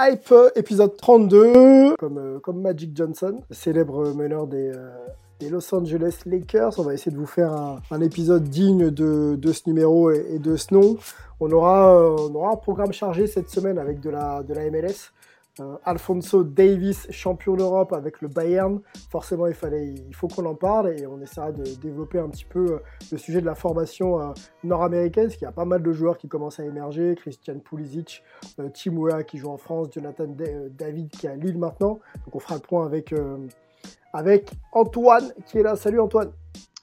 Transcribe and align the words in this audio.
Hype 0.00 0.32
épisode 0.54 0.96
32, 0.96 1.96
comme, 1.98 2.18
euh, 2.18 2.38
comme 2.38 2.60
Magic 2.60 2.96
Johnson, 2.96 3.40
célèbre 3.50 4.14
meneur 4.14 4.46
des, 4.46 4.70
euh, 4.72 4.90
des 5.40 5.48
Los 5.48 5.74
Angeles 5.74 6.20
Lakers. 6.24 6.78
On 6.78 6.84
va 6.84 6.94
essayer 6.94 7.10
de 7.10 7.16
vous 7.16 7.26
faire 7.26 7.52
un, 7.90 8.00
épisode 8.00 8.44
digne 8.44 8.90
de, 8.90 9.52
ce 9.52 9.62
numéro 9.66 10.12
et, 10.12 10.38
de 10.38 10.54
ce 10.54 10.72
nom. 10.72 10.96
On 11.40 11.50
aura, 11.50 11.92
euh, 11.96 12.28
on 12.30 12.34
aura 12.36 12.52
un 12.52 12.56
programme 12.56 12.92
chargé 12.92 13.26
cette 13.26 13.50
semaine 13.50 13.76
avec 13.76 13.98
de 13.98 14.10
la 14.10 14.44
MLS. 14.70 15.10
Euh, 15.60 15.76
Alfonso 15.84 16.44
Davis, 16.44 17.06
champion 17.10 17.54
d'Europe 17.56 17.92
avec 17.92 18.20
le 18.20 18.28
Bayern. 18.28 18.80
Forcément, 19.10 19.46
il, 19.46 19.54
fallait, 19.54 19.86
il 19.86 20.14
faut 20.14 20.28
qu'on 20.28 20.46
en 20.46 20.54
parle 20.54 20.90
et 20.98 21.06
on 21.06 21.20
essaiera 21.20 21.52
de 21.52 21.64
développer 21.80 22.18
un 22.18 22.28
petit 22.28 22.44
peu 22.44 22.72
euh, 22.72 22.78
le 23.10 23.18
sujet 23.18 23.40
de 23.40 23.46
la 23.46 23.54
formation 23.54 24.20
euh, 24.20 24.32
nord-américaine, 24.64 25.24
parce 25.24 25.36
qu'il 25.36 25.44
y 25.44 25.48
a 25.48 25.52
pas 25.52 25.64
mal 25.64 25.82
de 25.82 25.92
joueurs 25.92 26.18
qui 26.18 26.28
commencent 26.28 26.60
à 26.60 26.64
émerger. 26.64 27.14
Christian 27.16 27.58
Pulisic, 27.58 28.22
euh, 28.60 28.68
qui 28.70 29.38
joue 29.38 29.48
en 29.48 29.56
France, 29.56 29.88
Jonathan 29.92 30.26
Da- 30.26 30.68
David 30.70 31.10
qui 31.10 31.26
est 31.26 31.30
à 31.30 31.36
Lille 31.36 31.58
maintenant. 31.58 32.00
Donc 32.24 32.34
on 32.34 32.38
fera 32.38 32.54
le 32.54 32.60
point 32.60 32.84
avec, 32.86 33.14
avec 34.12 34.50
Antoine 34.72 35.32
qui 35.46 35.58
est 35.58 35.62
là. 35.62 35.76
Salut 35.76 36.00
Antoine. 36.00 36.32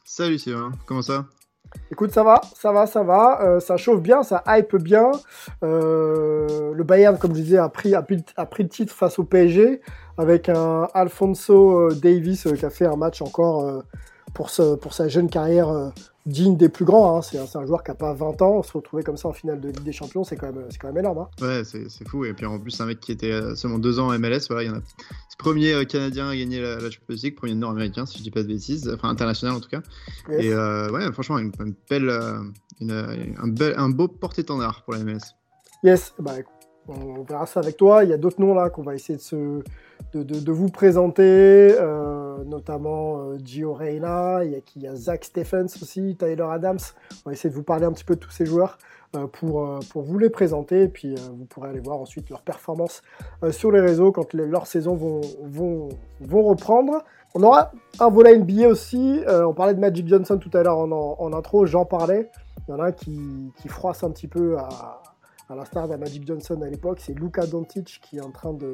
Salut 0.04 0.38
Sylvain, 0.38 0.72
comment 0.86 1.02
ça? 1.02 1.26
Écoute, 1.92 2.12
ça 2.12 2.24
va, 2.24 2.42
ça 2.56 2.72
va, 2.72 2.88
ça 2.88 3.04
va. 3.04 3.42
Euh, 3.42 3.60
ça 3.60 3.78
chauffe 3.78 4.02
bien, 4.02 4.24
ça 4.24 4.44
hype 4.48 4.76
bien. 4.78 5.12
Euh, 5.64 6.74
le 6.74 6.84
Bayern, 6.84 7.18
comme 7.18 7.36
je 7.36 7.42
disais, 7.42 7.58
a 7.58 7.70
pris, 7.70 7.94
a, 7.94 8.02
pris, 8.02 8.24
le 8.64 8.70
titre 8.70 8.94
face 8.94 9.20
au 9.20 9.24
PSG 9.24 9.82
avec 10.18 10.50
un 10.50 10.88
Alfonso 10.94 11.80
euh, 11.80 11.96
Davis 11.96 12.48
qui 12.58 12.66
a 12.66 12.70
fait 12.70 12.86
un 12.86 12.96
match 12.96 13.22
encore 13.22 13.84
pour, 14.34 14.50
sa 14.50 15.08
jeune 15.08 15.30
carrière 15.30 15.92
digne 16.26 16.58
des 16.58 16.70
plus 16.70 16.86
grands. 16.86 17.18
hein. 17.18 17.22
C'est 17.22 17.38
un, 17.38 17.66
joueur 17.66 17.84
qui 17.84 17.92
n'a 17.92 17.96
pas 17.96 18.14
20 18.14 18.42
ans. 18.42 18.64
Se 18.64 18.74
retrouver 18.74 19.04
comme 19.04 19.18
ça 19.18 19.28
en 19.28 19.34
finale 19.34 19.60
de 19.62 19.68
Ligue 19.68 19.84
des 19.84 19.92
Champions, 19.92 20.24
c'est 20.24 20.36
quand 20.36 20.52
même, 20.52 20.66
quand 20.80 20.88
même 20.88 20.98
énorme. 20.98 21.20
hein. 21.20 21.30
Ouais, 21.42 21.64
c'est 21.64 22.08
fou. 22.08 22.26
Et 22.26 22.34
puis 22.34 22.46
en 22.46 22.60
plus, 22.60 22.72
c'est 22.72 22.84
un 22.84 22.88
mec 22.88 23.00
qui 23.00 23.12
était 23.12 23.32
euh, 23.32 23.56
seulement 23.56 23.78
deux 23.80 24.00
ans 24.00 24.08
en 24.08 24.20
MLS. 24.20 24.48
Voilà, 24.50 24.64
il 24.64 24.68
y 24.68 24.70
en 24.70 24.78
a. 24.78 24.82
C'est 25.30 25.38
premier 25.38 25.74
euh, 25.74 25.84
Canadien 25.86 26.28
à 26.30 26.36
gagner 26.36 26.62
la, 26.62 26.76
la 26.78 26.90
Champions 26.90 27.16
League, 27.24 27.36
premier 27.36 27.54
Nord-Américain, 27.56 28.06
si 28.06 28.18
je 28.18 28.24
dis 28.24 28.32
pas 28.32 28.42
de 28.44 28.48
bêtises, 28.48 28.90
enfin 28.94 29.10
international 29.10 29.56
en 29.56 29.60
tout 29.60 29.70
cas. 29.70 29.82
Yes. 30.30 30.44
Et 30.46 30.54
euh, 30.54 30.90
ouais, 30.92 31.12
franchement, 31.12 31.38
une, 31.38 31.52
une 31.60 31.76
belle, 31.90 32.10
une, 32.82 32.92
un, 32.92 33.48
bel, 33.48 33.76
un 33.78 33.90
beau 33.90 34.08
porte-étendard 34.08 34.84
pour 34.84 34.94
la 34.94 35.00
MLS. 35.04 35.20
Yes, 35.84 36.14
bah, 36.20 36.40
écoute, 36.40 36.55
on 36.88 37.24
verra 37.24 37.46
ça 37.46 37.60
avec 37.60 37.78
toi. 37.78 38.04
Il 38.04 38.10
y 38.10 38.14
a 38.14 38.18
d'autres 38.18 38.40
noms 38.40 38.54
là 38.54 38.70
qu'on 38.70 38.84
va 38.84 38.96
essayer 38.96 39.18
de, 40.14 40.52
vous 40.52 40.70
présenter, 40.70 41.24
euh, 41.24 42.44
notamment 42.46 43.20
euh, 43.20 43.38
Gio 43.44 43.74
Reyna, 43.74 44.44
il 44.44 44.62
y, 44.82 44.88
a, 44.88 44.96
Zach 44.96 45.26
Stephens 45.26 45.68
aussi, 45.82 46.16
Tyler 46.18 46.46
Adams. 46.50 46.80
On 47.26 47.30
va 47.30 47.34
essayer 47.34 47.50
de 47.50 47.56
vous 47.56 47.64
parler 47.64 47.86
un 47.86 47.92
petit 47.92 48.04
peu 48.04 48.16
de 48.16 48.20
tous 48.20 48.32
ces 48.32 48.46
joueurs 48.46 48.78
euh, 49.16 49.28
pour, 49.28 49.66
euh, 49.66 49.80
pour 49.90 50.04
vous 50.04 50.18
les 50.20 50.30
présenter. 50.30 50.84
Et 50.84 50.88
puis 50.88 51.16
vous 51.16 51.46
pourrez 51.46 51.70
aller 51.70 51.80
voir 51.80 52.00
ensuite 52.00 52.30
leurs 52.30 52.42
performances 52.42 53.02
sur 53.52 53.72
les 53.72 53.82
réseaux 53.82 54.12
quand 54.12 54.34
leurs 54.34 54.68
saisons 54.68 54.96
vont, 54.96 55.90
reprendre. 56.22 57.04
On 57.34 57.44
aura 57.44 57.72
un 58.00 58.10
volet 58.10 58.38
NBA 58.38 58.68
aussi. 58.68 59.22
On 59.28 59.54
parlait 59.54 59.74
de 59.74 59.80
Magic 59.80 60.08
Johnson 60.08 60.38
tout 60.38 60.56
à 60.56 60.64
l'heure 60.64 60.78
en, 60.78 61.34
intro, 61.34 61.66
j'en 61.66 61.86
parlais. 61.86 62.30
Il 62.68 62.72
y 62.72 62.74
en 62.74 62.80
a 62.80 62.92
qui, 62.92 63.52
qui 63.58 63.68
froisse 63.68 64.04
un 64.04 64.10
petit 64.10 64.28
peu 64.28 64.58
à, 64.58 65.15
à 65.50 65.56
l'instar 65.56 65.88
d'un 65.88 65.98
Magic 65.98 66.26
Johnson 66.26 66.60
à 66.62 66.70
l'époque, 66.70 67.00
c'est 67.02 67.14
Luka 67.14 67.46
Doncic 67.46 68.00
qui 68.02 68.18
est 68.18 68.22
en 68.22 68.32
train 68.32 68.54
de, 68.54 68.74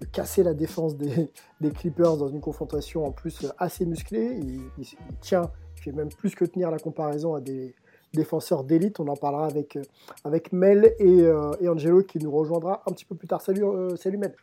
de 0.00 0.06
casser 0.06 0.42
la 0.42 0.54
défense 0.54 0.96
des, 0.96 1.30
des 1.60 1.70
Clippers 1.70 2.16
dans 2.16 2.28
une 2.28 2.40
confrontation 2.40 3.04
en 3.06 3.12
plus 3.12 3.46
assez 3.58 3.86
musclée. 3.86 4.36
Il, 4.40 4.60
il- 4.78 4.96
il 5.10 5.16
tient, 5.20 5.50
il 5.76 5.82
fait 5.82 5.92
même 5.92 6.08
plus 6.08 6.34
que 6.34 6.44
tenir 6.44 6.70
la 6.70 6.78
comparaison 6.78 7.34
à 7.34 7.40
des 7.40 7.74
défenseurs 8.14 8.64
d'élite. 8.64 9.00
On 9.00 9.08
en 9.08 9.16
parlera 9.16 9.46
avec, 9.46 9.76
euh, 9.76 9.82
avec 10.24 10.52
Mel 10.52 10.94
et, 10.98 11.22
euh, 11.22 11.50
et 11.60 11.68
Angelo 11.68 12.02
qui 12.02 12.18
nous 12.18 12.30
rejoindra 12.30 12.82
un 12.86 12.92
petit 12.92 13.04
peu 13.04 13.14
plus 13.14 13.28
tard. 13.28 13.40
Salut, 13.40 13.64
euh, 13.64 13.96
salut 13.96 14.18
Mel. 14.18 14.34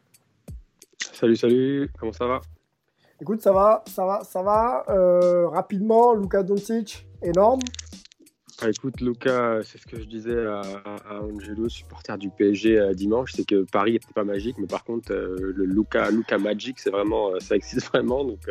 Salut, 1.14 1.36
salut, 1.36 1.92
comment 2.00 2.14
ça 2.14 2.25
va? 2.25 2.40
Écoute, 3.22 3.42
ça 3.42 3.52
va, 3.52 3.84
ça 3.86 4.06
va, 4.06 4.24
ça 4.24 4.42
va. 4.42 4.86
Euh, 4.88 5.50
rapidement, 5.50 6.14
Luka 6.14 6.42
Doncic, 6.42 7.06
énorme. 7.22 7.59
Ah, 8.62 8.70
Écoute, 8.70 9.00
Luca, 9.00 9.62
c'est 9.64 9.78
ce 9.78 9.88
que 9.88 9.97
je 9.97 10.03
disais 10.03 10.46
à, 10.46 10.62
Angelo, 11.22 11.70
supporter 11.70 12.18
du 12.18 12.30
PSG 12.30 12.78
euh, 12.78 12.94
dimanche, 12.94 13.31
c'est 13.34 13.46
que 13.46 13.64
Paris 13.64 13.94
n'était 13.94 14.12
pas 14.14 14.25
magique, 14.25 14.58
mais 14.58 14.68
par 14.68 14.84
contre, 14.84 15.14
euh, 15.14 15.53
le 15.56 15.64
Luca, 15.64 16.12
Luca 16.12 16.38
Magic, 16.38 16.78
c'est 16.78 16.90
vraiment, 16.90 17.31
euh, 17.34 17.40
ça 17.40 17.56
existe 17.56 17.88
vraiment. 17.94 18.25
Donc, 18.25 18.50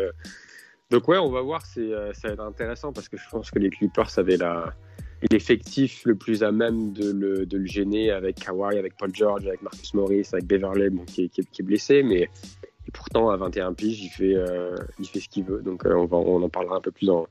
donc 0.90 1.08
ouais, 1.08 1.18
on 1.18 1.30
va 1.30 1.42
voir, 1.42 1.66
c'est, 1.66 1.90
ça 2.14 2.28
va 2.28 2.34
être 2.34 2.40
intéressant 2.40 2.92
parce 2.92 3.10
que 3.10 3.18
je 3.18 3.28
pense 3.30 3.50
que 3.50 3.58
les 3.58 3.68
Clippers 3.68 4.18
avaient 4.18 4.38
l'effectif 5.30 6.02
le 6.06 6.14
plus 6.14 6.42
à 6.42 6.52
même 6.52 6.92
de 6.94 7.10
le, 7.10 7.44
de 7.44 7.58
le 7.58 7.66
gêner 7.66 8.10
avec 8.10 8.36
Kawhi, 8.36 8.78
avec 8.78 8.96
Paul 8.96 9.14
George, 9.14 9.46
avec 9.46 9.60
Marcus 9.60 9.92
Morris, 9.92 10.28
avec 10.32 10.46
Beverley, 10.46 10.88
bon, 10.88 11.04
qui, 11.04 11.24
est, 11.24 11.62
blessé, 11.62 12.02
mais 12.02 12.30
et 12.86 12.90
pourtant 12.94 13.28
à 13.28 13.36
21 13.36 13.74
piges, 13.74 14.02
il 14.02 14.08
fait, 14.08 14.36
il 14.98 15.06
fait 15.06 15.20
ce 15.20 15.28
qu'il 15.28 15.44
veut. 15.44 15.60
Donc 15.60 15.82
on, 15.84 16.06
va, 16.06 16.16
on 16.16 16.42
en 16.42 16.48
parlera 16.48 16.76
un 16.76 16.80
peu 16.80 16.92
plus 16.92 17.10
en, 17.10 17.26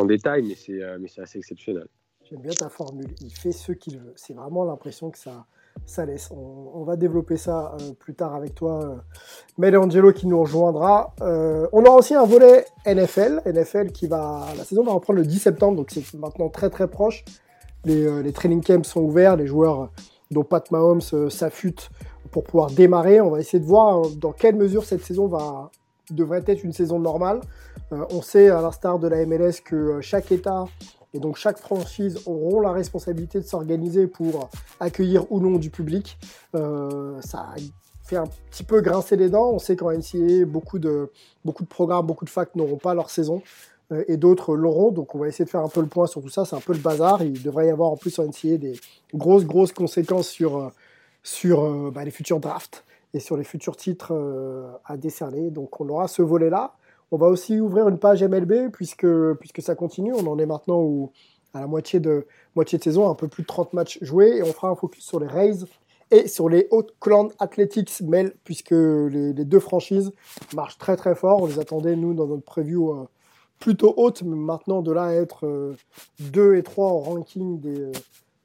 en 0.00 0.06
détail, 0.06 0.42
mais 0.42 0.54
c'est, 0.54 0.82
euh, 0.82 0.98
mais 1.00 1.08
c'est 1.08 1.22
assez 1.22 1.38
exceptionnel. 1.38 1.86
J'aime 2.30 2.42
bien 2.42 2.52
ta 2.52 2.68
formule. 2.68 3.08
Il 3.22 3.34
fait 3.34 3.50
ce 3.50 3.72
qu'il 3.72 3.98
veut. 3.98 4.12
C'est 4.14 4.34
vraiment 4.34 4.64
l'impression 4.64 5.10
que 5.10 5.18
ça, 5.18 6.06
laisse. 6.06 6.30
On, 6.30 6.84
va 6.84 6.94
développer 6.94 7.36
ça 7.36 7.74
euh, 7.80 7.92
plus 7.98 8.14
tard 8.14 8.36
avec 8.36 8.54
toi, 8.54 9.00
euh, 9.60 9.76
Angelo 9.76 10.12
qui 10.12 10.28
nous 10.28 10.40
rejoindra. 10.40 11.12
Euh, 11.22 11.66
on 11.72 11.84
aura 11.84 11.96
aussi 11.96 12.14
un 12.14 12.24
volet 12.24 12.66
NFL. 12.86 13.42
NFL 13.46 13.90
qui 13.90 14.06
va. 14.06 14.46
La 14.56 14.62
saison 14.62 14.84
va 14.84 14.92
reprendre 14.92 15.18
le 15.18 15.26
10 15.26 15.40
septembre, 15.40 15.76
donc 15.76 15.90
c'est 15.90 16.14
maintenant 16.14 16.48
très 16.48 16.70
très 16.70 16.86
proche. 16.86 17.24
Les, 17.84 18.22
les 18.22 18.32
training 18.32 18.62
camps 18.62 18.84
sont 18.84 19.00
ouverts. 19.00 19.34
Les 19.34 19.48
joueurs, 19.48 19.90
dont 20.30 20.44
Pat 20.44 20.70
Mahomes, 20.70 21.00
s'affûtent 21.30 21.90
pour 22.30 22.44
pouvoir 22.44 22.70
démarrer. 22.70 23.20
On 23.20 23.30
va 23.30 23.40
essayer 23.40 23.58
de 23.58 23.66
voir 23.66 24.08
dans 24.08 24.32
quelle 24.32 24.54
mesure 24.54 24.84
cette 24.84 25.02
saison 25.02 25.26
va 25.26 25.72
devrait 26.10 26.42
être 26.46 26.62
une 26.62 26.72
saison 26.72 26.98
normale. 26.98 27.40
Euh, 27.92 28.04
on 28.10 28.22
sait, 28.22 28.48
à 28.48 28.60
l'instar 28.60 28.98
de 28.98 29.08
la 29.08 29.24
MLS, 29.26 29.60
que 29.64 29.76
euh, 29.76 30.00
chaque 30.00 30.30
État 30.32 30.66
et 31.12 31.18
donc 31.18 31.36
chaque 31.36 31.58
franchise 31.58 32.20
auront 32.26 32.60
la 32.60 32.70
responsabilité 32.70 33.40
de 33.40 33.44
s'organiser 33.44 34.06
pour 34.06 34.48
accueillir 34.78 35.30
ou 35.32 35.40
non 35.40 35.58
du 35.58 35.68
public. 35.68 36.18
Euh, 36.54 37.20
ça 37.20 37.48
fait 38.04 38.16
un 38.16 38.28
petit 38.50 38.62
peu 38.62 38.80
grincer 38.80 39.16
les 39.16 39.28
dents. 39.28 39.50
On 39.50 39.58
sait 39.58 39.74
qu'en 39.74 39.90
NCAA, 39.90 40.44
beaucoup 40.46 40.78
de, 40.78 41.10
beaucoup 41.44 41.64
de 41.64 41.68
programmes, 41.68 42.06
beaucoup 42.06 42.24
de 42.24 42.30
facs 42.30 42.54
n'auront 42.54 42.76
pas 42.76 42.94
leur 42.94 43.10
saison 43.10 43.42
et 44.06 44.16
d'autres 44.16 44.54
l'auront. 44.54 44.92
Donc 44.92 45.16
on 45.16 45.18
va 45.18 45.26
essayer 45.26 45.44
de 45.44 45.50
faire 45.50 45.64
un 45.64 45.68
peu 45.68 45.80
le 45.80 45.88
point 45.88 46.06
sur 46.06 46.22
tout 46.22 46.28
ça. 46.28 46.44
C'est 46.44 46.54
un 46.54 46.60
peu 46.60 46.74
le 46.74 46.78
bazar. 46.78 47.24
Il 47.24 47.42
devrait 47.42 47.66
y 47.66 47.70
avoir 47.70 47.90
en 47.90 47.96
plus 47.96 48.16
en 48.20 48.24
NCAA 48.24 48.58
des 48.58 48.80
grosses, 49.12 49.44
grosses 49.44 49.72
conséquences 49.72 50.28
sur, 50.28 50.70
sur 51.24 51.90
bah, 51.90 52.04
les 52.04 52.12
futurs 52.12 52.38
drafts 52.38 52.84
et 53.14 53.18
sur 53.18 53.36
les 53.36 53.42
futurs 53.42 53.76
titres 53.76 54.12
à 54.84 54.96
décerner. 54.96 55.50
Donc 55.50 55.80
on 55.80 55.88
aura 55.88 56.06
ce 56.06 56.22
volet-là. 56.22 56.74
On 57.10 57.16
va 57.16 57.26
aussi 57.26 57.60
ouvrir 57.60 57.88
une 57.88 57.98
page 57.98 58.22
MLB 58.22 58.70
puisque, 58.72 59.06
puisque 59.40 59.62
ça 59.62 59.74
continue. 59.74 60.12
On 60.14 60.26
en 60.26 60.38
est 60.38 60.46
maintenant 60.46 61.10
à 61.54 61.60
la 61.60 61.66
moitié 61.66 62.00
de, 62.00 62.26
moitié 62.54 62.78
de 62.78 62.84
saison, 62.84 63.10
un 63.10 63.14
peu 63.14 63.28
plus 63.28 63.42
de 63.42 63.48
30 63.48 63.72
matchs 63.72 63.98
joués. 64.02 64.36
Et 64.36 64.42
on 64.42 64.52
fera 64.52 64.68
un 64.68 64.76
focus 64.76 65.04
sur 65.04 65.18
les 65.18 65.26
Rays 65.26 65.64
et 66.10 66.28
sur 66.28 66.48
les 66.48 66.66
Oakland 66.70 67.32
Athletics 67.38 68.00
Mel, 68.02 68.34
puisque 68.44 68.70
les, 68.72 69.32
deux 69.32 69.60
franchises 69.60 70.12
marchent 70.54 70.78
très 70.78 70.96
très 70.96 71.14
fort. 71.14 71.42
On 71.42 71.46
les 71.46 71.58
attendait, 71.58 71.96
nous, 71.96 72.14
dans 72.14 72.26
notre 72.26 72.44
preview 72.44 72.90
euh, 72.90 73.08
plutôt 73.58 73.94
haute, 73.96 74.22
mais 74.22 74.36
maintenant 74.36 74.82
de 74.82 74.92
là 74.92 75.04
à 75.04 75.12
être 75.12 75.76
2 76.20 76.56
et 76.56 76.62
3 76.62 76.92
au 76.92 76.98
ranking 76.98 77.60
euh, 77.66 77.92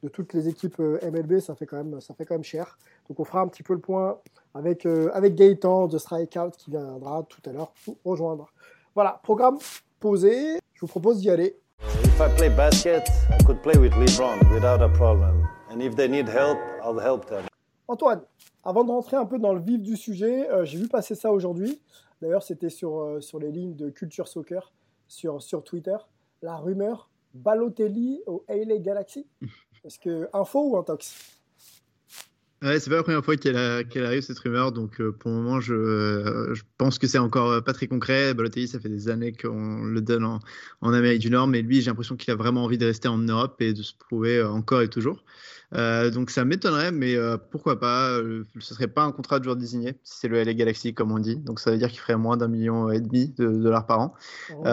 de 0.03 0.09
toutes 0.09 0.33
les 0.33 0.47
équipes 0.47 0.79
euh, 0.79 0.99
MLB, 1.03 1.39
ça 1.39 1.55
fait, 1.55 1.65
quand 1.65 1.77
même, 1.77 1.99
ça 2.01 2.13
fait 2.13 2.25
quand 2.25 2.35
même 2.35 2.43
cher. 2.43 2.77
Donc 3.09 3.19
on 3.19 3.23
fera 3.23 3.41
un 3.41 3.47
petit 3.47 3.63
peu 3.63 3.73
le 3.73 3.79
point 3.79 4.19
avec, 4.53 4.85
euh, 4.85 5.09
avec 5.13 5.35
Gaëtan 5.35 5.87
de 5.87 5.97
Strikeout 5.97 6.51
qui 6.57 6.71
viendra 6.71 7.23
tout 7.23 7.41
à 7.47 7.53
l'heure 7.53 7.73
nous 7.87 7.97
rejoindre. 8.03 8.51
Voilà, 8.95 9.19
programme 9.23 9.57
posé. 9.99 10.59
Je 10.73 10.81
vous 10.81 10.87
propose 10.87 11.19
d'y 11.19 11.29
aller. 11.29 11.57
If 12.03 12.19
I 12.19 12.29
play 12.35 12.49
basket, 12.49 13.07
I 13.29 13.43
could 13.43 13.61
play 13.61 13.77
with 13.77 13.93
LeBron 13.93 14.39
without 14.53 14.81
a 14.81 14.89
problem. 14.89 15.47
And 15.69 15.81
if 15.81 15.95
they 15.95 16.07
need 16.07 16.27
help, 16.29 16.57
I'll 16.83 16.99
help 16.99 17.27
them. 17.27 17.43
Antoine, 17.87 18.21
avant 18.63 18.83
de 18.83 18.89
rentrer 18.89 19.17
un 19.17 19.25
peu 19.25 19.37
dans 19.37 19.53
le 19.53 19.59
vif 19.59 19.81
du 19.81 19.95
sujet, 19.95 20.49
euh, 20.49 20.65
j'ai 20.65 20.77
vu 20.77 20.87
passer 20.87 21.13
ça 21.13 21.31
aujourd'hui. 21.31 21.81
D'ailleurs, 22.21 22.41
c'était 22.41 22.69
sur, 22.69 22.99
euh, 22.99 23.21
sur 23.21 23.37
les 23.39 23.51
lignes 23.51 23.75
de 23.75 23.89
Culture 23.89 24.27
Soccer 24.27 24.73
sur, 25.07 25.43
sur 25.43 25.63
Twitter. 25.63 25.97
La 26.41 26.55
rumeur 26.55 27.09
Balotelli 27.33 28.23
au 28.25 28.43
LA 28.47 28.77
Galaxy. 28.77 29.27
Est-ce 29.83 29.99
que 29.99 30.29
info 30.33 30.71
ou 30.71 30.77
intox? 30.77 31.34
Ouais, 32.65 32.79
c'est 32.79 32.89
pas 32.89 32.95
la 32.95 33.03
première 33.03 33.23
fois 33.23 33.37
qu'elle 33.37 33.55
arrive 33.57 34.21
cette 34.21 34.39
rumeur, 34.39 34.71
donc 34.71 34.99
euh, 34.99 35.11
pour 35.11 35.29
le 35.29 35.37
moment, 35.37 35.59
je, 35.59 35.75
euh, 35.75 36.55
je 36.55 36.63
pense 36.79 36.97
que 36.97 37.05
c'est 37.05 37.19
encore 37.19 37.51
euh, 37.51 37.61
pas 37.61 37.73
très 37.73 37.85
concret. 37.85 38.33
Balotelli, 38.33 38.67
ça 38.67 38.79
fait 38.79 38.89
des 38.89 39.07
années 39.07 39.33
qu'on 39.33 39.83
le 39.83 40.01
donne 40.01 40.25
en, 40.25 40.39
en, 40.81 40.91
Amérique 40.91 41.19
du 41.19 41.29
Nord, 41.29 41.45
mais 41.45 41.61
lui, 41.61 41.81
j'ai 41.81 41.91
l'impression 41.91 42.15
qu'il 42.15 42.31
a 42.31 42.35
vraiment 42.35 42.63
envie 42.63 42.79
de 42.79 42.85
rester 42.87 43.07
en 43.07 43.19
Europe 43.19 43.61
et 43.61 43.73
de 43.73 43.83
se 43.83 43.93
prouver 43.93 44.41
encore 44.41 44.81
et 44.81 44.87
toujours. 44.87 45.23
donc 45.71 46.31
ça 46.31 46.43
m'étonnerait, 46.43 46.91
mais 46.91 47.15
pourquoi 47.51 47.79
pas 47.79 48.19
Ce 48.59 48.73
serait 48.73 48.87
pas 48.87 49.03
un 49.03 49.11
contrat 49.11 49.37
de 49.37 49.43
joueur 49.43 49.57
désigné, 49.57 49.99
si 50.03 50.17
c'est 50.21 50.27
le 50.27 50.41
LA 50.41 50.55
Galaxy 50.55 50.95
comme 50.95 51.11
on 51.11 51.19
dit, 51.19 51.35
donc 51.35 51.59
ça 51.59 51.69
veut 51.69 51.77
dire 51.77 51.89
qu'il 51.89 51.99
ferait 51.99 52.17
moins 52.17 52.35
d'un 52.35 52.47
million 52.47 52.89
et 52.89 52.99
demi 52.99 53.27
de 53.37 53.45
dollars 53.45 53.85
par 53.85 53.99
an. 53.99 54.13
Oh. 54.57 54.63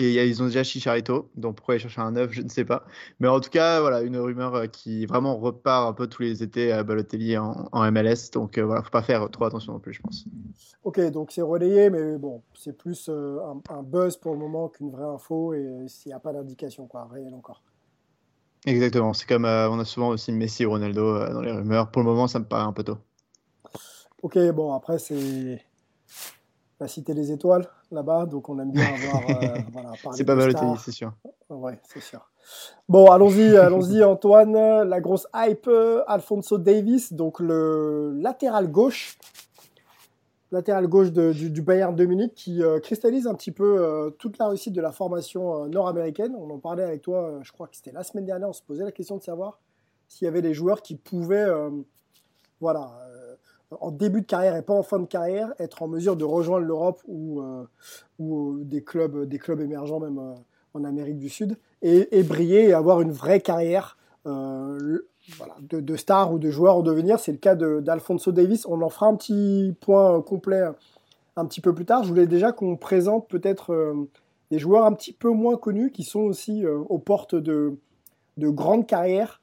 Et 0.00 0.24
ils 0.28 0.42
ont 0.44 0.46
déjà 0.46 0.62
Chicharito, 0.62 1.28
donc 1.34 1.56
pourquoi 1.56 1.74
ils 1.74 1.80
cherchent 1.80 1.98
un 1.98 2.12
neuf, 2.12 2.30
je 2.30 2.42
ne 2.42 2.48
sais 2.48 2.64
pas. 2.64 2.84
Mais 3.18 3.26
en 3.26 3.40
tout 3.40 3.50
cas, 3.50 3.80
voilà, 3.80 4.02
une 4.02 4.16
rumeur 4.16 4.54
euh, 4.54 4.66
qui 4.68 5.06
vraiment 5.06 5.36
repart 5.36 5.88
un 5.88 5.92
peu 5.92 6.06
tous 6.06 6.22
les 6.22 6.40
étés 6.40 6.70
à 6.70 6.84
Balotelli 6.84 7.36
en, 7.36 7.90
MLS. 7.90 8.30
Donc 8.32 8.58
euh, 8.58 8.64
voilà, 8.64 8.84
faut 8.84 8.90
pas 8.90 9.02
faire 9.02 9.28
trop 9.28 9.46
attention 9.46 9.72
non 9.72 9.80
plus, 9.80 9.94
je 9.94 10.00
pense. 10.00 10.24
Ok, 10.84 11.00
donc 11.10 11.32
c'est 11.32 11.42
relayé, 11.42 11.90
mais 11.90 12.16
bon, 12.16 12.44
c'est 12.54 12.78
plus 12.78 13.08
euh, 13.08 13.40
un, 13.70 13.82
buzz 13.82 14.16
pour 14.16 14.34
le 14.34 14.38
moment 14.38 14.68
qu'une 14.68 14.92
vraie 14.92 15.02
info 15.02 15.52
et 15.52 15.88
s'il 15.88 16.10
n'y 16.10 16.14
a 16.14 16.20
pas 16.20 16.32
d'indication 16.32 16.86
quoi, 16.86 17.08
réelle 17.12 17.34
encore. 17.34 17.64
Exactement, 18.66 19.12
c'est 19.14 19.26
comme 19.26 19.46
on 19.46 19.80
a 19.80 19.84
souvent 19.84 20.10
aussi 20.10 20.30
Messi 20.30 20.64
ou 20.64 20.70
Ronaldo 20.70 21.28
dans 21.28 21.42
les 21.42 21.52
rumeurs. 21.52 21.90
Pour 21.90 22.02
le 22.02 22.08
moment, 22.08 22.28
ça 22.28 22.38
me 22.38 22.44
paraît 22.44 22.62
un 22.62 22.72
peu 22.72 22.84
tôt. 22.84 22.98
Ok, 24.22 24.38
bon, 24.52 24.72
après, 24.74 25.00
c'est 25.00 25.60
la 26.80 26.88
cité 26.88 27.14
des 27.14 27.32
étoiles 27.32 27.66
là-bas, 27.90 28.26
donc 28.26 28.48
on 28.48 28.58
aime 28.58 28.70
bien 28.70 28.84
avoir. 28.84 29.22
Euh, 29.30 29.58
voilà, 29.72 29.92
c'est 30.12 30.24
pas 30.24 30.34
mal 30.34 30.54
tennis, 30.54 30.80
c'est 30.84 30.92
sûr. 30.92 31.12
Ouais, 31.48 31.78
c'est 31.82 32.00
sûr. 32.00 32.30
Bon, 32.88 33.10
allons-y, 33.10 33.56
allons-y, 33.56 34.02
Antoine. 34.04 34.52
La 34.54 35.00
grosse 35.00 35.26
hype, 35.34 35.66
euh, 35.66 36.02
Alfonso 36.06 36.58
Davis, 36.58 37.12
donc 37.12 37.40
le 37.40 38.12
latéral 38.20 38.70
gauche, 38.70 39.18
latéral 40.52 40.86
gauche 40.86 41.10
du, 41.10 41.62
Bayern 41.62 41.96
de 41.96 42.04
Munich, 42.06 42.32
qui 42.34 42.62
euh, 42.62 42.78
cristallise 42.78 43.26
un 43.26 43.34
petit 43.34 43.52
peu 43.52 44.14
toute 44.18 44.38
la 44.38 44.48
réussite 44.48 44.72
de 44.72 44.80
la 44.80 44.92
formation 44.92 45.66
nord-américaine. 45.66 46.36
On 46.38 46.48
en 46.50 46.58
parlait 46.58 46.84
avec 46.84 47.02
toi, 47.02 47.40
je 47.42 47.52
crois 47.52 47.66
que 47.66 47.76
c'était 47.76 47.92
la 47.92 48.04
semaine 48.04 48.24
dernière. 48.24 48.48
On 48.48 48.54
se 48.54 48.62
posait 48.62 48.84
la 48.84 48.92
question 48.92 49.16
de 49.16 49.22
savoir 49.22 49.58
s'il 50.06 50.24
y 50.24 50.28
avait 50.28 50.42
des 50.42 50.54
joueurs 50.54 50.80
qui 50.80 50.94
pouvaient, 50.94 51.48
voilà 52.60 52.92
en 53.80 53.90
début 53.90 54.22
de 54.22 54.26
carrière 54.26 54.56
et 54.56 54.62
pas 54.62 54.74
en 54.74 54.82
fin 54.82 54.98
de 54.98 55.06
carrière, 55.06 55.52
être 55.58 55.82
en 55.82 55.88
mesure 55.88 56.16
de 56.16 56.24
rejoindre 56.24 56.66
l'Europe 56.66 57.02
ou, 57.06 57.40
euh, 57.40 57.64
ou 58.18 58.54
euh, 58.54 58.64
des, 58.64 58.82
clubs, 58.82 59.24
des 59.24 59.38
clubs 59.38 59.60
émergents 59.60 60.00
même 60.00 60.18
euh, 60.18 60.34
en 60.74 60.84
Amérique 60.84 61.18
du 61.18 61.28
Sud 61.28 61.58
et, 61.82 62.22
briller 62.22 62.68
et 62.68 62.72
avoir 62.72 63.00
une 63.00 63.12
vraie 63.12 63.40
carrière 63.40 63.96
voilà, 64.24 65.54
de, 65.60 65.80
de, 65.80 65.96
star 65.96 66.32
ou 66.32 66.38
de 66.38 66.50
joueur 66.50 66.76
en 66.76 66.82
devenir. 66.82 67.18
C'est 67.18 67.32
le 67.32 67.38
cas 67.38 67.54
d'Alfonso 67.54 68.32
Davis. 68.32 68.66
On 68.66 68.82
en 68.82 68.88
fera 68.90 69.06
un 69.06 69.16
petit 69.16 69.74
point 69.80 70.20
complet 70.20 70.62
un 71.36 71.46
petit 71.46 71.60
peu 71.60 71.74
plus 71.74 71.86
tard. 71.86 72.02
Je 72.02 72.08
voulais 72.08 72.26
déjà 72.26 72.52
qu'on 72.52 72.76
présente 72.76 73.28
peut-être 73.28 73.94
des 74.50 74.58
joueurs 74.58 74.84
un 74.84 74.92
petit 74.92 75.12
peu 75.12 75.30
moins 75.30 75.56
connus 75.56 75.90
qui 75.90 76.02
sont 76.02 76.20
aussi 76.20 76.66
aux 76.66 76.98
portes 76.98 77.34
de, 77.34 77.78
de 78.36 78.48
grandes 78.50 78.86
carrières. 78.86 79.40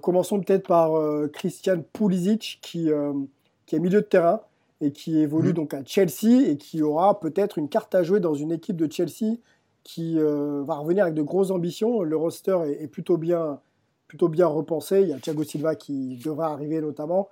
commençons 0.00 0.40
peut-être 0.40 0.68
par 0.68 0.92
Christian 1.32 1.82
Pulisic 1.92 2.60
qui 2.62 2.90
qui 3.72 3.76
est 3.76 3.80
milieu 3.80 4.02
de 4.02 4.06
terrain 4.06 4.42
et 4.82 4.92
qui 4.92 5.18
évolue 5.18 5.48
mhm. 5.48 5.54
donc 5.54 5.72
à 5.72 5.82
Chelsea 5.82 6.46
et 6.46 6.58
qui 6.58 6.82
aura 6.82 7.18
peut-être 7.20 7.56
une 7.56 7.70
carte 7.70 7.94
à 7.94 8.02
jouer 8.02 8.20
dans 8.20 8.34
une 8.34 8.52
équipe 8.52 8.76
de 8.76 8.90
Chelsea 8.92 9.38
qui 9.82 10.18
euh, 10.18 10.62
va 10.62 10.74
revenir 10.74 11.04
avec 11.04 11.14
de 11.14 11.22
grosses 11.22 11.50
ambitions. 11.50 12.02
Le 12.02 12.14
roster 12.14 12.58
est, 12.66 12.86
plutôt, 12.86 13.16
bien, 13.16 13.60
plutôt 14.08 14.28
bien 14.28 14.46
repensé. 14.46 15.00
Il 15.00 15.08
y 15.08 15.14
a 15.14 15.18
Thiago 15.18 15.42
Silva 15.42 15.74
qui 15.74 16.18
devra 16.22 16.52
arriver 16.52 16.82
notamment. 16.82 17.30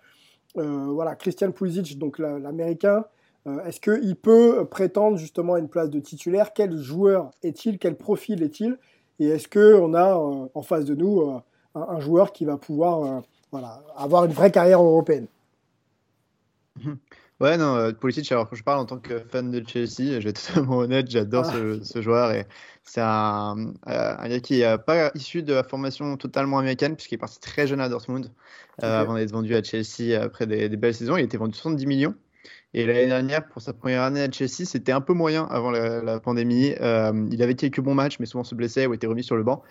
Euh, 0.57 0.87
voilà, 0.87 1.15
Christian 1.15 1.53
Pulisic, 1.53 1.99
donc 1.99 2.19
l'américain, 2.19 3.05
euh, 3.47 3.63
est-ce 3.65 3.79
qu'il 3.79 4.17
peut 4.17 4.65
prétendre 4.65 5.19
justement 5.19 5.55
à 5.55 5.59
une 5.59 5.69
place 5.69 5.91
de 5.91 6.01
titulaire? 6.01 6.55
Quel 6.55 6.75
joueur 6.79 7.33
est-il? 7.43 7.79
Quel 7.79 7.97
profil 7.97 8.43
est-il? 8.43 8.79
Et 9.19 9.27
est-ce 9.27 9.47
qu'on 9.47 9.93
a 9.93 10.15
en 10.17 10.63
face 10.63 10.87
de 10.87 10.95
nous 10.95 11.21
un, 11.21 11.43
un, 11.75 12.01
joueur 12.01 12.33
qui 12.33 12.47
va 12.47 12.57
pouvoir 12.57 13.23
voilà, 13.53 13.83
avoir 13.95 14.25
une 14.25 14.33
vraie 14.33 14.51
carrière 14.51 14.83
européenne? 14.83 15.27
Ouais, 17.41 17.56
non, 17.56 17.75
euh, 17.77 17.93
Pulisic, 17.93 18.31
alors 18.32 18.55
je 18.55 18.62
parle 18.62 18.81
en 18.81 18.85
tant 18.85 18.99
que 18.99 19.19
fan 19.19 19.50
de 19.50 19.67
Chelsea, 19.67 20.21
je 20.21 20.25
vais 20.25 20.31
être 20.31 20.47
totalement 20.47 20.77
honnête, 20.79 21.11
j'adore 21.11 21.47
ce, 21.47 21.99
ah. 21.99 22.00
joueur 22.03 22.32
et 22.32 22.47
c'est 22.85 23.00
un, 23.00 23.73
euh, 23.88 24.15
un, 24.19 24.29
gars 24.29 24.41
qui 24.41 24.59
n'est 24.59 24.77
pas 24.77 25.11
issu 25.15 25.43
de 25.43 25.55
la 25.55 25.65
formation 25.65 26.19
totalement 26.19 26.59
américaine 26.59 26.97
puisqu'il 26.97 27.15
est 27.15 27.19
parti 27.19 27.41
très 27.41 27.67
jeune 27.67 27.81
à 27.81 27.88
Dortmund 27.88 28.31
euh, 28.82 29.00
avant 29.00 29.15
d'être 29.15 29.32
vendu 29.32 29.55
à 29.55 29.62
Chelsea 29.62 30.21
après 30.21 30.47
des, 30.47 30.69
belles 30.77 30.94
saisons. 30.94 31.17
Il 31.17 31.25
était 31.25 31.38
vendu 31.38 31.55
70 31.55 31.87
millions 31.87 32.15
et 32.75 32.85
l'année 32.85 33.06
dernière, 33.06 33.49
pour 33.49 33.62
sa 33.62 33.73
première 33.73 34.03
année 34.03 34.23
à 34.23 34.31
Chelsea, 34.31 34.67
c'était 34.67 34.93
un 34.93 35.00
peu 35.00 35.15
moyen 35.15 35.44
avant 35.50 35.71
la, 35.71 36.21
pandémie. 36.21 36.75
il 36.79 37.43
avait 37.43 37.55
quelques 37.55 37.81
bons 37.81 37.94
matchs 37.94 38.19
mais 38.21 38.27
souvent 38.27 38.44
se 38.44 38.55
blessait 38.55 38.85
ou 38.85 38.93
était 38.93 39.06
remis 39.06 39.25
sur 39.25 39.37
le 39.37 39.44
banc. 39.44 39.62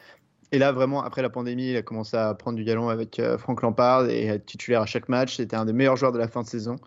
Et 0.51 0.57
là, 0.57 0.71
vraiment, 0.71 1.03
après 1.03 1.21
la 1.21 1.29
pandémie, 1.29 1.71
il 1.71 1.77
a 1.77 1.81
commencé 1.81 2.17
à 2.17 2.33
prendre 2.33 2.57
du 2.57 2.63
galon 2.63 2.89
avec 2.89 3.21
Frank 3.37 3.61
Lampard 3.61 4.09
et 4.09 4.25
être 4.25 4.45
titulaire 4.45 4.81
à 4.81 4.85
chaque 4.85 5.07
match. 5.07 5.37
C'était 5.37 5.55
un 5.55 5.65
des 5.65 5.73
meilleurs 5.73 5.95
joueurs 5.95 6.11
de 6.11 6.17
la 6.17 6.27
fin 6.27 6.41
de 6.41 6.47
saison. 6.47 6.77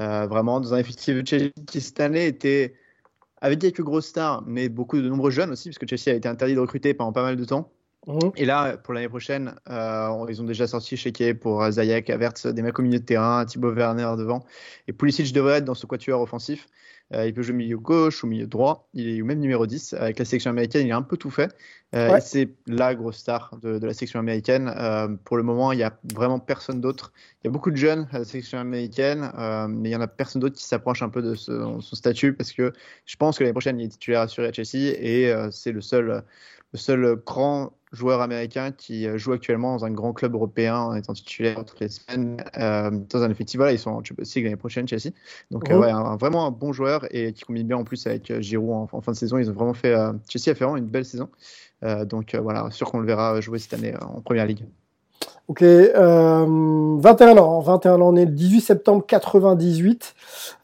Euh, 0.00 0.26
vraiment, 0.26 0.60
dans 0.60 0.74
un 0.74 0.78
effectif 0.78 1.14
de 1.14 1.26
Chelsea 1.26 1.52
qui 1.66 1.80
cette 1.80 2.00
année 2.00 2.26
était 2.26 2.74
avec 3.40 3.58
quelques 3.58 3.82
grosses 3.82 4.06
stars, 4.06 4.42
mais 4.46 4.68
beaucoup 4.68 5.00
de 5.00 5.08
nombreux 5.08 5.30
jeunes 5.30 5.50
aussi, 5.50 5.68
parce 5.68 5.78
que 5.78 5.86
Chelsea 5.86 6.14
a 6.14 6.16
été 6.16 6.28
interdit 6.28 6.54
de 6.54 6.60
recruter 6.60 6.94
pendant 6.94 7.12
pas 7.12 7.22
mal 7.22 7.36
de 7.36 7.44
temps. 7.44 7.70
Mhm. 8.06 8.32
Et 8.36 8.46
là, 8.46 8.76
pour 8.76 8.94
l'année 8.94 9.08
prochaine, 9.08 9.54
euh, 9.68 10.26
ils 10.28 10.40
ont 10.40 10.44
déjà 10.44 10.66
sorti 10.66 10.96
Sheke 10.96 11.38
pour 11.38 11.68
Zayek, 11.70 12.08
Avertz, 12.10 12.46
des 12.46 12.62
mecs 12.62 12.78
au 12.78 12.82
milieu 12.82 12.98
de 12.98 13.04
terrain, 13.04 13.44
Thibaut 13.44 13.72
Werner 13.72 14.14
devant. 14.16 14.44
Et 14.88 14.92
Pulisic 14.92 15.32
devrait 15.32 15.58
être 15.58 15.64
dans 15.64 15.74
ce 15.74 15.86
quatuor 15.86 16.20
offensif. 16.20 16.68
Euh, 17.12 17.26
il 17.26 17.34
peut 17.34 17.42
jouer 17.42 17.54
milieu 17.54 17.78
gauche 17.78 18.24
ou 18.24 18.26
milieu 18.26 18.46
droit. 18.46 18.88
Il 18.94 19.08
est 19.08 19.22
même 19.22 19.38
numéro 19.38 19.66
10. 19.66 19.94
Avec 19.94 20.18
la 20.18 20.24
sélection 20.24 20.50
américaine, 20.50 20.86
il 20.86 20.92
a 20.92 20.96
un 20.96 21.02
peu 21.02 21.16
tout 21.16 21.30
fait. 21.30 21.54
Euh, 21.94 22.18
c'est 22.22 22.50
la 22.66 22.94
grosse 22.94 23.18
star 23.18 23.56
de, 23.62 23.84
la 23.84 23.92
section 23.92 24.18
américaine. 24.18 24.72
Euh, 24.74 25.08
pour 25.24 25.36
le 25.36 25.42
moment, 25.42 25.72
il 25.72 25.76
n'y 25.76 25.82
a 25.82 25.98
vraiment 26.14 26.38
personne 26.38 26.80
d'autre. 26.80 27.12
Il 27.42 27.46
y 27.46 27.48
a 27.48 27.50
beaucoup 27.50 27.70
de 27.70 27.76
jeunes 27.76 28.08
à 28.12 28.20
la 28.20 28.24
section 28.24 28.58
américaine, 28.58 29.30
mais 29.68 29.90
il 29.90 29.92
n'y 29.92 29.96
en 29.96 30.00
a 30.00 30.08
personne 30.08 30.40
d'autre 30.40 30.56
qui 30.56 30.64
s'approche 30.64 31.02
un 31.02 31.10
peu 31.10 31.22
de 31.22 31.34
son 31.34 31.80
statut 31.80 32.32
parce 32.32 32.52
que 32.52 32.72
je 33.04 33.16
pense 33.16 33.38
que 33.38 33.44
l'année 33.44 33.52
prochaine, 33.52 33.78
il 33.78 33.86
est 33.86 33.88
titulaire 33.88 34.22
assuré 34.22 34.48
à 34.48 34.52
Chelsea 34.52 34.94
et 34.98 35.32
c'est 35.50 35.72
le 35.72 35.80
seul, 35.80 36.24
le 36.72 36.78
seul 36.78 37.16
grand 37.26 37.72
joueur 37.92 38.22
américain 38.22 38.72
qui 38.72 39.06
euh, 39.06 39.18
joue 39.18 39.32
actuellement 39.32 39.76
dans 39.76 39.84
un 39.84 39.90
grand 39.90 40.12
club 40.12 40.34
européen 40.34 40.78
en 40.78 40.94
étant 40.94 41.12
titulaire 41.12 41.64
toutes 41.64 41.80
les 41.80 41.88
semaines 41.88 42.42
euh, 42.58 42.90
dans 42.90 43.22
un 43.22 43.30
effectif. 43.30 43.58
Voilà, 43.58 43.72
ils 43.72 43.78
sont 43.78 43.90
en 43.90 44.02
Champions 44.02 44.24
League 44.34 44.44
l'année 44.44 44.56
prochaine, 44.56 44.88
Chelsea. 44.88 45.12
Donc, 45.50 45.70
euh, 45.70 45.78
ouais, 45.78 45.92
vraiment 46.18 46.46
un 46.46 46.50
bon 46.50 46.72
joueur 46.72 47.06
et 47.10 47.32
qui 47.32 47.44
combine 47.44 47.66
bien 47.66 47.76
en 47.76 47.84
plus 47.84 48.06
avec 48.06 48.40
Giroud 48.40 48.88
en, 48.92 49.00
fin 49.00 49.12
de 49.12 49.16
saison. 49.16 49.38
Ils 49.38 49.50
ont 49.50 49.54
vraiment 49.54 49.74
fait. 49.74 49.94
Chelsea 50.28 50.50
a 50.50 50.54
fait 50.54 50.64
vraiment 50.64 50.78
une 50.78 50.86
belle 50.86 51.04
saison. 51.04 51.28
donc, 52.06 52.34
voilà, 52.34 52.70
sûr 52.70 52.90
qu'on 52.90 53.00
le 53.00 53.06
verra 53.06 53.40
jouer 53.40 53.58
cette 53.58 53.74
année 53.74 53.94
en 54.00 54.20
première 54.20 54.46
ligue. 54.46 54.64
Ok, 55.48 55.62
21 55.62 57.36
ans, 57.36 57.60
21 57.60 58.00
ans, 58.00 58.12
né 58.12 58.24
le 58.24 58.30
18 58.30 58.60
septembre 58.60 59.04
98 59.06 60.14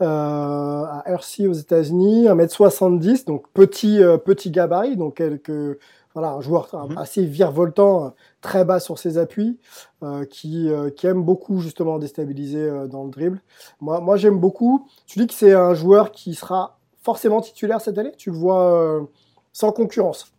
à 0.01 1.03
Hershey 1.05 1.47
aux 1.47 1.53
États-Unis, 1.53 2.27
1m70, 2.29 3.27
donc 3.27 3.45
petit, 3.53 4.01
petit 4.25 4.51
gabarit, 4.51 4.97
donc 4.97 5.17
quelques 5.17 5.79
voilà, 6.19 6.35
un 6.35 6.41
joueur 6.41 6.69
mhm. 6.73 6.99
assez 6.99 7.25
virevoltant, 7.25 8.07
euh, 8.07 8.09
très 8.41 8.65
bas 8.65 8.81
sur 8.81 8.99
ses 8.99 9.19
appuis, 9.19 9.59
euh, 10.03 10.25
qui, 10.25 10.69
euh, 10.69 10.91
qui, 10.91 11.07
aime 11.07 11.23
beaucoup 11.23 11.61
justement 11.61 11.99
déstabiliser 11.99 12.89
dans 12.89 13.05
le 13.05 13.11
dribble. 13.11 13.41
Moi, 13.81 14.01
moi 14.01 14.17
j'aime 14.17 14.39
beaucoup. 14.39 14.89
Tu 15.07 15.21
dis 15.21 15.27
que 15.29 15.35
c'est 15.35 15.53
un 15.53 15.75
joueur 15.75 16.11
qui 16.11 16.35
sera 16.35 16.79
forcément 17.03 17.41
titulaire 17.41 17.81
cette 17.81 17.99
année? 17.99 18.13
Tu 18.17 18.31
le 18.31 18.37
vois 18.37 19.07
sans 19.53 19.71
concurrence? 19.71 20.33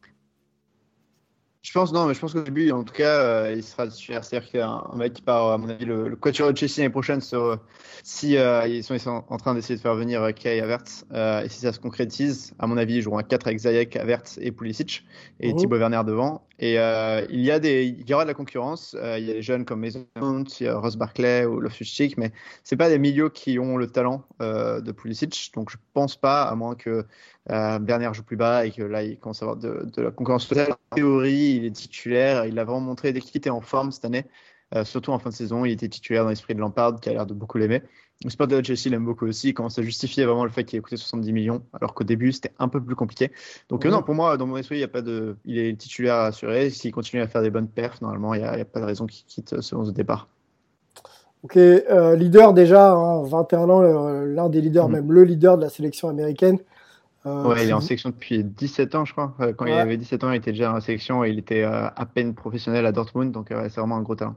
Je 1.61 1.71
pense 1.73 1.91
non, 1.91 2.05
mais 2.05 2.13
je 2.13 2.19
pense 2.19 2.33
qu'au 2.33 2.41
début, 2.41 2.71
en 2.71 2.83
tout 2.83 2.93
cas, 2.93 3.51
il 3.51 3.63
sera 3.63 3.87
titulaire. 3.87 4.23
C'est-à-dire 4.23 4.49
qu'un 4.49 4.83
mec 4.95 5.13
qui 5.13 5.21
part, 5.21 5.51
à 5.51 5.57
mon 5.57 5.69
avis, 5.69 5.85
le, 5.85 6.07
le 6.07 6.15
coach 6.15 6.39
de 6.41 6.55
Chelsea 6.55 6.75
l'année 6.77 6.89
prochaine, 6.89 7.21
sur, 7.21 7.59
si 8.03 8.33
ils, 8.33 8.83
sont, 8.83 8.93
ils, 8.93 8.99
sont, 8.99 9.23
en 9.27 9.37
train 9.37 9.53
d'essayer 9.53 9.75
de 9.75 9.81
faire 9.81 9.95
venir 9.95 10.33
Kai 10.33 10.61
Havertz, 10.61 11.05
et 11.13 11.49
si 11.49 11.59
ça 11.59 11.73
se 11.73 11.79
concrétise, 11.79 12.53
à 12.59 12.67
mon 12.67 12.77
avis, 12.77 12.95
ils 12.95 13.01
joueront 13.01 13.17
à 13.17 13.23
4 13.23 13.47
avec 13.47 13.59
Zayek, 13.59 13.95
Havertz 13.97 14.37
et 14.41 14.51
Pulisic 14.51 15.05
et 15.39 15.53
mmh. 15.53 15.57
Thibaut 15.57 15.77
Werner 15.77 16.01
devant. 16.05 16.48
Et 16.61 16.77
euh, 16.77 17.25
il, 17.29 17.39
y 17.39 17.51
a 17.51 17.59
des, 17.59 17.85
il 17.85 18.07
y 18.07 18.13
aura 18.13 18.25
de 18.25 18.27
la 18.27 18.33
concurrence. 18.33 18.95
Euh, 18.99 19.17
il 19.17 19.25
y 19.25 19.31
a 19.31 19.33
des 19.33 19.41
jeunes 19.41 19.63
comme 19.63 19.79
Mason 19.79 20.05
il 20.59 20.65
y 20.65 20.67
a 20.67 20.77
Ross 20.77 20.97
Barkley 20.97 21.45
ou 21.45 21.61
Loftus 21.61 21.87
Cheek, 21.87 22.17
mais 22.17 22.33
c'est 22.65 22.75
pas 22.75 22.89
des 22.89 22.99
milieux 22.99 23.29
qui 23.29 23.57
ont 23.59 23.77
le 23.77 23.87
talent 23.87 24.25
euh, 24.41 24.81
de 24.81 24.91
Pulisic. 24.91 25.51
Donc 25.55 25.69
je 25.69 25.77
pense 25.93 26.17
pas, 26.17 26.43
à 26.43 26.55
moins 26.55 26.75
que 26.75 27.05
euh, 27.49 27.79
Bernard 27.79 28.13
joue 28.13 28.23
plus 28.23 28.35
bas 28.35 28.65
et 28.65 28.71
que 28.71 28.83
là 28.83 29.03
il 29.03 29.17
commence 29.17 29.41
à 29.41 29.45
avoir 29.45 29.57
de, 29.57 29.85
de 29.85 30.01
la 30.01 30.11
concurrence 30.11 30.49
totale. 30.49 30.73
En 30.91 30.95
théorie, 30.95 31.55
il 31.55 31.65
est 31.65 31.71
titulaire. 31.71 32.45
Il 32.45 32.55
l'a 32.55 32.65
vraiment 32.65 32.81
montré 32.81 33.13
dès 33.13 33.21
qu'il 33.21 33.37
était 33.37 33.49
en 33.49 33.61
forme 33.61 33.93
cette 33.93 34.03
année. 34.03 34.25
Euh, 34.75 34.85
surtout 34.85 35.11
en 35.11 35.19
fin 35.19 35.29
de 35.29 35.35
saison, 35.35 35.65
il 35.65 35.71
était 35.71 35.89
titulaire 35.89 36.23
dans 36.23 36.29
l'esprit 36.29 36.53
de 36.53 36.59
Lampard, 36.59 36.99
qui 36.99 37.09
a 37.09 37.13
l'air 37.13 37.25
de 37.25 37.33
beaucoup 37.33 37.57
l'aimer. 37.57 37.81
Le 38.23 38.29
sport 38.29 38.47
de 38.47 38.61
Chelsea 38.63 38.89
l'aime 38.89 39.05
beaucoup 39.05 39.25
aussi. 39.25 39.49
Il 39.49 39.53
commence 39.53 39.79
à 39.79 39.81
justifier 39.81 40.25
vraiment 40.25 40.43
le 40.43 40.51
fait 40.51 40.63
qu'il 40.63 40.77
ait 40.77 40.81
coûté 40.81 40.97
70 40.97 41.31
millions, 41.31 41.63
alors 41.73 41.93
qu'au 41.93 42.03
début 42.03 42.31
c'était 42.31 42.51
un 42.59 42.67
peu 42.67 42.83
plus 42.83 42.95
compliqué. 42.95 43.31
Donc 43.69 43.85
euh, 43.85 43.89
non, 43.89 44.03
pour 44.03 44.13
moi, 44.13 44.37
dans 44.37 44.45
mon 44.45 44.57
esprit, 44.57 44.75
il 44.75 44.81
y 44.81 44.83
a 44.83 44.89
pas 44.89 45.01
de, 45.01 45.37
il 45.45 45.57
est 45.57 45.75
titulaire 45.79 46.15
assuré. 46.15 46.69
S'il 46.69 46.91
continue 46.91 47.21
à 47.21 47.27
faire 47.27 47.41
des 47.41 47.49
bonnes 47.49 47.69
perfs, 47.69 48.01
normalement, 48.01 48.33
il 48.33 48.41
n'y 48.41 48.47
a, 48.47 48.65
pas 48.65 48.81
de 48.81 48.85
raison 48.85 49.07
qu'il 49.07 49.25
quitte 49.25 49.53
euh, 49.53 49.61
ce 49.61 49.91
départ. 49.91 50.27
Ok, 51.43 51.55
euh, 51.55 52.15
leader 52.17 52.53
déjà, 52.53 52.91
hein, 52.91 53.23
21 53.23 53.69
ans, 53.69 53.81
l'un 53.81 54.49
des 54.49 54.59
leaders, 54.59 54.89
Mhm. 54.89 54.95
même 54.95 55.11
le 55.13 55.23
leader 55.23 55.57
de 55.57 55.63
la 55.63 55.69
sélection 55.69 56.09
américaine. 56.09 56.59
Euh, 57.25 57.43
Ouais, 57.43 57.63
il 57.63 57.69
est 57.69 57.73
en 57.73 57.81
sélection 57.81 58.09
depuis 58.09 58.43
17 58.43 58.95
ans, 58.95 59.05
je 59.05 59.13
crois. 59.13 59.33
Quand 59.57 59.65
il 59.65 59.73
avait 59.73 59.97
17 59.97 60.23
ans, 60.23 60.31
il 60.31 60.37
était 60.37 60.51
déjà 60.51 60.73
en 60.73 60.79
sélection 60.79 61.23
et 61.23 61.29
il 61.29 61.39
était 61.39 61.63
euh, 61.63 61.87
à 61.87 62.05
peine 62.05 62.33
professionnel 62.33 62.85
à 62.85 62.91
Dortmund. 62.91 63.31
Donc 63.31 63.51
euh, 63.51 63.67
c'est 63.69 63.79
vraiment 63.79 63.97
un 63.97 64.01
gros 64.01 64.15
talent. 64.15 64.35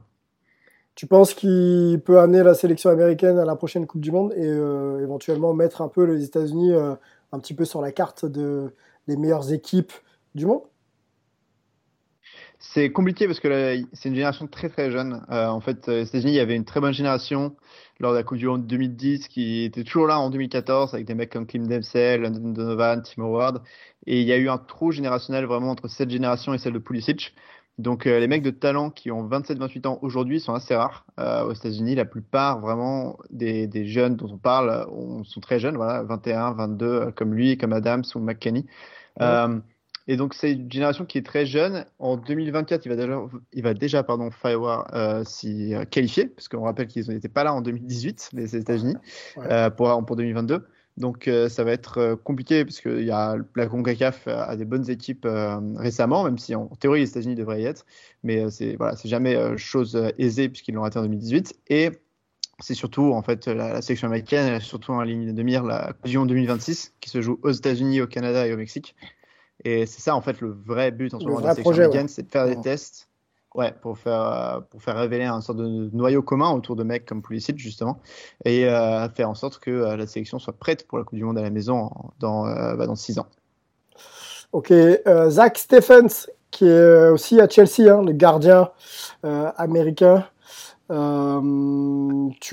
Tu 0.95 1.07
penses 1.07 1.33
qu'il 1.33 1.99
peut 2.05 2.19
amener 2.19 2.43
la 2.43 2.53
sélection 2.53 2.89
américaine 2.91 3.39
à 3.39 3.45
la 3.45 3.55
prochaine 3.55 3.87
Coupe 3.87 4.01
du 4.01 4.11
Monde 4.11 4.31
et 4.33 4.45
euh, 4.45 5.01
éventuellement 5.01 5.53
mettre 5.53 5.81
un 5.81 5.87
peu 5.87 6.03
les 6.03 6.23
États-Unis 6.23 6.71
euh, 6.71 6.93
un 7.31 7.39
petit 7.39 7.55
peu 7.55 7.65
sur 7.65 7.81
la 7.81 7.91
carte 7.91 8.25
de, 8.25 8.73
des 9.07 9.17
meilleures 9.17 9.51
équipes 9.51 9.91
du 10.35 10.45
monde? 10.45 10.61
C'est 12.59 12.91
compliqué 12.91 13.25
parce 13.27 13.39
que 13.39 13.83
c'est 13.91 14.09
une 14.09 14.15
génération 14.15 14.47
très 14.47 14.69
très 14.69 14.91
jeune. 14.91 15.25
Euh, 15.31 15.47
en 15.47 15.59
fait, 15.59 15.89
aux 15.89 16.03
États-Unis, 16.03 16.31
il 16.31 16.35
y 16.35 16.39
avait 16.39 16.55
une 16.55 16.63
très 16.63 16.79
bonne 16.79 16.93
génération 16.93 17.55
lors 17.99 18.11
de 18.11 18.17
la 18.17 18.23
Coupe 18.23 18.37
du 18.37 18.47
Monde 18.47 18.67
2010 18.67 19.27
qui 19.27 19.63
était 19.63 19.83
toujours 19.83 20.07
là 20.07 20.19
en 20.19 20.29
2014 20.29 20.93
avec 20.93 21.05
des 21.05 21.15
mecs 21.15 21.31
comme 21.31 21.47
Kim 21.47 21.67
Dempsey, 21.67 22.17
London 22.19 22.49
Donovan, 22.51 23.01
Tim 23.01 23.23
Howard. 23.23 23.63
Et 24.05 24.21
il 24.21 24.27
y 24.27 24.31
a 24.31 24.37
eu 24.37 24.47
un 24.47 24.59
trou 24.59 24.91
générationnel 24.91 25.45
vraiment 25.45 25.71
entre 25.71 25.87
cette 25.87 26.09
génération 26.11 26.53
et 26.53 26.57
celle 26.57 26.73
de 26.73 26.79
Pulisic. 26.79 27.33
Donc 27.79 28.05
euh, 28.05 28.19
les 28.19 28.27
mecs 28.27 28.43
de 28.43 28.51
talent 28.51 28.91
qui 28.91 29.09
ont 29.09 29.27
27-28 29.27 29.87
ans 29.87 29.99
aujourd'hui 30.03 30.39
sont 30.39 30.53
assez 30.53 30.75
rares 30.75 31.05
euh, 31.19 31.43
aux 31.45 31.53
États-Unis. 31.53 31.95
La 31.95 32.05
plupart 32.05 32.59
vraiment 32.59 33.17
des, 33.31 33.65
des 33.67 33.85
jeunes 33.87 34.15
dont 34.15 34.29
on 34.31 34.37
parle 34.37 34.69
euh, 34.69 34.85
on- 34.91 35.23
sont 35.23 35.39
très 35.39 35.59
jeunes, 35.59 35.75
voilà, 35.75 36.03
21, 36.03 36.53
22 36.53 36.85
euh, 36.85 37.11
comme 37.11 37.33
lui, 37.33 37.57
comme 37.57 37.73
Adams 37.73 38.03
ou 38.13 38.19
McKennie. 38.19 38.67
Euh, 39.21 39.59
et 40.07 40.17
donc 40.17 40.33
c'est 40.33 40.51
une 40.51 40.71
génération 40.71 41.05
qui 41.05 41.17
est 41.17 41.25
très 41.25 41.45
jeune. 41.47 41.85
En 41.97 42.17
2024, 42.17 42.85
il 42.85 42.89
va 42.89 42.95
déjà, 42.95 43.21
il 43.53 43.63
va 43.63 43.73
déjà 43.73 44.03
pardon, 44.03 44.29
falloir 44.31 44.87
s'y 45.25 45.73
qualifier, 45.89 46.25
parce 46.25 46.49
qu'on 46.49 46.63
rappelle 46.63 46.87
qu'ils 46.87 47.07
n'étaient 47.09 47.29
pas 47.29 47.43
là 47.43 47.53
en 47.53 47.61
2018, 47.61 48.31
les 48.33 48.55
États-Unis, 48.55 48.95
Ouais. 49.37 49.71
pour, 49.71 50.05
pour 50.05 50.15
2022. 50.15 50.65
Donc 50.97 51.27
euh, 51.27 51.49
ça 51.49 51.63
va 51.63 51.71
être 51.71 51.97
euh, 51.97 52.15
compliqué, 52.15 52.63
parce 52.65 52.79
que 52.79 53.01
y 53.01 53.09
a, 53.09 53.35
la 53.55 53.65
CONCACAF 53.65 54.27
a 54.27 54.43
a 54.43 54.55
des 54.55 54.65
bonnes 54.65 54.89
équipes 54.89 55.25
euh, 55.25 55.59
récemment, 55.75 56.23
même 56.23 56.37
si 56.37 56.53
en, 56.53 56.67
théorie 56.67 56.99
les 57.01 57.09
États-Unis 57.09 57.35
devraient 57.35 57.61
y 57.61 57.65
être. 57.65 57.85
Mais 58.23 58.43
euh, 58.43 58.49
c'est 58.49 58.75
voilà, 58.75 58.95
c'est 58.95 59.09
jamais 59.09 59.35
euh, 59.35 59.57
chose 59.57 59.95
euh, 59.95 60.09
aisée, 60.19 60.49
puisqu'ils 60.49 60.75
l'ont 60.75 60.83
raté 60.83 60.99
en 60.99 61.03
2018. 61.03 61.55
Et 61.69 61.89
c'est 62.59 62.75
surtout, 62.75 63.11
en 63.13 63.23
fait, 63.23 63.47
la, 63.47 63.73
la 63.73 63.81
sélection 63.81 64.07
américaine, 64.07 64.47
elle 64.47 64.55
a 64.55 64.59
surtout 64.59 64.91
en 64.91 65.01
ligne 65.01 65.33
de 65.33 65.43
mire 65.43 65.63
la 65.63 65.93
Monde 66.05 66.29
2026, 66.29 66.93
qui 67.01 67.09
se 67.09 67.21
joue 67.21 67.39
aux 67.41 67.51
États-Unis, 67.51 68.01
au 68.01 68.07
Canada 68.07 68.45
et 68.45 68.53
au 68.53 68.57
Mexique. 68.57 68.95
Et 69.65 69.87
c'est 69.87 70.01
ça, 70.01 70.15
en 70.15 70.21
fait, 70.21 70.41
le 70.41 70.49
vrai 70.49 70.91
but 70.91 71.13
en 71.13 71.19
ce 71.19 71.25
moment 71.25 71.41
de 71.41 71.45
la 71.47 71.55
projet, 71.55 71.83
américaine, 71.83 72.05
ouais. 72.05 72.11
c'est 72.11 72.23
de 72.23 72.29
faire 72.29 72.45
des 72.45 72.59
tests 72.61 73.09
ouais, 73.55 73.73
pour, 73.81 73.97
faire, 73.97 74.21
euh, 74.21 74.59
pour 74.69 74.81
faire 74.81 74.95
révéler 74.97 75.25
un 75.25 75.41
sorte 75.41 75.59
de 75.59 75.89
noyau 75.93 76.21
commun 76.21 76.51
autour 76.51 76.75
de 76.75 76.83
mecs 76.83 77.05
comme 77.05 77.21
Pulisic, 77.21 77.57
justement, 77.57 77.99
et 78.45 78.67
euh, 78.67 79.07
faire 79.09 79.29
en 79.29 79.35
sorte 79.35 79.59
que 79.59 79.71
euh, 79.71 79.97
la 79.97 80.07
sélection 80.07 80.39
soit 80.39 80.53
prête 80.53 80.87
pour 80.87 80.97
la 80.97 81.03
Coupe 81.03 81.17
du 81.17 81.23
Monde 81.23 81.37
à 81.37 81.41
la 81.41 81.49
maison 81.49 81.91
dans, 82.19 82.47
euh, 82.47 82.75
bah, 82.75 82.87
dans 82.87 82.95
six 82.95 83.19
ans. 83.19 83.27
Ok, 84.51 84.71
Zach 85.29 85.57
Stephens, 85.57 86.27
qui 86.51 86.65
est 86.65 87.09
aussi 87.09 87.41
à 87.41 87.49
Chelsea, 87.49 87.89
hein, 87.89 88.03
le 88.03 88.11
gardien 88.11 88.69
américain. 89.23 90.27
Tu 90.89 90.95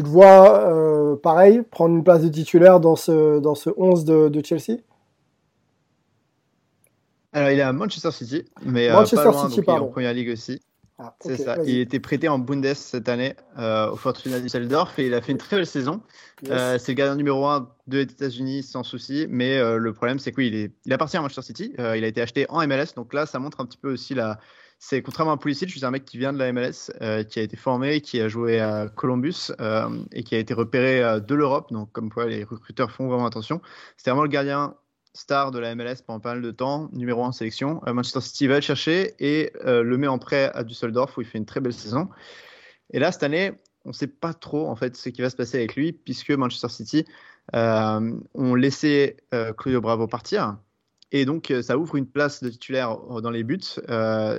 le 0.02 0.08
vois, 0.08 1.18
pareil, 1.22 1.60
prendre 1.70 1.94
une 1.94 2.02
place 2.02 2.22
de 2.22 2.28
titulaire 2.28 2.80
dans 2.80 2.96
ce, 2.96 3.38
dans 3.40 3.54
ce 3.54 3.68
11 3.76 4.06
de, 4.06 4.28
de 4.30 4.42
Chelsea? 4.42 4.78
Alors, 7.34 7.50
il 7.50 7.58
est 7.58 7.62
à 7.62 7.74
Manchester 7.74 8.10
City, 8.12 8.46
mais 8.64 8.90
Manchester 8.90 9.16
pas 9.16 9.24
loin, 9.32 9.48
City, 9.50 9.56
donc 9.56 9.66
il 9.68 9.70
est 9.70 9.78
en. 9.78 9.88
Première 9.88 10.14
Ligue 10.14 10.30
aussi. 10.30 10.58
Ah, 11.02 11.14
C'est 11.20 11.36
ça. 11.38 11.56
Il 11.64 11.78
était 11.78 11.98
prêté 11.98 12.28
en 12.28 12.38
Bundes 12.38 12.74
cette 12.74 13.08
année 13.08 13.34
euh, 13.58 13.90
au 13.90 13.96
Fortuna 13.96 14.38
Düsseldorf 14.38 14.98
et 14.98 15.06
il 15.06 15.14
a 15.14 15.22
fait 15.22 15.32
une 15.32 15.38
très 15.38 15.56
belle 15.56 15.66
saison. 15.66 16.02
Yes. 16.42 16.52
Euh, 16.52 16.78
c'est 16.78 16.92
le 16.92 16.96
gardien 16.96 17.16
numéro 17.16 17.46
1 17.46 17.70
des 17.86 18.02
États-Unis 18.02 18.62
sans 18.62 18.82
souci, 18.82 19.26
mais 19.30 19.56
euh, 19.56 19.78
le 19.78 19.92
problème 19.94 20.18
c'est 20.18 20.32
qu'il 20.32 20.54
est, 20.54 20.72
il 20.84 20.92
appartient 20.92 21.16
à 21.16 21.22
Manchester 21.22 21.42
City. 21.42 21.72
Il 21.78 21.82
a 22.04 22.06
été 22.06 22.20
acheté 22.20 22.44
en 22.50 22.66
MLS, 22.66 22.94
donc 22.96 23.14
là 23.14 23.24
ça 23.24 23.38
montre 23.38 23.60
un 23.60 23.66
petit 23.66 23.78
peu 23.78 23.92
aussi 23.92 24.14
la. 24.14 24.38
C'est 24.82 25.02
contrairement 25.02 25.32
à 25.32 25.36
Pulisic, 25.36 25.70
c'est 25.70 25.84
un 25.84 25.90
mec 25.90 26.06
qui 26.06 26.16
vient 26.16 26.32
de 26.32 26.38
la 26.38 26.52
MLS, 26.52 26.90
qui 27.28 27.38
a 27.38 27.42
été 27.42 27.56
formé, 27.56 28.00
qui 28.00 28.18
a 28.18 28.28
joué 28.28 28.60
à 28.60 28.88
Columbus 28.88 29.52
et 30.12 30.22
qui 30.22 30.34
a 30.34 30.38
été 30.38 30.54
repéré 30.54 31.20
de 31.20 31.34
l'Europe. 31.34 31.70
Donc 31.70 31.92
comme 31.92 32.10
quoi 32.10 32.24
les 32.24 32.44
recruteurs 32.44 32.90
font 32.90 33.06
vraiment 33.06 33.26
attention. 33.26 33.60
C'était 33.98 34.10
vraiment 34.10 34.22
le 34.22 34.30
gardien 34.30 34.74
star 35.14 35.50
de 35.50 35.58
la 35.58 35.74
MLS 35.74 35.96
pendant 36.06 36.20
pas 36.20 36.34
mal 36.34 36.42
de 36.42 36.50
temps, 36.50 36.88
numéro 36.92 37.24
1 37.24 37.32
sélection. 37.32 37.82
Euh, 37.86 37.92
Manchester 37.92 38.20
City 38.20 38.46
va 38.46 38.56
le 38.56 38.60
chercher 38.60 39.14
et 39.18 39.52
euh, 39.64 39.82
le 39.82 39.98
met 39.98 40.06
en 40.06 40.18
prêt 40.18 40.50
à 40.54 40.64
Düsseldorf 40.64 41.16
où 41.16 41.20
il 41.20 41.26
fait 41.26 41.38
une 41.38 41.46
très 41.46 41.60
belle 41.60 41.72
saison. 41.72 42.08
Et 42.92 42.98
là, 42.98 43.12
cette 43.12 43.22
année, 43.22 43.52
on 43.84 43.90
ne 43.90 43.94
sait 43.94 44.06
pas 44.06 44.34
trop 44.34 44.68
en 44.68 44.76
fait 44.76 44.96
ce 44.96 45.08
qui 45.08 45.22
va 45.22 45.30
se 45.30 45.36
passer 45.36 45.58
avec 45.58 45.74
lui 45.74 45.92
puisque 45.92 46.30
Manchester 46.30 46.68
City 46.68 47.04
euh, 47.54 48.12
ont 48.34 48.54
laissé 48.54 49.16
Claudio 49.56 49.80
Bravo 49.80 50.06
partir. 50.06 50.58
Et 51.12 51.24
donc, 51.24 51.52
ça 51.62 51.76
ouvre 51.76 51.96
une 51.96 52.06
place 52.06 52.42
de 52.42 52.50
titulaire 52.50 52.96
dans 52.96 53.30
les 53.30 53.42
buts. 53.42 53.58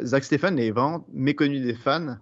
Zach 0.04 0.24
Stephen 0.24 0.58
est 0.58 0.72
vraiment 0.72 1.06
méconnu 1.12 1.60
des 1.60 1.74
fans. 1.74 2.18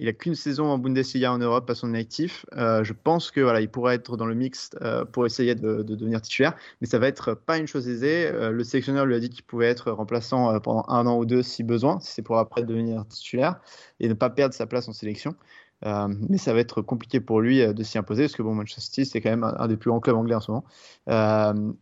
Il 0.00 0.08
a 0.08 0.14
qu'une 0.14 0.34
saison 0.34 0.64
en 0.64 0.78
Bundesliga 0.78 1.30
en 1.30 1.36
Europe 1.36 1.68
à 1.68 1.74
son 1.74 1.92
actif. 1.92 2.46
Euh, 2.56 2.82
je 2.82 2.94
pense 2.94 3.30
que 3.30 3.40
voilà, 3.42 3.60
il 3.60 3.68
pourrait 3.68 3.96
être 3.96 4.16
dans 4.16 4.24
le 4.24 4.34
mix 4.34 4.70
euh, 4.80 5.04
pour 5.04 5.26
essayer 5.26 5.54
de, 5.54 5.82
de 5.82 5.94
devenir 5.94 6.22
titulaire, 6.22 6.54
mais 6.80 6.86
ça 6.86 6.98
va 6.98 7.06
être 7.06 7.34
pas 7.34 7.58
une 7.58 7.66
chose 7.66 7.86
aisée. 7.86 8.26
Euh, 8.26 8.50
le 8.50 8.64
sélectionneur 8.64 9.04
lui 9.04 9.14
a 9.14 9.20
dit 9.20 9.28
qu'il 9.28 9.44
pouvait 9.44 9.66
être 9.66 9.92
remplaçant 9.92 10.58
pendant 10.60 10.86
un 10.88 11.06
an 11.06 11.18
ou 11.18 11.26
deux 11.26 11.42
si 11.42 11.62
besoin, 11.62 12.00
si 12.00 12.12
c'est 12.12 12.22
pour 12.22 12.38
après 12.38 12.62
devenir 12.62 13.06
titulaire 13.08 13.60
et 14.00 14.08
ne 14.08 14.14
pas 14.14 14.30
perdre 14.30 14.54
sa 14.54 14.66
place 14.66 14.88
en 14.88 14.94
sélection. 14.94 15.34
Mais 15.82 16.36
ça 16.36 16.52
va 16.52 16.60
être 16.60 16.82
compliqué 16.82 17.20
pour 17.20 17.40
lui 17.40 17.66
de 17.66 17.82
s'y 17.82 17.96
imposer 17.96 18.24
parce 18.24 18.36
que 18.36 18.42
bon, 18.42 18.54
Manchester 18.54 18.82
City 18.82 19.06
c'est 19.06 19.20
quand 19.22 19.30
même 19.30 19.44
un, 19.44 19.66
des 19.66 19.78
plus 19.78 19.90
grands 19.90 20.00
clubs 20.00 20.16
anglais 20.16 20.34
en 20.34 20.40
ce 20.40 20.50
moment. 20.50 20.64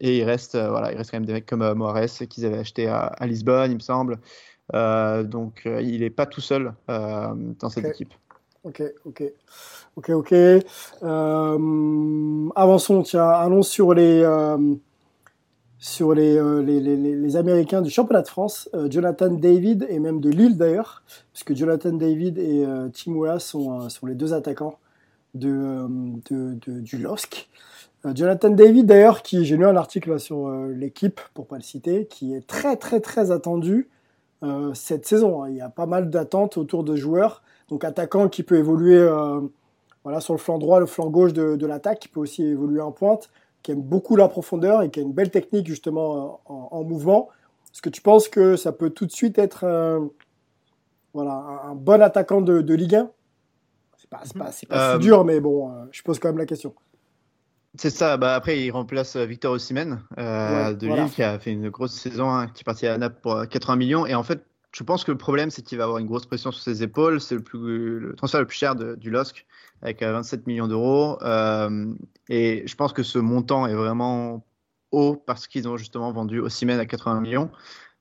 Et 0.01 0.19
il 0.19 0.25
reste, 0.25 0.57
voilà, 0.57 0.93
il 0.93 0.97
reste 0.97 1.11
quand 1.11 1.17
même 1.17 1.27
des 1.27 1.33
mecs 1.33 1.47
comme 1.47 1.73
Moraes 1.75 2.27
qu'ils 2.29 2.47
avaient 2.47 2.59
acheté 2.59 2.87
à, 2.87 3.07
à 3.07 3.27
Lisbonne, 3.27 3.73
il 3.73 3.75
me 3.75 3.81
semble. 3.81 4.21
Euh, 4.75 5.23
donc 5.23 5.63
euh, 5.67 5.81
il 5.81 6.01
n'est 6.01 6.11
pas 6.11 6.27
tout 6.27 6.41
seul 6.43 6.75
euh, 6.91 7.29
dans 7.59 7.71
cette 7.71 7.87
équipe. 7.87 8.13
Ok, 8.65 8.83
ok, 9.05 9.23
ok, 9.97 10.11
ok. 10.11 10.35
Avançons, 12.57 13.03
tiens, 13.03 13.29
allons 13.29 13.63
sur 13.63 13.95
les, 13.95 14.23
sur 15.79 16.13
les, 16.13 16.37
euh, 16.37 16.61
les, 16.63 16.81
les, 16.81 16.97
les- 16.97 17.37
Américains 17.37 17.83
du 17.83 17.91
championnat 17.91 18.23
de 18.23 18.29
France, 18.29 18.69
euh, 18.75 18.91
Jonathan 18.91 19.29
David 19.31 19.87
et 19.89 20.01
même 20.01 20.21
de 20.21 20.29
Lille 20.29 20.57
d'ailleurs, 20.57 21.03
puisque 21.33 21.55
Jonathan 21.55 21.93
David 21.93 22.37
et 22.39 22.65
euh, 22.67 22.89
Tim 22.89 23.13
Weah 23.13 23.39
sont, 23.39 23.89
sont 23.89 24.07
les 24.07 24.15
deux 24.17 24.35
attaquants 24.35 24.79
de, 25.35 25.87
de, 26.31 26.59
de- 26.67 26.81
du 26.81 26.99
LOSC. 26.99 27.49
Jonathan 28.15 28.51
David 28.51 28.87
d'ailleurs, 28.87 29.23
qui 29.23 29.45
j'ai 29.45 29.57
lu 29.57 29.67
un 29.67 29.77
article 29.77 30.11
là, 30.11 30.19
sur 30.19 30.49
l'équipe, 30.51 31.21
pour 31.35 31.47
pas 31.47 31.57
le 31.57 31.63
citer, 31.63 32.07
qui 32.07 32.33
est 32.35 32.47
très 32.47 32.77
très 32.77 33.01
très 33.01 33.31
attendu 33.33 33.89
euh, 34.43 34.73
cette 34.75 35.07
saison. 35.07 35.43
hein. 35.43 35.49
Il 35.51 35.57
y 35.57 35.61
a 35.61 35.69
pas 35.69 35.87
mal 35.87 36.11
d'attentes 36.11 36.57
autour 36.57 36.85
de 36.85 36.97
joueurs. 36.97 37.43
Donc 37.69 37.85
attaquant 37.85 38.29
qui 38.29 38.43
peut 38.43 38.57
évoluer 38.57 38.97
euh, 38.99 39.41
voilà, 40.05 40.21
sur 40.21 40.33
le 40.35 40.39
flanc 40.39 40.59
droit, 40.59 40.81
le 40.81 40.87
flanc 40.87 41.09
gauche 41.11 41.33
de, 41.33 41.57
de 41.57 41.67
l'attaque, 41.67 41.99
qui 42.01 42.09
peut 42.09 42.21
aussi 42.21 42.43
évoluer 42.45 42.81
en 42.81 42.93
pointe, 42.93 43.29
qui 43.63 43.73
aime 43.73 43.83
beaucoup 43.83 44.17
la 44.17 44.29
profondeur 44.29 44.83
et 44.83 44.91
qui 44.91 45.01
a 45.01 45.03
une 45.03 45.13
belle 45.13 45.31
technique 45.31 45.67
justement 45.67 46.17
euh, 46.49 46.53
en, 46.53 46.69
en 46.71 46.85
mouvement. 46.85 47.29
Est-ce 47.75 47.83
que 47.83 47.91
tu 47.91 48.01
penses 48.01 48.29
que 48.29 48.57
ça 48.57 48.73
peut 48.73 48.91
tout 48.91 49.05
de 49.07 49.13
suite 49.13 49.39
être 49.39 49.65
un, 49.65 50.09
voilà, 51.13 51.33
un, 51.33 51.71
un 51.71 51.75
bon 51.75 52.01
attaquant 52.01 52.41
de, 52.41 52.63
de 52.63 52.75
Ligue 52.75 52.95
1 52.97 53.11
C'est 53.99 54.09
pas, 54.09 54.23
pas, 54.39 54.45
pas 54.69 54.77
Euh, 54.77 54.93
si 54.95 54.99
dur, 55.01 55.25
mais 55.25 55.41
bon, 55.41 55.71
euh, 55.71 55.85
je 55.91 56.03
pose 56.03 56.19
quand 56.19 56.29
même 56.29 56.39
la 56.39 56.47
question. 56.47 56.73
C'est 57.79 57.91
ça, 57.91 58.17
bah 58.17 58.35
après 58.35 58.61
il 58.61 58.71
remplace 58.73 59.15
euh, 59.17 59.25
Victor 59.25 59.53
Osimhen 59.53 60.03
euh, 60.19 60.69
Ouais, 60.71 60.75
de 60.75 60.87
voilà. 60.89 61.05
Lille 61.05 61.13
qui 61.13 61.23
a 61.23 61.39
fait 61.39 61.53
une 61.53 61.71
grosse 61.71 61.93
saison, 61.95 62.29
hein, 62.31 62.49
qui 62.49 62.63
est 62.63 62.65
parti 62.65 62.87
à 62.89 62.99
Naples 62.99 63.21
pour 63.23 63.33
euh, 63.37 63.45
80 63.47 63.77
millions. 63.77 64.05
Et 64.05 64.15
en 64.17 64.25
fait, 64.25 64.45
je 64.73 64.83
pense 64.83 65.05
que 65.05 65.13
le 65.13 65.19
problème 65.19 65.51
c'est 65.51 65.63
qu'il 65.63 65.79
va 65.79 65.85
avoir 65.85 65.99
une 65.99 66.07
grosse 66.07 66.27
pression 66.27 66.51
sur 66.51 66.63
ses 66.63 66.83
épaules. 66.83 67.21
C'est 67.21 67.37
le, 67.37 67.41
plus, 67.43 68.01
le 68.01 68.15
transfert 68.17 68.41
le 68.41 68.47
plus 68.47 68.57
cher 68.57 68.75
de- 68.75 68.97
du 68.97 69.11
LOSC 69.11 69.47
avec 69.83 70.03
euh, 70.03 70.13
27 70.13 70.47
millions 70.49 70.67
d'euros. 70.67 71.23
Euh, 71.23 71.95
et 72.29 72.65
je 72.67 72.75
pense 72.75 72.93
que 72.93 73.05
ce 73.05 73.19
montant 73.21 73.67
est 73.69 73.75
vraiment 73.75 74.45
haut 74.91 75.15
parce 75.15 75.47
qu'ils 75.47 75.69
ont 75.69 75.77
justement 75.77 76.11
vendu 76.11 76.41
Osimhen 76.41 76.81
à 76.81 76.87
80 76.87 77.21
millions. 77.21 77.51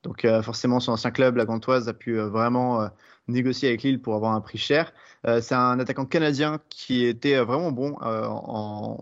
Donc 0.02 0.26
forcément, 0.42 0.78
son 0.80 0.92
ancien 0.92 1.10
club, 1.10 1.36
la 1.36 1.44
Gantoise, 1.44 1.88
a 1.88 1.92
pu 1.92 2.18
vraiment 2.18 2.88
négocier 3.28 3.68
avec 3.68 3.82
Lille 3.82 4.00
pour 4.00 4.14
avoir 4.14 4.32
un 4.32 4.40
prix 4.40 4.58
cher. 4.58 4.92
c'est 5.40 5.54
un 5.54 5.78
attaquant 5.78 6.06
canadien 6.06 6.60
qui 6.70 7.04
était 7.04 7.36
vraiment 7.38 7.72
bon 7.72 7.96
en, 8.00 8.98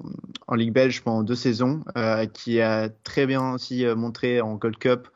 en, 0.47 0.55
Ligue 0.55 0.73
belge 0.73 1.03
pendant 1.03 1.23
deux 1.23 1.35
saisons, 1.35 1.85
qui 2.33 2.61
a 2.61 2.89
très 2.89 3.27
bien 3.27 3.53
aussi 3.53 3.85
montré 3.97 4.41
en 4.41 4.55
Gold 4.55 4.79
Cup 4.79 5.09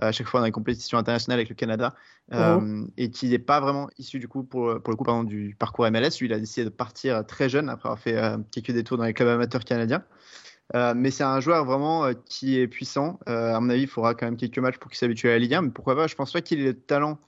à 0.00 0.12
chaque 0.12 0.26
fois 0.26 0.40
dans 0.40 0.46
les 0.46 0.52
compétitions 0.52 0.98
internationales 0.98 1.38
avec 1.38 1.48
le 1.48 1.54
Canada. 1.54 1.94
Euh, 2.32 2.86
et 2.96 3.10
qui 3.10 3.28
n'est 3.28 3.38
pas 3.38 3.60
vraiment 3.60 3.90
issu 3.98 4.18
du 4.18 4.28
coup 4.28 4.44
pour, 4.44 4.80
pour 4.80 4.90
le 4.90 4.96
coup 4.96 5.04
pardon, 5.04 5.24
du 5.24 5.54
parcours 5.58 5.90
MLS. 5.90 6.18
Lui, 6.20 6.26
il 6.26 6.32
a 6.32 6.38
décidé 6.38 6.64
de 6.64 6.70
partir 6.70 7.24
très 7.26 7.50
jeune 7.50 7.68
après 7.68 7.88
avoir 7.88 7.98
fait 7.98 8.16
euh, 8.16 8.38
quelques 8.50 8.70
détours 8.70 8.96
dans 8.96 9.04
les 9.04 9.12
clubs 9.12 9.28
amateurs 9.28 9.64
canadiens. 9.64 10.02
Euh, 10.74 10.94
mais 10.96 11.10
c'est 11.10 11.24
un 11.24 11.40
joueur 11.40 11.66
vraiment 11.66 12.10
qui 12.24 12.58
est 12.58 12.66
puissant. 12.66 13.18
à 13.26 13.60
mon 13.60 13.68
avis, 13.68 13.82
il 13.82 13.88
faudra 13.88 14.14
quand 14.14 14.24
même 14.24 14.38
quelques 14.38 14.58
matchs 14.58 14.78
pour 14.78 14.90
qu'il 14.90 14.98
s'habitue 14.98 15.28
à 15.28 15.32
la 15.32 15.38
Ligue 15.38 15.54
1. 15.54 15.62
Mais 15.62 15.70
pourquoi 15.70 15.94
pas 15.94 16.06
Je 16.06 16.14
pense 16.14 16.32
pas 16.32 16.40
qu'il 16.40 16.60
ait 16.60 16.64
le 16.64 16.74
talent. 16.74 17.18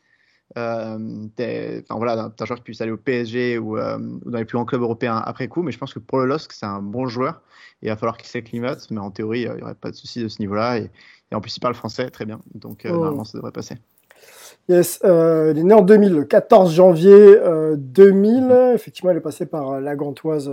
Enfin 0.55 1.97
voilà, 1.97 2.31
d'un 2.37 2.45
joueur 2.45 2.59
qui 2.59 2.65
puisse 2.65 2.81
aller 2.81 2.93
au 2.93 2.97
PSG 2.97 3.59
ou, 3.59 3.77
dans 3.77 4.39
les 4.39 4.45
plus 4.45 4.57
grands 4.57 4.65
clubs 4.65 4.83
européens 4.83 5.23
après 5.25 5.49
coup. 5.49 5.63
Mais 5.63 5.73
je 5.73 5.79
pense 5.79 5.95
que 5.95 5.99
pour 5.99 6.19
le 6.19 6.27
LOSC, 6.27 6.53
c'est 6.53 6.67
un 6.67 6.83
bon 6.83 7.07
joueur. 7.07 7.43
Et 7.83 7.87
il 7.87 7.89
va 7.89 7.97
falloir 7.97 8.17
qu'il 8.17 8.29
s'acclimate. 8.29 8.87
Mais 8.91 9.01
en 9.01 9.11
théorie, 9.11 9.43
il 9.43 9.53
n'y 9.53 9.63
aurait 9.63 9.75
pas 9.75 9.91
de 9.91 9.97
souci 9.97 10.23
de 10.23 10.29
ce 10.29 10.41
niveau-là. 10.41 10.79
Et, 10.79 10.91
et, 11.33 11.35
en 11.35 11.41
plus, 11.41 11.57
il 11.57 11.61
parle 11.61 11.75
français 11.75 12.09
très 12.11 12.25
bien. 12.25 12.41
Donc 12.55 12.85
normalement, 12.85 13.25
ça 13.25 13.39
devrait 13.39 13.53
passer. 13.53 13.77
Yes, 14.69 14.99
euh, 15.05 15.53
il 15.55 15.61
est 15.61 15.63
né 15.63 15.75
en 15.75 15.83
2000, 15.83 16.13
le 16.13 16.25
14 16.25 16.73
janvier 16.73 17.39
2000. 17.77 18.49
Euh, 18.51 18.75
Effectivement, 18.75 19.13
il 19.13 19.17
est 19.17 19.21
passé 19.21 19.47
par 19.47 19.73
euh, 19.73 19.81
la 19.81 19.95
Gantoise 19.95 20.51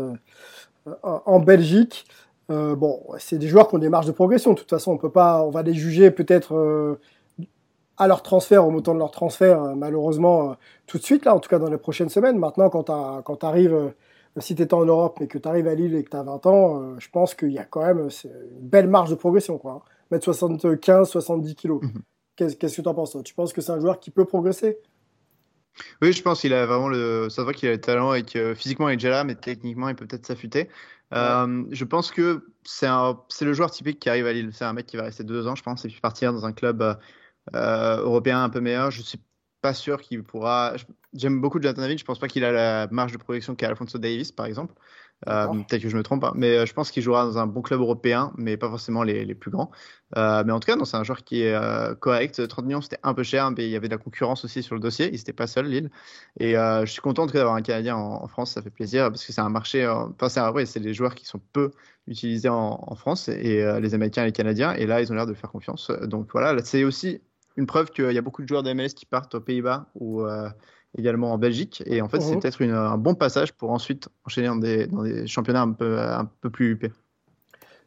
en 1.01 1.39
Belgique. 1.39 2.05
bon, 2.49 3.01
c'est 3.17 3.37
des 3.37 3.47
joueurs 3.47 3.69
qui 3.69 3.75
ont 3.75 3.79
des 3.79 3.89
marges 3.89 4.05
de 4.05 4.11
progression. 4.11 4.51
De 4.53 4.59
toute 4.59 4.69
façon, 4.69 4.91
on 4.91 4.97
peut 4.97 5.09
pas, 5.09 5.43
on 5.43 5.49
va 5.49 5.63
les 5.63 5.73
juger 5.73 6.11
peut-être 6.11 6.97
à 7.97 8.07
leur 8.07 8.23
transfert, 8.23 8.65
au 8.65 8.71
montant 8.71 8.93
de 8.93 8.99
leur 8.99 9.11
transfert, 9.11 9.75
malheureusement, 9.75 10.55
tout 10.87 10.97
de 10.97 11.03
suite, 11.03 11.25
là, 11.25 11.35
en 11.35 11.39
tout 11.39 11.49
cas 11.49 11.59
dans 11.59 11.69
les 11.69 11.77
prochaines 11.77 12.09
semaines. 12.09 12.37
Maintenant, 12.37 12.69
quand 12.69 12.83
tu 13.37 13.45
arrives, 13.45 13.93
si 14.37 14.55
tu 14.55 14.63
étais 14.63 14.73
en 14.73 14.85
Europe, 14.85 15.17
mais 15.19 15.27
que 15.27 15.37
tu 15.37 15.47
arrives 15.47 15.67
à 15.67 15.75
Lille 15.75 15.95
et 15.95 16.03
que 16.03 16.09
tu 16.09 16.17
as 16.17 16.23
20 16.23 16.45
ans, 16.47 16.99
je 16.99 17.09
pense 17.09 17.35
qu'il 17.35 17.51
y 17.51 17.59
a 17.59 17.65
quand 17.65 17.85
même 17.85 17.99
une 17.99 18.67
belle 18.67 18.87
marge 18.87 19.09
de 19.09 19.15
progression. 19.15 19.57
Quoi, 19.57 19.71
hein. 19.73 19.81
Mettre 20.11 20.25
75, 20.25 21.09
70 21.09 21.55
kilos. 21.55 21.81
Mhm. 21.81 22.01
Qu'est-ce 22.35 22.55
que 22.55 22.81
tu 22.81 22.87
en 22.87 22.93
penses 22.93 23.15
Tu 23.23 23.33
penses 23.33 23.53
que 23.53 23.61
c'est 23.61 23.71
un 23.71 23.79
joueur 23.79 23.99
qui 23.99 24.09
peut 24.09 24.25
progresser? 24.25 24.79
Oui, 26.01 26.13
je 26.13 26.21
pense 26.21 26.41
qu'il 26.41 26.53
a 26.53 26.65
vraiment 26.65 26.89
le. 26.89 27.29
Ça 27.29 27.43
voit 27.43 27.53
qu'il 27.53 27.69
a 27.69 27.71
le 27.71 27.81
talent 27.81 28.13
et 28.13 28.23
que 28.23 28.53
physiquement 28.53 28.89
il 28.89 28.93
est 28.93 28.97
déjà 28.97 29.09
là, 29.09 29.23
mais 29.23 29.35
techniquement 29.35 29.89
il 29.89 29.95
peut 29.95 30.05
peut-être 30.05 30.25
s'affûter. 30.25 30.69
Euh, 31.13 31.63
je 31.69 31.85
pense 31.85 32.11
que 32.11 32.47
c'est 32.63 32.87
un... 32.87 33.19
le 33.41 33.53
joueur 33.53 33.69
typique 33.69 33.99
qui 33.99 34.09
arrive 34.09 34.25
à 34.25 34.33
Lille. 34.33 34.49
C'est 34.51 34.65
un 34.65 34.73
mec 34.73 34.87
qui 34.87 34.97
va 34.97 35.03
rester 35.03 35.23
deux 35.23 35.47
ans, 35.47 35.55
je 35.55 35.63
pense, 35.63 35.85
et 35.85 35.87
puis 35.87 35.99
partir 35.99 36.33
dans 36.33 36.45
un 36.45 36.53
club 36.53 36.81
euh, 36.81 36.95
européen 37.53 38.43
un 38.43 38.49
peu 38.49 38.61
meilleur. 38.61 38.91
Je 38.91 39.01
suis 39.01 39.19
pas 39.63 39.73
sûr 39.73 40.01
qu'il 40.01 40.23
pourra. 40.23 40.73
J'aime 41.13 41.39
beaucoup 41.39 41.59
Jonathan 41.61 41.87
Je 41.97 42.03
pense 42.03 42.19
pas 42.19 42.27
qu'il 42.27 42.43
a 42.43 42.51
la 42.51 42.87
marge 42.91 43.13
de 43.13 43.17
projection 43.17 43.55
qu'a 43.55 43.69
Alfonso 43.69 43.97
Davis, 43.97 44.31
par 44.31 44.45
exemple. 44.45 44.73
Euh, 45.29 45.47
peut-être 45.47 45.81
que 45.81 45.87
je 45.87 45.95
me 45.95 46.03
trompe, 46.03 46.25
hein. 46.25 46.33
mais 46.35 46.57
euh, 46.57 46.65
je 46.65 46.73
pense 46.73 46.91
qu'il 46.91 47.01
jouera 47.01 47.23
dans 47.23 47.37
un 47.37 47.47
bon 47.47 47.61
club 47.61 47.79
européen, 47.79 48.33
mais 48.37 48.57
pas 48.57 48.67
forcément 48.67 49.03
les, 49.03 49.23
les 49.23 49.35
plus 49.35 49.51
grands. 49.51 49.71
Euh, 50.17 50.43
mais 50.45 50.51
en 50.51 50.59
tout 50.59 50.65
cas, 50.65 50.75
c'est 50.83 50.97
un 50.97 51.03
joueur 51.05 51.23
qui 51.23 51.43
est 51.43 51.99
correct. 51.99 52.45
30 52.45 52.65
millions, 52.65 52.81
c'était 52.81 52.99
un 53.03 53.13
peu 53.13 53.23
cher, 53.23 53.49
mais 53.51 53.65
il 53.65 53.71
y 53.71 53.77
avait 53.77 53.87
de 53.87 53.93
la 53.93 53.97
concurrence 53.97 54.43
aussi 54.43 54.61
sur 54.61 54.75
le 54.75 54.81
dossier. 54.81 55.07
Il 55.07 55.13
n'était 55.13 55.31
pas 55.31 55.47
seul, 55.47 55.67
Lille. 55.67 55.91
Et 56.41 56.53
je 56.55 56.85
suis 56.87 57.01
content 57.01 57.25
d'avoir 57.25 57.55
un 57.55 57.61
Canadien 57.61 57.95
en, 57.95 58.27
France, 58.27 58.51
ça 58.51 58.61
fait 58.61 58.69
plaisir, 58.69 59.09
parce 59.09 59.25
que 59.25 59.31
c'est 59.31 59.41
un 59.41 59.49
marché. 59.49 59.87
Enfin, 59.87 60.27
c'est 60.27 60.41
ouais, 60.49 60.65
des 60.65 60.93
joueurs 60.93 61.15
qui 61.15 61.25
sont 61.25 61.39
peu 61.53 61.71
utilisés 62.07 62.49
en, 62.49 62.83
en 62.85 62.95
France, 62.95 63.29
et 63.29 63.63
les 63.79 63.93
Américains 63.93 64.23
et 64.23 64.25
les 64.25 64.33
Canadiens, 64.33 64.73
et 64.73 64.85
là, 64.85 65.01
ils 65.01 65.09
ont 65.11 65.15
l'air 65.15 65.25
de 65.25 65.33
faire 65.33 65.51
confiance. 65.51 65.89
Donc 66.03 66.29
voilà, 66.33 66.61
c'est 66.65 66.83
aussi 66.83 67.21
une 67.57 67.65
preuve 67.65 67.91
qu'il 67.91 68.11
y 68.11 68.17
a 68.17 68.21
beaucoup 68.21 68.41
de 68.41 68.47
joueurs 68.47 68.63
d'MLS 68.63 68.93
qui 68.93 69.05
partent 69.05 69.35
aux 69.35 69.41
Pays-Bas 69.41 69.87
ou 69.95 70.25
également 70.97 71.33
en 71.33 71.37
Belgique. 71.37 71.83
Et 71.85 72.01
en 72.01 72.09
fait, 72.09 72.21
c'est 72.21 72.35
mhm. 72.35 72.39
peut-être 72.39 72.61
un 72.63 72.97
bon 72.97 73.15
passage 73.15 73.53
pour 73.53 73.71
ensuite 73.71 74.09
enchaîner 74.25 74.47
dans 74.47 74.55
des, 74.55 74.87
dans 74.87 75.03
des 75.03 75.27
championnats 75.27 75.61
un 75.61 75.71
peu, 75.71 75.99
un 75.99 76.25
peu 76.41 76.49
plus 76.49 76.71
huppés. 76.71 76.91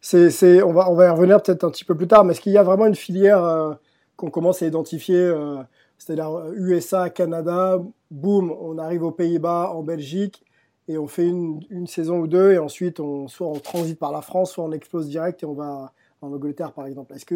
C'est, 0.00 0.62
on, 0.62 0.72
va, 0.72 0.90
on 0.90 0.94
va 0.94 1.06
y 1.06 1.08
revenir 1.08 1.42
peut-être 1.42 1.64
un 1.64 1.70
petit 1.70 1.84
peu 1.84 1.96
plus 1.96 2.06
tard, 2.06 2.24
mais 2.24 2.32
est-ce 2.32 2.40
qu'il 2.40 2.52
y 2.52 2.58
a 2.58 2.62
vraiment 2.62 2.86
une 2.86 2.94
filière 2.94 3.42
euh, 3.42 3.74
qu'on 4.16 4.30
commence 4.30 4.62
à 4.62 4.66
identifier 4.66 5.16
euh, 5.16 5.56
C'est-à-dire 5.98 6.52
USA, 6.54 7.04
euh, 7.04 7.08
Canada, 7.08 7.82
boum, 8.10 8.52
on 8.52 8.78
arrive 8.78 9.02
aux 9.02 9.10
Pays-Bas, 9.10 9.72
en 9.74 9.82
Belgique, 9.82 10.44
et 10.86 10.96
on 10.96 11.08
fait 11.08 11.26
une, 11.26 11.60
une, 11.70 11.88
saison 11.88 12.18
ou 12.18 12.28
deux, 12.28 12.52
et 12.52 12.58
ensuite, 12.58 13.00
on, 13.00 13.26
soit 13.26 13.48
on 13.48 13.58
transite 13.58 13.98
par 13.98 14.12
la 14.12 14.20
France, 14.20 14.52
soit 14.52 14.64
on 14.64 14.70
explose 14.70 15.08
direct 15.08 15.42
et 15.42 15.46
on 15.46 15.54
va 15.54 15.92
en 16.20 16.32
Angleterre, 16.32 16.72
par 16.72 16.86
exemple. 16.86 17.12
Est-ce 17.14 17.26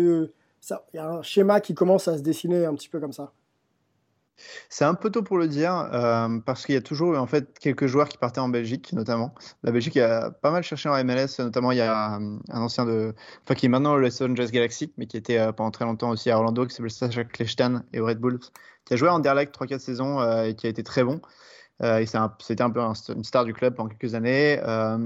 qu'il 0.61 0.77
y 0.95 0.99
a 0.99 1.09
un 1.09 1.23
schéma 1.23 1.61
qui 1.61 1.75
commence 1.75 2.09
à 2.09 2.17
se 2.19 2.23
dessiner 2.23 2.67
un 2.67 2.75
petit 2.75 2.89
peu 2.89 3.01
comme 3.01 3.13
ça 3.13 3.33
c'est 4.69 4.85
un 4.85 4.95
peu 4.95 5.11
tôt 5.11 5.23
pour 5.23 5.39
le 5.39 5.49
dire, 5.49 5.89
euh, 5.93 6.39
parce 6.45 6.67
qu'il 6.67 6.75
y 6.75 6.79
a 6.79 6.81
toujours 6.83 7.19
en 7.19 7.27
fait 7.27 7.59
quelques 7.59 7.87
joueurs 7.87 8.09
qui 8.09 8.19
partaient 8.19 8.41
en 8.41 8.49
Belgique, 8.49 8.93
notamment. 8.93 9.35
La 9.63 9.73
Belgique 9.73 9.97
a 9.97 10.31
pas 10.31 10.51
mal 10.51 10.63
cherché 10.63 10.89
en 10.89 11.05
MLS, 11.05 11.39
notamment 11.39 11.73
il 11.73 11.79
y 11.79 11.83
a 11.83 12.17
euh, 12.17 12.39
un 12.49 12.61
ancien 12.61 12.85
de, 12.87 13.15
enfin 13.45 13.55
qui 13.55 13.67
est 13.67 13.69
maintenant 13.69 13.97
le 13.97 14.03
Los 14.03 14.23
Angeles 14.23 14.51
Galaxy, 14.53 14.93
mais 14.97 15.07
qui 15.07 15.17
était 15.17 15.39
euh, 15.39 15.53
pendant 15.53 15.71
très 15.71 15.85
longtemps 15.85 16.11
aussi 16.11 16.31
à 16.31 16.39
Orlando, 16.39 16.67
qui 16.67 16.75
s'appelle 16.75 16.91
Sacha 16.91 17.25
Kleshtan 17.25 17.83
et 17.93 18.01
au 18.01 18.07
Red 18.07 18.19
Bull, 18.19 18.39
qui 18.85 18.95
a 18.95 18.97
joué 18.97 19.09
en 19.09 19.17
Anderlecht 19.17 19.55
3-4 19.55 19.79
saisons 19.79 20.43
et 20.43 20.55
qui 20.55 20.67
a 20.67 20.71
été 20.71 20.83
très 20.83 21.05
bon. 21.05 21.21
et 21.83 22.05
c'était 22.07 22.63
un, 22.63 22.71
peu 22.71 22.81
une 22.81 23.25
star 23.25 23.45
du 23.45 23.53
club 23.53 23.75
pendant 23.75 23.89
quelques 23.89 24.15
années. 24.15 24.59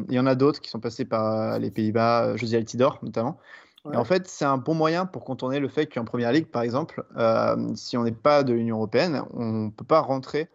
il 0.09 0.15
y 0.15 0.19
en 0.19 0.27
a 0.27 0.35
d'autres 0.35 0.61
qui 0.61 0.71
sont 0.71 0.81
passés 0.81 1.05
par 1.05 1.59
les 1.59 1.71
Pays-Bas, 1.71 2.37
José 2.37 2.57
Altidor 2.57 2.99
notamment. 3.03 3.39
Et 3.93 3.97
en 3.97 4.05
fait, 4.05 4.29
c'est 4.29 4.47
un 4.47 4.57
bon 4.57 4.75
moyen 4.75 5.05
pour 5.05 5.25
contourner 5.25 5.61
le 5.61 5.69
fait 5.69 5.87
qu'en 5.87 6.05
première 6.05 6.33
ligue, 6.33 6.47
par 6.47 6.63
exemple, 6.63 7.05
euh, 7.17 7.57
si 7.75 7.97
on 7.99 8.05
n'est 8.05 8.13
pas 8.13 8.43
de 8.43 8.55
l'Union 8.55 8.77
européenne, 8.77 9.23
on 9.35 9.67
ne 9.67 9.71
peut 9.71 9.85
pas 9.85 10.01
rentrer 10.01 10.49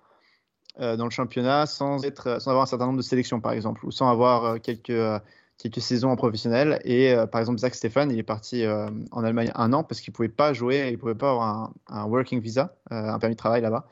euh, 0.80 0.98
dans 0.98 1.04
le 1.04 1.12
championnat 1.12 1.68
sans, 1.68 2.04
être, 2.04 2.42
sans 2.42 2.52
avoir 2.52 2.64
un 2.64 2.66
certain 2.66 2.88
nombre 2.88 2.98
de 2.98 3.04
sélections, 3.04 3.40
par 3.40 3.52
exemple, 3.52 3.86
ou 3.86 3.92
sans 3.92 4.10
avoir 4.10 4.46
euh, 4.46 4.58
quelques, 4.58 5.22
quelques 5.60 5.82
saisons 5.82 6.10
en 6.10 6.16
professionnel. 6.16 6.80
Et 6.86 7.14
par 7.32 7.40
exemple, 7.40 7.60
Zach 7.60 7.76
Stéphane, 7.76 8.10
il 8.10 8.18
est 8.18 8.24
parti 8.24 8.66
en 9.12 9.24
Allemagne 9.24 9.52
un 9.54 9.74
an 9.74 9.84
parce 9.84 10.02
qu'il 10.02 10.12
ne 10.12 10.16
pouvait 10.16 10.30
pas 10.30 10.54
jouer, 10.54 10.88
il 10.88 10.94
ne 10.94 10.98
pouvait 10.98 11.16
pas 11.16 11.32
avoir 11.32 11.72
un, 11.88 12.06
working 12.06 12.40
visa, 12.40 12.74
un 12.90 13.20
permis 13.20 13.36
de 13.36 13.40
travail 13.40 13.62
là-bas, 13.62 13.86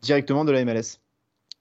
directement 0.00 0.46
de 0.46 0.52
la 0.52 0.64
MLS. 0.64 1.00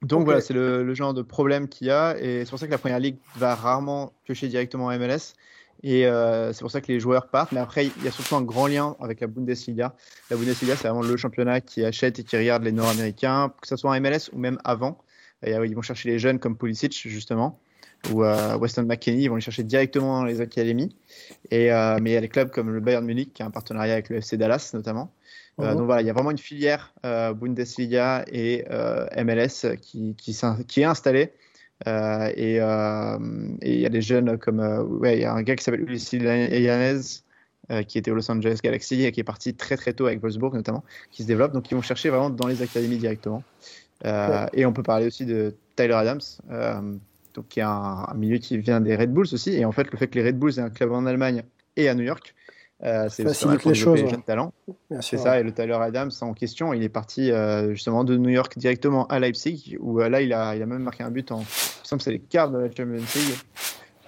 Donc 0.02 0.24
voilà, 0.24 0.40
c'est 0.40 0.54
le, 0.54 0.84
le, 0.84 0.94
genre 0.94 1.14
de 1.14 1.22
problème 1.22 1.68
qu'il 1.68 1.88
y 1.88 1.92
a. 1.92 2.18
Et 2.18 2.46
c'est 2.46 2.50
pour 2.50 2.60
ça 2.60 2.68
que 2.68 2.72
la 2.72 2.78
première 2.78 3.00
ligue 3.00 3.18
va 3.36 3.54
rarement 3.54 4.14
piocher 4.24 4.48
directement 4.48 4.86
en 4.86 4.98
MLS. 4.98 5.34
Et 5.84 6.06
euh, 6.06 6.52
c'est 6.52 6.62
pour 6.62 6.72
ça 6.72 6.82
que 6.82 6.88
les 6.88 7.00
joueurs 7.00 7.28
partent. 7.28 7.52
Mais 7.52 7.60
après, 7.60 7.88
il 7.88 8.04
y 8.04 8.08
a 8.08 8.12
surtout 8.12 8.36
un 8.36 8.42
grand 8.42 8.68
lien 8.68 8.96
avec 9.00 9.22
la 9.22 9.28
Bundesliga. 9.28 9.96
La 10.30 10.38
Bundesliga, 10.38 10.76
c'est 10.76 10.88
vraiment 10.88 11.04
le 11.04 11.18
championnat 11.18 11.62
qui 11.62 11.86
achète 11.86 12.20
et 12.20 12.24
qui 12.24 12.38
regarde 12.38 12.64
les 12.64 12.72
Nord-Américains, 12.72 13.54
que 13.62 13.68
ce 13.68 13.76
soit 13.76 13.92
en 13.92 14.00
MLS 14.00 14.30
ou 14.34 14.40
même 14.40 14.60
avant. 14.64 14.98
Et, 15.44 15.52
ils 15.52 15.76
vont 15.76 15.82
chercher 15.82 16.10
les 16.10 16.20
jeunes 16.20 16.40
comme 16.40 16.58
Pulisic, 16.58 16.94
justement, 17.08 17.60
ou 18.12 18.24
euh, 18.24 18.58
Weston 18.58 18.84
McKennie. 18.84 19.24
Ils 19.24 19.30
vont 19.30 19.36
les 19.36 19.42
chercher 19.42 19.64
directement 19.64 20.20
dans 20.20 20.26
les 20.26 20.42
académies. 20.42 20.96
Et, 21.50 21.72
euh, 21.72 21.98
mais 22.02 22.12
il 22.12 22.14
y 22.14 22.18
a 22.18 22.22
les 22.22 22.30
clubs 22.30 22.50
comme 22.50 22.72
le 22.72 22.80
Bayern 22.82 23.06
Munich, 23.06 23.34
qui 23.34 23.44
a 23.44 23.46
un 23.46 23.52
partenariat 23.52 23.94
avec 23.94 24.10
le 24.10 24.18
FC 24.18 24.38
Dallas, 24.38 24.72
notamment. 24.74 25.14
Euh, 25.60 25.72
mhm. 25.72 25.78
donc 25.78 25.86
voilà, 25.86 26.02
il 26.02 26.08
y 26.08 26.10
a 26.10 26.14
vraiment 26.14 26.32
une 26.32 26.38
filière 26.38 26.94
Bundesliga 27.04 28.26
et 28.28 28.66
MLS 29.18 29.78
qui, 29.82 30.16
qui, 30.16 30.38
qui 30.68 30.82
est 30.82 30.86
installée. 30.86 31.34
Euh, 31.88 32.32
euh, 32.38 33.20
et 33.62 33.74
il 33.74 33.80
y 33.80 33.86
a 33.86 33.90
des 33.90 34.02
jeunes 34.02 34.38
comme. 34.38 34.60
Euh, 34.60 34.84
ouais, 34.84 35.18
il 35.18 35.22
y 35.22 35.26
a 35.26 35.34
un 35.34 35.42
gars 35.42 35.56
qui 35.56 35.64
s'appelle 35.64 35.82
Ulysse 35.82 36.12
Yanez. 36.14 37.00
qui 37.88 37.98
était 37.98 38.12
au 38.12 38.16
Los 38.16 38.30
Angeles 38.32 38.60
Galaxy 38.64 39.04
et 39.04 39.12
qui 39.12 39.20
est 39.20 39.24
parti 39.24 39.54
très 39.54 39.78
très 39.78 39.94
tôt 39.94 40.08
avec 40.08 40.22
Wolfsburg 40.22 40.54
notamment, 40.54 40.84
qui 41.12 41.24
se 41.24 41.28
développe. 41.28 41.54
Donc 41.54 41.70
ils 41.72 41.76
vont 41.76 41.82
chercher 41.82 42.10
vraiment 42.10 42.30
dans 42.30 42.48
les 42.48 42.62
académies 42.62 42.98
directement. 42.98 43.44
Et 44.04 44.66
on 44.66 44.74
peut 44.74 44.84
parler 44.84 45.08
aussi 45.08 45.26
de 45.26 45.56
Tyler 45.76 45.94
Adams, 45.94 46.22
donc 47.34 47.48
qui 47.50 47.60
est 47.60 47.64
un, 47.64 48.06
un, 48.08 48.14
milieu 48.16 48.40
qui 48.40 48.58
vient 48.58 48.82
des 48.82 48.96
Red 48.96 49.14
Bulls 49.14 49.28
aussi. 49.34 49.54
Et 49.54 49.66
en 49.66 49.72
fait, 49.72 49.92
le 49.92 49.98
fait 49.98 50.08
que 50.08 50.20
les 50.20 50.26
Red 50.26 50.40
Bulls 50.40 50.58
aient 50.58 50.62
un 50.62 50.70
club 50.70 50.92
en 50.92 51.06
Allemagne 51.06 51.44
et 51.76 51.88
à 51.88 51.96
New 51.96 52.04
York, 52.04 52.34
euh, 52.84 53.10
c'est 53.10 53.26
les 53.26 53.74
choses. 53.76 54.00
jeunes 54.00 54.24
talents. 54.24 54.54
C'est 55.02 55.18
ça, 55.18 55.40
et 55.40 55.44
le 55.44 55.52
Tyler 55.52 55.78
Adams 55.80 56.12
en 56.22 56.34
question, 56.34 56.74
il 56.74 56.84
est 56.84 56.90
parti 56.90 57.32
euh, 57.32 57.72
justement 57.74 58.04
de 58.04 58.18
New 58.18 58.30
York 58.30 58.58
directement 58.58 59.06
à 59.08 59.20
Leipzig, 59.20 59.78
où 59.80 60.00
euh, 60.00 60.10
là 60.10 60.22
il 60.22 60.32
a, 60.34 60.56
il 60.56 60.62
a 60.62 60.66
même 60.66 60.84
marqué 60.84 61.04
un 61.04 61.12
but 61.12 61.32
en. 61.32 61.40
Il 61.40 61.42
me 61.42 61.46
semble 61.84 62.00
que 62.00 62.04
c'est 62.06 62.12
les 62.12 62.20
quarts 62.20 62.52
de 62.52 62.60
la 62.60 62.68
Champions 62.68 62.94
League 62.94 63.38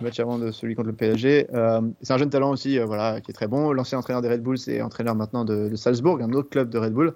match 0.01 0.19
avant 0.19 0.37
de 0.37 0.51
celui 0.51 0.75
contre 0.75 0.87
le 0.87 0.95
PSG. 0.95 1.47
Euh, 1.53 1.81
c'est 2.01 2.13
un 2.13 2.17
jeune 2.17 2.29
talent 2.29 2.51
aussi, 2.51 2.79
euh, 2.79 2.85
voilà, 2.85 3.21
qui 3.21 3.31
est 3.31 3.33
très 3.33 3.47
bon. 3.47 3.71
L'ancien 3.71 3.97
entraîneur 3.97 4.21
des 4.21 4.29
Red 4.29 4.41
Bulls 4.41 4.57
c'est 4.57 4.81
entraîneur 4.81 5.15
maintenant 5.15 5.45
de, 5.45 5.75
Salzbourg, 5.75 6.19
un 6.21 6.31
autre 6.33 6.49
club 6.49 6.69
de 6.69 6.77
Red 6.77 6.93
Bull. 6.93 7.13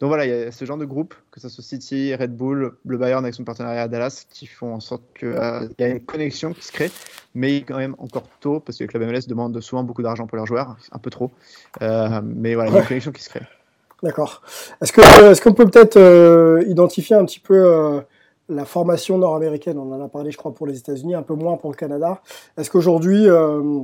Donc 0.00 0.08
voilà, 0.08 0.26
il 0.26 0.30
y 0.30 0.32
a 0.32 0.52
ce 0.52 0.64
genre 0.64 0.78
de 0.78 0.84
groupe, 0.84 1.14
que 1.30 1.40
ce 1.40 1.48
soit 1.48 1.64
City, 1.64 2.14
Red 2.14 2.36
Bull, 2.36 2.72
le 2.84 2.98
Bayern 2.98 3.24
avec 3.24 3.34
son 3.34 3.44
partenariat 3.44 3.82
à 3.82 3.88
Dallas, 3.88 4.24
qui 4.30 4.46
font 4.46 4.74
en 4.74 4.80
sorte 4.80 5.02
qu'il 5.18 5.28
euh, 5.28 5.68
y 5.78 5.82
a 5.82 5.88
une 5.88 6.00
connexion 6.00 6.52
qui 6.52 6.64
se 6.64 6.72
crée, 6.72 6.90
mais 7.34 7.62
quand 7.62 7.76
même 7.76 7.94
encore 7.98 8.28
tôt, 8.40 8.60
parce 8.60 8.78
que 8.78 8.84
les 8.84 8.88
clubs 8.88 9.02
MLS 9.02 9.26
demandent 9.28 9.60
souvent 9.60 9.82
beaucoup 9.82 10.02
d'argent 10.02 10.26
pour 10.26 10.36
leurs 10.36 10.46
joueurs, 10.46 10.76
un 10.92 10.98
peu 10.98 11.10
trop. 11.10 11.30
mais 11.80 12.54
voilà, 12.54 12.70
il 12.70 12.74
y 12.74 12.76
a 12.76 12.80
une 12.80 12.86
connexion 12.86 13.12
qui 13.12 13.22
se 13.22 13.30
crée. 13.30 13.42
D'accord. 14.02 14.42
Est-ce 14.80 14.92
qu'on 14.92 15.02
est 15.02 15.40
qu'on 15.42 15.54
peut 15.54 15.68
peut-être 15.68 16.64
identifier 16.68 17.16
un 17.16 17.24
petit 17.24 17.40
peu 17.40 18.02
la 18.48 18.64
formation 18.64 19.18
nord-américaine, 19.18 19.78
on 19.78 19.92
en 19.92 20.00
a 20.02 20.08
parlé 20.08 20.30
je 20.30 20.36
crois 20.36 20.54
pour 20.54 20.66
les 20.66 20.78
États-Unis, 20.78 21.14
un 21.14 21.22
peu 21.22 21.34
moins 21.34 21.56
pour 21.56 21.70
le 21.70 21.76
Canada. 21.76 22.22
Est-ce 22.56 22.70
qu'aujourd'hui, 22.70 23.28
euh, 23.28 23.80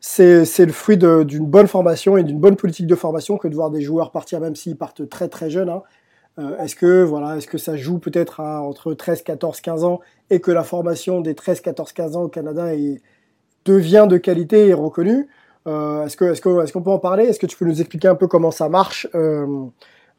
c'est 0.00 0.66
le 0.66 0.72
fruit 0.72 0.96
d'une 0.96 1.46
bonne 1.46 1.66
formation 1.66 2.16
et 2.16 2.22
d'une 2.22 2.38
bonne 2.38 2.56
politique 2.56 2.86
de 2.86 2.94
formation 2.94 3.36
que 3.36 3.48
de 3.48 3.54
voir 3.54 3.70
des 3.70 3.80
joueurs 3.80 4.12
partir, 4.12 4.40
même 4.40 4.54
s'ils 4.54 4.76
partent 4.76 5.08
très 5.08 5.28
très 5.28 5.50
jeunes. 5.50 5.68
Hein. 5.68 5.82
Euh, 6.38 6.58
est-ce 6.58 6.76
que 6.76 7.02
voilà, 7.02 7.36
est-ce 7.36 7.46
que 7.46 7.58
ça 7.58 7.76
joue 7.76 7.98
peut-être 7.98 8.40
entre 8.40 8.94
13, 8.94 9.22
14, 9.22 9.60
15 9.60 9.84
ans 9.84 10.00
et 10.30 10.40
que 10.40 10.50
la 10.50 10.62
formation 10.62 11.20
des 11.20 11.34
13, 11.34 11.60
14, 11.60 11.92
15 11.92 12.16
ans 12.16 12.22
au 12.22 12.28
Canada 12.28 12.68
devient 13.64 14.06
de 14.08 14.18
qualité 14.18 14.68
et 14.68 14.74
reconnue? 14.74 15.28
Euh, 15.66 16.04
Est-ce 16.04 16.16
qu'on 16.16 16.60
est 16.60 16.68
est 16.68 16.80
peut 16.80 16.90
en 16.90 16.98
parler? 16.98 17.24
Est-ce 17.24 17.40
que 17.40 17.46
tu 17.46 17.56
peux 17.56 17.64
nous 17.64 17.80
expliquer 17.80 18.06
un 18.06 18.14
peu 18.14 18.28
comment 18.28 18.52
ça 18.52 18.68
marche 18.68 19.08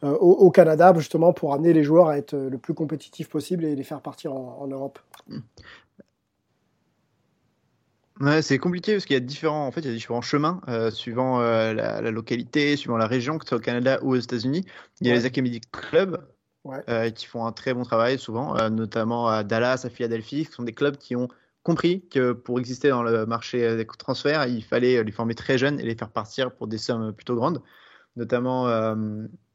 euh, 0.03 0.11
au, 0.11 0.51
Canada 0.51 0.93
justement 0.95 1.33
pour 1.33 1.53
amener 1.53 1.73
les 1.73 1.83
joueurs 1.83 2.09
à 2.09 2.17
être 2.17 2.35
le 2.35 2.57
plus 2.57 2.73
compétitifs 2.73 3.29
possible 3.29 3.65
et 3.65 3.75
les 3.75 3.83
faire 3.83 4.01
partir 4.01 4.33
en, 4.33 4.59
en 4.61 4.67
Europe 4.67 4.99
Ouais, 8.19 8.41
c'est 8.41 8.57
compliqué 8.57 8.93
parce 8.93 9.05
qu'il 9.05 9.13
y 9.13 9.17
a 9.17 9.19
différents, 9.19 9.67
en 9.67 9.71
fait, 9.71 9.81
il 9.81 9.87
y 9.87 9.91
a 9.91 9.93
différents 9.93 10.21
chemins 10.21 10.59
euh, 10.67 10.89
suivant 10.89 11.39
euh, 11.39 11.73
la, 11.73 12.09
localité, 12.09 12.75
suivant 12.75 12.97
la 12.97 13.05
région, 13.05 13.37
que 13.37 13.45
ce 13.45 13.49
soit 13.49 13.57
au 13.59 13.61
Canada 13.61 13.99
ou 14.01 14.13
aux 14.13 14.19
États-Unis. 14.19 14.65
Il 15.01 15.07
y 15.07 15.11
a 15.11 15.13
les 15.13 15.25
Academy 15.25 15.61
Clubs 15.71 16.17
euh, 16.89 17.11
qui 17.11 17.27
font 17.27 17.45
un 17.45 17.51
très 17.51 17.75
bon 17.75 17.83
travail 17.83 18.17
souvent, 18.17 18.69
notamment 18.69 19.27
à 19.27 19.43
Dallas, 19.43 19.83
à 19.85 19.89
Philadelphie, 19.89 20.45
qui 20.47 20.51
sont 20.51 20.63
des 20.63 20.73
clubs 20.73 20.97
qui 20.97 21.15
ont 21.15 21.27
compris 21.61 22.07
que 22.09 22.31
pour 22.31 22.59
exister 22.59 22.89
dans 22.89 23.03
le 23.03 23.27
marché 23.27 23.75
des 23.75 23.85
transferts, 23.85 24.47
il 24.47 24.63
fallait 24.63 25.03
les 25.03 25.11
former 25.11 25.35
très 25.35 25.59
jeunes 25.59 25.79
et 25.79 25.83
les 25.83 25.95
faire 25.95 26.09
partir 26.09 26.51
pour 26.51 26.67
des 26.67 26.79
sommes 26.79 27.13
plutôt 27.13 27.35
grandes. 27.35 27.61
Notamment, 28.15 28.65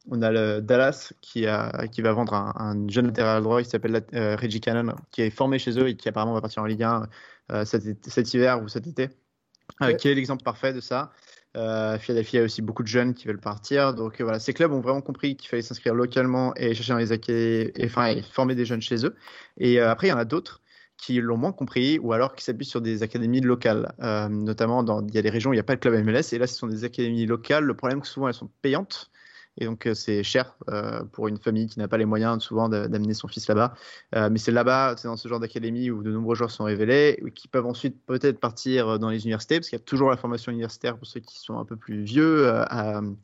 on 0.09 0.21
a 0.21 0.31
le 0.31 0.61
Dallas 0.61 1.13
qui, 1.21 1.47
a, 1.47 1.87
qui 1.87 2.01
va 2.01 2.11
vendre 2.11 2.33
un, 2.33 2.87
jeune 2.89 3.07
latéral 3.07 3.41
droit 3.41 3.61
qui 3.61 3.69
s'appelle 3.69 4.03
Reggie 4.11 4.61
Cannon, 4.61 4.93
qui 5.11 5.21
est 5.21 5.29
formé 5.29 5.59
chez 5.59 5.79
eux 5.79 5.87
et 5.87 5.95
qui 5.95 6.09
apparemment 6.09 6.33
va 6.33 6.41
partir 6.41 6.61
en 6.61 6.65
Ligue 6.65 6.83
1 6.83 7.07
euh, 7.51 7.65
cet, 7.65 8.33
hiver 8.33 8.63
ou 8.63 8.69
cet 8.69 8.87
été, 8.87 9.09
euh, 9.81 9.93
qui 9.93 10.07
est 10.07 10.15
l'exemple 10.15 10.43
parfait 10.43 10.71
de 10.71 10.79
ça? 10.79 11.11
Euh, 11.57 11.99
Philadelphie 11.99 12.37
a 12.37 12.43
aussi 12.43 12.61
beaucoup 12.61 12.83
de 12.83 12.87
jeunes 12.87 13.13
qui 13.13 13.27
veulent 13.27 13.39
partir. 13.39 13.93
Donc 13.93 14.21
voilà, 14.21 14.39
ces 14.39 14.53
clubs 14.53 14.71
ont 14.71 14.79
vraiment 14.79 15.01
compris 15.01 15.35
qu'il 15.35 15.49
fallait 15.49 15.61
s'inscrire 15.61 15.93
localement 15.93 16.55
et 16.55 16.73
chercher 16.73 16.93
dans 16.93 16.99
les 16.99 17.11
et, 17.11 17.85
enfin, 17.85 18.15
former 18.31 18.55
des 18.55 18.65
jeunes 18.65 18.81
chez 18.81 19.05
eux. 19.05 19.15
Et 19.57 19.79
après, 19.79 20.07
il 20.07 20.11
y 20.11 20.13
en 20.13 20.17
a 20.17 20.25
d'autres 20.25 20.61
qui 20.97 21.19
l'ont 21.19 21.37
moins 21.37 21.51
compris 21.51 21.99
ou 21.99 22.13
alors 22.13 22.33
qui 22.33 22.45
s'appuient 22.45 22.65
sur 22.65 22.81
des 22.81 23.03
académies 23.03 23.41
locales. 23.41 23.93
notamment, 24.29 24.83
dans, 24.83 25.05
il 25.05 25.13
y 25.13 25.17
a 25.17 25.21
des 25.21 25.29
régions 25.29 25.49
où 25.49 25.53
il 25.53 25.57
n'y 25.57 25.61
a 25.61 25.65
pas 25.65 25.75
de 25.75 25.81
club 25.81 25.93
MLS 26.03 26.33
et 26.33 26.37
là, 26.37 26.47
ce 26.47 26.55
sont 26.55 26.67
des 26.67 26.85
académies 26.85 27.25
locales. 27.25 27.65
Le 27.65 27.75
problème, 27.75 27.99
c'est 27.99 28.03
que 28.03 28.07
souvent, 28.07 28.29
elles 28.29 28.33
sont 28.33 28.49
payantes. 28.61 29.11
Et 29.57 29.65
donc, 29.65 29.85
euh, 29.85 29.93
c'est 29.93 30.23
cher 30.23 30.55
euh, 30.69 31.03
pour 31.03 31.27
une 31.27 31.37
famille 31.37 31.67
qui 31.67 31.79
n'a 31.79 31.87
pas 31.87 31.97
les 31.97 32.05
moyens 32.05 32.41
souvent 32.43 32.69
d'amener 32.69 33.13
son 33.13 33.27
fils 33.27 33.47
là-bas. 33.47 33.73
Euh, 34.15 34.29
mais 34.31 34.39
c'est 34.39 34.51
là-bas, 34.51 34.95
c'est 34.97 35.07
dans 35.07 35.17
ce 35.17 35.27
genre 35.27 35.39
d'académie 35.39 35.91
où 35.91 36.01
de 36.01 36.11
nombreux 36.11 36.35
joueurs 36.35 36.51
sont 36.51 36.63
révélés, 36.63 37.21
qui 37.35 37.47
peuvent 37.47 37.65
ensuite 37.65 38.03
peut-être 38.05 38.39
partir 38.39 38.97
dans 38.99 39.09
les 39.09 39.23
universités, 39.23 39.59
parce 39.59 39.69
qu'il 39.69 39.77
y 39.77 39.81
a 39.81 39.85
toujours 39.85 40.09
la 40.09 40.17
formation 40.17 40.51
universitaire 40.51 40.97
pour 40.97 41.07
ceux 41.07 41.19
qui 41.19 41.39
sont 41.39 41.59
un 41.59 41.65
peu 41.65 41.75
plus 41.75 42.03
vieux, 42.03 42.51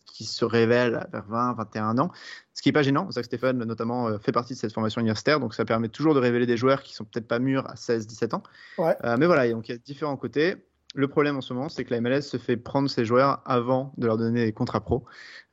qui 0.05 0.25
se 0.25 0.45
révèlent 0.45 1.07
vers 1.11 1.25
20, 1.27 1.53
21 1.53 1.97
ans. 1.97 2.11
Ce 2.53 2.61
qui 2.61 2.69
n'est 2.69 2.73
pas 2.73 2.83
gênant, 2.83 3.09
c'est 3.09 3.21
que 3.21 3.25
Stéphane, 3.25 3.57
notamment, 3.57 4.19
fait 4.19 4.31
partie 4.31 4.53
de 4.53 4.59
cette 4.59 4.73
formation 4.73 5.01
universitaire, 5.01 5.39
donc 5.39 5.53
ça 5.53 5.65
permet 5.65 5.89
toujours 5.89 6.13
de 6.13 6.19
révéler 6.19 6.45
des 6.45 6.57
joueurs 6.57 6.83
qui 6.83 6.93
sont 6.93 7.05
peut-être 7.05 7.27
pas 7.27 7.39
mûrs 7.39 7.67
à 7.69 7.75
16, 7.75 8.05
17 8.05 8.33
ans. 8.33 8.43
Ouais. 8.77 8.95
mais 9.17 9.25
voilà, 9.25 9.49
donc 9.49 9.69
il 9.69 9.71
y 9.71 9.75
a 9.75 9.77
différents 9.77 10.17
côtés. 10.17 10.57
Le 10.95 11.07
problème 11.07 11.37
en 11.37 11.41
ce 11.41 11.53
moment, 11.53 11.69
c'est 11.69 11.83
que 11.83 11.93
la 11.93 12.01
MLS 12.01 12.21
se 12.21 12.37
fait 12.37 12.57
prendre 12.57 12.89
ses 12.89 13.05
joueurs 13.05 13.41
avant 13.45 13.93
de 13.97 14.07
leur 14.07 14.17
donner 14.17 14.45
des 14.45 14.53
contrats 14.53 14.81
pro. 14.81 15.03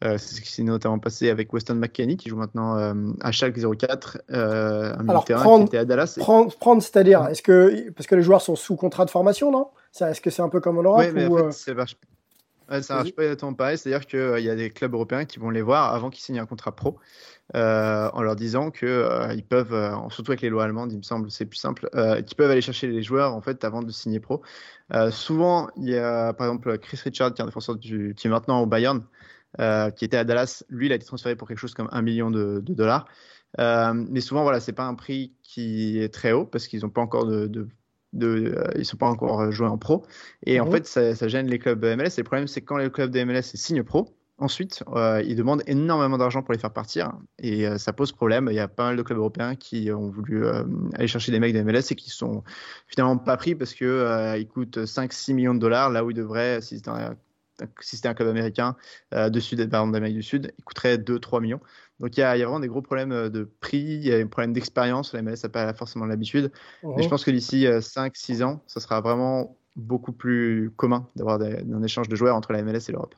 Euh, 0.03 0.17
c'est 0.17 0.37
ce 0.37 0.41
qui 0.41 0.51
s'est 0.51 0.63
notamment 0.63 0.99
passé 0.99 1.29
avec 1.29 1.53
Weston 1.53 1.75
McKenney, 1.75 2.17
qui 2.17 2.31
joue 2.31 2.37
maintenant 2.37 2.79
euh, 2.79 2.95
à 3.21 3.33
Schalke 3.33 3.59
04, 3.59 4.19
euh, 4.31 4.95
un 4.97 5.09
Alors, 5.09 5.25
prendre, 5.27 5.65
qui 5.65 5.69
était 5.69 5.79
à 5.79 5.85
Dallas. 5.85 6.19
Prendre, 6.19 6.83
c'est-à-dire, 6.83 7.27
est-ce 7.27 7.43
que 7.43 7.91
parce 7.91 8.07
que 8.07 8.15
les 8.15 8.23
joueurs 8.23 8.41
sont 8.41 8.57
sous 8.57 8.77
contrat 8.77 9.05
de 9.05 9.11
formation, 9.11 9.51
non? 9.51 9.69
Est-ce 10.01 10.21
que 10.21 10.31
c'est 10.31 10.43
un 10.43 10.49
peu 10.49 10.61
comme 10.61 10.79
en 10.79 10.83
Europe 10.83 11.01
Oui, 11.01 11.13
mais 11.15 11.27
en 11.27 11.51
fait, 11.51 11.97
ça 12.69 12.97
marche 12.97 13.15
pas 13.15 13.23
exactement 13.23 13.55
pareil. 13.55 13.79
C'est-à-dire 13.79 14.07
qu'il 14.07 14.45
y 14.45 14.51
a 14.51 14.55
des 14.55 14.71
clubs 14.71 14.93
européens 14.95 15.25
qui 15.25 15.39
vont 15.39 15.51
les 15.51 15.63
voir 15.63 15.95
avant 15.95 16.11
qu'ils 16.11 16.23
signent 16.23 16.41
un 16.41 16.47
contrat 16.47 16.75
pro. 16.75 16.99
Euh, 17.55 18.11
en 18.13 18.23
leur 18.23 18.35
disant 18.35 18.73
que 18.73 18.87
euh, 18.87 19.33
ils 19.33 19.45
peuvent, 19.45 19.73
euh, 19.73 19.93
surtout 20.09 20.33
avec 20.33 20.41
les 20.41 20.49
lois 20.49 20.65
allemandes, 20.65 20.91
il 20.91 20.99
me 20.99 21.03
semble, 21.03 21.31
c'est 21.31 21.47
plus 21.47 21.59
simple, 21.59 21.89
qu'ils 22.27 22.37
peuvent 22.37 22.51
aller 22.51 22.61
chercher 22.61 22.89
les 22.89 23.03
joueurs 23.03 23.35
en 23.35 23.41
fait 23.41 23.63
avant 23.65 23.83
de 23.83 23.91
signer 23.93 24.19
pro. 24.19 24.43
souvent, 25.11 25.69
il 25.77 25.91
y 25.91 25.97
a 25.97 26.33
par 26.33 26.49
exemple 26.49 26.79
Chris 26.79 27.01
Richard, 27.05 27.35
qui 27.35 27.41
est 27.41 27.45
un 27.45 27.47
défenseur 27.47 27.77
du, 27.77 28.15
qui 28.17 28.27
est 28.27 28.31
maintenant 28.31 28.61
au 28.61 28.67
Bayern, 28.67 29.05
qui 29.59 30.05
était 30.05 30.17
à 30.17 30.25
Dallas. 30.25 30.65
Lui, 30.69 30.87
il 30.87 30.93
a 30.93 30.97
été 30.97 31.07
transféré 31.07 31.37
pour 31.37 31.47
quelque 31.47 31.59
chose 31.59 31.75
comme 31.75 31.89
un 31.93 32.03
million 32.03 32.31
de, 32.31 32.61
dollars. 32.61 33.07
mais 33.59 34.21
souvent, 34.21 34.43
voilà, 34.43 34.59
c'est 34.59 34.73
pas 34.73 34.87
un 34.87 34.95
prix 34.95 35.33
qui 35.43 36.01
est 36.01 36.13
très 36.13 36.33
haut 36.33 36.47
parce 36.47 36.67
qu'ils 36.67 36.81
n'ont 36.81 36.91
pas 36.91 37.01
encore 37.01 37.27
de, 37.27 37.47
de 37.47 37.69
ils 38.77 38.85
sont 38.85 38.97
pas 38.97 39.09
encore 39.09 39.51
joués 39.53 39.69
en 39.69 39.79
pro. 39.79 40.05
Et 40.45 40.61
en 40.61 40.67
mhm. 40.67 40.73
fait, 40.73 40.87
ça, 40.87 41.15
ça, 41.15 41.29
gêne 41.29 41.47
les 41.47 41.59
clubs 41.59 41.85
MLS. 41.85 42.07
Et 42.07 42.19
le 42.19 42.25
problème, 42.25 42.49
c'est 42.49 42.63
quand 42.63 42.77
les 42.77 42.91
clubs 42.91 43.11
de 43.11 43.25
MLS 43.25 43.43
signent 43.43 43.83
pro, 43.83 44.09
Ensuite, 44.39 44.85
euh, 44.95 45.23
ils 45.27 45.35
demandent 45.35 45.63
énormément 45.67 46.19
d'argent 46.19 46.43
pour 46.43 46.53
les 46.53 46.59
faire 46.59 46.73
partir 46.73 47.13
et 47.39 47.67
euh, 47.67 47.79
ça 47.79 47.95
pose 47.95 48.13
problème. 48.13 48.49
Il 48.51 48.55
y 48.55 48.59
a 48.59 48.69
pas 48.69 48.85
mal 48.85 48.97
de 48.97 49.03
clubs 49.03 49.17
européens 49.17 49.55
qui 49.55 49.91
ont 49.91 50.11
voulu 50.11 50.45
euh, 50.45 50.63
aller 50.93 51.09
chercher 51.09 51.33
des 51.33 51.41
mecs 51.41 51.55
de 51.55 51.63
MLS 51.63 51.91
et 51.91 51.95
qui 51.95 52.11
sont 52.11 52.45
finalement 52.87 53.17
pas 53.17 53.39
pris 53.39 53.55
parce 53.55 53.73
que 53.73 54.37
ils 54.39 54.47
coûtent 54.47 54.77
5-6 54.77 55.33
millions 55.33 55.55
de 55.55 55.59
dollars 55.59 55.89
là 55.89 56.05
où 56.05 56.11
ils 56.11 56.17
devraient, 56.17 56.61
si 56.61 56.77
c'était 56.77 56.91
un, 56.91 57.17
si 57.81 58.01
un, 58.07 58.15
club 58.15 58.29
américain 58.29 58.77
de 59.13 59.41
Sud, 59.41 59.69
par 59.71 59.87
d'Amérique 59.87 60.17
du 60.17 60.23
Sud, 60.23 60.53
ils 60.59 60.65
coûteraient 60.65 60.97
2-3 60.97 61.41
millions. 61.41 61.61
Donc 62.01 62.17
il 62.17 62.21
y, 62.21 62.23
a, 62.23 62.37
il 62.37 62.41
y, 62.41 62.43
a, 62.43 62.47
vraiment 62.47 62.61
des 62.61 62.69
gros 62.69 62.83
problèmes 62.83 63.31
de 63.31 63.51
prix, 63.61 63.79
il 63.79 64.07
y 64.07 64.13
a 64.13 64.19
un 64.19 64.27
problème 64.27 64.53
d'expérience. 64.53 65.15
La 65.15 65.23
MLS 65.23 65.43
n'a 65.43 65.49
pas 65.49 65.73
forcément 65.73 66.05
l'habitude. 66.05 66.51
Mais 66.83 67.03
je 67.03 67.09
pense 67.09 67.25
que 67.25 67.31
d'ici 67.31 67.65
5-6 67.65 68.43
ans, 68.45 68.63
ça 68.67 68.81
sera 68.81 69.01
vraiment 69.01 69.57
beaucoup 69.77 70.13
plus 70.13 70.71
commun 70.77 71.07
d'avoir 71.17 71.41
un 71.41 71.83
échange 71.83 72.09
de 72.09 72.17
joueurs 72.17 72.37
entre 72.37 72.53
la 72.53 72.63
MLS 72.63 72.89
et 72.89 72.93
l'Europe 72.93 73.15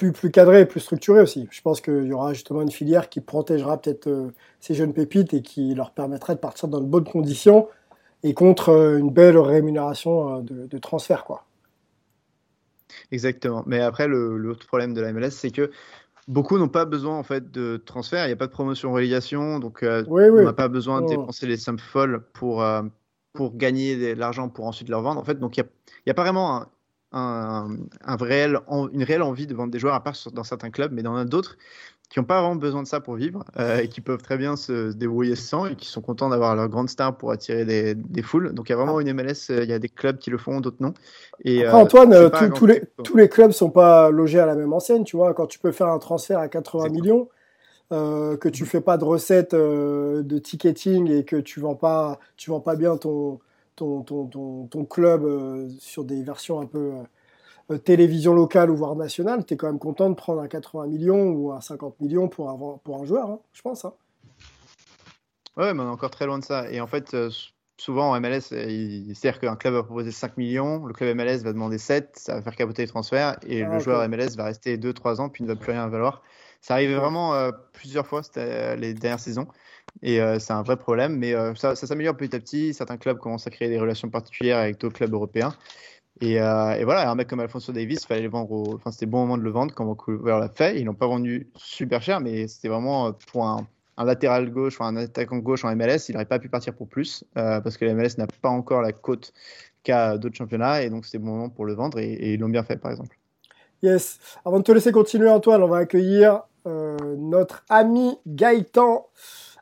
plus, 0.00 0.12
plus 0.12 0.30
cadré 0.30 0.62
et 0.62 0.66
plus 0.66 0.80
structuré 0.80 1.20
aussi. 1.20 1.46
Je 1.50 1.60
pense 1.60 1.82
qu'il 1.82 2.06
y 2.06 2.12
aura 2.12 2.32
justement 2.32 2.62
une 2.62 2.70
filière 2.70 3.10
qui 3.10 3.20
protégera 3.20 3.78
peut-être 3.78 4.06
euh, 4.06 4.32
ces 4.58 4.74
jeunes 4.74 4.94
pépites 4.94 5.34
et 5.34 5.42
qui 5.42 5.74
leur 5.74 5.90
permettrait 5.90 6.34
de 6.34 6.40
partir 6.40 6.68
dans 6.68 6.80
de 6.80 6.86
bonnes 6.86 7.04
conditions 7.04 7.68
et 8.22 8.32
contre 8.32 8.70
euh, 8.70 8.98
une 8.98 9.10
belle 9.10 9.36
rémunération 9.36 10.38
euh, 10.38 10.40
de, 10.42 10.78
transfert. 10.78 11.24
Quoi. 11.24 11.44
Exactement. 13.12 13.62
Mais 13.66 13.80
après, 13.80 14.08
l'autre 14.08 14.66
problème 14.66 14.94
de 14.94 15.00
la 15.00 15.12
MLS, 15.12 15.30
c'est 15.30 15.50
que 15.50 15.70
beaucoup 16.28 16.58
n'ont 16.58 16.68
pas 16.68 16.84
besoin 16.84 17.16
en 17.16 17.22
fait 17.22 17.50
de 17.50 17.76
transfert. 17.76 18.24
Il 18.24 18.28
n'y 18.28 18.32
a 18.32 18.36
pas 18.36 18.46
de 18.46 18.52
promotion 18.52 18.92
relégation, 18.92 19.58
donc 19.58 19.80
on 19.82 20.42
n'a 20.42 20.52
pas 20.52 20.68
besoin 20.68 21.02
de 21.02 21.08
dépenser 21.08 21.46
les 21.46 21.56
sommes 21.56 21.78
folles 21.78 22.22
pour, 22.32 22.64
pour 23.32 23.56
gagner 23.56 23.96
de 24.14 24.18
l'argent 24.18 24.48
pour 24.48 24.66
ensuite 24.66 24.88
leur 24.88 25.02
vendre. 25.02 25.20
En 25.20 25.24
fait, 25.24 25.38
donc 25.38 25.56
il 25.56 25.64
n'y 26.06 26.10
a, 26.10 26.12
a, 26.12 26.14
pas 26.14 26.22
vraiment 26.22 26.66
un, 27.12 27.76
un, 28.04 28.16
une 28.92 29.02
réelle 29.02 29.22
envie 29.22 29.46
de 29.46 29.54
vendre 29.54 29.72
des 29.72 29.78
joueurs, 29.78 29.94
à 29.94 30.02
part 30.02 30.14
dans 30.32 30.44
certains 30.44 30.70
clubs, 30.70 30.92
mais 30.92 31.02
dans 31.02 31.24
d'autres 31.24 31.56
qui 32.10 32.18
n'ont 32.18 32.24
pas 32.24 32.40
vraiment 32.42 32.56
besoin 32.56 32.82
de 32.82 32.88
ça 32.88 33.00
pour 33.00 33.14
vivre 33.14 33.44
euh, 33.58 33.78
et 33.78 33.88
qui 33.88 34.00
peuvent 34.00 34.20
très 34.20 34.36
bien 34.36 34.56
se, 34.56 34.92
débrouiller 34.92 35.36
sans 35.36 35.66
et 35.66 35.76
qui 35.76 35.86
sont 35.86 36.02
contents 36.02 36.28
d'avoir 36.28 36.54
leur 36.56 36.68
grande 36.68 36.90
star 36.90 37.16
pour 37.16 37.30
attirer 37.30 37.64
des, 37.64 37.94
des, 37.94 38.22
foules. 38.22 38.52
Donc 38.52 38.68
il 38.68 38.72
y 38.72 38.74
a 38.74 38.76
vraiment 38.76 39.00
une 39.00 39.12
MLS, 39.14 39.50
euh, 39.50 39.62
il 39.62 39.70
y 39.70 39.72
a 39.72 39.78
des 39.78 39.88
clubs 39.88 40.18
qui 40.18 40.28
le 40.30 40.36
font, 40.36 40.60
d'autres 40.60 40.76
non. 40.80 40.92
Et, 41.44 41.64
euh, 41.64 41.72
Antoine, 41.72 42.30
tous 42.54 42.66
les, 42.66 42.82
tous 43.04 43.16
les 43.16 43.28
clubs 43.28 43.52
sont 43.52 43.70
pas 43.70 44.10
logés 44.10 44.40
à 44.40 44.46
la 44.46 44.56
même 44.56 44.72
enseigne, 44.72 45.04
tu 45.04 45.16
vois. 45.16 45.32
Quand 45.34 45.46
tu 45.46 45.58
peux 45.60 45.72
faire 45.72 45.86
un 45.86 45.98
transfert 45.98 46.40
à 46.40 46.48
80 46.48 46.88
millions, 46.90 47.28
que 47.90 48.48
tu 48.48 48.66
fais 48.66 48.80
pas 48.80 48.98
de 48.98 49.04
recettes 49.04 49.54
de 49.54 50.38
ticketing 50.38 51.10
et 51.10 51.24
que 51.24 51.36
tu 51.36 51.60
vends 51.60 51.74
pas, 51.74 52.20
tu 52.36 52.50
vends 52.50 52.60
pas 52.60 52.76
bien 52.76 52.96
ton 52.96 53.40
ton, 54.04 54.66
ton, 54.70 54.84
club 54.84 55.24
euh, 55.24 55.68
sur 55.78 56.04
des 56.04 56.22
versions 56.22 56.60
un 56.60 56.66
peu 56.66 56.92
télévision 57.78 58.34
locale 58.34 58.70
ou 58.70 58.76
voire 58.76 58.96
nationale, 58.96 59.44
tu 59.44 59.54
es 59.54 59.56
quand 59.56 59.68
même 59.68 59.78
content 59.78 60.10
de 60.10 60.14
prendre 60.14 60.40
un 60.40 60.48
80 60.48 60.86
millions 60.86 61.30
ou 61.30 61.52
un 61.52 61.60
50 61.60 62.00
millions 62.00 62.28
pour 62.28 62.50
un, 62.50 62.78
pour 62.82 63.00
un 63.00 63.04
joueur, 63.04 63.30
hein, 63.30 63.40
je 63.52 63.62
pense. 63.62 63.84
Hein. 63.84 63.92
Ouais, 65.56 65.74
mais 65.74 65.82
on 65.82 65.86
est 65.86 65.90
encore 65.90 66.10
très 66.10 66.26
loin 66.26 66.38
de 66.38 66.44
ça. 66.44 66.70
Et 66.70 66.80
en 66.80 66.86
fait, 66.86 67.14
euh, 67.14 67.30
souvent 67.76 68.10
en 68.10 68.20
MLS, 68.20 68.40
c'est-à-dire 68.40 69.40
qu'un 69.40 69.56
club 69.56 69.74
va 69.74 69.82
proposer 69.82 70.10
5 70.10 70.36
millions, 70.36 70.84
le 70.86 70.94
club 70.94 71.16
MLS 71.16 71.38
va 71.42 71.52
demander 71.52 71.78
7, 71.78 72.10
ça 72.14 72.34
va 72.34 72.42
faire 72.42 72.56
capoter 72.56 72.82
les 72.82 72.88
transferts, 72.88 73.38
et 73.46 73.62
ah, 73.62 73.74
le 73.74 73.78
joueur 73.78 74.08
MLS 74.08 74.36
va 74.36 74.44
rester 74.44 74.76
2-3 74.76 75.20
ans, 75.20 75.28
puis 75.28 75.44
ne 75.44 75.48
va 75.48 75.56
plus 75.56 75.72
rien 75.72 75.88
valoir. 75.88 76.22
Ça 76.60 76.74
arrive 76.74 76.94
vraiment 76.94 77.50
plusieurs 77.72 78.06
fois 78.06 78.20
les 78.36 78.92
dernières 78.92 79.18
saisons. 79.18 79.46
Et 80.02 80.20
euh, 80.20 80.38
c'est 80.38 80.52
un 80.52 80.62
vrai 80.62 80.76
problème, 80.76 81.16
mais 81.16 81.34
euh, 81.34 81.54
ça, 81.54 81.74
s'améliore 81.74 82.16
petit 82.16 82.34
à 82.34 82.38
petit. 82.38 82.74
Certains 82.74 82.96
clubs 82.96 83.18
commencent 83.18 83.46
à 83.46 83.50
créer 83.50 83.68
des 83.68 83.78
relations 83.78 84.08
particulières 84.08 84.58
avec 84.58 84.78
d'autres 84.78 84.96
clubs 84.96 85.12
européens. 85.12 85.54
Et, 86.20 86.40
euh, 86.40 86.84
voilà, 86.84 87.10
un 87.10 87.14
mec 87.14 87.28
comme 87.28 87.40
Alfonso 87.40 87.72
Davis, 87.72 88.04
fallait 88.04 88.22
le 88.22 88.28
vendre 88.28 88.74
enfin, 88.74 88.90
c'était 88.90 89.06
bon 89.06 89.20
moment 89.20 89.38
de 89.38 89.42
le 89.42 89.50
vendre 89.50 89.74
quand 89.74 89.84
Vancouver 89.84 90.38
l'a 90.40 90.48
fait. 90.48 90.78
Ils 90.78 90.84
l'ont 90.84 90.94
pas 90.94 91.06
vendu 91.06 91.48
super 91.56 92.02
cher, 92.02 92.20
mais 92.20 92.46
c'était 92.46 92.68
vraiment 92.68 93.12
pour 93.32 93.46
un, 93.46 93.66
latéral 93.98 94.50
gauche 94.50 94.80
ou 94.80 94.84
un 94.84 94.96
attaquant 94.96 95.38
gauche 95.38 95.64
en 95.64 95.74
MLS, 95.76 96.08
il 96.08 96.12
n'aurait 96.12 96.24
pas 96.24 96.38
pu 96.38 96.48
partir 96.48 96.74
pour 96.74 96.88
plus 96.88 97.24
parce 97.34 97.76
que 97.76 97.84
la 97.84 97.92
MLS 97.94 98.16
n'a 98.16 98.26
pas 98.26 98.48
encore 98.48 98.80
la 98.80 98.92
cote 98.92 99.32
qu'à 99.82 100.16
d'autres 100.16 100.36
championnats. 100.36 100.82
Et 100.82 100.90
donc, 100.90 101.04
c'était 101.04 101.18
bon 101.18 101.32
moment 101.32 101.48
pour 101.50 101.66
le 101.66 101.74
vendre 101.74 101.98
et, 101.98 102.12
et 102.12 102.34
ils 102.34 102.40
l'ont 102.40 102.48
bien 102.48 102.62
fait, 102.62 102.76
par 102.76 102.90
exemple. 102.90 103.18
Yes. 103.82 104.18
Avant 104.44 104.58
de 104.58 104.62
te 104.62 104.72
laisser 104.72 104.92
continuer, 104.92 105.28
Antoine, 105.28 105.62
on 105.62 105.68
va 105.68 105.78
accueillir 105.78 106.42
notre 106.64 107.64
ami 107.68 108.18
Gaëtan. 108.26 109.06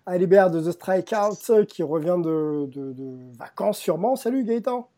Alibert 0.09 0.51
de 0.51 0.61
The 0.63 0.73
Strikeout 0.73 1.67
qui 1.69 1.83
revient 1.83 2.17
de, 2.19 3.37
vacances 3.39 3.79
sûrement. 3.79 4.17
Salut 4.17 4.43
Gaëtan. 4.43 4.89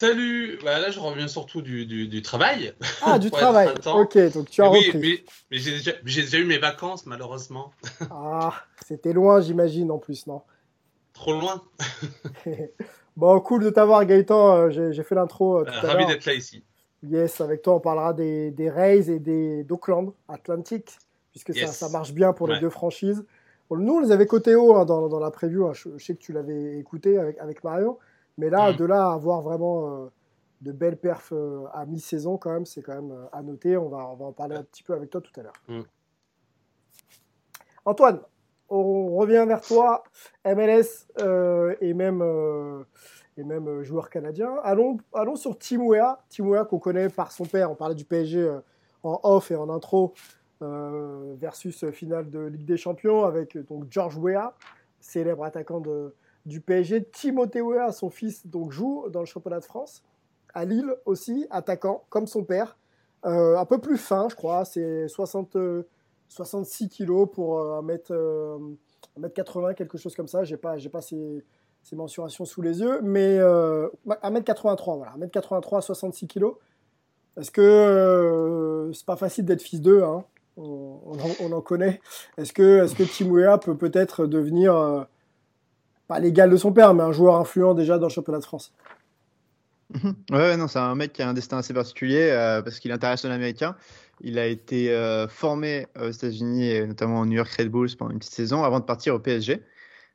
Salut 0.00 0.58
bah 0.64 0.80
Là, 0.80 0.90
je 0.90 0.98
reviens 0.98 1.28
surtout 1.28 1.62
du, 1.62 1.86
du, 1.86 2.22
travail. 2.22 2.74
Ah, 3.02 3.18
du 3.18 3.30
travail 3.30 3.68
Ok, 3.86 4.18
donc 4.32 4.50
tu 4.50 4.60
as 4.60 4.70
oui, 4.70 4.86
repris. 4.86 5.24
Mais, 5.50 5.58
j'ai 5.58 5.70
déjà, 5.70 5.92
déjà, 6.02 6.38
eu 6.38 6.44
mes 6.44 6.58
vacances, 6.58 7.06
malheureusement. 7.06 7.70
Ah, 8.10 8.54
c'était 8.84 9.12
loin, 9.12 9.40
j'imagine, 9.40 9.90
en 9.92 9.98
plus, 9.98 10.26
non? 10.26 10.42
Trop 11.12 11.32
loin. 11.32 11.62
bon, 13.16 13.40
cool 13.40 13.62
de 13.62 13.70
t'avoir, 13.70 14.04
Gaëtan. 14.04 14.56
Euh, 14.56 14.90
j'ai 14.90 15.02
fait 15.04 15.14
l'intro 15.14 15.58
euh, 15.58 15.64
tout 15.64 15.86
à 15.86 15.92
Ravi 15.92 16.06
d'être 16.06 16.24
là 16.24 16.34
ici. 16.34 16.64
Yes, 17.04 17.40
avec 17.40 17.62
toi, 17.62 17.76
on 17.76 17.80
parlera 17.80 18.14
des, 18.14 18.50
des 18.50 18.70
Rays 18.70 19.10
et 19.10 19.20
des 19.20 19.62
d'Oakland 19.62 20.12
Atlantic, 20.26 20.98
puisque 21.30 21.54
ça, 21.54 21.68
ça, 21.68 21.88
marche 21.90 22.12
bien 22.12 22.32
pour 22.32 22.48
les 22.48 22.58
deux 22.58 22.70
franchises. 22.70 23.24
nous, 23.70 23.94
on 23.94 24.00
les 24.00 24.10
avait 24.10 24.26
côté 24.26 24.56
haut 24.56 24.74
hein, 24.74 24.84
dans, 24.86 25.08
dans, 25.08 25.20
la 25.20 25.30
preview. 25.30 25.66
Hein. 25.66 25.72
Je, 25.74 25.98
sais 25.98 26.14
que 26.14 26.20
tu 26.20 26.32
l'avais 26.32 26.78
écouté 26.78 27.18
avec, 27.18 27.38
avec 27.38 27.62
Mario. 27.62 28.00
Mais 28.38 28.50
là, 28.50 28.72
mm. 28.72 28.76
de 28.76 28.84
là 28.84 29.10
à 29.10 29.12
avoir 29.14 29.42
vraiment 29.42 29.88
euh, 29.88 30.06
de 30.60 30.72
belles 30.72 30.96
perfs 30.96 31.32
euh, 31.32 31.66
à 31.72 31.86
mi-saison, 31.86 32.36
quand 32.36 32.52
même, 32.52 32.66
c'est 32.66 32.82
quand 32.82 32.94
même 32.94 33.12
euh, 33.12 33.26
à 33.32 33.42
noter. 33.42 33.76
On 33.76 33.88
va, 33.88 34.08
on 34.08 34.16
va 34.16 34.26
en 34.26 34.32
parler 34.32 34.56
un 34.56 34.62
petit 34.62 34.82
peu 34.82 34.92
avec 34.94 35.10
toi 35.10 35.20
tout 35.20 35.32
à 35.38 35.42
l'heure. 35.42 35.62
Mm. 35.68 35.82
Antoine, 37.84 38.20
on 38.70 39.14
revient 39.16 39.44
vers 39.46 39.60
toi, 39.60 40.04
MLS 40.46 41.06
et 41.82 41.92
même, 41.92 42.24
et 43.36 43.44
même 43.44 43.82
joueur 43.82 44.08
canadien. 44.08 44.54
Allons, 44.64 44.96
allons 45.12 45.36
sur 45.36 45.58
Tim 45.58 45.82
Weah, 45.82 46.24
Tim 46.30 46.46
Weah 46.46 46.64
qu'on 46.64 46.78
connaît 46.78 47.10
par 47.10 47.30
son 47.30 47.44
père. 47.44 47.70
On 47.70 47.74
parlait 47.74 47.94
du 47.94 48.06
PSG 48.06 48.58
en 49.02 49.20
off 49.22 49.50
et 49.50 49.56
en 49.56 49.68
intro 49.68 50.14
versus 50.62 51.90
finale 51.90 52.30
de 52.30 52.40
Ligue 52.40 52.64
des 52.64 52.78
Champions 52.78 53.24
avec 53.24 53.58
donc 53.68 53.84
George 53.90 54.16
Weah, 54.16 54.54
célèbre 54.98 55.44
attaquant 55.44 55.80
de, 55.80 56.14
du 56.46 56.60
PSG. 56.60 57.04
Timothée 57.10 57.60
Weah, 57.60 57.92
son 57.92 58.10
fils, 58.10 58.46
donc, 58.46 58.70
joue 58.70 59.08
dans 59.10 59.20
le 59.20 59.26
championnat 59.26 59.60
de 59.60 59.64
France. 59.64 60.02
À 60.52 60.64
Lille 60.64 60.94
aussi, 61.04 61.46
attaquant, 61.50 62.04
comme 62.10 62.26
son 62.26 62.44
père. 62.44 62.76
Euh, 63.24 63.56
un 63.56 63.64
peu 63.64 63.78
plus 63.78 63.96
fin, 63.96 64.28
je 64.28 64.36
crois. 64.36 64.64
C'est 64.64 65.08
60, 65.08 65.56
66 66.28 66.88
kilos 66.88 67.28
pour 67.32 67.58
1m, 67.58 68.00
euh, 68.10 68.58
80 69.34 69.68
euh, 69.68 69.74
quelque 69.74 69.98
chose 69.98 70.14
comme 70.14 70.28
ça. 70.28 70.44
J'ai 70.44 70.56
pas, 70.56 70.76
j'ai 70.76 70.90
pas 70.90 71.00
ces, 71.00 71.44
ces, 71.82 71.96
mensurations 71.96 72.44
sous 72.44 72.62
les 72.62 72.80
yeux. 72.80 73.00
Mais 73.02 73.38
1m83, 73.38 74.96
voilà. 74.96 75.14
1m83, 75.18 75.80
66 75.80 76.26
kilos. 76.26 76.54
Est-ce 77.36 77.50
que 77.50 78.90
c'est 78.94 79.06
pas 79.06 79.16
facile 79.16 79.44
d'être 79.44 79.62
fils 79.62 79.80
d'eux 79.80 80.02
hein? 80.02 80.24
On, 80.56 81.50
en, 81.50 81.60
connaît. 81.60 82.00
Est-ce 82.38 82.52
que, 82.52 82.84
est-ce 82.84 82.94
que 82.94 83.02
Tim 83.02 83.58
peut 83.58 83.76
peut-être 83.76 84.26
devenir 84.26 85.08
pas 86.08 86.18
l'égal 86.20 86.50
de 86.50 86.56
son 86.56 86.72
père, 86.72 86.94
mais 86.94 87.02
un 87.02 87.12
joueur 87.12 87.36
influent 87.36 87.74
déjà 87.74 87.98
dans 87.98 88.06
le 88.06 88.12
championnat 88.12 88.38
de 88.38 88.44
France. 88.44 88.72
Mhm. 89.94 90.14
Ouais, 90.30 90.56
non, 90.56 90.66
c'est 90.66 90.78
un 90.78 90.94
mec 90.94 91.12
qui 91.12 91.22
a 91.22 91.28
un 91.28 91.34
destin 91.34 91.58
assez 91.58 91.74
particulier 91.74 92.30
euh, 92.30 92.62
parce 92.62 92.78
qu'il 92.78 92.90
intéresse 92.92 93.24
américain. 93.24 93.76
Il 94.20 94.38
a 94.38 94.46
été 94.46 94.92
euh, 94.92 95.28
formé 95.28 95.86
aux 96.00 96.10
États-Unis 96.10 96.86
notamment 96.86 97.20
au 97.20 97.26
New 97.26 97.36
York 97.36 97.50
Red 97.58 97.68
Bulls 97.68 97.96
pendant 97.96 98.12
une 98.12 98.18
petite 98.18 98.34
saison 98.34 98.64
avant 98.64 98.80
de 98.80 98.84
partir 98.84 99.14
au 99.14 99.18
PSG. 99.18 99.62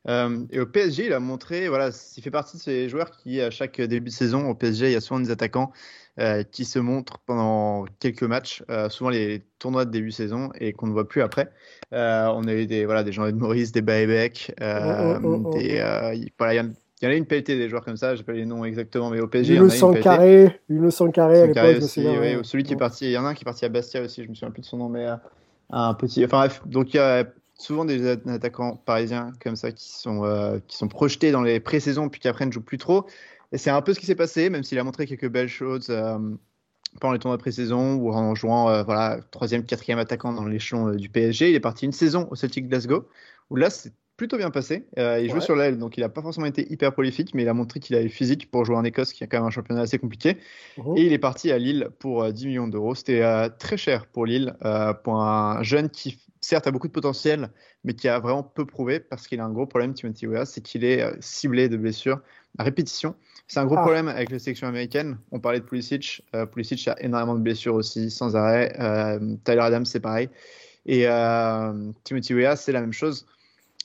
Euh, 0.09 0.39
et 0.51 0.59
au 0.59 0.65
PSG, 0.65 1.05
il 1.05 1.13
a 1.13 1.19
montré, 1.19 1.67
voilà, 1.69 1.91
il 2.17 2.23
fait 2.23 2.31
partie 2.31 2.57
de 2.57 2.61
ces 2.61 2.89
joueurs 2.89 3.11
qui, 3.11 3.41
à 3.41 3.51
chaque 3.51 3.79
début 3.79 4.09
de 4.09 4.15
saison, 4.15 4.49
au 4.49 4.55
PSG, 4.55 4.87
il 4.87 4.93
y 4.93 4.95
a 4.95 5.01
souvent 5.01 5.19
des 5.19 5.29
attaquants 5.29 5.71
euh, 6.19 6.43
qui 6.43 6.65
se 6.65 6.79
montrent 6.79 7.19
pendant 7.19 7.85
quelques 7.99 8.23
matchs, 8.23 8.63
euh, 8.71 8.89
souvent 8.89 9.11
les 9.11 9.43
tournois 9.59 9.85
de 9.85 9.91
début 9.91 10.09
de 10.09 10.13
saison, 10.13 10.49
et 10.59 10.73
qu'on 10.73 10.87
ne 10.87 10.93
voit 10.93 11.07
plus 11.07 11.21
après. 11.21 11.51
on 11.91 12.47
a 12.47 12.53
eu 12.53 12.65
des, 12.65 12.85
voilà, 12.85 13.03
des 13.03 13.11
Jean-Ed 13.11 13.35
Maurice, 13.35 13.71
des 13.71 13.81
Baebek, 13.81 14.53
oh, 14.59 14.65
oh, 15.23 15.41
oh, 15.45 15.53
des, 15.53 15.79
voilà, 16.39 16.55
il 16.55 17.05
y, 17.05 17.07
en 17.07 17.11
a 17.11 17.13
une 17.13 17.25
pelletée 17.25 17.55
des 17.55 17.69
joueurs 17.69 17.85
comme 17.85 17.97
ça, 17.97 18.15
je 18.15 18.19
sais 18.19 18.25
pas 18.25 18.33
les 18.33 18.45
noms 18.45 18.65
exactement, 18.65 19.11
mais 19.11 19.21
au 19.21 19.27
PSG, 19.27 19.53
il 19.53 19.57
y 19.57 19.59
en 19.59 19.69
a 19.69 19.75
une 19.75 20.01
carré, 20.01 20.59
une 20.69 21.11
carré 21.11 21.41
à 21.41 21.45
l'époque. 21.45 22.45
celui 22.45 22.63
qui 22.63 22.73
est 22.73 22.77
parti, 22.77 23.05
il 23.05 23.11
y 23.11 23.17
en 23.17 23.25
a 23.25 23.29
un 23.29 23.33
qui 23.35 23.43
est 23.43 23.45
parti 23.45 23.63
à 23.63 23.69
Bastia 23.69 24.01
aussi, 24.01 24.23
je 24.23 24.29
me 24.29 24.33
souviens 24.33 24.51
plus 24.51 24.61
de 24.61 24.65
son 24.65 24.77
nom, 24.77 24.89
mais 24.89 25.05
un 25.69 25.93
petit, 25.93 26.25
enfin 26.25 26.39
bref, 26.39 26.61
donc 26.65 26.93
il 26.93 26.97
y 26.97 26.99
a 26.99 27.25
souvent 27.59 27.85
des 27.85 28.07
attaquants 28.07 28.77
parisiens 28.77 29.33
comme 29.41 29.55
ça 29.55 29.71
qui 29.71 29.91
sont, 29.91 30.23
euh, 30.23 30.59
qui 30.67 30.77
sont 30.77 30.87
projetés 30.87 31.31
dans 31.31 31.43
les 31.43 31.59
pré-saisons 31.59 32.09
puis 32.09 32.19
qui 32.19 32.27
après 32.27 32.45
ne 32.45 32.51
jouent 32.51 32.63
plus 32.63 32.77
trop. 32.77 33.05
Et 33.51 33.57
c'est 33.57 33.69
un 33.69 33.81
peu 33.81 33.93
ce 33.93 33.99
qui 33.99 34.05
s'est 34.05 34.15
passé, 34.15 34.49
même 34.49 34.63
s'il 34.63 34.79
a 34.79 34.83
montré 34.83 35.05
quelques 35.05 35.29
belles 35.29 35.49
choses 35.49 35.87
euh, 35.89 36.17
pendant 36.99 37.13
les 37.13 37.19
tournois 37.19 37.37
pré-saison 37.37 37.95
ou 37.95 38.11
en 38.11 38.33
jouant 38.33 38.69
euh, 38.69 38.83
voilà, 38.83 39.19
troisième, 39.31 39.65
quatrième 39.65 39.99
attaquant 39.99 40.33
dans 40.33 40.45
l'échelon 40.45 40.91
du 40.91 41.09
PSG. 41.09 41.49
Il 41.49 41.55
est 41.55 41.59
parti 41.59 41.85
une 41.85 41.91
saison 41.91 42.27
au 42.31 42.35
Celtic 42.35 42.69
Glasgow 42.69 43.07
où 43.49 43.55
là 43.55 43.69
c'est 43.69 43.93
plutôt 44.19 44.37
bien 44.37 44.51
passé. 44.51 44.85
il 44.97 45.31
joue 45.31 45.41
sur 45.41 45.55
l'aile, 45.55 45.79
donc 45.79 45.97
il 45.97 46.01
n'a 46.01 46.09
pas 46.09 46.21
forcément 46.21 46.45
été 46.45 46.71
hyper 46.71 46.91
prolifique, 46.91 47.33
mais 47.33 47.43
il 47.43 47.49
a 47.49 47.53
montré 47.53 47.79
qu'il 47.79 47.95
avait 47.95 48.09
physique 48.09 48.51
pour 48.51 48.65
jouer 48.65 48.75
en 48.75 48.83
Écosse, 48.83 49.13
qui 49.13 49.23
a 49.23 49.27
quand 49.27 49.37
même 49.37 49.47
un 49.47 49.49
championnat 49.49 49.81
assez 49.81 49.97
compliqué. 49.97 50.37
Mhm. 50.77 50.97
Et 50.97 51.05
il 51.05 51.13
est 51.13 51.19
parti 51.19 51.51
à 51.51 51.57
Lille 51.57 51.89
pour 51.99 52.31
10 52.31 52.47
millions 52.47 52.67
d'euros. 52.67 52.93
C'était 52.95 53.23
très 53.57 53.77
cher 53.77 54.05
pour 54.05 54.25
Lille, 54.25 54.53
pour 55.03 55.21
un 55.21 55.63
jeune 55.63 55.89
qui 55.89 56.19
certes 56.41 56.67
a 56.67 56.71
beaucoup 56.71 56.87
de 56.87 56.93
potentiel, 56.93 57.49
mais 57.83 57.93
qui 57.93 58.07
a 58.07 58.19
vraiment 58.19 58.43
peu 58.43 58.65
prouvé 58.65 58.99
parce 58.99 59.27
qu'il 59.27 59.39
a 59.39 59.45
un 59.45 59.51
gros 59.51 59.65
problème, 59.65 59.93
Timothy 59.93 60.27
Weah, 60.27 60.45
c'est 60.45 60.61
qu'il 60.61 60.83
est 60.83 61.01
euh, 61.01 61.15
ciblé 61.19 61.69
de 61.69 61.77
blessures 61.77 62.19
à 62.57 62.63
répétition. 62.63 63.15
C'est 63.47 63.59
un 63.59 63.65
gros 63.65 63.77
ah. 63.77 63.81
problème 63.81 64.07
avec 64.07 64.29
la 64.29 64.39
sélection 64.39 64.67
américaine. 64.67 65.17
On 65.31 65.39
parlait 65.39 65.59
de 65.59 65.65
Pulisic. 65.65 66.23
Euh, 66.35 66.45
Pulisic 66.45 66.87
a 66.87 66.95
énormément 67.01 67.35
de 67.35 67.41
blessures 67.41 67.75
aussi, 67.75 68.09
sans 68.09 68.35
arrêt. 68.35 68.75
Euh, 68.79 69.35
Tyler 69.43 69.61
Adams, 69.61 69.85
c'est 69.85 69.99
pareil. 69.99 70.29
Et 70.85 71.05
Timothy 72.03 72.33
Weah, 72.33 72.55
c'est 72.55 72.71
la 72.71 72.81
même 72.81 72.93
chose. 72.93 73.27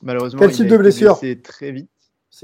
Malheureusement, 0.03 0.41
Quel 0.41 0.53
type 0.53 0.69
de 0.69 0.77
blessure 0.77 1.21
très 1.43 1.73
vite. 1.73 1.89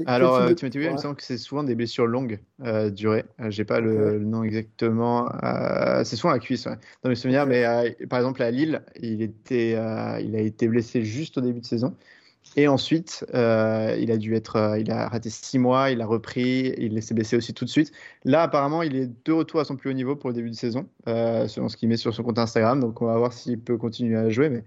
Alors, 0.05 0.35
euh, 0.35 0.53
Timothy 0.53 0.77
Williams, 0.77 0.93
il 0.93 0.97
me 0.97 1.01
semble 1.01 1.15
que 1.15 1.23
c'est 1.23 1.37
souvent 1.37 1.63
des 1.63 1.75
blessures 1.75 2.07
longues 2.07 2.39
euh, 2.63 2.89
durées. 2.89 3.25
Euh, 3.39 3.49
j'ai 3.49 3.65
pas 3.65 3.79
le, 3.79 4.19
nom 4.19 4.43
exactement. 4.43 5.29
Euh, 5.43 6.03
c'est 6.03 6.15
souvent 6.15 6.31
la 6.31 6.39
cuisse, 6.39 6.67
dans 7.03 7.09
mes 7.09 7.15
souvenirs. 7.15 7.45
Mais 7.45 7.95
par 8.09 8.19
exemple, 8.19 8.41
à 8.41 8.51
Lille, 8.51 8.81
il, 9.01 9.21
était, 9.21 9.71
il 9.71 10.35
a 10.35 10.39
été 10.39 10.67
blessé 10.67 11.03
juste 11.03 11.37
au 11.37 11.41
début 11.41 11.59
de 11.59 11.65
saison. 11.65 11.95
Et 12.55 12.67
ensuite, 12.67 13.25
il 13.33 14.11
a 14.11 14.17
dû 14.17 14.35
être, 14.35 14.75
il 14.79 14.91
a 14.91 15.09
raté 15.09 15.29
six 15.29 15.59
mois, 15.59 15.91
il 15.91 16.01
a 16.01 16.05
repris, 16.05 16.73
il 16.77 17.01
s'est 17.03 17.13
blessé 17.13 17.35
aussi 17.35 17.53
tout 17.53 17.65
de 17.65 17.69
suite. 17.69 17.91
Là, 18.25 18.43
apparemment, 18.43 18.81
il 18.81 18.95
est 18.95 19.09
de 19.25 19.31
retour 19.31 19.59
à 19.59 19.65
son 19.65 19.75
plus 19.75 19.89
haut 19.89 19.93
niveau 19.93 20.15
pour 20.15 20.29
le 20.29 20.33
début 20.33 20.49
de 20.49 20.55
saison, 20.55 20.87
selon 21.05 21.69
ce 21.69 21.77
qu'il 21.77 21.89
met 21.89 21.97
sur 21.97 22.13
son 22.13 22.23
compte 22.23 22.39
Instagram. 22.39 22.79
Donc, 22.79 23.01
on 23.01 23.05
va 23.05 23.17
voir 23.17 23.33
s'il 23.33 23.59
peut 23.59 23.77
continuer 23.77 24.17
à 24.17 24.29
jouer. 24.29 24.49
Mais 24.49 24.63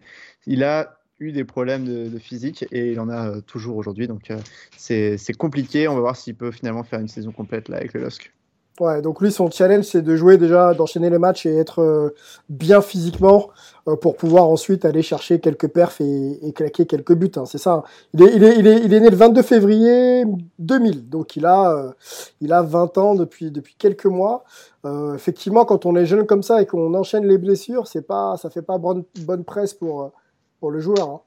il 0.47 0.63
a 0.65 0.99
eu 1.21 1.33
des 1.33 1.45
problèmes 1.45 1.85
de, 1.85 2.19
physique 2.19 2.65
et 2.73 2.93
il 2.93 3.01
en 3.01 3.09
a 3.09 3.29
euh, 3.29 3.41
toujours 3.41 3.77
aujourd'hui. 3.77 4.09
Donc 4.09 4.31
euh, 4.31 4.39
c'est 4.77 5.37
compliqué. 5.37 5.89
On 5.89 5.95
va 5.95 6.01
voir 6.01 6.17
s'il 6.17 6.35
peut 6.35 6.51
finalement 6.51 6.85
faire 6.85 7.01
une 7.01 7.09
saison 7.09 7.33
complète 7.33 7.69
là 7.69 7.79
avec 7.79 7.93
le 7.95 8.03
LOSC. 8.03 8.33
Ouais, 8.81 9.01
donc 9.03 9.21
lui, 9.21 9.31
son 9.31 9.49
challenge, 9.49 9.85
c'est 9.85 10.03
de 10.03 10.17
jouer 10.17 10.37
déjà, 10.37 10.75
d'enchaîner 10.75 11.09
les 11.09 11.21
matchs 11.21 11.47
et 11.47 11.57
être 11.57 11.81
euh, 11.81 12.13
bien 12.49 12.81
physiquement 12.83 13.51
pour 14.01 14.17
pouvoir 14.17 14.49
ensuite 14.49 14.85
aller 14.85 15.03
chercher 15.03 15.39
quelques 15.39 15.69
perfs 15.69 16.01
et, 16.01 16.53
claquer 16.57 16.85
quelques 16.85 17.15
buts. 17.15 17.31
Hein, 17.37 17.45
c'est 17.45 17.59
ça. 17.59 17.75
Hein. 17.75 17.83
Il 18.15 18.23
est, 18.25 18.35
il, 18.35 18.67
est, 18.67 18.79
il, 18.85 18.93
est, 18.93 18.99
né 18.99 19.11
le 19.11 19.17
22 19.17 19.43
février 19.43 20.25
2000, 20.59 21.09
donc 21.09 21.37
il 21.37 21.47
a, 21.47 21.95
il 22.41 22.53
a 22.53 22.63
20 22.63 22.99
ans 22.99 23.15
depuis, 23.15 23.53
depuis 23.53 23.77
quelques 23.79 24.07
mois. 24.07 24.43
effectivement, 25.15 25.65
quand 25.65 25.87
on 25.87 25.95
est 25.95 26.07
jeune 26.07 26.27
comme 26.27 26.43
ça 26.43 26.61
et 26.61 26.67
qu'on 26.67 26.95
enchaîne 26.95 27.27
les 27.27 27.39
blessures, 27.39 27.87
c'est 27.87 28.07
pas, 28.07 28.37
ça 28.39 28.51
fait 28.51 28.63
pas 28.63 28.79
bonne, 28.79 29.05
bonne 29.21 29.45
presse 29.45 29.75
pour 29.75 30.13
le 30.71 30.81
joueur. 30.81 31.09
Hein. 31.09 31.21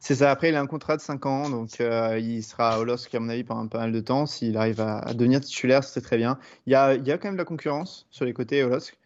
C'est 0.00 0.16
ça. 0.16 0.32
Après, 0.32 0.48
il 0.48 0.56
a 0.56 0.60
un 0.60 0.66
contrat 0.66 0.96
de 0.96 1.00
5 1.00 1.26
ans, 1.26 1.48
donc 1.48 1.80
euh, 1.80 2.18
il 2.20 2.42
sera 2.42 2.80
au 2.80 2.84
LOSC, 2.84 3.14
à 3.14 3.20
mon 3.20 3.28
avis, 3.28 3.44
pendant 3.44 3.68
pas 3.68 3.78
mal 3.78 3.92
de 3.92 4.00
temps. 4.00 4.26
S'il 4.26 4.56
arrive 4.56 4.80
à, 4.80 5.14
devenir 5.14 5.40
titulaire, 5.40 5.84
c'est 5.84 6.00
très 6.00 6.16
bien. 6.16 6.38
Il 6.66 6.72
y, 6.72 6.74
a, 6.74 6.94
il 6.94 7.06
y, 7.06 7.12
a, 7.12 7.18
quand 7.18 7.28
même 7.28 7.34
de 7.34 7.38
la 7.38 7.44
concurrence 7.44 8.08
sur 8.10 8.24
les 8.24 8.32
côtés 8.32 8.64
au 8.64 8.68
LOSC, 8.68 8.96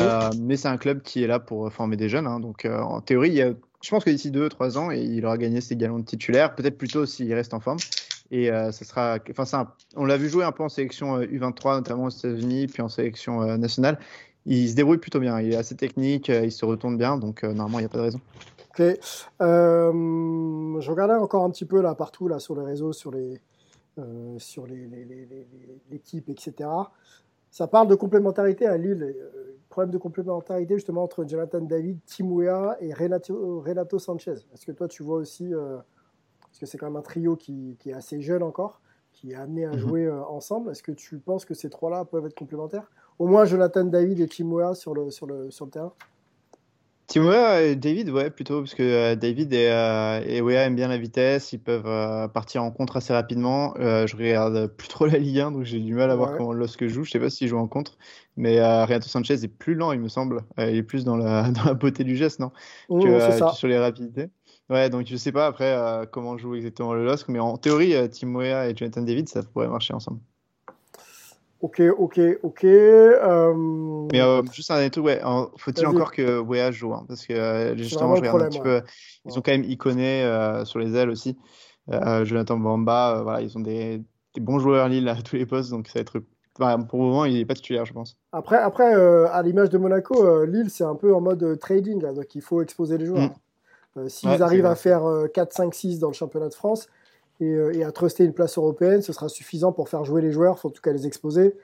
euh, 0.00 0.30
mais 0.40 0.56
c'est 0.56 0.66
un 0.66 0.76
club 0.76 1.02
qui 1.02 1.22
est 1.22 1.28
là 1.28 1.38
pour 1.38 1.72
former 1.72 1.96
des 1.96 2.08
jeunes. 2.08 2.26
Hein. 2.26 2.40
donc, 2.40 2.64
euh, 2.64 2.80
en 2.80 3.00
théorie, 3.00 3.40
je 3.80 3.90
pense 3.90 4.02
que 4.02 4.10
d'ici 4.10 4.32
2-3 4.32 4.76
ans, 4.76 4.90
il 4.90 5.24
aura 5.24 5.38
gagné 5.38 5.60
ses 5.60 5.76
galons 5.76 6.00
de 6.00 6.04
titulaire, 6.04 6.56
peut-être 6.56 6.76
plutôt 6.76 7.06
s'il 7.06 7.32
reste 7.32 7.54
en 7.54 7.60
forme. 7.60 7.78
Et 8.32 8.48
ça 8.48 8.72
sera, 8.72 9.18
enfin, 9.36 9.72
on 9.96 10.04
l'a 10.04 10.16
vu 10.16 10.28
jouer 10.28 10.44
un 10.44 10.52
peu 10.52 10.62
en 10.62 10.68
sélection 10.68 11.20
U23, 11.20 11.76
notamment 11.76 12.04
aux 12.04 12.10
États-Unis, 12.10 12.66
puis 12.68 12.82
en 12.82 12.88
sélection 12.88 13.56
nationale 13.56 13.98
il 14.46 14.68
se 14.68 14.74
débrouille 14.74 14.98
plutôt 14.98 15.20
bien. 15.20 15.40
Il 15.40 15.52
est 15.52 15.56
assez 15.56 15.76
technique, 15.76 16.30
euh, 16.30 16.44
il 16.44 16.52
se 16.52 16.64
retourne 16.64 16.96
bien, 16.96 17.16
donc 17.16 17.44
euh, 17.44 17.52
normalement, 17.52 17.78
il 17.78 17.82
n'y 17.82 17.86
a 17.86 17.88
pas 17.88 17.98
de 17.98 18.02
raison. 18.02 18.20
Ok. 18.70 18.80
Euh, 18.80 20.80
je 20.80 20.90
regardais 20.90 21.14
encore 21.14 21.44
un 21.44 21.50
petit 21.50 21.64
peu 21.64 21.80
là 21.80 21.94
partout 21.94 22.28
là 22.28 22.38
sur 22.38 22.54
les 22.54 22.64
réseaux, 22.64 22.92
sur 22.92 23.10
les 23.10 23.40
sur 24.38 24.66
les, 24.66 24.88
l'équipe, 25.90 26.30
etc. 26.30 26.70
Ça 27.50 27.66
parle 27.66 27.86
de 27.86 27.94
complémentarité 27.94 28.66
à 28.66 28.78
Lille. 28.78 29.14
problème 29.68 29.90
de 29.90 29.98
complémentarité 29.98 30.72
justement 30.72 31.02
entre 31.02 31.26
Jonathan 31.28 31.60
David, 31.60 31.98
Timouya 32.06 32.78
et 32.80 32.94
Renato, 32.94 33.60
Renato 33.60 33.98
Sanchez. 33.98 34.36
Est-ce 34.54 34.64
que 34.64 34.72
toi 34.72 34.88
tu 34.88 35.02
vois 35.02 35.18
aussi, 35.18 35.50
parce 35.50 36.58
que 36.58 36.64
c'est 36.64 36.78
quand 36.78 36.86
même 36.86 36.96
un 36.96 37.02
trio 37.02 37.36
qui, 37.36 37.76
qui, 37.78 37.90
est 37.90 37.92
assez 37.92 38.22
jeune 38.22 38.42
encore, 38.42 38.80
qui 39.12 39.32
est 39.32 39.36
amené 39.36 39.66
à 39.66 39.72
mhm. 39.72 39.78
jouer 39.78 40.10
ensemble. 40.10 40.70
Est-ce 40.70 40.82
que 40.82 40.92
tu 40.92 41.18
penses 41.18 41.44
que 41.44 41.52
ces 41.52 41.68
trois-là 41.68 42.06
peuvent 42.06 42.24
être 42.24 42.38
complémentaires? 42.38 42.90
Au 43.20 43.26
moins 43.28 43.44
Jonathan 43.44 43.84
David 43.84 44.18
et 44.20 44.26
Kimura 44.26 44.74
sur 44.74 44.94
le, 44.94 45.10
sur 45.10 45.26
le, 45.26 45.50
sur 45.52 45.66
le 45.66 45.70
terrain 45.70 45.92
et 47.12 47.74
David, 47.74 48.10
ouais, 48.10 48.30
plutôt, 48.30 48.60
parce 48.60 48.74
que 48.74 48.84
euh, 48.84 49.16
David 49.16 49.52
et, 49.52 49.66
euh, 49.68 50.22
et 50.24 50.40
Wea 50.40 50.62
aiment 50.64 50.76
bien 50.76 50.86
la 50.86 50.96
vitesse, 50.96 51.52
ils 51.52 51.58
peuvent 51.58 51.86
euh, 51.86 52.28
partir 52.28 52.62
en 52.62 52.70
contre 52.70 52.96
assez 52.98 53.12
rapidement. 53.12 53.74
Euh, 53.80 54.06
je 54.06 54.16
regarde 54.16 54.68
plus 54.68 54.86
trop 54.86 55.06
la 55.06 55.18
Ligue 55.18 55.40
1, 55.40 55.50
donc 55.50 55.64
j'ai 55.64 55.80
du 55.80 55.92
mal 55.92 56.08
à 56.12 56.14
voir 56.14 56.30
Ouais. 56.30 56.36
comment 56.38 56.52
Losk 56.52 56.86
joue. 56.86 57.02
Je 57.02 57.10
sais 57.10 57.18
pas 57.18 57.28
s'il 57.28 57.48
joue 57.48 57.58
en 57.58 57.66
contre, 57.66 57.98
mais 58.36 58.60
Renato 58.84 59.08
Sanchez 59.08 59.34
est 59.42 59.48
plus 59.48 59.74
lent, 59.74 59.90
il 59.90 59.98
me 60.00 60.08
semble. 60.08 60.42
Il 60.58 60.76
est 60.76 60.84
plus 60.84 61.04
dans 61.04 61.16
la, 61.16 61.50
dans 61.50 61.64
la 61.64 61.74
beauté 61.74 62.04
du 62.04 62.14
geste, 62.16 62.38
non? 62.38 62.52
Mmh, 62.88 63.02
Que, 63.02 63.18
c'est 63.20 63.38
ça. 63.38 63.52
sur 63.54 63.66
les 63.66 63.78
rapidités. 63.78 64.28
Ouais, 64.68 64.88
donc 64.88 65.04
je 65.08 65.16
sais 65.16 65.32
pas 65.32 65.46
après 65.48 65.76
comment 66.12 66.38
joue 66.38 66.54
exactement 66.54 66.94
le 66.94 67.04
Losk, 67.04 67.26
mais 67.28 67.40
en 67.40 67.56
théorie, 67.56 67.92
euh, 67.96 68.06
Timoya 68.06 68.70
et 68.70 68.76
Jonathan 68.76 69.02
David, 69.02 69.28
ça 69.28 69.42
pourrait 69.42 69.66
marcher 69.66 69.94
ensemble. 69.94 70.20
Ok, 71.60 71.82
ok, 71.98 72.20
ok. 72.42 72.64
euh, 72.64 73.54
Mais 74.12 74.20
euh, 74.20 74.42
juste 74.52 74.70
un 74.70 74.76
dernier 74.76 74.90
truc, 74.90 75.04
ouais, 75.04 75.20
faut-il 75.58 75.86
encore 75.86 76.10
que 76.12 76.38
Wea 76.40 76.70
joue, 76.70 76.94
hein, 76.94 77.04
parce 77.06 77.26
que 77.26 77.34
euh, 77.34 77.76
justement, 77.76 78.14
je 78.16 78.20
regarde 78.20 78.42
un 78.42 78.48
petit 78.48 78.60
peu. 78.60 78.82
Ils 79.26 79.38
ont 79.38 79.42
quand 79.42 79.52
même 79.52 79.64
Iconé 79.64 80.24
sur 80.64 80.78
les 80.78 80.96
ailes 80.96 81.10
aussi. 81.10 81.36
Jonathan 82.22 82.56
Bamba, 82.56 83.20
voilà, 83.22 83.40
ils 83.42 83.56
ont 83.58 83.60
des, 83.60 84.02
des 84.34 84.40
bons 84.40 84.58
joueurs 84.58 84.88
Lille 84.88 85.08
à 85.08 85.16
tous 85.16 85.36
les 85.36 85.46
postes, 85.46 85.70
donc 85.70 85.88
ça 85.88 85.94
va 85.98 86.00
être. 86.00 86.22
enfin, 86.58 86.80
pour 86.80 87.00
le 87.00 87.04
moment, 87.06 87.24
il 87.24 87.34
n'est 87.34 87.44
pas 87.44 87.54
titulaire, 87.54 87.84
je 87.84 87.92
pense. 87.92 88.16
Après, 88.32 88.56
après 88.56 88.94
à 88.94 89.42
l'image 89.42 89.70
de 89.70 89.78
Monaco, 89.78 90.44
Lille, 90.46 90.70
c'est 90.70 90.84
un 90.84 90.94
peu 90.94 91.14
en 91.14 91.20
mode 91.20 91.58
trading, 91.58 92.00
là, 92.00 92.12
donc 92.12 92.34
il 92.34 92.42
faut 92.42 92.62
exposer 92.62 92.96
les 92.96 93.06
joueurs. 93.06 93.30
Euh, 93.96 94.08
S'ils 94.08 94.28
Ouais, 94.30 94.42
arrivent 94.42 94.66
à 94.66 94.74
faire 94.76 95.04
euh, 95.04 95.26
4, 95.26 95.52
5, 95.52 95.74
6 95.74 95.98
dans 95.98 96.08
le 96.08 96.14
championnat 96.14 96.48
de 96.48 96.54
France 96.54 96.88
et, 97.40 97.44
euh, 97.44 97.72
et 97.74 97.84
à 97.84 97.92
truster 97.92 98.24
une 98.24 98.32
place 98.32 98.56
européenne, 98.58 99.02
ce 99.02 99.12
sera 99.12 99.28
suffisant 99.28 99.72
pour 99.72 99.88
faire 99.88 100.04
jouer 100.04 100.22
les 100.22 100.30
joueurs, 100.32 100.58
faut 100.58 100.68
en 100.68 100.72
tout 100.72 100.82
cas 100.82 100.92
les 100.92 101.06
exposer 101.06 101.56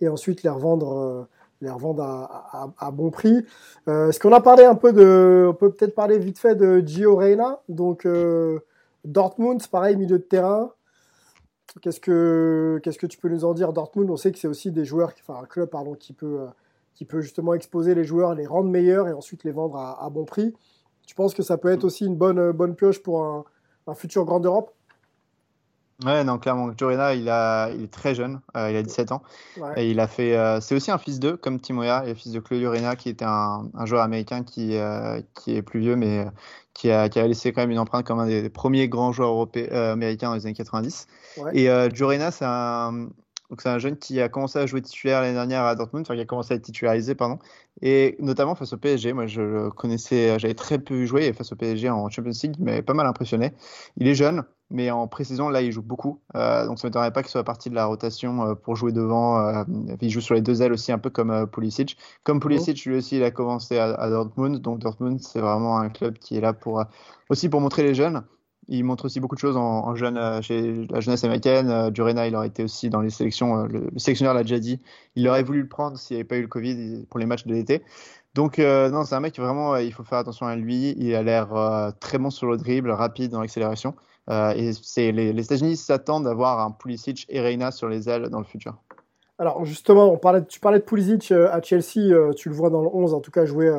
et 0.00 0.08
ensuite 0.08 0.42
les 0.42 0.50
revendre, 0.50 0.98
euh, 0.98 1.22
les 1.60 1.70
revendre 1.70 2.02
à, 2.02 2.48
à- 2.52 2.86
à 2.86 2.90
bon 2.90 3.10
prix. 3.10 3.44
Euh, 3.88 4.08
Est-ce 4.08 4.20
qu'on 4.20 4.32
a 4.32 4.40
parlé 4.40 4.64
un 4.64 4.74
peu 4.74 4.92
de. 4.92 5.46
On 5.48 5.54
peut 5.54 5.70
peut-être 5.70 5.94
parler 5.94 6.18
vite 6.18 6.38
fait 6.38 6.54
de 6.54 6.82
Gio 6.86 7.16
Reyna, 7.16 7.60
donc 7.68 8.06
Dortmund, 9.04 9.66
pareil, 9.68 9.96
milieu 9.96 10.18
de 10.18 10.22
terrain. 10.24 10.72
Qu'est-ce 11.80 12.00
que, 12.00 12.80
qu'est-ce 12.82 12.98
que 12.98 13.06
tu 13.06 13.16
peux 13.18 13.28
nous 13.30 13.44
en 13.44 13.54
dire 13.54 13.72
Dortmund, 13.72 14.10
on 14.10 14.16
sait 14.16 14.30
que 14.30 14.38
c'est 14.38 14.48
aussi 14.48 14.70
des 14.70 14.84
joueurs, 14.84 15.12
enfin 15.26 15.40
un 15.42 15.46
club 15.46 15.70
pardon, 15.70 15.94
qui 15.94 16.12
peut, 16.12 16.40
qui 16.94 17.06
peut 17.06 17.22
justement 17.22 17.54
exposer 17.54 17.94
les 17.94 18.04
joueurs, 18.04 18.34
les 18.34 18.46
rendre 18.46 18.68
meilleurs 18.68 19.08
et 19.08 19.12
ensuite 19.14 19.42
les 19.44 19.52
vendre 19.52 19.76
à, 19.76 20.04
à 20.04 20.10
bon 20.10 20.24
prix. 20.24 20.52
Tu 21.06 21.14
penses 21.14 21.32
que 21.32 21.42
ça 21.42 21.56
peut 21.56 21.70
être 21.70 21.84
aussi 21.84 22.04
une 22.04 22.16
bonne, 22.16 22.52
bonne 22.52 22.74
pioche 22.74 23.02
pour 23.02 23.24
un, 23.24 23.44
un 23.86 23.94
futur 23.94 24.24
Grand 24.26 24.40
Europe? 24.40 24.72
Ouais, 26.04 26.24
non, 26.24 26.38
clairement. 26.38 26.70
Jorena, 26.76 27.14
il, 27.14 27.28
a, 27.28 27.70
il 27.70 27.84
est 27.84 27.92
très 27.92 28.14
jeune, 28.14 28.40
euh, 28.56 28.70
il 28.70 28.76
a 28.76 28.82
17 28.82 29.12
ans. 29.12 29.22
Ouais. 29.56 29.84
Et 29.84 29.90
il 29.90 30.00
a 30.00 30.08
fait. 30.08 30.36
euh, 30.36 30.60
c'est 30.60 30.74
aussi 30.74 30.90
un 30.90 30.98
fils 30.98 31.20
d'eux, 31.20 31.36
comme 31.36 31.60
Timoya, 31.60 32.04
le 32.06 32.14
fils 32.14 32.32
de 32.32 32.40
Claudio 32.40 32.70
Reyna, 32.70 32.96
qui 32.96 33.08
était 33.08 33.24
un, 33.24 33.68
un 33.74 33.86
joueur 33.86 34.02
américain 34.02 34.42
qui, 34.42 34.76
euh, 34.76 35.20
qui 35.34 35.54
est 35.56 35.62
plus 35.62 35.80
vieux, 35.80 35.96
mais 35.96 36.26
qui, 36.74 36.90
a, 36.90 37.08
qui 37.08 37.20
a 37.20 37.26
laissé 37.26 37.52
quand 37.52 37.60
même 37.60 37.70
une 37.70 37.78
empreinte 37.78 38.06
comme 38.06 38.18
un 38.18 38.26
des 38.26 38.50
premiers 38.50 38.88
grands 38.88 39.12
joueurs 39.12 39.30
européens, 39.30 39.92
américains 39.92 40.28
dans 40.28 40.34
les 40.34 40.46
années 40.46 40.54
90. 40.54 41.06
Ouais. 41.38 41.56
Et 41.58 41.94
Jorena, 41.94 42.30
c'est 42.30 42.46
un. 42.46 43.08
Donc 43.50 43.60
c'est 43.60 43.68
un 43.68 43.78
jeune 43.78 43.98
qui 43.98 44.18
a 44.18 44.30
commencé 44.30 44.58
à 44.58 44.64
jouer 44.64 44.80
titulaire 44.80 45.20
l'année 45.20 45.34
dernière 45.34 45.64
à 45.64 45.74
Dortmund, 45.74 46.06
enfin 46.06 46.14
qui 46.14 46.22
a 46.22 46.24
commencé 46.24 46.54
à 46.54 46.56
être 46.56 46.62
titularisé, 46.62 47.14
pardon, 47.14 47.38
et 47.82 48.16
notamment 48.18 48.54
face 48.54 48.72
au 48.72 48.78
PSG. 48.78 49.12
Moi, 49.12 49.26
je 49.26 49.42
le 49.42 49.70
connaissais, 49.70 50.38
j'avais 50.38 50.54
très 50.54 50.78
peu 50.78 51.02
et 51.18 51.32
face 51.34 51.52
au 51.52 51.56
PSG 51.56 51.90
en 51.90 52.08
Champions 52.08 52.32
League, 52.42 52.56
il 52.58 52.64
m'avait 52.64 52.80
pas 52.80 52.94
mal 52.94 53.06
impressionné. 53.06 53.52
Il 53.98 54.08
est 54.08 54.14
jeune, 54.14 54.44
mais 54.72 54.90
en 54.90 55.06
pré-saison, 55.06 55.48
là, 55.48 55.62
il 55.62 55.70
joue 55.70 55.82
beaucoup, 55.82 56.20
Euh, 56.34 56.66
donc 56.66 56.78
ça 56.78 56.86
ne 56.86 56.90
m'étonnerait 56.90 57.12
pas 57.12 57.22
qu'il 57.22 57.30
soit 57.30 57.44
partie 57.44 57.70
de 57.70 57.74
la 57.74 57.86
rotation 57.86 58.42
euh, 58.46 58.54
pour 58.54 58.74
jouer 58.74 58.90
devant. 58.92 59.38
euh, 59.38 59.64
il 60.00 60.10
joue 60.10 60.20
sur 60.20 60.34
les 60.34 60.40
deux 60.40 60.62
ailes 60.62 60.72
aussi, 60.72 60.90
un 60.92 60.98
peu 60.98 61.10
comme 61.10 61.46
Pulisic. 61.46 61.96
Comme 62.24 62.40
Pulisic, 62.40 62.84
lui 62.86 62.96
aussi, 62.96 63.16
il 63.18 63.22
a 63.22 63.30
commencé 63.30 63.78
à, 63.78 63.94
à 63.94 64.10
Dortmund, 64.10 64.58
donc 64.60 64.78
Dortmund, 64.80 65.20
c'est 65.20 65.40
vraiment 65.40 65.78
un 65.78 65.90
club 65.90 66.18
qui 66.18 66.36
est 66.36 66.40
là 66.40 66.52
pour 66.52 66.82
aussi 67.28 67.48
pour 67.48 67.60
montrer 67.60 67.82
les 67.82 67.94
jeunes. 67.94 68.24
Il 68.68 68.84
montre 68.84 69.06
aussi 69.06 69.20
beaucoup 69.20 69.34
de 69.34 69.40
choses 69.40 69.56
en, 69.56 69.86
en 69.88 69.94
jeune, 69.94 70.42
chez 70.42 70.86
la 70.88 71.00
jeunesse 71.00 71.24
américaine. 71.24 71.90
Durena, 71.90 72.26
il 72.26 72.36
aurait 72.36 72.46
été 72.46 72.64
aussi 72.64 72.90
dans 72.90 73.00
les 73.00 73.10
sélections. 73.10 73.66
le, 73.66 73.90
le 73.92 73.98
sélectionneur 73.98 74.34
l'a 74.34 74.42
déjà 74.42 74.58
dit. 74.60 74.80
Il 75.16 75.28
aurait 75.28 75.42
voulu 75.42 75.62
le 75.62 75.68
prendre 75.68 75.98
s'il 75.98 76.16
n'y 76.16 76.20
avait 76.20 76.28
pas 76.28 76.36
eu 76.36 76.42
le 76.42 76.48
Covid 76.48 77.06
pour 77.10 77.18
les 77.18 77.26
matchs 77.26 77.44
de 77.44 77.52
l'été. 77.54 77.82
Donc, 78.34 78.58
non, 78.58 79.04
c'est 79.04 79.14
un 79.14 79.20
mec 79.20 79.38
vraiment, 79.38 79.76
il 79.76 79.92
faut 79.92 80.04
faire 80.04 80.18
attention 80.18 80.46
à 80.46 80.56
lui. 80.56 80.94
Il 80.96 81.14
a 81.14 81.22
l'air 81.22 81.48
très 82.00 82.18
bon 82.18 82.30
sur 82.30 82.46
le 82.50 82.56
dribble, 82.56 82.90
rapide 82.90 83.32
dans 83.32 83.40
l'accélération. 83.40 83.94
Euh, 84.30 84.52
et 84.54 85.12
les, 85.12 85.44
États-Unis 85.44 85.76
s'attendent 85.76 86.28
à 86.28 86.34
voir 86.34 86.60
un 86.60 86.70
Pulisic 86.70 87.26
et 87.28 87.40
Reina 87.40 87.70
sur 87.70 87.88
les 87.88 88.08
ailes 88.08 88.28
dans 88.28 88.38
le 88.38 88.44
futur. 88.44 88.76
Alors 89.42 89.64
justement, 89.64 90.16
tu 90.48 90.60
parlais 90.60 90.78
de 90.78 90.84
Pulisic 90.84 91.32
euh, 91.32 91.48
à 91.50 91.60
Chelsea, 91.60 92.12
euh, 92.12 92.32
tu 92.32 92.48
le 92.48 92.54
vois 92.54 92.70
dans 92.70 92.80
le 92.80 92.88
11, 92.92 93.12
en 93.12 93.20
tout 93.20 93.32
cas 93.32 93.44
jouer 93.44 93.72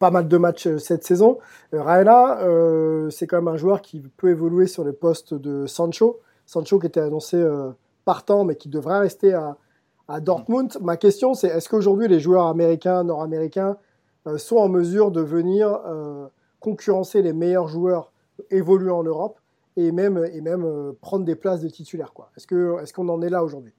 pas 0.00 0.10
mal 0.10 0.26
de 0.26 0.36
matchs 0.36 0.68
cette 0.78 1.04
saison. 1.04 1.38
Euh, 1.72 3.10
c'est 3.10 3.28
quand 3.28 3.36
même 3.36 3.46
un 3.46 3.56
joueur 3.56 3.80
qui 3.80 4.00
peut 4.16 4.30
évoluer 4.30 4.66
sur 4.66 4.82
le 4.82 4.92
poste 4.92 5.32
de 5.32 5.66
Sancho. 5.66 6.18
Sancho 6.46 6.80
qui 6.80 6.86
était 6.86 7.00
annoncé 7.00 7.40
partant, 8.04 8.44
mais 8.44 8.56
qui 8.56 8.68
devrait 8.68 8.98
rester 8.98 9.34
à, 9.34 9.56
Dortmund. 10.20 10.76
Ma 10.82 10.96
question, 10.96 11.32
c'est 11.34 11.46
est-ce 11.46 11.68
qu'aujourd'hui 11.68 12.08
les 12.08 12.18
joueurs 12.18 12.46
américains, 12.46 13.04
nord-américains, 13.04 13.76
sont 14.36 14.56
en 14.56 14.68
mesure 14.68 15.12
de 15.12 15.20
venir 15.20 15.78
concurrencer 16.58 17.22
les 17.22 17.32
meilleurs 17.32 17.68
joueurs 17.68 18.10
évoluant 18.50 18.98
en 18.98 19.04
Europe? 19.04 19.38
Et 19.76 19.92
même, 19.92 20.24
et 20.32 20.40
même 20.40 20.64
euh, 20.64 20.92
prendre 21.00 21.24
des 21.24 21.36
places 21.36 21.60
de 21.60 21.68
titulaires 21.68 22.12
quoi 22.12 22.30
Est-ce 22.36 22.92
qu'on 22.92 23.08
en 23.08 23.22
est 23.22 23.30
là 23.30 23.44
aujourd'hui? 23.44 23.72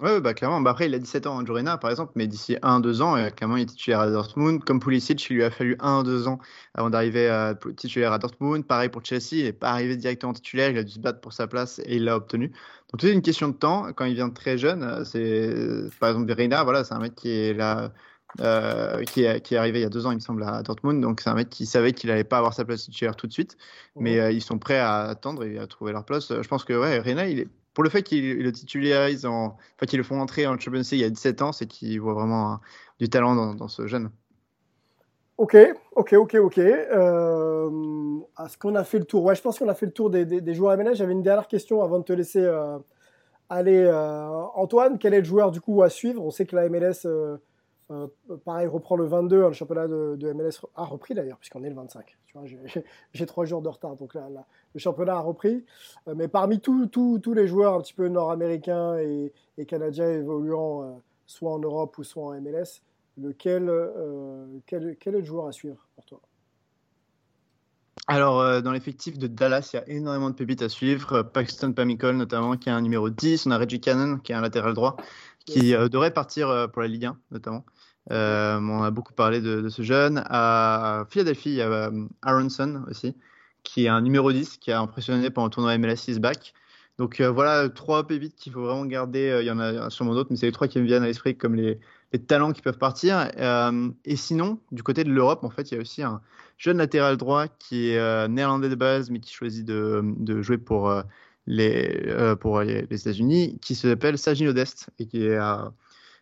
Ouais, 0.00 0.20
bah 0.20 0.32
clairement. 0.32 0.60
Bah, 0.60 0.70
après, 0.70 0.86
il 0.86 0.94
a 0.94 1.00
17 1.00 1.26
ans, 1.26 1.44
Jorena, 1.44 1.76
par 1.76 1.90
exemple, 1.90 2.12
mais 2.14 2.28
d'ici 2.28 2.56
1-2 2.62 3.02
ans, 3.02 3.16
euh, 3.16 3.30
clairement, 3.30 3.56
il 3.56 3.62
est 3.62 3.66
titulaire 3.66 3.98
à 3.98 4.08
Dortmund. 4.08 4.62
Comme 4.62 4.78
Pulisic, 4.78 5.28
il 5.28 5.36
lui 5.36 5.42
a 5.42 5.50
fallu 5.50 5.74
1-2 5.80 6.28
ans 6.28 6.38
avant 6.74 6.88
d'arriver 6.88 7.28
à 7.28 7.56
titulaire 7.76 8.12
à 8.12 8.18
Dortmund. 8.18 8.64
Pareil 8.64 8.90
pour 8.90 9.04
Chelsea, 9.04 9.32
il 9.32 9.44
n'est 9.44 9.52
pas 9.52 9.70
arrivé 9.70 9.96
directement 9.96 10.32
titulaire, 10.32 10.70
il 10.70 10.78
a 10.78 10.84
dû 10.84 10.92
se 10.92 11.00
battre 11.00 11.20
pour 11.20 11.32
sa 11.32 11.48
place 11.48 11.80
et 11.80 11.96
il 11.96 12.04
l'a 12.04 12.14
obtenu. 12.16 12.52
Donc, 12.92 13.00
c'est 13.00 13.12
une 13.12 13.22
question 13.22 13.48
de 13.48 13.54
temps. 13.54 13.92
Quand 13.92 14.04
il 14.04 14.14
vient 14.14 14.30
très 14.30 14.56
jeune, 14.56 14.84
euh, 14.84 15.04
c'est 15.04 15.90
par 15.98 16.10
exemple 16.10 16.32
Reina, 16.32 16.62
voilà, 16.62 16.84
c'est 16.84 16.94
un 16.94 17.00
mec 17.00 17.16
qui 17.16 17.30
est 17.30 17.54
là. 17.54 17.92
Euh, 18.40 19.02
qui, 19.04 19.24
est, 19.24 19.40
qui 19.40 19.54
est 19.54 19.58
arrivé 19.58 19.80
il 19.80 19.82
y 19.82 19.86
a 19.86 19.88
deux 19.88 20.06
ans, 20.06 20.12
il 20.12 20.16
me 20.16 20.20
semble, 20.20 20.42
à 20.44 20.62
Dortmund. 20.62 21.00
Donc, 21.00 21.20
c'est 21.20 21.30
un 21.30 21.34
mec 21.34 21.48
qui 21.48 21.66
savait 21.66 21.92
qu'il 21.92 22.10
n'allait 22.10 22.24
pas 22.24 22.38
avoir 22.38 22.54
sa 22.54 22.64
place 22.64 22.84
titulaire 22.84 23.16
tout 23.16 23.26
de 23.26 23.32
suite. 23.32 23.56
Mais 23.96 24.20
euh, 24.20 24.30
ils 24.30 24.42
sont 24.42 24.58
prêts 24.58 24.78
à 24.78 25.00
attendre 25.02 25.44
et 25.44 25.58
à 25.58 25.66
trouver 25.66 25.92
leur 25.92 26.04
place. 26.04 26.28
Je 26.28 26.48
pense 26.48 26.64
que 26.64 26.78
ouais, 26.78 26.98
Reina, 26.98 27.26
il 27.28 27.40
est 27.40 27.48
pour 27.74 27.84
le 27.84 27.90
fait 27.90 28.02
qu'il 28.02 28.42
le 28.42 28.50
titularise 28.50 29.24
en, 29.24 29.56
enfin 29.76 29.86
qu'ils 29.86 29.98
le 29.98 30.04
font 30.04 30.20
entrer 30.20 30.48
en 30.48 30.58
Champions 30.58 30.80
League 30.80 30.88
il 30.92 30.98
y 30.98 31.04
a 31.04 31.10
17 31.10 31.42
ans, 31.42 31.52
c'est 31.52 31.66
qu'il 31.66 32.00
voit 32.00 32.14
vraiment 32.14 32.58
du 32.98 33.08
talent 33.08 33.36
dans, 33.36 33.54
dans 33.54 33.68
ce 33.68 33.86
jeune. 33.86 34.10
Ok, 35.36 35.56
ok, 35.94 36.14
ok, 36.14 36.34
ok. 36.34 36.58
Euh, 36.58 37.70
Est-ce 38.44 38.58
qu'on 38.58 38.74
a 38.74 38.82
fait 38.82 38.98
le 38.98 39.04
tour? 39.04 39.22
Ouais, 39.22 39.36
je 39.36 39.42
pense 39.42 39.60
qu'on 39.60 39.68
a 39.68 39.74
fait 39.74 39.86
le 39.86 39.92
tour 39.92 40.10
des, 40.10 40.24
des, 40.24 40.40
des 40.40 40.54
joueurs 40.54 40.76
MLS. 40.76 40.96
J'avais 40.96 41.12
une 41.12 41.22
dernière 41.22 41.46
question 41.46 41.80
avant 41.80 42.00
de 42.00 42.04
te 42.04 42.12
laisser 42.12 42.42
euh, 42.42 42.78
aller. 43.48 43.88
Antoine, 44.56 44.98
quel 44.98 45.14
est 45.14 45.20
le 45.20 45.24
joueur 45.24 45.52
du 45.52 45.60
coup 45.60 45.80
à 45.82 45.88
suivre? 45.88 46.24
On 46.24 46.32
sait 46.32 46.46
que 46.46 46.56
la 46.56 46.68
MLS, 46.68 47.06
euh, 47.90 48.06
pareil, 48.44 48.66
reprend 48.66 48.96
le 48.96 49.06
22. 49.06 49.44
hein, 49.44 49.48
le 49.48 49.54
championnat 49.54 49.88
de, 49.88 50.16
de 50.18 50.32
MLS 50.32 50.60
a 50.74 50.84
repris 50.84 51.14
d'ailleurs, 51.14 51.38
puisqu'on 51.38 51.64
est 51.64 51.70
le 51.70 51.74
25. 51.74 52.18
Tu 52.26 52.36
vois, 52.36 52.46
j'ai- 53.12 53.26
trois 53.26 53.46
jours 53.46 53.62
de 53.62 53.68
retard, 53.68 53.96
donc 53.96 54.14
là, 54.14 54.28
là, 54.28 54.44
le 54.74 54.80
championnat 54.80 55.16
a 55.16 55.20
repris. 55.20 55.64
Euh, 56.06 56.14
mais 56.14 56.28
parmi 56.28 56.60
tous 56.60 57.32
les 57.34 57.46
joueurs 57.46 57.74
un 57.74 57.80
petit 57.80 57.94
peu 57.94 58.08
nord-américains 58.08 58.98
et, 58.98 59.32
et 59.56 59.64
canadiens 59.64 60.10
évoluant 60.10 60.82
euh, 60.82 60.92
soit 61.26 61.52
en 61.52 61.58
Europe 61.58 61.96
ou 61.98 62.04
soit 62.04 62.24
en 62.24 62.40
MLS, 62.40 62.82
lequel, 63.16 63.68
euh, 63.70 64.46
quel, 64.66 64.96
quel 65.00 65.14
est 65.14 65.20
le 65.20 65.24
joueur 65.24 65.46
à 65.46 65.52
suivre 65.52 65.88
pour 65.94 66.04
toi? 66.04 66.20
Alors, 68.06 68.62
dans 68.62 68.72
l'effectif 68.72 69.18
de 69.18 69.26
Dallas, 69.26 69.68
il 69.72 69.76
y 69.76 69.78
a 69.80 69.88
énormément 69.88 70.30
de 70.30 70.34
pépites 70.34 70.62
à 70.62 70.70
suivre. 70.70 71.22
Paxton 71.22 71.72
Pamicol, 71.74 72.16
notamment, 72.16 72.56
qui 72.56 72.70
est 72.70 72.72
un 72.72 72.80
numéro 72.80 73.10
10. 73.10 73.46
On 73.46 73.50
a 73.50 73.58
Reggie 73.58 73.80
Cannon, 73.82 74.16
qui 74.18 74.32
est 74.32 74.34
un 74.34 74.40
latéral 74.40 74.72
droit, 74.72 74.96
qui 75.44 75.72
devrait 75.72 76.12
partir 76.14 76.70
pour 76.72 76.80
la 76.80 76.88
Ligue 76.88 77.04
1, 77.04 77.18
notamment. 77.32 77.64
Euh, 78.10 78.58
on 78.60 78.82
a 78.82 78.90
beaucoup 78.90 79.12
parlé 79.12 79.40
de, 79.40 79.68
ce 79.68 79.82
jeune. 79.82 80.22
À 80.26 81.04
Philadelphie, 81.10 81.50
il 81.50 81.56
y 81.56 81.62
a 81.62 81.68
euh, 81.68 82.06
Aronson 82.22 82.84
aussi, 82.90 83.14
qui 83.62 83.84
est 83.84 83.88
un 83.88 84.00
numéro 84.00 84.32
10, 84.32 84.56
qui 84.58 84.72
a 84.72 84.80
impressionné 84.80 85.30
pendant 85.30 85.46
le 85.46 85.50
tournoi 85.50 85.76
MLS 85.78 86.08
is 86.08 86.18
back. 86.18 86.54
Donc 86.98 87.20
euh, 87.20 87.30
voilà, 87.30 87.68
trois 87.68 88.06
pépites 88.06 88.34
qu'il 88.34 88.52
faut 88.52 88.62
vraiment 88.62 88.86
garder. 88.86 89.38
Il 89.42 89.46
y 89.46 89.50
en 89.50 89.60
a 89.60 89.90
sûrement 89.90 90.14
d'autres, 90.14 90.30
mais 90.30 90.36
c'est 90.36 90.46
les 90.46 90.52
trois 90.52 90.68
qui 90.68 90.78
me 90.78 90.84
viennent 90.84 91.02
à 91.02 91.06
l'esprit 91.06 91.36
comme 91.36 91.54
les, 91.54 91.78
talents 92.26 92.52
qui 92.52 92.62
peuvent 92.62 92.78
partir. 92.78 93.30
Et 94.04 94.16
sinon, 94.16 94.58
du 94.72 94.82
côté 94.82 95.04
de 95.04 95.10
l'Europe, 95.10 95.44
en 95.44 95.50
fait, 95.50 95.70
il 95.70 95.74
y 95.74 95.78
a 95.78 95.80
aussi 95.80 96.02
un 96.02 96.22
jeune 96.56 96.78
latéral 96.78 97.18
droit 97.18 97.46
qui 97.46 97.90
est 97.90 98.28
néerlandais 98.28 98.70
de 98.70 98.74
base, 98.74 99.10
mais 99.10 99.20
qui 99.20 99.32
choisit 99.32 99.66
de, 99.66 100.42
jouer 100.42 100.56
pour, 100.56 100.90
les, 101.46 102.86
États-Unis, 102.90 103.58
qui 103.60 103.74
s'appelle 103.74 104.16
Sergio 104.16 104.54
Dest 104.54 104.88
et 104.98 105.06
qui 105.06 105.26
est 105.26 105.38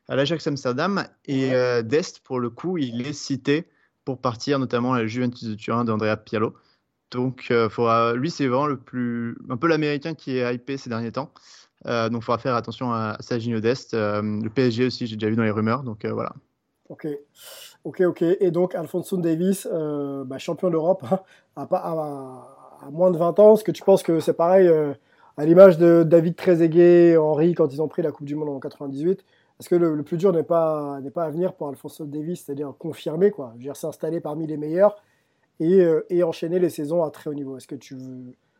à, 0.09 0.17
l'Ajax 0.17 0.47
Amsterdam. 0.47 1.07
Et 1.27 1.55
euh, 1.55 1.83
Dest, 1.83 2.21
pour 2.21 2.41
le 2.41 2.51
coup, 2.51 2.79
il 2.79 3.07
est 3.07 3.13
cité 3.13 3.69
pour 4.05 4.19
partir 4.19 4.59
notamment 4.59 4.95
à 4.95 5.01
la 5.01 5.07
Juventus 5.07 5.49
de 5.49 5.55
Turin 5.55 5.85
d'Andrea 5.85 6.17
Pirlo. 6.17 6.55
Donc, 7.11 7.49
euh, 7.51 7.69
faudra, 7.69 8.15
lui, 8.15 8.31
c'est 8.31 8.47
vraiment 8.47 8.67
le 8.67 8.79
plus, 8.79 9.37
un 9.49 9.57
peu 9.57 9.69
l'américain 9.69 10.15
qui 10.15 10.39
est 10.39 10.55
hypé 10.55 10.77
ces 10.77 10.91
derniers 10.91 11.13
temps. 11.13 11.31
Euh, 11.87 12.09
donc, 12.09 12.23
il 12.23 12.25
faudra 12.25 12.39
faire 12.39 12.55
attention 12.55 12.93
à, 12.93 13.17
à 13.19 13.61
Dest. 13.61 13.95
Le 13.95 14.49
PSG 14.49 14.87
aussi, 14.87 15.07
j'ai 15.07 15.17
déjà 15.17 15.31
vu 15.31 15.37
dans 15.37 15.45
les 15.45 15.51
rumeurs. 15.51 15.83
Donc, 15.83 16.05
voilà. 16.05 16.33
Ok, 16.89 17.09
ok, 17.83 18.03
ok. 18.03 18.23
Et 18.23 18.53
donc 18.53 18.77
Alfonso 18.77 19.17
Davis, 19.17 19.67
bah, 20.25 20.39
champion 20.39 20.71
d'Europe, 20.71 21.05
hein, 21.11 21.21
à, 21.57 21.67
pas- 21.67 21.79
à- 21.79 22.87
à 22.87 22.91
moins 22.91 23.11
de 23.11 23.19
20 23.19 23.39
ans. 23.41 23.55
Est-ce 23.55 23.65
que 23.65 23.73
tu 23.73 23.83
penses 23.83 24.05
que 24.05 24.21
c'est 24.21 24.35
pareil 24.35 24.71
à 25.37 25.45
l'image 25.45 25.79
de 25.79 26.03
David 26.05 26.37
Trezeguet, 26.37 27.17
Henry 27.17 27.55
quand 27.55 27.73
ils 27.73 27.83
ont 27.83 27.89
pris 27.89 28.03
la 28.03 28.13
Coupe 28.13 28.27
du 28.27 28.35
Monde 28.35 28.49
en 28.49 28.61
98 28.61 29.25
Est-ce 29.59 29.69
que 29.69 29.75
le, 29.75 30.03
plus 30.03 30.17
dur 30.17 30.33
n'est 30.33 30.43
pas, 30.43 31.01
pas 31.15 31.25
à 31.25 31.31
venir 31.31 31.55
pour 31.55 31.69
Alfonso 31.69 32.05
Davis, 32.05 32.45
c'est-à-dire 32.45 32.75
confirmer, 32.79 33.31
quoi, 33.31 33.55
s'installer 33.75 34.21
parmi 34.21 34.47
les 34.47 34.57
meilleurs 34.57 34.97
et, 35.61 35.81
euh, 35.81 36.05
et 36.11 36.23
enchaîner 36.23 36.59
les 36.59 36.69
saisons 36.69 37.03
à 37.03 37.11
très 37.11 37.31
haut 37.31 37.35
niveau 37.35 37.57
Est-ce 37.57 37.67
que 37.67 37.75
tu, 37.75 37.97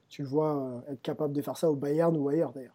tu 0.09 0.23
vois 0.23 0.57
euh, 0.57 0.93
être 0.93 1.03
capable 1.03 1.33
de 1.33 1.43
faire 1.43 1.57
ça 1.57 1.71
au 1.71 1.75
Bayern 1.75 2.17
ou 2.17 2.29
ailleurs 2.29 2.53
d'ailleurs? 2.53 2.75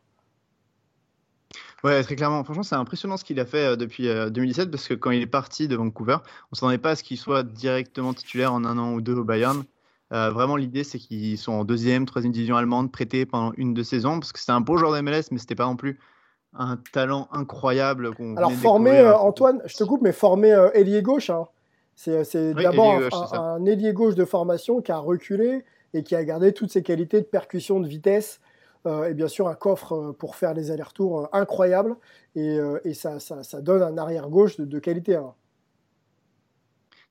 Ouais, 1.84 2.03
très 2.03 2.15
clairement. 2.15 2.43
Franchement, 2.43 2.63
c'est 2.63 2.76
impressionnant 2.76 3.17
ce 3.17 3.24
qu'il 3.24 3.39
a 3.39 3.45
fait 3.45 3.72
euh, 3.72 3.76
depuis 3.76 4.07
euh, 4.07 4.30
2017 4.30 4.69
parce 4.69 4.88
que 4.88 4.93
quand 4.93 5.11
il 5.11 5.22
est 5.22 5.28
parti 5.28 5.67
de 5.67 5.76
Vancouver, 5.76 6.17
on 6.51 6.55
s'attendait 6.55 6.78
pas 6.78 6.91
à 6.91 6.95
ce 6.95 7.03
qu'il 7.03 7.17
soit 7.17 7.43
directement 7.43 8.13
titulaire 8.13 8.53
en 8.53 8.63
un 8.65 8.78
an 8.78 8.93
ou 8.93 9.01
deux 9.01 9.15
au 9.15 9.24
Bayern. 9.24 9.63
Vraiment, 10.13 10.57
l'idée, 10.57 10.84
c'est 10.84 10.99
qu'ils 10.99 11.38
sont 11.38 11.53
en 11.53 11.63
deuxième, 11.63 12.05
troisième 12.05 12.34
division 12.34 12.57
allemande, 12.57 12.91
prêtés 12.91 13.26
pendant 13.26 13.53
une 13.55 13.74
deux 13.74 13.86
saisons 13.86 14.19
parce 14.19 14.34
que 14.34 14.41
c'est 14.41 14.51
un 14.51 14.59
beau 14.59 14.76
joueur 14.76 14.91
de 14.91 14.99
MLS, 14.99 15.32
mais 15.32 15.38
c'était 15.38 15.55
pas 15.55 15.63
non 15.63 15.78
plus 15.78 16.01
un 16.53 16.77
talent 16.91 17.27
incroyable 17.31 18.13
qu'on 18.13 18.35
Alors 18.35 18.51
former, 18.51 18.91
découvrir. 18.91 19.15
euh, 19.15 19.19
Antoine, 19.19 19.61
je 19.65 19.77
te 19.77 19.83
coupe, 19.83 20.01
mais 20.01 20.11
former 20.11 20.51
euh, 20.51 20.69
ailier 20.73 21.01
gauche, 21.01 21.29
hein. 21.29 21.47
c'est 21.95 22.53
Oui, 22.53 22.63
d'abord 22.63 22.99
un, 23.33 23.65
ailier 23.65 23.93
gauche 23.93 24.15
de 24.15 24.25
formation 24.25 24.81
qui 24.81 24.91
a 24.91 24.97
reculé 24.97 25.63
et 25.93 26.03
qui 26.03 26.15
a 26.15 26.23
gardé 26.23 26.53
toutes 26.53 26.71
ses 26.71 26.83
qualités 26.83 27.19
de 27.21 27.25
percussion, 27.25 27.79
de 27.79 27.87
vitesse, 27.87 28.39
euh, 28.85 29.09
et 29.09 29.13
bien 29.13 29.27
sûr 29.27 29.47
un 29.47 29.55
coffre 29.55 29.93
euh, 29.93 30.11
pour 30.11 30.35
faire 30.35 30.53
des 30.53 30.71
allers-retours 30.71 31.21
euh, 31.21 31.27
incroyables, 31.33 31.95
et, 32.35 32.57
euh, 32.57 32.79
et 32.83 32.93
ça, 32.93 33.19
ça, 33.19 33.43
ça 33.43 33.61
donne 33.61 33.81
un 33.83 33.97
arrière 33.97 34.29
gauche 34.29 34.57
de, 34.57 34.65
de 34.65 34.79
qualité. 34.79 35.15
hein. 35.15 35.33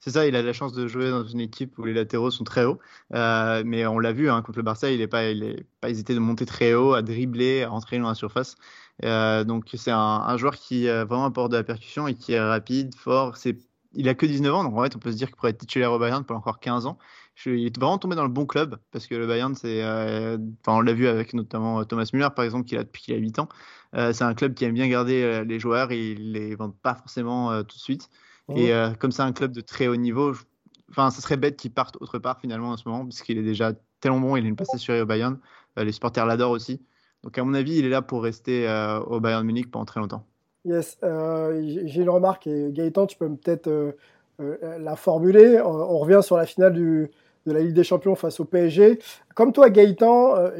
C'est 0.02 0.12
ça, 0.12 0.26
il 0.26 0.34
a 0.34 0.40
la 0.40 0.54
chance 0.54 0.72
de 0.72 0.86
jouer 0.86 1.10
dans 1.10 1.24
une 1.24 1.40
équipe 1.40 1.78
où 1.78 1.84
les 1.84 1.92
latéraux 1.92 2.30
sont 2.30 2.42
très 2.44 2.64
hauts. 2.64 2.78
Euh, 3.14 3.62
mais 3.66 3.86
on 3.86 3.98
l'a 3.98 4.12
vu 4.12 4.30
hein, 4.30 4.40
contre 4.40 4.58
le 4.58 4.62
Barça, 4.62 4.90
il 4.90 4.98
n'est 4.98 5.06
pas, 5.06 5.28
il 5.28 5.42
est 5.44 5.66
pas 5.82 5.90
hésité 5.90 6.14
de 6.14 6.18
monter 6.20 6.46
très 6.46 6.72
haut, 6.72 6.94
à 6.94 7.02
dribbler, 7.02 7.64
à 7.64 7.68
rentrer 7.68 7.98
dans 7.98 8.08
la 8.08 8.14
surface. 8.14 8.56
Euh, 9.04 9.44
donc 9.44 9.70
c'est 9.74 9.90
un, 9.90 9.98
un 9.98 10.36
joueur 10.36 10.56
qui 10.56 10.88
euh, 10.88 11.04
vraiment 11.04 11.24
apporte 11.26 11.52
de 11.52 11.56
la 11.56 11.64
percussion 11.64 12.06
et 12.06 12.14
qui 12.14 12.32
est 12.32 12.40
rapide, 12.40 12.94
fort. 12.94 13.36
C'est, 13.36 13.56
il 13.94 14.08
a 14.08 14.14
que 14.14 14.26
19 14.26 14.54
ans, 14.54 14.62
donc 14.64 14.76
en 14.76 14.82
fait 14.82 14.94
on 14.96 14.98
peut 14.98 15.10
se 15.12 15.16
dire 15.16 15.28
qu'il 15.28 15.36
pourrait 15.36 15.50
être 15.50 15.58
titulaire 15.58 15.92
au 15.92 15.98
Bayern 15.98 16.24
pour 16.24 16.36
encore 16.36 16.60
15 16.60 16.86
ans. 16.86 16.98
Je- 17.34 17.50
il 17.50 17.66
est 17.66 17.78
vraiment 17.78 17.98
tombé 17.98 18.16
dans 18.16 18.22
le 18.24 18.28
bon 18.28 18.44
club 18.46 18.78
parce 18.90 19.06
que 19.06 19.14
le 19.14 19.26
Bayern, 19.26 19.54
c'est, 19.54 19.82
euh, 19.82 20.36
enfin, 20.60 20.78
on 20.78 20.80
l'a 20.82 20.92
vu 20.92 21.06
avec 21.08 21.32
notamment 21.34 21.84
Thomas 21.84 22.08
Müller 22.12 22.28
par 22.36 22.44
exemple, 22.44 22.66
qu'il 22.68 22.76
a 22.78 22.84
depuis 22.84 23.02
qu'il 23.02 23.14
a 23.14 23.18
8 23.18 23.38
ans. 23.38 23.48
Euh, 23.94 24.12
c'est 24.12 24.24
un 24.24 24.34
club 24.34 24.54
qui 24.54 24.64
aime 24.64 24.74
bien 24.74 24.88
garder 24.88 25.22
euh, 25.22 25.44
les 25.44 25.58
joueurs 25.58 25.90
et 25.92 26.12
ils 26.12 26.32
les 26.32 26.54
vendent 26.54 26.76
pas 26.80 26.94
forcément 26.94 27.50
euh, 27.52 27.62
tout 27.62 27.76
de 27.76 27.82
suite. 27.82 28.08
Et 28.54 28.72
euh, 28.72 28.92
comme 28.94 29.12
c'est 29.12 29.22
un 29.22 29.32
club 29.32 29.52
de 29.52 29.60
très 29.60 29.86
haut 29.88 29.96
niveau, 29.96 30.32
je- 30.34 30.42
enfin, 30.90 31.10
ce 31.10 31.20
serait 31.22 31.36
bête 31.36 31.56
qu'il 31.56 31.72
parte 31.72 31.96
autre 32.00 32.18
part 32.18 32.40
finalement 32.40 32.70
en 32.70 32.76
ce 32.76 32.88
moment, 32.88 33.04
parce 33.04 33.22
qu'il 33.22 33.38
est 33.38 33.42
déjà 33.42 33.72
tellement 34.00 34.20
bon, 34.20 34.36
il 34.36 34.44
a 34.44 34.48
une 34.48 34.56
place 34.56 34.74
assurée 34.74 35.00
au 35.00 35.06
Bayern. 35.06 35.38
Euh, 35.78 35.84
les 35.84 35.92
supporters 35.92 36.26
l'adorent 36.26 36.50
aussi. 36.52 36.82
Donc 37.22 37.36
à 37.38 37.44
mon 37.44 37.54
avis, 37.54 37.76
il 37.78 37.84
est 37.84 37.90
là 37.90 38.02
pour 38.02 38.22
rester 38.22 38.68
euh, 38.68 39.00
au 39.00 39.20
Bayern 39.20 39.44
Munich 39.44 39.70
pendant 39.70 39.84
très 39.84 40.00
longtemps. 40.00 40.24
Yes, 40.64 40.98
euh, 41.02 41.62
j'ai 41.86 42.02
une 42.02 42.10
remarque, 42.10 42.46
et 42.46 42.70
Gaëtan, 42.70 43.06
tu 43.06 43.16
peux 43.16 43.28
peut-être 43.34 43.66
euh, 43.68 43.92
euh, 44.40 44.78
la 44.78 44.96
formuler. 44.96 45.60
On, 45.60 45.70
on 45.70 45.98
revient 45.98 46.20
sur 46.22 46.36
la 46.36 46.46
finale 46.46 46.74
du, 46.74 47.10
de 47.46 47.52
la 47.52 47.60
Ligue 47.60 47.74
des 47.74 47.84
Champions 47.84 48.14
face 48.14 48.40
au 48.40 48.44
PSG. 48.44 48.98
Comme 49.34 49.52
toi, 49.52 49.70
Gaëtan, 49.70 50.36
euh, 50.36 50.50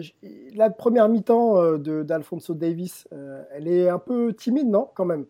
la 0.55 0.71
première 0.71 1.09
mi-temps 1.09 1.61
euh, 1.63 2.03
d'Alfonso 2.05 2.55
Davis, 2.55 3.07
euh, 3.13 3.43
elle 3.53 3.69
est 3.69 3.89
un 3.89 3.99
peu 3.99 4.33
timide, 4.33 4.69
non 4.69 4.89
Quand 4.95 5.05
même? 5.05 5.27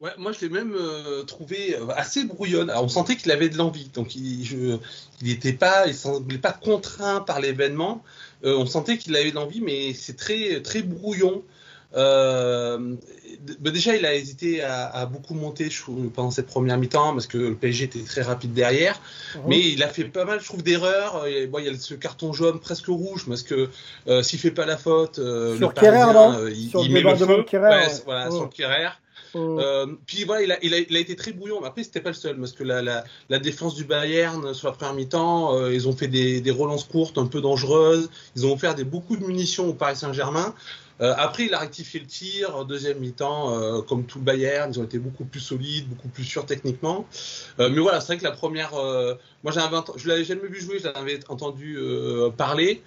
Ouais, 0.00 0.10
moi 0.18 0.32
je 0.32 0.40
l'ai 0.40 0.48
même 0.50 0.74
euh, 0.74 1.22
trouvé 1.22 1.76
assez 1.96 2.24
brouillonne. 2.24 2.68
Alors, 2.68 2.84
on 2.84 2.88
sentait 2.88 3.16
qu'il 3.16 3.30
avait 3.32 3.48
de 3.48 3.56
l'envie, 3.56 3.88
donc 3.88 4.14
il 4.16 4.78
n'était 5.22 5.54
pas, 5.54 5.86
il 5.86 5.94
semblait 5.94 6.38
pas 6.38 6.52
contraint 6.52 7.20
par 7.20 7.40
l'événement. 7.40 8.02
Euh, 8.44 8.56
on 8.56 8.66
sentait 8.66 8.98
qu'il 8.98 9.14
avait 9.16 9.30
l'envie, 9.30 9.60
mais 9.60 9.94
c'est 9.94 10.16
très 10.16 10.60
très 10.62 10.82
brouillon. 10.82 11.42
Euh, 11.96 12.96
bah, 13.60 13.70
déjà, 13.70 13.94
il 13.94 14.04
a 14.04 14.14
hésité 14.14 14.62
à, 14.62 14.86
à 14.86 15.06
beaucoup 15.06 15.34
monter 15.34 15.68
trouve, 15.68 16.08
pendant 16.10 16.30
cette 16.30 16.46
première 16.46 16.76
mi-temps 16.76 17.12
parce 17.12 17.26
que 17.26 17.38
le 17.38 17.54
PSG 17.54 17.84
était 17.84 18.00
très 18.02 18.22
rapide 18.22 18.52
derrière. 18.52 19.00
Mais 19.46 19.60
il 19.60 19.82
a 19.82 19.88
fait 19.88 20.04
pas 20.04 20.24
mal, 20.24 20.40
je 20.40 20.44
trouve, 20.46 20.62
d'erreurs. 20.62 21.22
Euh, 21.24 21.46
Bon, 21.46 21.58
il 21.58 21.66
y 21.66 21.68
a 21.68 21.74
ce 21.78 21.94
carton 21.94 22.32
jaune 22.32 22.58
presque 22.58 22.86
rouge 22.86 23.26
parce 23.28 23.42
que 23.42 23.68
euh, 24.08 24.22
s'il 24.22 24.38
fait 24.38 24.50
pas 24.50 24.66
la 24.66 24.76
faute, 24.76 25.18
euh, 25.18 25.56
Sur 25.56 25.68
le 25.68 25.74
Parisien, 25.74 26.34
euh, 26.40 26.50
il, 26.52 26.68
Sur 26.70 26.80
il 26.82 26.88
le 26.88 26.94
met 26.94 27.00
le 27.00 27.10
débordement 27.12 27.36
feu. 27.36 27.42
de 27.42 27.48
Kerrer, 27.48 27.68
Ouais, 27.68 27.86
ouais. 27.86 28.02
voilà, 28.04 28.30
sur 28.30 28.50
Kerrer. 28.50 28.88
Mm. 29.34 29.58
Euh, 29.58 29.86
puis 30.06 30.24
voilà, 30.24 30.42
il 30.42 30.52
a, 30.52 30.58
il, 30.62 30.74
a, 30.74 30.78
il 30.78 30.96
a 30.96 31.00
été 31.00 31.16
très 31.16 31.32
brouillon. 31.32 31.60
Mais 31.60 31.66
après, 31.66 31.82
c'était 31.84 32.00
pas 32.00 32.10
le 32.10 32.14
seul 32.14 32.38
parce 32.38 32.52
que 32.52 32.64
la, 32.64 32.82
la, 32.82 33.04
la 33.28 33.38
défense 33.38 33.74
du 33.74 33.84
Bayern 33.84 34.44
euh, 34.44 34.54
sur 34.54 34.68
la 34.68 34.74
première 34.74 34.94
mi-temps, 34.94 35.56
euh, 35.56 35.74
ils 35.74 35.88
ont 35.88 35.96
fait 35.96 36.08
des, 36.08 36.40
des 36.40 36.50
relances 36.50 36.84
courtes 36.84 37.18
un 37.18 37.26
peu 37.26 37.40
dangereuses. 37.40 38.10
Ils 38.36 38.46
ont 38.46 38.52
offert 38.52 38.74
des, 38.74 38.84
beaucoup 38.84 39.16
de 39.16 39.24
munitions 39.24 39.68
au 39.68 39.74
Paris 39.74 39.96
Saint-Germain. 39.96 40.54
Euh, 41.00 41.12
après, 41.16 41.46
il 41.46 41.54
a 41.54 41.58
rectifié 41.58 41.98
le 41.98 42.06
tir. 42.06 42.64
Deuxième 42.66 42.98
mi-temps, 42.98 43.58
euh, 43.58 43.82
comme 43.82 44.04
tout 44.04 44.18
le 44.18 44.24
Bayern, 44.24 44.70
ils 44.72 44.78
ont 44.78 44.84
été 44.84 44.98
beaucoup 44.98 45.24
plus 45.24 45.40
solides, 45.40 45.88
beaucoup 45.88 46.08
plus 46.08 46.24
sûrs 46.24 46.46
techniquement. 46.46 47.06
Mais 47.58 47.80
voilà, 47.80 48.00
c'est 48.00 48.08
vrai 48.08 48.18
que 48.18 48.24
la 48.24 48.30
première, 48.30 48.72
moi, 49.42 49.52
je 49.52 50.08
l'avais 50.08 50.24
jamais 50.24 50.46
vu 50.46 50.60
jouer, 50.60 50.78
je 50.78 50.84
l'avais 50.84 51.18
entendu 51.28 51.78
parler. 52.36 52.80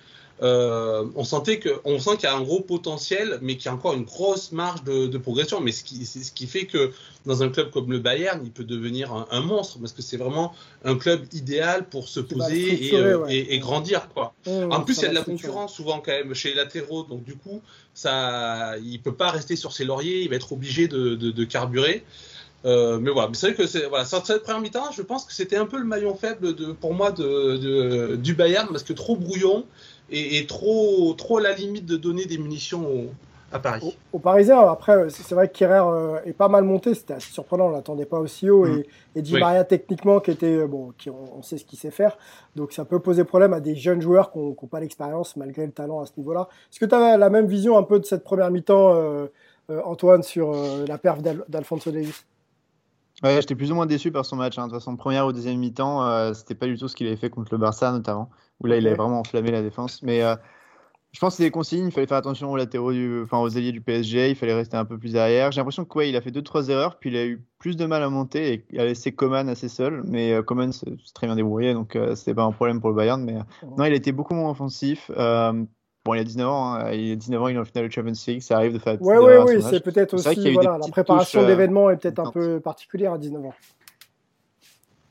Euh, 0.44 1.06
on 1.16 1.24
sentait 1.24 1.58
que, 1.58 1.70
on 1.84 1.98
sent 2.00 2.12
qu'il 2.18 2.24
y 2.26 2.28
a 2.28 2.36
un 2.36 2.42
gros 2.42 2.62
potentiel, 2.62 3.40
mais 3.42 3.56
qu'il 3.58 3.66
y 3.66 3.70
a 3.70 3.74
encore 3.74 3.94
une 3.96 4.04
grosse 4.04 4.52
marge 4.52 4.84
de, 4.84 5.08
de 5.08 5.18
progression. 5.18 5.62
Mais 5.62 5.72
ce 5.72 5.84
qui, 5.84 6.06
c'est 6.06 6.22
ce 6.24 6.32
qui 6.32 6.46
fait 6.46 6.66
que 6.66 6.92
dans 7.26 7.42
un 7.42 7.50
club 7.50 7.72
comme 7.72 7.92
le 7.92 7.98
Bayern, 8.00 8.40
il 8.44 8.52
peut 8.52 8.64
devenir 8.64 9.12
un, 9.14 9.28
un 9.32 9.42
monstre 9.42 9.80
parce 9.80 9.94
que 9.94 10.04
c'est 10.04 10.18
vraiment 10.18 10.54
un 10.86 10.96
club 10.96 11.22
idéal 11.34 11.90
pour 11.90 12.08
se 12.08 12.20
poser 12.20 12.86
et, 12.88 12.94
euh, 12.96 13.18
ouais. 13.20 13.36
et- 13.36 13.56
et 13.56 13.60
grandir, 13.60 14.10
quoi. 14.14 14.36
En 14.72 14.82
plus, 14.82 14.98
il 14.98 15.02
y 15.02 15.06
a 15.06 15.10
de 15.10 15.16
la 15.16 15.22
concurrence 15.24 15.74
souvent 15.74 16.00
quand 16.00 16.12
même 16.12 16.34
chez 16.36 16.50
les 16.50 16.56
latéraux, 16.56 17.04
donc 17.04 17.24
du 17.24 17.36
coup, 17.36 17.62
ça, 17.96 18.76
il 18.84 19.02
peut 19.02 19.16
pas 19.16 19.32
rester 19.32 19.56
sur 19.56 19.72
ses 19.74 19.86
lauriers, 19.86 20.22
il 20.22 20.30
va 20.30 20.36
être 20.36 20.54
obligé 20.54 20.88
de, 20.88 21.16
de, 21.16 21.32
de 21.32 21.44
carburer. 21.46 22.04
Euh, 22.66 22.98
mais 23.00 23.12
voilà, 23.12 23.30
Mais 23.30 23.36
c'est 23.36 23.48
vrai 23.48 23.56
que 23.56 23.68
c'est 23.68 23.86
voilà, 23.88 24.04
sur 24.06 24.26
cette 24.26 24.44
première 24.44 24.62
mi-temps, 24.62 24.92
je 24.92 25.02
pense 25.02 25.26
que 25.26 25.34
c'était 25.34 25.58
un 25.58 25.66
peu 25.68 25.78
le 25.78 25.86
maillon 25.86 26.16
faible 26.16 26.56
de, 26.56 26.72
pour 26.74 26.94
moi 26.94 27.12
de, 27.12 27.58
de- 27.58 28.16
du 28.16 28.34
Bayern 28.34 28.68
parce 28.70 28.84
que 28.84 28.94
trop 28.94 29.16
brouillon 29.16 29.66
et, 30.10 30.38
et 30.38 30.46
trop, 30.48 31.14
trop 31.14 31.38
à 31.38 31.42
la 31.42 31.54
limite 31.54 31.86
de 31.86 31.98
donner 31.98 32.26
des 32.26 32.38
munitions 32.38 32.86
au- 32.88 33.10
à 33.50 33.60
Paris. 33.60 33.82
Au, 34.12 34.18
au 34.18 34.20
Parisien, 34.20 34.60
après, 34.60 35.10
c'est 35.10 35.34
vrai 35.34 35.48
que 35.48 35.58
Kerrer 35.58 35.80
euh, 35.82 36.20
est 36.26 36.34
pas 36.34 36.50
mal 36.50 36.66
monté, 36.66 36.94
c'était 36.94 37.14
assez 37.14 37.32
surprenant, 37.32 37.68
on 37.68 37.70
l'attendait 37.70 38.06
pas 38.06 38.20
aussi 38.20 38.50
haut. 38.50 38.66
Mm. 38.66 38.80
Et, 38.80 39.20
et 39.20 39.22
Di 39.22 39.36
Oui. 39.36 39.40
Maria, 39.40 39.64
techniquement, 39.64 40.20
qui 40.20 40.32
était, 40.32 40.58
euh, 40.58 40.68
bon, 40.68 40.92
qui, 40.98 41.10
on, 41.10 41.38
on 41.38 41.42
sait 41.42 41.58
ce 41.58 41.64
qu'il 41.64 41.80
sait 41.80 41.90
faire. 41.92 42.18
Donc 42.58 42.74
ça 42.74 42.84
peut 42.84 43.00
poser 43.00 43.24
problème 43.24 43.54
à 43.54 43.62
des 43.62 43.74
jeunes 43.76 44.02
joueurs 44.02 44.34
qui 44.34 44.40
n'ont 44.40 44.54
pas 44.54 44.82
l'expérience, 44.82 45.38
malgré 45.38 45.66
le 45.66 45.72
talent 45.72 46.02
à 46.02 46.06
ce 46.06 46.12
niveau-là. 46.18 46.50
Est-ce 46.72 46.80
que 46.82 46.86
tu 46.86 46.94
as 46.94 47.16
la 47.18 47.30
même 47.30 47.48
vision 47.48 47.78
un 47.78 47.84
peu 47.84 48.00
de 48.00 48.06
cette 48.06 48.26
première 48.26 48.52
mi-temps, 48.52 48.94
euh, 48.96 49.28
euh, 49.70 49.82
Antoine, 49.86 50.24
sur 50.24 50.52
euh, 50.54 50.86
la 50.86 50.98
perf 50.98 51.22
d'Al- 51.22 51.46
d'Alfonso 51.48 51.90
Davis 51.90 52.26
Ouais, 53.24 53.36
j'étais 53.40 53.56
plus 53.56 53.72
ou 53.72 53.76
moins 53.76 53.86
déçu 53.86 54.12
par 54.12 54.26
son 54.26 54.36
match. 54.36 54.60
hein. 54.60 54.68
De 54.68 54.72
toute 54.72 54.80
façon, 54.80 54.96
première 54.98 55.26
ou 55.26 55.32
deuxième 55.32 55.58
mi-temps, 55.58 56.06
euh, 56.06 56.34
c'était 56.34 56.54
pas 56.54 56.66
du 56.68 56.78
tout 56.78 56.88
ce 56.90 56.96
qu'il 56.98 57.08
avait 57.08 57.16
fait 57.16 57.30
contre 57.30 57.54
le 57.54 57.58
Barça, 57.58 57.92
notamment, 57.94 58.30
où 58.62 58.68
là, 58.68 58.78
il 58.78 58.88
avait 58.88 58.96
vraiment 58.96 59.20
enflammé 59.20 59.52
la 59.52 59.62
défense. 59.62 60.02
Mais 60.04 60.24
euh, 60.24 60.36
je 61.12 61.20
pense 61.20 61.34
que 61.34 61.38
c'est 61.38 61.44
des 61.44 61.52
consignes. 61.52 61.88
Il 61.88 61.92
fallait 61.92 62.08
faire 62.08 62.18
attention 62.18 62.52
aux 62.52 62.58
latéraux, 62.58 62.92
du... 62.92 63.22
enfin 63.24 63.40
aux 63.40 63.50
ailiers 63.50 63.72
du 63.72 63.82
PSG. 63.82 64.30
Il 64.30 64.36
fallait 64.36 64.54
rester 64.54 64.78
un 64.78 64.86
peu 64.86 64.98
plus 64.98 65.14
derrière. 65.14 65.52
J'ai 65.52 65.62
l'impression 65.62 65.86
que 65.86 65.98
ouais, 65.98 66.10
il 66.10 66.16
a 66.16 66.22
fait 66.22 66.32
deux 66.32 66.42
trois 66.42 66.68
erreurs, 66.70 66.98
puis 67.00 67.10
il 67.10 67.18
a 67.18 67.26
eu 67.26 67.44
plus 67.60 67.76
de 67.76 67.86
mal 67.86 68.04
à 68.04 68.10
monter 68.10 68.54
et 68.54 68.66
il 68.70 68.80
a 68.80 68.86
laissé 68.86 69.12
Coman 69.12 69.50
assez 69.50 69.70
seul. 69.70 70.04
Mais 70.06 70.34
euh, 70.34 70.44
Coman 70.44 70.72
s'est 70.72 70.86
très 71.14 71.28
bien 71.28 71.36
débrouillé, 71.36 71.74
donc 71.74 71.96
euh, 71.96 72.16
c'était 72.16 72.36
pas 72.36 72.44
un 72.44 72.52
problème 72.52 72.82
pour 72.82 72.90
le 72.90 72.96
Bayern. 72.96 73.24
Mais 73.24 73.36
euh, 73.36 73.68
non, 73.78 73.86
il 73.86 73.94
a 73.94 73.96
été 73.96 74.12
beaucoup 74.12 74.36
moins 74.36 74.52
offensif. 74.52 75.10
Euh, 75.18 75.54
Bon, 76.08 76.14
il 76.14 76.22
a 76.22 76.24
19 76.24 76.48
ans, 76.48 76.74
hein. 76.74 76.92
il 76.94 77.12
a 77.12 77.16
19 77.18 77.42
ans, 77.42 77.48
il 77.50 77.58
est 77.58 77.60
en 77.60 77.66
finale 77.66 77.90
de 77.90 77.92
Champions 77.92 78.14
League, 78.28 78.42
ça 78.42 78.56
arrive 78.56 78.72
de 78.72 78.80
faire 78.80 78.96
Ouais, 79.02 79.18
ouais, 79.18 79.40
oui, 79.40 79.62
c'est 79.62 79.84
peut-être 79.84 80.14
aussi, 80.14 80.54
voilà, 80.54 80.78
la 80.82 80.88
préparation 80.90 81.46
d'événements 81.46 81.90
est 81.90 81.98
peut-être 81.98 82.20
un 82.20 82.32
peu 82.32 82.62
particulière 82.62 83.12
à 83.12 83.18
19 83.18 83.44
ans. 83.44 83.54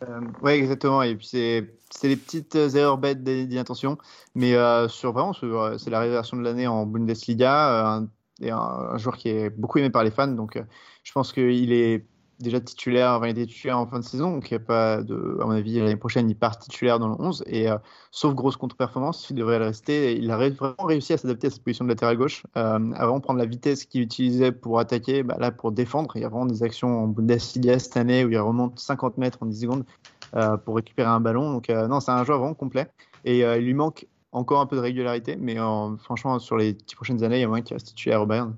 Euh, 0.03 0.21
ouais, 0.43 0.59
exactement. 0.59 1.03
Et 1.03 1.17
puis 1.17 1.27
c'est 1.27 1.71
les 2.03 2.17
petites 2.17 2.55
erreurs 2.55 2.99
bêtes 2.99 3.23
d'intention, 3.23 3.97
mais 4.35 4.55
euh, 4.55 4.89
sur 4.89 5.13
vraiment 5.13 5.33
euh, 5.43 5.79
c'est 5.79 5.91
la 5.91 6.01
révélation 6.01 6.37
de 6.37 6.43
l'année 6.43 6.67
en 6.67 6.85
Bundesliga, 6.87 7.97
euh, 7.97 8.01
un, 8.43 8.49
un, 8.51 8.57
un 8.93 8.99
joueur 8.99 9.17
qui 9.17 9.31
est 9.31 9.51
beaucoup 9.51 9.79
aimé 9.79 9.91
par 9.91 10.05
les 10.05 10.11
fans. 10.11 10.27
Donc 10.29 10.57
euh, 10.57 10.65
je 11.03 11.13
pense 11.13 11.33
qu'il 11.33 11.73
est 11.73 12.07
déjà 12.39 12.61
titulaire, 12.61 13.13
enfin, 13.13 13.27
il 13.27 13.31
était 13.31 13.47
titulaire 13.47 13.79
en 13.79 13.87
fin 13.87 13.99
de 13.99 14.05
saison, 14.05 14.33
donc 14.33 14.51
il 14.51 14.55
y 14.55 14.57
a 14.57 14.61
pas 14.61 15.03
de, 15.03 15.39
à 15.41 15.47
mon 15.47 15.53
avis 15.53 15.79
l'année 15.79 15.97
prochaine 15.97 16.29
il 16.29 16.37
part 16.37 16.59
titulaire 16.59 16.99
dans 16.99 17.09
le 17.09 17.15
11 17.19 17.45
et 17.47 17.71
euh, 17.71 17.79
sauf 18.11 18.35
grosse 18.35 18.57
contre-performance, 18.57 19.29
il 19.31 19.37
devrait 19.37 19.59
le 19.59 19.67
rester. 19.67 20.17
Il 20.17 20.31
a 20.31 20.37
vraiment 20.37 20.75
réussi 20.85 21.13
à 21.15 21.19
s'adapter 21.19 21.47
à 21.47 21.51
cette 21.51 21.63
position 21.63 21.85
de 21.85 21.91
latéral 21.91 22.17
gauche, 22.17 22.45
euh, 22.57 22.79
vraiment 22.79 23.21
prendre 23.21 23.39
la 23.39 23.47
vitesse 23.47 23.85
qu'il 23.85 24.03
utilisait 24.03 24.53
pour 24.53 24.79
attaquer, 24.79 25.23
bah, 25.23 25.37
là 25.39 25.51
pour 25.51 25.73
défendre. 25.73 26.15
Il 26.17 26.23
y 26.23 26.25
a 26.25 26.29
vraiment 26.29 26.47
des 26.47 26.63
actions 26.63 27.05
en 27.05 27.09
Bundesliga 27.09 27.79
cette 27.79 27.97
année 27.97 28.25
où 28.25 28.31
il 28.31 28.39
remonte 28.39 28.79
50 28.79 29.19
mètres 29.19 29.39
en 29.43 29.47
10 29.47 29.61
secondes 29.61 29.85
euh, 30.35 30.57
pour 30.57 30.77
récupérer 30.77 31.09
un 31.09 31.21
ballon. 31.21 31.53
Donc 31.53 31.69
non, 31.69 32.01
c'est 32.01 32.11
un 32.11 32.25
joueur 32.25 32.39
vraiment 32.39 32.55
complet 32.55 32.89
et 33.25 33.41
il 33.41 33.65
lui 33.65 33.75
manque 33.75 34.07
encore 34.33 34.61
un 34.61 34.67
peu 34.67 34.77
de 34.77 34.83
régularité, 34.83 35.37
mais 35.37 35.57
franchement 35.99 36.39
sur 36.39 36.57
les 36.57 36.75
10 36.75 36.95
prochaines 36.95 37.25
années, 37.25 37.39
il 37.39 37.41
y 37.41 37.45
a 37.45 37.49
moyen 37.49 37.65
qu'il 37.65 37.75
reste 37.75 37.89
titulaire 37.89 38.23
au 38.23 38.27
Bayern. 38.27 38.55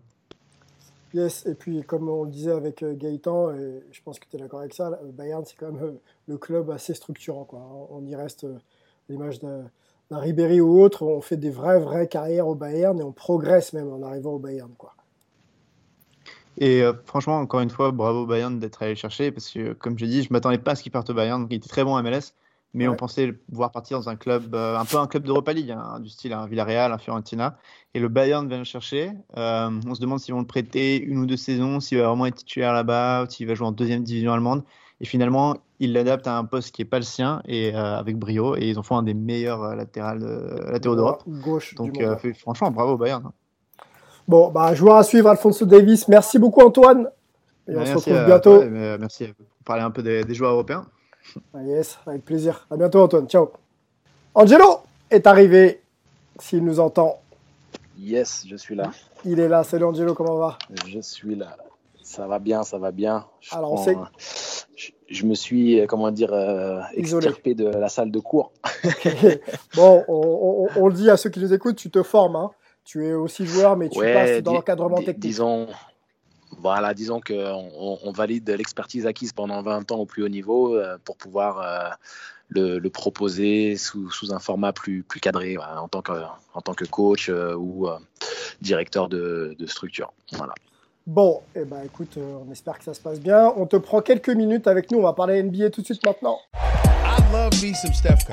Yes, 1.14 1.46
et 1.46 1.54
puis 1.54 1.82
comme 1.84 2.08
on 2.08 2.24
le 2.24 2.30
disait 2.30 2.52
avec 2.52 2.82
euh, 2.82 2.94
Gaëtan, 2.94 3.54
et 3.54 3.82
je 3.90 4.02
pense 4.02 4.18
que 4.18 4.26
tu 4.30 4.36
es 4.36 4.38
d'accord 4.38 4.60
avec 4.60 4.74
ça, 4.74 4.98
Bayern 5.14 5.42
c'est 5.46 5.56
quand 5.56 5.72
même 5.72 5.82
euh, 5.82 6.00
le 6.26 6.36
club 6.36 6.70
assez 6.70 6.92
structurant. 6.92 7.44
Quoi. 7.44 7.60
On 7.90 8.04
y 8.04 8.14
reste 8.14 8.44
euh, 8.44 8.58
l'image 9.08 9.40
d'un 9.40 9.70
Ribéry 10.10 10.60
ou 10.60 10.80
autre, 10.80 11.04
on 11.04 11.22
fait 11.22 11.38
des 11.38 11.48
vraies, 11.48 11.80
vraies 11.80 12.08
carrières 12.08 12.46
au 12.46 12.54
Bayern 12.54 12.98
et 13.00 13.02
on 13.02 13.12
progresse 13.12 13.72
même 13.72 13.90
en 13.90 14.02
arrivant 14.02 14.32
au 14.32 14.38
Bayern. 14.38 14.70
Quoi. 14.76 14.94
Et 16.58 16.82
franchement, 17.04 17.38
encore 17.38 17.60
une 17.60 17.70
fois, 17.70 17.92
bravo 17.92 18.26
Bayern 18.26 18.58
d'être 18.58 18.82
allé 18.82 18.96
chercher, 18.96 19.30
parce 19.30 19.48
que 19.48 19.74
comme 19.74 19.96
j'ai 19.96 20.08
dit, 20.08 20.24
je 20.24 20.32
m'attendais 20.32 20.58
pas 20.58 20.72
à 20.72 20.74
ce 20.74 20.82
qu'il 20.82 20.90
parte 20.90 21.08
au 21.08 21.14
Bayern, 21.14 21.46
il 21.48 21.56
était 21.56 21.68
très 21.68 21.84
bon 21.84 22.02
MLS, 22.02 22.32
mais 22.74 22.86
on 22.86 22.94
pensait 22.94 23.34
voir 23.50 23.72
partir 23.72 23.98
dans 23.98 24.08
un 24.08 24.16
club, 24.16 24.54
un 24.54 24.84
peu 24.84 24.98
un 24.98 25.06
club 25.06 25.24
d'Europa 25.24 25.52
League, 25.52 25.70
hein, 25.70 26.00
du 26.00 26.10
style 26.10 26.32
un 26.32 26.46
Villarreal, 26.46 26.92
un 26.92 26.98
Fiorentina. 26.98 27.56
Et 27.94 28.00
le 28.00 28.08
Bayern 28.08 28.46
vient 28.48 28.58
le 28.58 28.64
chercher. 28.64 29.12
Euh, 29.36 29.70
on 29.86 29.94
se 29.94 30.00
demande 30.00 30.20
s'ils 30.20 30.34
vont 30.34 30.40
le 30.40 30.46
prêter 30.46 31.00
une 31.00 31.18
ou 31.18 31.26
deux 31.26 31.36
saisons, 31.36 31.80
s'il 31.80 31.98
va 31.98 32.08
vraiment 32.08 32.26
être 32.26 32.36
titulaire 32.36 32.72
là-bas, 32.72 33.26
s'il 33.28 33.46
va 33.46 33.54
jouer 33.54 33.66
en 33.66 33.72
deuxième 33.72 34.04
division 34.04 34.32
allemande. 34.32 34.62
Et 35.00 35.06
finalement, 35.06 35.56
il 35.80 35.92
l'adapte 35.92 36.26
à 36.26 36.36
un 36.36 36.44
poste 36.44 36.74
qui 36.74 36.82
n'est 36.82 36.88
pas 36.88 36.98
le 36.98 37.04
sien 37.04 37.40
et 37.46 37.74
euh, 37.74 37.96
avec 37.96 38.18
brio. 38.18 38.56
Et 38.56 38.68
ils 38.68 38.78
en 38.78 38.82
font 38.82 38.98
un 38.98 39.02
des 39.02 39.14
meilleurs 39.14 39.62
euh, 39.62 39.74
latérales, 39.74 40.24
latéraux 40.70 40.96
d'Europe. 40.96 41.22
Gauche. 41.26 41.74
Donc, 41.74 42.00
franchement, 42.38 42.70
bravo 42.70 42.96
Bayern. 42.96 43.30
Bon, 44.26 44.50
bah, 44.50 44.74
joueur 44.74 44.96
à 44.96 45.02
suivre, 45.04 45.30
Alfonso 45.30 45.64
Davis. 45.64 46.06
Merci 46.08 46.38
beaucoup, 46.38 46.60
Antoine. 46.60 47.08
Et 47.66 47.76
on 47.76 47.86
se 47.86 47.94
retrouve 47.94 48.24
bientôt. 48.26 48.62
merci 49.00 49.28
pour 49.28 49.46
parler 49.64 49.82
un 49.82 49.90
peu 49.90 50.02
des, 50.02 50.24
des 50.24 50.34
joueurs 50.34 50.52
européens. 50.52 50.84
Ah, 51.54 51.62
yes, 51.62 51.98
avec 52.06 52.24
plaisir. 52.24 52.66
À 52.70 52.76
bientôt, 52.76 53.02
Antoine. 53.02 53.28
Ciao. 53.28 53.50
Angelo 54.34 54.80
est 55.10 55.26
arrivé, 55.26 55.80
s'il 56.38 56.64
nous 56.64 56.80
entend. 56.80 57.20
Yes, 57.98 58.44
je 58.48 58.56
suis 58.56 58.74
là. 58.74 58.92
Il 59.24 59.40
est 59.40 59.48
là. 59.48 59.64
Salut 59.64 59.84
Angelo, 59.84 60.14
comment 60.14 60.36
va? 60.36 60.58
Je 60.86 61.00
suis 61.00 61.34
là. 61.34 61.56
Ça 62.02 62.26
va 62.26 62.38
bien, 62.38 62.62
ça 62.62 62.78
va 62.78 62.90
bien. 62.90 63.26
Je 63.40 63.54
Alors, 63.54 63.72
on 63.72 63.76
sait... 63.84 63.96
je, 65.08 65.26
me 65.26 65.34
suis, 65.34 65.84
comment 65.88 66.10
dire, 66.10 66.32
euh, 66.32 66.80
extirpé 66.94 67.54
de 67.54 67.66
la 67.66 67.88
salle 67.88 68.10
de 68.10 68.18
cours. 68.18 68.52
bon, 69.74 70.04
on, 70.08 70.86
le 70.86 70.94
dit 70.94 71.10
à 71.10 71.16
ceux 71.16 71.30
qui 71.30 71.40
nous 71.40 71.52
écoutent, 71.52 71.76
tu 71.76 71.90
te 71.90 72.02
formes. 72.02 72.36
Hein. 72.36 72.50
Tu 72.84 73.06
es 73.06 73.12
aussi 73.12 73.44
joueur, 73.44 73.76
mais 73.76 73.88
tu 73.90 74.00
passes 74.00 74.42
dans 74.42 74.54
l'encadrement 74.54 74.96
technique. 74.96 75.18
Disons, 75.18 75.66
voilà, 76.60 76.94
disons 76.94 77.20
qu'on 77.20 77.98
on 78.02 78.12
valide 78.12 78.48
l'expertise 78.50 79.06
acquise 79.06 79.32
pendant 79.32 79.62
20 79.62 79.92
ans 79.92 79.98
au 79.98 80.06
plus 80.06 80.22
haut 80.22 80.28
niveau 80.28 80.74
euh, 80.74 80.98
pour 81.04 81.16
pouvoir 81.16 81.60
euh, 81.60 82.78
le, 82.80 82.88
proposer 82.88 83.76
sous, 83.76 84.10
un 84.30 84.38
format 84.38 84.72
plus, 84.72 85.02
plus 85.02 85.20
cadré 85.20 85.56
en, 85.58 85.88
tant 85.88 86.02
que, 86.02 86.12
en 86.54 86.60
tant 86.60 86.74
que 86.74 86.84
coach 86.84 87.28
euh, 87.28 87.54
ou 87.54 87.88
directeur 88.60 89.08
de, 89.08 89.56
structure. 89.66 90.12
Voilà. 90.32 90.54
Bon, 91.06 91.40
eh 91.54 91.64
ben, 91.64 91.82
écoute, 91.84 92.18
on 92.18 92.50
espère 92.52 92.78
que 92.78 92.84
ça 92.84 92.92
se 92.92 93.00
passe 93.00 93.20
bien. 93.20 93.52
On 93.56 93.66
te 93.66 93.76
prend 93.76 94.02
quelques 94.02 94.28
minutes 94.28 94.66
avec 94.66 94.90
nous. 94.90 94.98
On 94.98 95.02
va 95.02 95.14
parler 95.14 95.42
NBA 95.42 95.70
tout 95.70 95.80
de 95.80 95.86
suite 95.86 96.04
maintenant. 96.04 96.38
I 96.54 97.32
love 97.32 97.62
me 97.62 97.72
some 97.74 97.94
Steph 97.94 98.26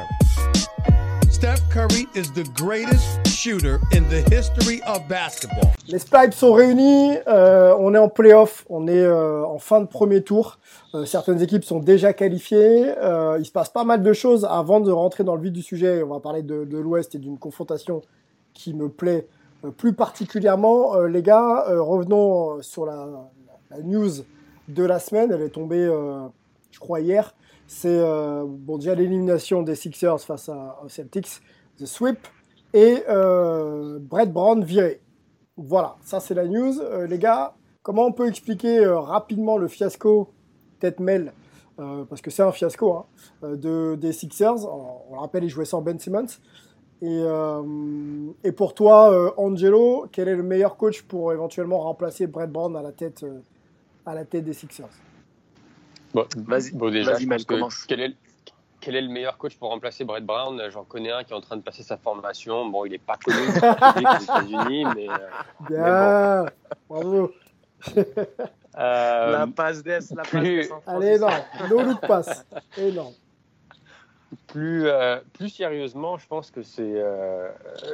Steph 1.35 1.67
Curry 1.69 2.07
is 2.15 2.31
the 2.31 2.45
greatest 2.55 3.27
shooter 3.27 3.81
in 3.91 4.07
the 4.07 4.23
history 4.33 4.81
of 4.87 5.05
basketball. 5.09 5.73
Les 5.89 5.99
Spikes 5.99 6.31
sont 6.31 6.53
réunis, 6.53 7.17
euh, 7.27 7.75
on 7.77 7.93
est 7.93 7.97
en 7.97 8.07
playoff, 8.07 8.65
on 8.69 8.87
est 8.87 9.03
euh, 9.03 9.45
en 9.45 9.59
fin 9.59 9.81
de 9.81 9.85
premier 9.85 10.23
tour. 10.23 10.59
Euh, 10.93 11.03
certaines 11.03 11.41
équipes 11.41 11.65
sont 11.65 11.79
déjà 11.79 12.13
qualifiées. 12.13 12.93
il 13.37 13.45
se 13.45 13.51
passe 13.51 13.67
pas 13.67 13.83
mal 13.83 14.01
de 14.01 14.13
choses 14.13 14.47
avant 14.49 14.79
de 14.79 14.89
rentrer 14.89 15.25
dans 15.25 15.35
le 15.35 15.41
vif 15.41 15.51
du 15.51 15.61
sujet. 15.61 16.01
On 16.03 16.13
va 16.13 16.21
parler 16.21 16.41
de, 16.41 16.77
l'Ouest 16.77 17.15
et 17.15 17.17
d'une 17.17 17.37
confrontation 17.37 18.01
qui 18.53 18.73
me 18.73 18.87
plaît 18.87 19.27
plus 19.75 19.91
particulièrement. 19.91 21.01
les 21.01 21.21
gars, 21.21 21.65
revenons 21.67 22.61
sur 22.61 22.85
la, 22.85 23.09
news 23.83 24.23
de 24.69 24.83
la 24.85 24.99
semaine. 24.99 25.33
Elle 25.33 25.41
est 25.41 25.49
tombée, 25.49 25.85
je 26.71 26.79
crois, 26.79 27.01
hier 27.01 27.35
c'est 27.67 27.99
euh, 27.99 28.43
bon, 28.47 28.77
déjà 28.77 28.95
l'élimination 28.95 29.63
des 29.63 29.75
Sixers 29.75 30.19
face 30.19 30.49
aux 30.49 30.89
Celtics, 30.89 31.41
The 31.77 31.85
Sweep, 31.85 32.19
et 32.73 33.03
euh, 33.09 33.97
Brett 33.99 34.31
Brown 34.31 34.63
viré. 34.63 35.01
Voilà, 35.57 35.95
ça 36.01 36.19
c'est 36.19 36.33
la 36.33 36.45
news. 36.45 36.79
Euh, 36.79 37.07
les 37.07 37.17
gars, 37.17 37.55
comment 37.81 38.05
on 38.05 38.11
peut 38.11 38.27
expliquer 38.27 38.85
rapidement 38.85 39.57
le 39.57 39.67
fiasco 39.67 40.29
tête 40.79 40.99
mail 40.99 41.31
parce 42.09 42.21
que 42.21 42.31
c'est 42.31 42.41
un 42.41 42.53
fiasco 42.53 42.93
hein, 42.93 43.05
de, 43.43 43.95
des 43.95 44.13
Sixers. 44.13 44.65
On, 44.65 45.13
le 45.13 45.19
rappelle, 45.19 45.43
ils 45.43 45.49
jouaient 45.49 45.65
sans 45.65 45.81
Ben 45.81 45.99
Simmons. 45.99 46.25
Et, 47.01 48.51
pour 48.53 48.73
toi, 48.73 49.33
Angelo, 49.37 50.05
quel 50.09 50.29
est 50.29 50.37
le 50.37 50.43
meilleur 50.43 50.77
coach 50.77 51.01
pour 51.01 51.33
éventuellement 51.33 51.79
remplacer 51.79 52.27
Brett 52.27 52.49
Brown 52.49 52.77
à 52.77 52.81
la 52.81 52.93
tête 52.93 54.45
des 54.45 54.53
Sixers? 54.53 55.04
Vas-y, 56.37 56.71
bon, 56.71 56.91
déjà, 56.91 57.17
commence. 57.47 57.85
Quel 57.85 58.01
est, 58.01 58.15
quel 58.79 58.95
est 58.95 59.01
le 59.01 59.09
meilleur 59.09 59.37
coach 59.37 59.57
pour 59.57 59.69
remplacer 59.69 60.03
Brett 60.03 60.25
Brown? 60.25 60.61
J'en 60.69 60.83
connais 60.83 61.11
un 61.11 61.23
qui 61.23 61.33
est 61.33 61.35
en 61.35 61.41
train 61.41 61.57
de 61.57 61.61
passer 61.61 61.83
sa 61.83 61.97
formation. 61.97 62.69
Bon, 62.69 62.85
il 62.85 62.91
n'est 62.91 62.97
pas 62.97 63.17
connu 63.17 63.37
aux 63.37 63.99
États-Unis, 63.99 64.85
mais. 64.95 65.07
Euh, 65.09 65.15
Bien, 65.69 66.45
bravo. 66.89 67.31
Euh, 68.77 69.31
la 69.31 69.47
passe 69.47 69.83
d'Est, 69.83 70.13
la 70.13 70.23
plus... 70.23 70.67
passe 70.67 70.83
Allez, 70.85 71.17
non, 71.17 71.29
no 71.69 71.81
look 71.81 72.01
passe. 72.01 72.45
Énorme. 72.77 73.13
Plus, 74.47 74.87
euh, 74.87 75.19
plus 75.33 75.49
sérieusement, 75.49 76.17
je 76.17 76.27
pense 76.27 76.51
que 76.51 76.61
c'est, 76.61 76.81
euh, 76.83 77.49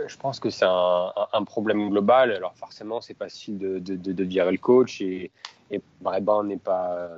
je 0.07 0.17
pense 0.17 0.39
que 0.39 0.49
c'est 0.49 0.65
un, 0.65 1.11
un, 1.33 1.43
problème 1.43 1.89
global. 1.89 2.31
Alors 2.31 2.55
forcément, 2.55 2.99
c'est 2.99 3.17
facile 3.17 3.59
de, 3.59 3.79
de, 3.79 3.95
de, 3.95 4.11
de, 4.11 4.23
virer 4.23 4.51
le 4.51 4.57
coach 4.57 5.01
et, 5.01 5.29
et 5.69 5.81
Brett 6.01 6.23
Brown 6.23 6.47
n'est 6.47 6.57
pas 6.57 7.09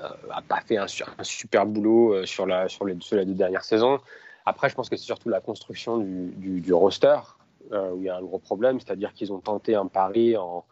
euh, 0.00 0.08
a 0.30 0.42
pas 0.42 0.60
fait 0.60 0.76
un, 0.76 0.86
super 1.22 1.66
boulot 1.66 2.14
euh, 2.14 2.26
sur, 2.26 2.46
la, 2.46 2.68
sur, 2.68 2.84
les, 2.84 2.94
deux 2.94 3.34
dernières 3.34 3.64
saisons. 3.64 4.00
Après, 4.44 4.68
je 4.68 4.74
pense 4.74 4.88
que 4.88 4.96
c'est 4.96 5.04
surtout 5.04 5.28
la 5.28 5.40
construction 5.40 5.98
du, 5.98 6.60
du, 6.60 6.74
roster 6.74 7.18
euh, 7.72 7.92
où 7.92 7.98
il 7.98 8.04
y 8.04 8.08
a 8.08 8.16
un 8.16 8.22
gros 8.22 8.38
problème, 8.38 8.80
c'est-à-dire 8.80 9.14
qu'ils 9.14 9.32
ont 9.32 9.38
tenté 9.38 9.76
un 9.76 9.86
pari 9.86 10.36
en, 10.36 10.64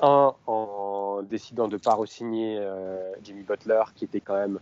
en 0.00 1.22
décidant 1.22 1.68
de 1.68 1.74
ne 1.74 1.78
pas 1.78 1.94
re-signer 1.94 2.60
Jimmy 3.22 3.42
Butler, 3.42 3.82
qui 3.94 4.06
était 4.06 4.20
quand 4.20 4.34
même 4.34 4.58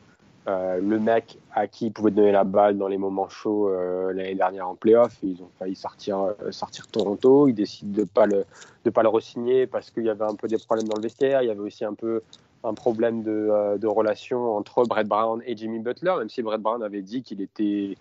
le 0.46 0.98
mec 0.98 1.38
à 1.54 1.68
qui 1.68 1.86
ils 1.86 1.92
pouvaient 1.92 2.10
donner 2.10 2.32
la 2.32 2.44
balle 2.44 2.76
dans 2.76 2.88
les 2.88 2.98
moments 2.98 3.28
chauds 3.28 3.70
l'année 4.10 4.34
dernière 4.34 4.68
en 4.68 4.74
playoff. 4.74 5.16
Ils 5.22 5.40
ont 5.40 5.48
failli 5.58 5.74
sortir, 5.74 6.34
sortir 6.50 6.88
Toronto. 6.88 7.48
Ils 7.48 7.54
décident 7.54 7.94
de 7.94 8.00
ne 8.00 8.06
pas 8.06 8.26
le, 8.26 8.44
de 8.84 8.90
pas 8.90 9.02
le 9.02 9.08
re-signer 9.08 9.66
parce 9.66 9.90
qu'il 9.90 10.04
y 10.04 10.10
avait 10.10 10.24
un 10.24 10.34
peu 10.34 10.48
des 10.48 10.58
problèmes 10.58 10.88
dans 10.88 10.96
le 10.96 11.02
vestiaire. 11.02 11.42
Il 11.42 11.48
y 11.48 11.50
avait 11.50 11.60
aussi 11.60 11.84
un 11.84 11.94
peu 11.94 12.22
un 12.64 12.74
problème 12.74 13.22
de, 13.22 13.48
euh, 13.50 13.78
de, 13.78 13.86
relation 13.86 14.56
entre 14.56 14.84
Brett 14.84 15.06
Brown 15.06 15.42
et 15.46 15.56
Jimmy 15.56 15.80
Butler, 15.80 16.14
même 16.18 16.28
si 16.28 16.42
Brett 16.42 16.60
Brown 16.60 16.82
avait 16.82 17.02
dit 17.02 17.22
qu'il 17.22 17.40
était, 17.40 17.96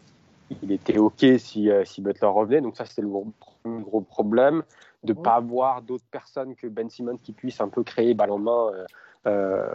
il 0.61 0.71
était 0.71 0.97
OK 0.97 1.25
si, 1.37 1.69
euh, 1.69 1.83
si 1.85 2.01
Butler 2.01 2.27
revenait. 2.27 2.61
Donc 2.61 2.77
ça, 2.77 2.85
c'était 2.85 3.01
le 3.01 3.07
gros, 3.07 3.27
gros 3.65 4.01
problème 4.01 4.63
de 5.03 5.13
ne 5.13 5.19
pas 5.19 5.35
avoir 5.35 5.81
d'autres 5.81 6.05
personnes 6.11 6.55
que 6.55 6.67
Ben 6.67 6.89
Simmons 6.89 7.17
qui 7.17 7.31
puissent 7.31 7.61
un 7.61 7.69
peu 7.69 7.83
créer 7.83 8.13
balle 8.13 8.31
en 8.31 8.37
main 8.37 8.71
euh, 9.25 9.67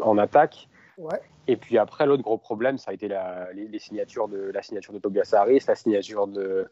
en 0.00 0.18
attaque. 0.18 0.68
Ouais. 0.98 1.20
Et 1.48 1.56
puis 1.56 1.78
après, 1.78 2.06
l'autre 2.06 2.22
gros 2.22 2.38
problème, 2.38 2.78
ça 2.78 2.90
a 2.90 2.94
été 2.94 3.08
la, 3.08 3.52
les, 3.52 3.78
signatures 3.78 4.28
de, 4.28 4.50
la 4.52 4.62
signature 4.62 4.92
de 4.92 4.98
Tobias 4.98 5.30
Harris, 5.32 5.64
la 5.66 5.74
signature 5.74 6.26
de, 6.26 6.66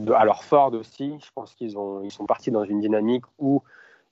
de 0.00 0.12
alors 0.12 0.44
Ford 0.44 0.72
aussi. 0.74 1.16
Je 1.24 1.30
pense 1.34 1.54
qu'ils 1.54 1.74
ils 2.02 2.10
sont 2.10 2.26
partis 2.26 2.50
dans 2.50 2.64
une 2.64 2.80
dynamique 2.80 3.24
où 3.38 3.62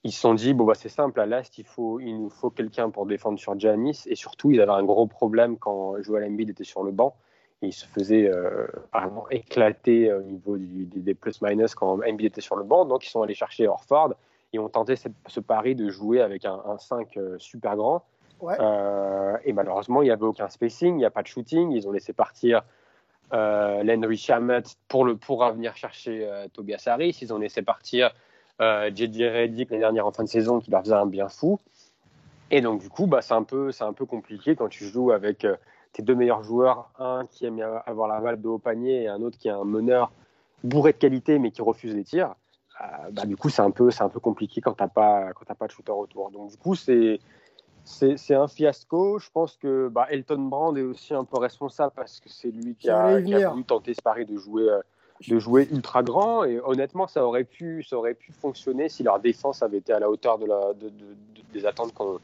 ils 0.03 0.11
se 0.11 0.21
sont 0.21 0.33
dit 0.33 0.53
bon 0.53 0.63
bah 0.63 0.75
c'est 0.75 0.89
simple 0.89 1.19
à 1.19 1.25
l'est 1.25 1.57
il 1.57 1.65
faut 1.65 1.99
il 1.99 2.17
nous 2.17 2.29
faut 2.29 2.49
quelqu'un 2.49 2.89
pour 2.89 3.05
défendre 3.05 3.37
sur 3.37 3.59
Giannis. 3.59 4.03
Et 4.05 4.15
surtout 4.15 4.51
ils 4.51 4.61
avaient 4.61 4.71
un 4.71 4.83
gros 4.83 5.07
problème 5.07 5.57
quand 5.57 6.01
Joel 6.01 6.23
Embiid 6.23 6.49
était 6.49 6.63
sur 6.63 6.83
le 6.83 6.91
banc. 6.91 7.15
Et 7.61 7.67
il 7.67 7.73
se 7.73 7.85
faisait 7.85 8.29
euh, 8.29 8.67
vraiment 8.93 9.29
éclater 9.29 10.13
au 10.13 10.21
niveau 10.21 10.57
des 10.57 11.13
plus 11.13 11.41
minus 11.41 11.75
quand 11.75 11.99
Embiid 12.01 12.27
était 12.27 12.41
sur 12.41 12.55
le 12.55 12.63
banc. 12.63 12.85
Donc 12.85 13.05
ils 13.05 13.09
sont 13.09 13.21
allés 13.21 13.33
chercher 13.33 13.67
Orford 13.67 14.13
et 14.53 14.59
ont 14.59 14.69
tenté 14.69 14.95
ce 14.95 15.39
pari 15.39 15.75
de 15.75 15.89
jouer 15.89 16.21
avec 16.21 16.45
un, 16.45 16.77
5 16.77 17.17
euh, 17.17 17.35
super 17.37 17.75
grand. 17.75 18.03
Euh, 18.41 19.37
et 19.43 19.51
malheureusement 19.51 20.01
il 20.01 20.05
n'y 20.05 20.11
avait 20.11 20.23
aucun 20.23 20.47
spacing 20.47 20.93
il 20.93 20.99
n'y 20.99 21.05
a 21.05 21.11
pas 21.11 21.23
de 21.23 21.27
shooting. 21.27 21.71
Ils 21.71 21.89
ont 21.89 21.91
laissé 21.91 22.13
partir 22.13 22.61
euh, 23.33 23.83
Landry 23.83 24.15
Shamet 24.15 24.63
pour 24.87 25.03
le 25.03 25.17
pour 25.17 25.45
venir 25.51 25.75
chercher 25.75 26.25
Tobias 26.53 26.83
Harris. 26.85 27.17
Ils 27.21 27.33
ont 27.33 27.37
laissé 27.37 27.61
partir 27.61 28.11
euh, 28.61 28.89
JJ 28.93 29.21
Redick 29.21 29.69
l'année 29.69 29.81
dernière 29.81 30.05
en 30.05 30.11
fin 30.11 30.23
de 30.23 30.29
saison 30.29 30.59
qui 30.59 30.71
leur 30.71 30.81
faisait 30.81 30.93
un 30.93 31.05
bien 31.05 31.29
fou. 31.29 31.59
Et 32.51 32.61
donc, 32.61 32.81
du 32.81 32.89
coup, 32.89 33.07
bah, 33.07 33.21
c'est 33.21 33.33
un, 33.33 33.43
peu, 33.43 33.71
un 33.79 33.93
peu 33.93 34.05
compliqué 34.05 34.55
quand 34.55 34.69
tu 34.69 34.85
joues 34.85 35.11
avec 35.11 35.45
euh, 35.45 35.55
tes 35.93 36.01
deux 36.01 36.15
meilleurs 36.15 36.43
joueurs, 36.43 36.89
un 36.97 37.25
qui 37.29 37.45
aime 37.45 37.63
avoir 37.85 38.07
la 38.07 38.19
balle 38.19 38.41
de 38.41 38.47
haut 38.47 38.57
panier 38.57 39.03
et 39.03 39.07
un 39.07 39.21
autre 39.21 39.37
qui 39.37 39.47
est 39.47 39.51
un 39.51 39.63
meneur 39.63 40.11
bourré 40.63 40.91
de 40.91 40.97
qualité 40.97 41.39
mais 41.39 41.51
qui 41.51 41.61
refuse 41.61 41.95
les 41.95 42.03
tirs. 42.03 42.35
Euh, 42.81 43.11
bah, 43.11 43.25
du 43.25 43.37
coup, 43.37 43.49
c'est 43.49 43.61
un, 43.61 43.71
peu, 43.71 43.89
un 43.97 44.09
peu 44.09 44.19
compliqué 44.19 44.61
quand 44.61 44.73
tu 44.73 44.83
n'as 44.83 44.89
pas, 44.89 45.31
pas 45.57 45.67
de 45.67 45.71
shooter 45.71 45.91
autour. 45.91 46.31
Donc, 46.31 46.51
du 46.51 46.57
coup, 46.57 46.75
c'est. 46.75 47.19
C'est 47.85 48.35
un 48.35 48.47
fiasco. 48.47 49.17
Je 49.17 49.31
pense 49.31 49.57
que 49.57 49.87
bah, 49.87 50.05
Elton 50.11 50.43
Brand 50.43 50.77
est 50.77 50.83
aussi 50.83 51.15
un 51.15 51.23
peu 51.23 51.39
responsable 51.39 51.91
parce 51.95 52.19
que 52.19 52.29
c'est 52.29 52.51
lui 52.51 52.75
qui 52.75 52.87
a, 52.87 53.19
voulu 53.19 53.63
tenter 53.63 53.95
ce 53.95 54.01
pari 54.01 54.25
de 54.25 54.37
jouer 54.37 54.67
de 55.27 55.39
jouer 55.39 55.67
ultra 55.71 56.03
grand. 56.03 56.43
Et 56.43 56.59
honnêtement, 56.61 57.07
ça 57.07 57.25
aurait 57.25 57.43
pu, 57.43 57.83
ça 57.83 57.97
aurait 57.97 58.13
pu 58.13 58.31
fonctionner 58.31 58.89
si 58.89 59.03
leur 59.03 59.19
défense 59.19 59.61
avait 59.61 59.77
été 59.77 59.93
à 59.93 59.99
la 59.99 60.09
hauteur 60.09 60.37
de 60.37 60.45
la, 60.45 60.73
de, 60.73 60.91
des 61.53 61.65
attentes 61.65 61.93
qu'on 61.93 62.19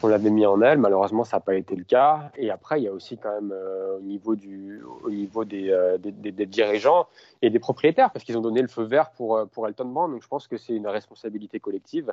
qu'on 0.00 0.08
l'avait 0.08 0.30
mis 0.30 0.46
en 0.46 0.60
elle. 0.62 0.78
Malheureusement, 0.78 1.24
ça 1.24 1.38
n'a 1.38 1.40
pas 1.40 1.54
été 1.54 1.74
le 1.74 1.84
cas. 1.84 2.30
Et 2.36 2.50
après, 2.50 2.80
il 2.80 2.84
y 2.84 2.88
a 2.88 2.92
aussi 2.92 3.18
quand 3.18 3.32
même 3.32 3.52
euh, 3.52 3.98
au 3.98 4.00
niveau, 4.00 4.36
du, 4.36 4.82
au 5.02 5.10
niveau 5.10 5.44
des, 5.44 5.70
euh, 5.70 5.98
des, 5.98 6.12
des, 6.12 6.46
dirigeants 6.46 7.06
et 7.42 7.50
des 7.50 7.58
propriétaires, 7.58 8.10
parce 8.10 8.24
qu'ils 8.24 8.36
ont 8.36 8.42
donné 8.42 8.62
le 8.62 8.68
feu 8.68 8.84
vert 8.84 9.10
pour, 9.10 9.36
euh, 9.36 9.46
pour 9.46 9.66
Elton 9.66 9.86
Brand. 9.86 10.10
Donc 10.10 10.22
je 10.22 10.28
pense 10.28 10.46
que 10.46 10.56
c'est 10.56 10.74
une 10.74 10.86
responsabilité 10.86 11.60
collective. 11.60 12.12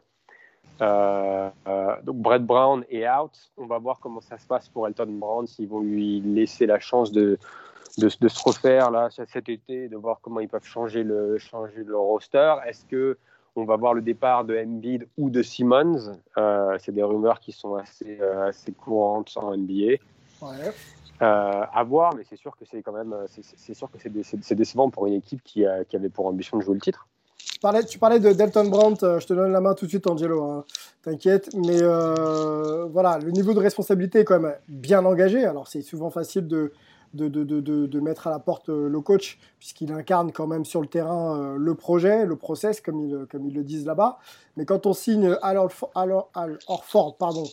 Donc 0.79 2.17
Brett 2.17 2.43
Brown 2.43 2.83
est 2.89 3.07
out. 3.07 3.31
On 3.57 3.65
va 3.65 3.77
voir 3.77 3.99
comment 3.99 4.21
ça 4.21 4.37
se 4.37 4.47
passe 4.47 4.67
pour 4.67 4.87
Elton 4.87 5.07
Brand, 5.07 5.47
s'ils 5.47 5.69
vont 5.69 5.79
lui 5.79 6.21
laisser 6.21 6.65
la 6.65 6.79
chance 6.79 7.11
de, 7.11 7.37
de, 7.97 8.09
de, 8.19 8.27
se 8.27 8.43
refaire 8.43 8.91
là 8.91 9.09
cet 9.09 9.49
été, 9.49 9.87
de 9.87 9.97
voir 9.97 10.19
comment 10.21 10.39
ils 10.39 10.49
peuvent 10.49 10.65
changer 10.65 11.03
le, 11.03 11.37
changer 11.37 11.83
le 11.83 11.97
roster. 11.97 12.55
Est-ce 12.67 12.85
que 12.85 13.17
on 13.55 13.63
va 13.63 13.77
voir 13.77 13.93
le 13.93 14.01
départ 14.01 14.43
de 14.43 14.57
Embiid 14.57 15.07
ou 15.17 15.29
de 15.29 15.41
Simmons? 15.41 16.19
Euh, 16.37 16.77
C'est 16.79 16.91
des 16.91 17.03
rumeurs 17.03 17.39
qui 17.39 17.51
sont 17.51 17.75
assez, 17.75 18.17
euh, 18.19 18.49
assez 18.49 18.73
courantes 18.73 19.31
en 19.37 19.55
NBA. 19.55 19.97
Ouais. 20.41 20.73
Euh, 21.21 21.63
à 21.73 21.83
voir, 21.85 22.13
mais 22.15 22.23
c'est 22.29 22.35
sûr 22.35 22.57
que 22.57 22.65
c'est 22.69 22.81
quand 22.81 22.91
même, 22.91 23.15
c'est 23.29 23.73
sûr 23.73 23.89
que 23.89 23.97
c'est 23.97 24.55
décevant 24.55 24.89
pour 24.89 25.07
une 25.07 25.13
équipe 25.13 25.41
qui, 25.43 25.63
qui, 25.87 25.95
avait 25.95 26.09
pour 26.09 26.27
ambition 26.27 26.57
de 26.57 26.63
jouer 26.63 26.75
le 26.75 26.81
titre. 26.81 27.07
Tu 27.37 27.59
parlais, 27.59 27.85
tu 27.85 27.99
parlais 27.99 28.19
de 28.19 28.33
Delton 28.33 28.67
Brandt, 28.67 29.19
je 29.19 29.25
te 29.25 29.33
donne 29.33 29.53
la 29.53 29.61
main 29.61 29.73
tout 29.75 29.85
de 29.85 29.89
suite, 29.89 30.07
Angelo, 30.07 30.43
hein. 30.43 30.65
t'inquiète, 31.03 31.49
mais 31.55 31.81
euh, 31.81 32.85
voilà, 32.91 33.17
le 33.19 33.31
niveau 33.31 33.53
de 33.53 33.59
responsabilité 33.59 34.19
est 34.19 34.25
quand 34.25 34.41
même 34.41 34.55
bien 34.67 35.05
engagé. 35.05 35.45
Alors 35.45 35.69
c'est 35.69 35.81
souvent 35.81 36.09
facile 36.09 36.47
de, 36.47 36.73
de, 37.15 37.27
de, 37.27 37.43
de, 37.43 37.59
de, 37.87 37.99
mettre 37.99 38.27
à 38.27 38.29
la 38.29 38.39
porte 38.39 38.69
euh, 38.69 38.87
le 38.87 39.01
coach, 39.01 39.39
puisqu'il 39.59 39.91
incarne 39.91 40.31
quand 40.31 40.47
même 40.47 40.65
sur 40.65 40.81
le 40.81 40.87
terrain 40.87 41.39
euh, 41.39 41.55
le 41.57 41.75
projet, 41.75 42.25
le 42.25 42.35
process, 42.35 42.81
comme 42.81 42.99
ils, 42.99 43.25
comme 43.31 43.45
ils 43.47 43.53
le 43.53 43.63
disent 43.63 43.85
là-bas. 43.85 44.19
Mais 44.57 44.65
quand 44.65 44.85
on 44.85 44.93
signe 44.93 45.35
Al 45.41 45.57
Orford, 45.57 47.17
pardon, 47.17 47.43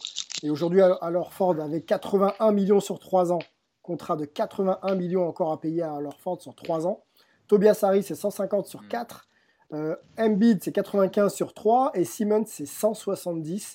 et 0.42 0.50
aujourd'hui 0.50 0.80
Al 0.82 1.16
Orford 1.16 1.60
avec 1.60 1.86
81 1.86 2.52
millions 2.52 2.80
sur 2.80 2.98
3 2.98 3.32
ans, 3.32 3.38
contrat 3.82 4.16
de 4.16 4.24
81 4.24 4.94
millions 4.94 5.26
encore 5.26 5.52
à 5.52 5.60
payer 5.60 5.82
à 5.82 5.94
Al 5.94 6.06
Orford 6.06 6.40
sur 6.40 6.54
3 6.54 6.86
ans. 6.86 7.04
Tobias 7.48 7.78
Harris, 7.82 8.04
c'est 8.04 8.14
150 8.14 8.66
sur 8.66 8.88
4. 8.88 9.28
Euh, 9.74 9.96
Embiid, 10.18 10.62
c'est 10.62 10.72
95 10.72 11.32
sur 11.32 11.54
3. 11.54 11.92
Et 11.94 12.04
Simmons, 12.04 12.44
c'est 12.46 12.66
170 12.66 13.74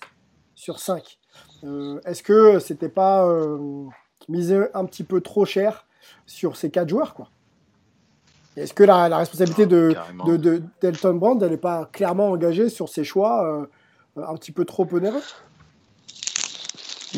sur 0.56 0.80
5. 0.80 1.20
Euh, 1.64 2.00
Est-ce 2.06 2.24
que 2.24 2.60
c'était 2.60 2.90
pas 2.90 3.28
euh, 3.28 3.86
miser 4.28 4.66
un 4.74 4.86
petit 4.86 5.04
peu 5.04 5.22
trop 5.22 5.46
cher 5.46 5.86
sur 6.26 6.56
ces 6.58 6.70
quatre 6.70 6.90
joueurs 6.90 7.14
quoi 7.14 7.30
Est-ce 8.56 8.74
que 8.74 8.84
la, 8.84 9.10
la 9.10 9.18
responsabilité 9.18 9.66
de, 9.66 9.96
de, 10.26 10.38
de, 10.38 10.62
Delton 10.82 11.16
Brand 11.16 11.42
n'est 11.42 11.58
pas 11.58 11.86
clairement 11.92 12.30
engagée 12.30 12.70
sur 12.70 12.90
ces 12.90 13.04
choix 13.04 13.46
euh, 13.46 13.66
un 14.22 14.36
petit 14.36 14.52
peu 14.52 14.66
trop 14.66 14.88
onéreux? 14.92 15.24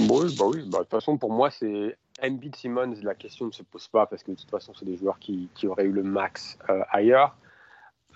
Bah 0.07 0.16
oui. 0.16 0.64
Bah, 0.70 0.80
de 0.80 0.84
toute 0.84 0.91
façon, 0.91 1.18
pour 1.18 1.32
moi, 1.32 1.49
c'est 1.49 1.97
Embiid 2.22 2.55
Simmons, 2.55 2.95
la 3.01 3.16
question 3.16 3.47
ne 3.47 3.51
se 3.51 3.64
pose 3.64 3.88
pas 3.88 4.05
parce 4.05 4.24
que 4.24 4.32
de 4.32 4.38
toute 4.38 4.49
façon, 4.49 4.74
c'est 4.78 4.86
des 4.86 4.97
joueurs 4.97 5.20
qui, 5.20 5.49
qui, 5.55 5.68
auraient 5.68 5.86
eu 5.86 5.91
le 5.91 6.03
max 6.03 6.57
euh, 6.70 6.82
ailleurs. 6.91 7.36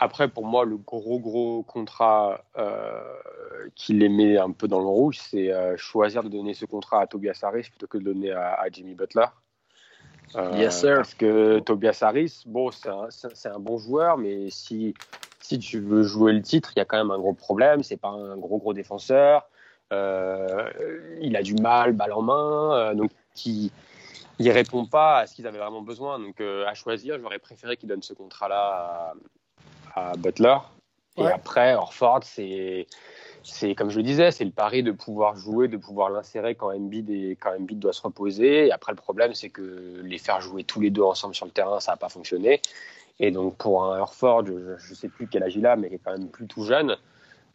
Après, 0.04 0.28
pour 0.28 0.46
moi, 0.46 0.66
le 0.66 0.76
gros, 0.76 1.18
gros 1.18 1.64
contrat 1.64 2.44
euh, 2.58 3.00
qui 3.74 3.94
les 3.94 4.10
met 4.10 4.38
un 4.38 4.52
peu 4.52 4.68
dans 4.68 4.80
le 4.80 4.86
rouge, 4.86 5.18
c'est 5.18 5.54
euh, 5.54 5.78
choisir 5.78 6.24
de 6.24 6.28
donner 6.28 6.54
ce 6.54 6.66
contrat 6.66 7.00
à 7.00 7.08
Tobias 7.08 7.40
Harris 7.42 7.70
plutôt 7.70 7.88
que 7.88 7.98
de 7.98 8.04
le 8.04 8.14
donner 8.14 8.32
à, 8.34 8.52
à 8.56 8.68
Jimmy 8.70 8.96
Butler. 8.96 9.28
Euh, 10.36 10.52
yes, 10.58 10.82
sir. 10.82 10.98
Parce 10.98 11.14
que 11.14 11.60
Tobias 11.60 12.00
Harris, 12.02 12.44
bon, 12.46 12.70
c'est 12.72 12.90
un, 12.90 13.08
un, 13.56 13.60
bon 13.60 13.78
joueur, 13.78 14.18
mais 14.18 14.50
si, 14.50 14.94
si 15.40 15.58
tu 15.58 15.80
veux 15.80 16.04
jouer 16.04 16.34
le 16.34 16.42
titre, 16.42 16.74
il 16.76 16.80
y 16.80 16.82
a 16.82 16.86
quand 16.86 16.98
même 16.98 17.12
un 17.12 17.20
gros 17.20 17.34
problème. 17.34 17.82
C'est 17.82 17.96
pas 17.96 18.10
un 18.10 18.36
gros, 18.36 18.58
gros 18.58 18.74
défenseur. 18.74 19.48
Il 19.90 21.38
a 21.38 21.42
du 21.44 21.56
mal, 21.56 21.94
balle 21.94 22.12
en 22.12 22.24
main. 22.24 22.94
donc, 22.94 23.12
qui 23.36 23.72
il 24.38 24.52
répond 24.52 24.86
pas 24.86 25.20
à 25.20 25.28
ce 25.28 25.36
qu'ils 25.36 25.48
avaient 25.48 25.60
vraiment 25.60 25.82
besoin. 25.82 26.20
Donc, 26.20 26.42
à 26.42 26.74
choisir, 26.74 27.18
j'aurais 27.22 27.40
préféré 27.40 27.78
qu'il 27.78 27.88
donne 27.88 28.02
ce 28.02 28.14
contrat-là 28.14 29.14
à, 29.96 30.14
Butler. 30.18 30.58
Et 31.18 31.26
après, 31.26 31.76
Orford, 31.76 32.22
c'est, 32.24 32.88
c'est 33.44 33.76
comme 33.76 33.90
je 33.90 33.98
le 33.98 34.04
disais, 34.04 34.32
c'est 34.32 34.46
le 34.46 34.52
pari 34.52 34.82
de 34.82 34.92
pouvoir 34.92 35.36
jouer, 35.36 35.68
de 35.68 35.78
pouvoir 35.78 36.10
l'insérer 36.10 36.56
quand 36.56 36.74
Embiid, 36.74 37.10
et, 37.10 37.38
quand 37.40 37.52
Embiid 37.56 37.80
doit 37.80 37.94
se 37.94 38.02
reposer. 38.02 38.68
Et 38.68 38.72
après, 38.72 38.92
le 38.92 38.98
problème, 38.98 39.34
c'est 39.34 39.50
que 39.50 40.02
les 40.04 40.18
faire 40.18 40.42
jouer 40.42 40.64
tous 40.64 40.82
les 40.82 40.90
deux 40.90 41.04
ensemble 41.04 41.36
sur 41.36 41.46
le 41.46 41.52
terrain, 41.52 41.80
ça 41.80 41.92
n'a 41.92 41.98
pas 41.98 42.10
fonctionné. 42.10 42.62
Et 43.20 43.30
donc, 43.30 43.58
pour 43.58 43.86
un 43.86 44.00
Orford, 44.00 44.46
je 44.48 44.90
ne 44.90 44.96
sais 44.96 45.08
plus 45.08 45.28
quel 45.28 45.44
âge 45.44 45.56
il 45.56 45.66
a, 45.68 45.76
mais 45.76 45.88
il 45.88 45.94
est 45.94 46.00
quand 46.00 46.18
même 46.18 46.30
plus 46.30 46.48
tout 46.48 46.64
jeune, 46.64 46.98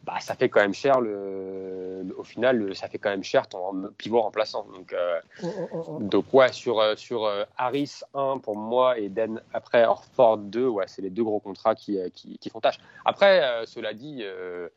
bah, 0.03 0.19
ça 0.21 0.35
fait 0.35 0.49
quand 0.49 0.61
même 0.61 0.73
cher. 0.73 1.01
Le, 1.01 2.05
au 2.17 2.23
final, 2.23 2.73
ça 2.75 2.87
fait 2.87 2.97
quand 2.97 3.09
même 3.09 3.23
cher 3.23 3.47
ton 3.47 3.89
pivot 3.97 4.21
remplaçant. 4.21 4.65
Donc, 4.73 4.93
euh, 4.93 5.19
oh, 5.43 5.47
oh, 5.71 5.85
oh. 5.87 5.97
donc 5.99 6.25
ouais, 6.33 6.51
sur, 6.53 6.81
sur 6.97 7.25
euh, 7.25 7.43
Harris 7.57 8.01
1 8.13 8.39
pour 8.39 8.55
moi 8.55 8.97
et 8.97 9.09
Den 9.09 9.41
après 9.53 9.85
Orford 9.85 10.37
2, 10.37 10.67
ouais, 10.67 10.85
c'est 10.87 11.01
les 11.01 11.09
deux 11.09 11.23
gros 11.23 11.39
contrats 11.39 11.75
qui, 11.75 11.99
qui, 12.13 12.37
qui 12.37 12.49
font 12.49 12.61
tâche. 12.61 12.79
Après, 13.03 13.43
euh, 13.43 13.65
cela 13.65 13.93
dit, 13.93 14.19
euh, 14.21 14.69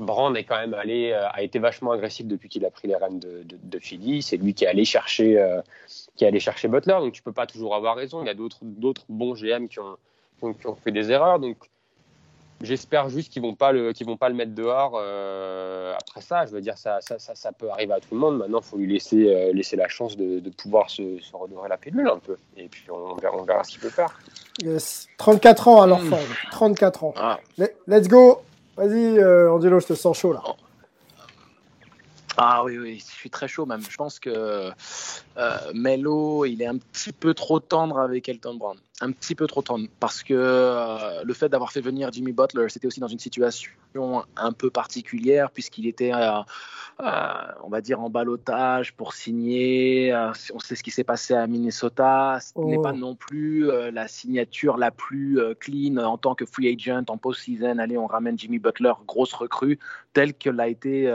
Brand 0.00 0.34
est 0.36 0.44
quand 0.44 0.58
même 0.58 0.74
allé, 0.74 1.12
a 1.12 1.42
été 1.42 1.58
vachement 1.58 1.92
agressif 1.92 2.26
depuis 2.26 2.48
qu'il 2.48 2.64
a 2.64 2.70
pris 2.70 2.88
les 2.88 2.96
rênes 2.96 3.20
de, 3.20 3.42
de, 3.44 3.58
de 3.62 3.78
Philly. 3.78 4.22
C'est 4.22 4.38
lui 4.38 4.54
qui 4.54 4.64
est 4.64 4.68
allé 4.68 4.84
chercher, 4.84 5.60
qui 6.16 6.24
est 6.24 6.26
allé 6.28 6.40
chercher 6.40 6.66
Butler. 6.66 6.94
Donc 6.94 7.12
tu 7.12 7.22
peux 7.22 7.32
pas 7.32 7.46
toujours 7.46 7.74
avoir 7.76 7.94
raison. 7.94 8.22
Il 8.22 8.26
y 8.26 8.30
a 8.30 8.34
d'autres 8.34 9.04
bons 9.08 9.34
GM 9.34 9.68
qui 9.68 9.78
ont, 9.78 9.96
qui 10.38 10.44
ont, 10.44 10.54
qui 10.54 10.66
ont 10.66 10.74
fait 10.74 10.90
des 10.90 11.12
erreurs. 11.12 11.38
Donc 11.38 11.56
J'espère 12.62 13.08
juste 13.08 13.32
qu'ils 13.32 13.42
vont 13.42 13.54
pas 13.54 13.72
le, 13.72 13.92
qu'ils 13.92 14.06
vont 14.06 14.16
pas 14.16 14.28
le 14.28 14.36
mettre 14.36 14.54
dehors 14.54 14.92
euh, 14.94 15.94
après 16.00 16.20
ça. 16.20 16.46
Je 16.46 16.52
veux 16.52 16.60
dire, 16.60 16.78
ça, 16.78 16.98
ça, 17.00 17.18
ça, 17.18 17.34
ça, 17.34 17.52
peut 17.52 17.68
arriver 17.70 17.94
à 17.94 18.00
tout 18.00 18.12
le 18.12 18.18
monde. 18.18 18.38
Maintenant, 18.38 18.60
il 18.60 18.64
faut 18.64 18.76
lui 18.76 18.92
laisser, 18.92 19.28
euh, 19.28 19.52
laisser 19.52 19.76
la 19.76 19.88
chance 19.88 20.16
de, 20.16 20.38
de 20.38 20.50
pouvoir 20.50 20.88
se, 20.88 21.18
se, 21.18 21.34
redorer 21.34 21.68
la 21.68 21.76
pilule 21.76 22.08
un 22.08 22.18
peu. 22.18 22.36
Et 22.56 22.68
puis, 22.68 22.84
on 22.90 23.16
verra, 23.16 23.36
on 23.36 23.42
verra 23.42 23.64
ce 23.64 23.72
qu'il 23.72 23.80
peut 23.80 23.90
faire. 23.90 24.16
Yes. 24.62 25.08
34 25.18 25.68
ans 25.68 25.82
alors, 25.82 26.02
mmh. 26.02 26.14
34 26.52 27.04
ans. 27.04 27.14
Ah. 27.16 27.40
Let's 27.86 28.06
go. 28.06 28.42
Vas-y, 28.76 29.18
euh, 29.18 29.52
Angelo, 29.52 29.80
je 29.80 29.86
te 29.88 29.94
sens 29.94 30.16
chaud 30.18 30.32
là. 30.32 30.42
Ah 32.36 32.64
oui, 32.64 32.78
oui, 32.78 32.98
je 32.98 33.12
suis 33.12 33.28
très 33.28 33.46
chaud 33.46 33.66
même. 33.66 33.82
Je 33.82 33.96
pense 33.96 34.18
que 34.18 34.70
euh, 35.36 35.56
Melo, 35.74 36.44
il 36.44 36.62
est 36.62 36.66
un 36.66 36.78
petit 36.78 37.12
peu 37.12 37.34
trop 37.34 37.60
tendre 37.60 37.98
avec 37.98 38.28
Elton 38.28 38.54
Brand. 38.54 38.76
Un 39.00 39.10
petit 39.10 39.34
peu 39.34 39.46
trop 39.46 39.62
tendre. 39.62 39.86
Parce 39.98 40.22
que 40.22 40.34
euh, 40.34 41.22
le 41.24 41.34
fait 41.34 41.48
d'avoir 41.48 41.72
fait 41.72 41.80
venir 41.80 42.10
Jimmy 42.12 42.32
Butler, 42.32 42.66
c'était 42.68 42.86
aussi 42.86 43.00
dans 43.00 43.08
une 43.08 43.18
situation 43.18 43.70
un 44.36 44.52
peu 44.52 44.70
particulière, 44.70 45.50
puisqu'il 45.50 45.86
était, 45.86 46.12
euh, 46.12 46.40
on 47.64 47.68
va 47.68 47.80
dire, 47.80 48.00
en 48.00 48.10
balotage 48.10 48.94
pour 48.94 49.14
signer. 49.14 50.14
on 50.54 50.58
sait 50.60 50.76
ce 50.76 50.82
qui 50.82 50.90
s'est 50.90 51.04
passé 51.04 51.34
à 51.34 51.46
Minnesota. 51.46 52.38
Ce 52.40 52.52
oh. 52.54 52.66
n'est 52.66 52.80
pas 52.80 52.92
non 52.92 53.14
plus 53.14 53.66
la 53.92 54.06
signature 54.08 54.76
la 54.76 54.90
plus 54.90 55.40
clean 55.58 55.96
en 55.96 56.16
tant 56.16 56.34
que 56.34 56.46
free 56.46 56.72
agent 56.72 57.04
en 57.08 57.16
post-season. 57.16 57.78
Allez, 57.78 57.98
on 57.98 58.06
ramène 58.06 58.38
Jimmy 58.38 58.58
Butler, 58.58 58.92
grosse 59.06 59.32
recrue, 59.32 59.78
telle 60.12 60.34
que 60.34 60.50
l'a 60.50 60.68
été 60.68 61.10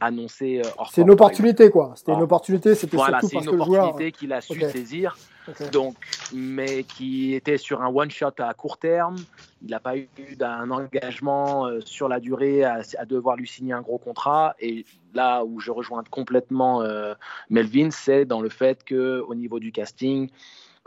annoncé 0.00 0.62
c'est 0.90 1.02
une 1.02 1.10
opportunité, 1.10 1.70
quoi. 1.70 1.92
C'était 1.96 2.12
une 2.12 2.22
opportunité, 2.22 2.74
c'était 2.74 2.96
voilà, 2.96 3.20
surtout 3.20 3.34
parce 3.34 3.46
que 3.46 3.56
opportunité 3.60 4.12
qu'il 4.12 4.32
a 4.32 4.40
su 4.40 4.52
okay. 4.52 4.70
saisir. 4.70 5.16
Okay. 5.48 5.70
Donc, 5.70 5.96
mais 6.34 6.84
qui 6.84 7.34
était 7.34 7.56
sur 7.56 7.80
un 7.80 7.88
one 7.88 8.10
shot 8.10 8.32
à 8.38 8.52
court 8.52 8.76
terme. 8.76 9.16
Il 9.62 9.70
n'a 9.70 9.80
pas 9.80 9.96
eu 9.96 10.08
d'un 10.36 10.70
engagement 10.70 11.66
euh, 11.66 11.80
sur 11.84 12.06
la 12.08 12.20
durée 12.20 12.64
à, 12.64 12.82
à, 12.98 13.06
devoir 13.06 13.36
lui 13.36 13.48
signer 13.48 13.72
un 13.72 13.80
gros 13.80 13.96
contrat. 13.96 14.54
Et 14.60 14.84
là 15.14 15.44
où 15.44 15.58
je 15.58 15.70
rejoins 15.70 16.04
complètement 16.10 16.82
euh, 16.82 17.14
Melvin, 17.48 17.90
c'est 17.90 18.26
dans 18.26 18.42
le 18.42 18.50
fait 18.50 18.84
que 18.84 19.24
au 19.26 19.34
niveau 19.34 19.58
du 19.58 19.72
casting, 19.72 20.28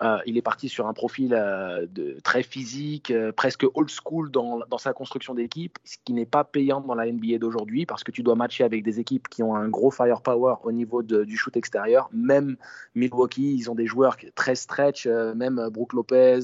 euh, 0.02 0.18
il 0.26 0.38
est 0.38 0.42
parti 0.42 0.70
sur 0.70 0.88
un 0.88 0.94
profil 0.94 1.34
euh, 1.34 1.86
de, 1.90 2.18
très 2.24 2.44
physique, 2.44 3.12
euh, 3.12 3.32
presque 3.32 3.66
old 3.74 3.90
school 3.90 4.32
dans, 4.32 4.60
dans 4.70 4.78
sa 4.78 4.94
construction 4.94 5.34
d'équipe, 5.34 5.78
ce 5.84 5.98
qui 6.04 6.14
n'est 6.14 6.26
pas 6.26 6.44
payant 6.44 6.82
dans 6.82 6.96
la 6.96 7.12
NBA 7.12 7.38
d'aujourd'hui 7.38 7.86
parce 7.86 8.04
que 8.04 8.12
tu 8.12 8.24
dois 8.24 8.36
matcher 8.36 8.64
avec 8.64 8.84
des 8.84 9.00
équipes 9.00 9.28
qui 9.30 9.44
ont 9.44 9.56
un 9.56 9.70
gros 9.70 9.92
firepower 9.92 10.56
au 10.64 10.72
niveau 10.72 11.04
de, 11.04 11.24
du 11.24 11.38
shoot 11.38 11.56
extérieur. 11.56 12.10
Même 12.14 12.58
Milwaukee, 12.96 13.54
ils 13.54 13.70
ont 13.70 13.76
des 13.76 13.86
joueurs 13.86 14.18
très 14.36 14.56
stretch, 14.56 15.08
même 15.08 15.70
Brook 15.70 15.94
Lopez. 15.94 16.40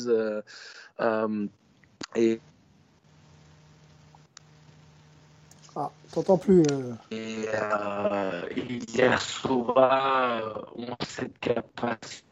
Et 2.15 2.39
ah, 5.79 5.91
t'entends 6.11 6.39
plus. 6.39 6.63
Euh... 6.71 6.93
Et 7.11 7.45
euh, 7.53 8.41
ont 10.75 10.95
cette 11.05 11.37
capacité 11.37 12.26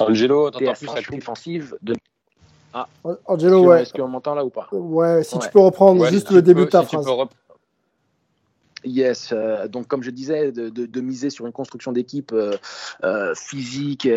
Angelo, 0.00 0.50
t'entends 0.50 0.72
plus 0.72 0.86
la 0.86 1.02
défensive 1.02 1.76
de. 1.82 1.94
Ah. 2.72 2.86
Angelo, 3.26 3.64
ouais. 3.66 3.82
Est-ce 3.82 3.92
qu'on 3.92 4.08
m'entend 4.08 4.34
là 4.34 4.44
ou 4.44 4.50
pas? 4.50 4.68
Ouais, 4.72 5.24
si 5.24 5.34
ouais. 5.34 5.40
tu 5.42 5.50
peux 5.50 5.60
reprendre 5.60 6.00
ouais, 6.02 6.10
juste 6.10 6.28
si 6.28 6.34
le 6.34 6.42
début 6.42 6.60
peux, 6.60 6.66
de 6.66 6.70
ta 6.70 6.82
si 6.82 6.86
phrase. 6.86 7.06
Yes, 8.84 9.32
euh, 9.32 9.68
donc 9.68 9.88
comme 9.88 10.02
je 10.02 10.10
disais, 10.10 10.52
de, 10.52 10.68
de, 10.70 10.86
de, 10.86 11.00
miser 11.00 11.30
sur 11.30 11.46
une 11.46 11.52
construction 11.52 11.92
d'équipe 11.92 12.32
euh, 12.32 12.56
euh, 13.04 13.34
physique, 13.34 14.08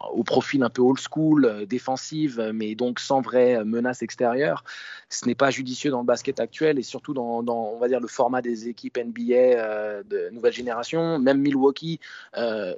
au 0.00 0.24
profil 0.24 0.62
un 0.62 0.70
peu 0.70 0.82
old 0.82 0.98
school, 0.98 1.44
euh, 1.44 1.66
défensive, 1.66 2.50
mais 2.52 2.74
donc 2.74 2.98
sans 2.98 3.20
vraie 3.20 3.64
menace 3.64 4.02
extérieure. 4.02 4.64
Ce 5.08 5.26
n'est 5.26 5.34
pas 5.34 5.50
judicieux 5.50 5.90
dans 5.90 6.00
le 6.00 6.06
basket 6.06 6.40
actuel 6.40 6.78
et 6.78 6.82
surtout 6.82 7.14
dans, 7.14 7.42
dans 7.42 7.70
on 7.74 7.78
va 7.78 7.88
dire, 7.88 8.00
le 8.00 8.08
format 8.08 8.42
des 8.42 8.68
équipes 8.68 8.98
NBA 8.98 9.34
euh, 9.34 10.02
de 10.08 10.30
nouvelle 10.30 10.52
génération. 10.52 11.18
Même 11.18 11.38
Milwaukee, 11.40 12.00
euh, 12.36 12.74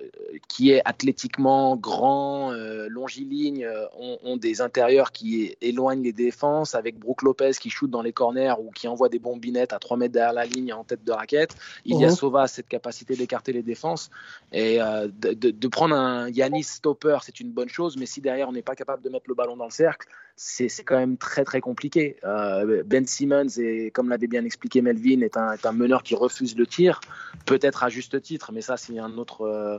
qui 0.49 0.71
est 0.71 0.83
athlétiquement 0.85 1.77
grand, 1.77 2.53
euh, 2.53 2.89
longiligne, 2.89 3.65
euh, 3.65 3.87
ont, 3.99 4.19
ont, 4.23 4.37
des 4.37 4.61
intérieurs 4.61 5.13
qui 5.13 5.57
éloignent 5.61 6.03
les 6.03 6.13
défenses, 6.13 6.75
avec 6.75 6.99
Brook 6.99 7.23
Lopez 7.23 7.53
qui 7.61 7.71
shoot 7.71 7.91
dans 7.91 8.03
les 8.03 8.13
corners 8.13 8.55
ou 8.59 8.71
qui 8.71 8.89
envoie 8.89 9.09
des 9.09 9.19
bombinettes 9.19 9.73
à 9.73 9.79
3 9.79 9.97
mètres 9.97 10.13
derrière 10.13 10.33
la 10.33 10.45
ligne 10.45 10.73
en 10.73 10.85
tête 10.85 11.05
de 11.05 11.13
raquette. 11.13 11.57
Il 11.85 11.99
y 11.99 12.05
a 12.05 12.11
Sova 12.11 12.47
cette 12.49 12.69
capacité 12.69 13.17
d'écarter 13.17 13.53
les 13.53 13.63
défenses 13.63 14.11
et 14.53 14.79
de, 14.79 15.33
de, 15.33 15.51
de, 15.51 15.69
prendre 15.69 15.95
un 15.95 16.29
Yanis 16.29 16.65
stopper, 16.65 17.06
c'est 17.23 17.41
une 17.41 17.51
bonne 17.51 17.69
chose, 17.69 17.97
mais 17.97 18.07
si 18.07 18.21
derrière 18.21 18.49
on 18.49 18.53
n'est 18.53 18.63
pas 18.63 18.75
capable 18.75 19.03
de 19.03 19.09
mettre 19.09 19.27
le 19.29 19.35
ballon 19.35 19.57
dans 19.57 19.65
le 19.65 19.71
cercle, 19.71 20.09
c'est 20.37 20.69
quand 20.85 20.99
même 20.99 21.17
très 21.17 21.45
très 21.45 21.61
compliqué. 21.61 22.17
Euh, 22.25 22.83
ben 22.85 23.07
Simmons, 23.07 23.59
et 23.59 23.91
comme 23.91 24.09
l'avait 24.09 24.27
bien 24.27 24.45
expliqué 24.45 24.83
Melvin, 24.83 25.21
est 25.21 25.37
un, 25.37 25.53
est 25.53 25.67
un, 25.67 25.73
meneur 25.73 26.03
qui 26.03 26.15
refuse 26.15 26.57
le 26.57 26.67
tir, 26.67 27.01
peut-être 27.47 27.85
à 27.85 27.89
juste 27.89 28.21
titre, 28.23 28.51
mais 28.53 28.61
ça 28.61 28.77
c'est 28.77 28.99
un 28.99 29.17
autre, 29.19 29.43
euh, 29.43 29.79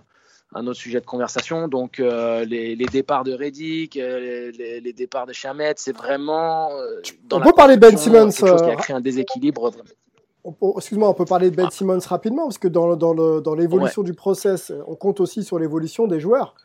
un 0.54 0.66
autre 0.68 0.80
sujet 0.80 1.00
de 1.00 1.06
conversation. 1.06 1.68
Donc 1.68 2.00
euh, 2.00 2.46
les, 2.46 2.76
les, 2.76 2.86
départs 2.86 3.24
de 3.24 3.34
Reddick, 3.34 3.96
les, 3.96 4.52
les, 4.52 4.80
les, 4.82 4.94
départs 4.94 5.28
de 5.28 5.34
Chamet, 5.34 5.74
c'est 5.78 5.96
vraiment... 5.96 6.70
on 7.32 7.42
peut 7.42 7.54
parler 7.56 7.78
Ben 7.78 7.98
Simmons. 7.98 8.32
Chose 8.32 8.62
qui 8.62 8.70
a 8.70 8.76
créé 8.76 8.96
un 8.96 9.02
déséquilibre. 9.02 9.72
Excuse-moi, 10.78 11.10
on 11.10 11.14
peut 11.14 11.26
parler 11.26 11.52
de 11.52 11.56
Ben 11.56 11.66
ah. 11.68 11.72
Simmons 11.72 12.00
rapidement, 12.08 12.44
parce 12.44 12.58
que 12.58 12.68
dans, 12.68 12.96
dans 12.96 13.56
l'évolution 13.56 14.02
ouais. 14.02 14.06
du 14.06 14.14
process, 14.14 14.72
on 14.88 14.96
compte 14.96 15.20
aussi 15.20 15.44
sur 15.44 15.60
l'évolution 15.60 16.08
des 16.08 16.20
joueurs. 16.20 16.56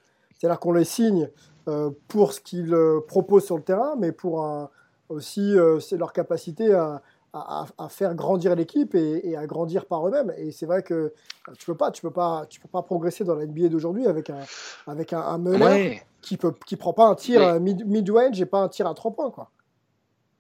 C'est-à-dire 0.43 0.59
qu'on 0.59 0.73
les 0.73 0.85
signe 0.85 1.31
euh, 1.69 1.91
pour 2.09 2.33
ce 2.33 2.41
qu'ils 2.41 2.75
euh, 2.75 2.99
proposent 3.07 3.45
sur 3.45 3.57
le 3.57 3.63
terrain, 3.63 3.95
mais 3.97 4.11
pour 4.11 4.45
un, 4.45 4.71
aussi 5.09 5.57
euh, 5.57 5.79
c'est 5.79 5.97
leur 5.97 6.13
capacité 6.13 6.75
à, 6.75 7.01
à, 7.33 7.67
à, 7.79 7.89
faire 7.89 8.17
grandir 8.17 8.57
l'équipe 8.57 8.97
et, 8.97 9.21
et, 9.31 9.37
à 9.37 9.47
grandir 9.47 9.87
par 9.87 10.05
eux-mêmes. 10.09 10.35
Et 10.37 10.51
c'est 10.51 10.67
vrai 10.67 10.83
que 10.83 11.15
tu 11.57 11.67
peux 11.67 11.77
pas, 11.77 11.93
tu 11.93 12.03
peux 12.03 12.11
pas, 12.11 12.47
tu 12.49 12.59
peux 12.59 12.67
pas 12.67 12.83
progresser 12.83 13.23
dans 13.23 13.37
la 13.37 13.47
NBA 13.47 13.69
d'aujourd'hui 13.69 14.09
avec 14.09 14.31
un 14.31 14.41
avec 14.89 15.13
un, 15.13 15.21
un 15.21 15.39
meneur 15.39 15.69
ouais. 15.69 16.03
qui 16.23 16.37
peut 16.37 16.53
qui 16.67 16.75
prend 16.75 16.93
pas 16.93 17.07
un 17.07 17.15
tir 17.15 17.41
ouais. 17.41 17.61
mid, 17.61 17.87
mid 17.87 18.11
range 18.11 18.41
et 18.41 18.47
pas 18.47 18.63
un 18.63 18.69
tir 18.69 18.89
à 18.89 18.95
trois 18.95 19.13
points 19.13 19.31
quoi. 19.31 19.53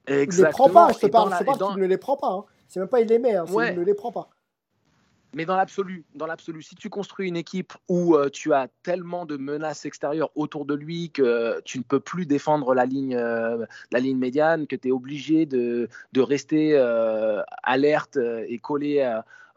Exactement. 0.09 0.48
Il 0.48 0.48
les 0.48 0.53
prend 0.53 0.68
pas, 0.68 0.92
je 0.92 0.98
te 0.98 1.07
parle, 1.07 1.30
pas 1.30 1.44
qu'il 1.44 1.80
ne 1.80 1.86
les 1.86 1.96
prend 1.96 2.16
pas. 2.16 2.32
Hein. 2.32 2.44
C'est 2.66 2.80
même 2.80 2.88
pas 2.88 3.00
il 3.00 3.07
les 3.07 3.20
met, 3.20 3.36
hein, 3.36 3.44
ouais. 3.53 3.72
il 3.72 3.78
ne 3.78 3.84
les 3.84 3.94
prend 3.94 4.11
pas. 4.11 4.30
Mais 5.34 5.46
dans 5.46 5.56
l'absolu, 5.56 6.04
dans 6.14 6.26
l'absolu, 6.26 6.62
si 6.62 6.74
tu 6.74 6.90
construis 6.90 7.28
une 7.28 7.36
équipe 7.36 7.72
où 7.88 8.16
euh, 8.16 8.28
tu 8.28 8.52
as 8.52 8.68
tellement 8.82 9.24
de 9.24 9.36
menaces 9.36 9.86
extérieures 9.86 10.30
autour 10.34 10.66
de 10.66 10.74
lui 10.74 11.10
que 11.10 11.60
tu 11.64 11.78
ne 11.78 11.82
peux 11.82 12.00
plus 12.00 12.26
défendre 12.26 12.74
la 12.74 12.84
ligne, 12.84 13.16
euh, 13.16 13.64
la 13.90 14.00
ligne 14.00 14.18
médiane, 14.18 14.66
que 14.66 14.76
tu 14.76 14.88
es 14.88 14.90
obligé 14.90 15.46
de, 15.46 15.88
de 16.12 16.20
rester 16.20 16.72
euh, 16.76 17.42
alerte 17.62 18.18
et 18.46 18.58
collé 18.58 19.00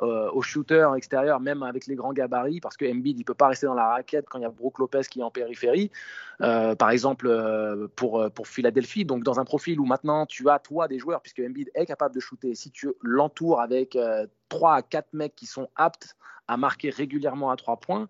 euh, 0.01 0.30
au 0.34 0.41
shooter 0.41 0.89
extérieur, 0.97 1.39
même 1.39 1.63
avec 1.63 1.88
les 1.88 1.95
grands 1.95 2.11
gabarits, 2.11 2.59
parce 2.59 2.76
que 2.76 2.84
Embiid, 2.84 3.17
il 3.17 3.23
peut 3.23 3.34
pas 3.34 3.47
rester 3.47 3.65
dans 3.65 3.73
la 3.73 3.88
raquette 3.88 4.26
quand 4.30 4.38
il 4.38 4.41
y 4.41 4.45
a 4.45 4.49
Brook 4.49 4.80
Lopez 4.80 5.03
qui 5.09 5.21
est 5.21 5.23
en 5.23 5.32
périphérie, 5.32 5.89
euh, 6.35 6.35
par 6.40 6.90
exemple 6.90 7.28
euh, 7.28 7.88
pour, 7.96 8.30
pour 8.32 8.48
Philadelphie. 8.48 9.06
Donc 9.06 9.24
dans 9.24 9.40
un 9.40 9.46
profil 9.46 9.80
où 9.80 9.86
maintenant 9.86 10.26
tu 10.26 10.50
as 10.50 10.60
toi 10.60 10.88
des 10.88 11.00
joueurs, 11.00 11.22
puisque 11.22 11.40
Embiid 11.40 11.72
est 11.74 11.86
capable 11.86 12.16
de 12.16 12.20
shooter, 12.20 12.56
si 12.56 12.72
tu 12.72 12.90
l'entoures 13.02 13.62
avec 13.62 13.96
euh, 13.96 14.28
3 14.50 14.76
à 14.76 14.82
4 14.82 15.14
mecs 15.14 15.36
qui 15.36 15.46
sont 15.46 15.70
aptes 15.76 16.16
à 16.48 16.58
marquer 16.58 16.90
régulièrement 16.90 17.50
à 17.50 17.56
3 17.56 17.78
points, 17.78 18.08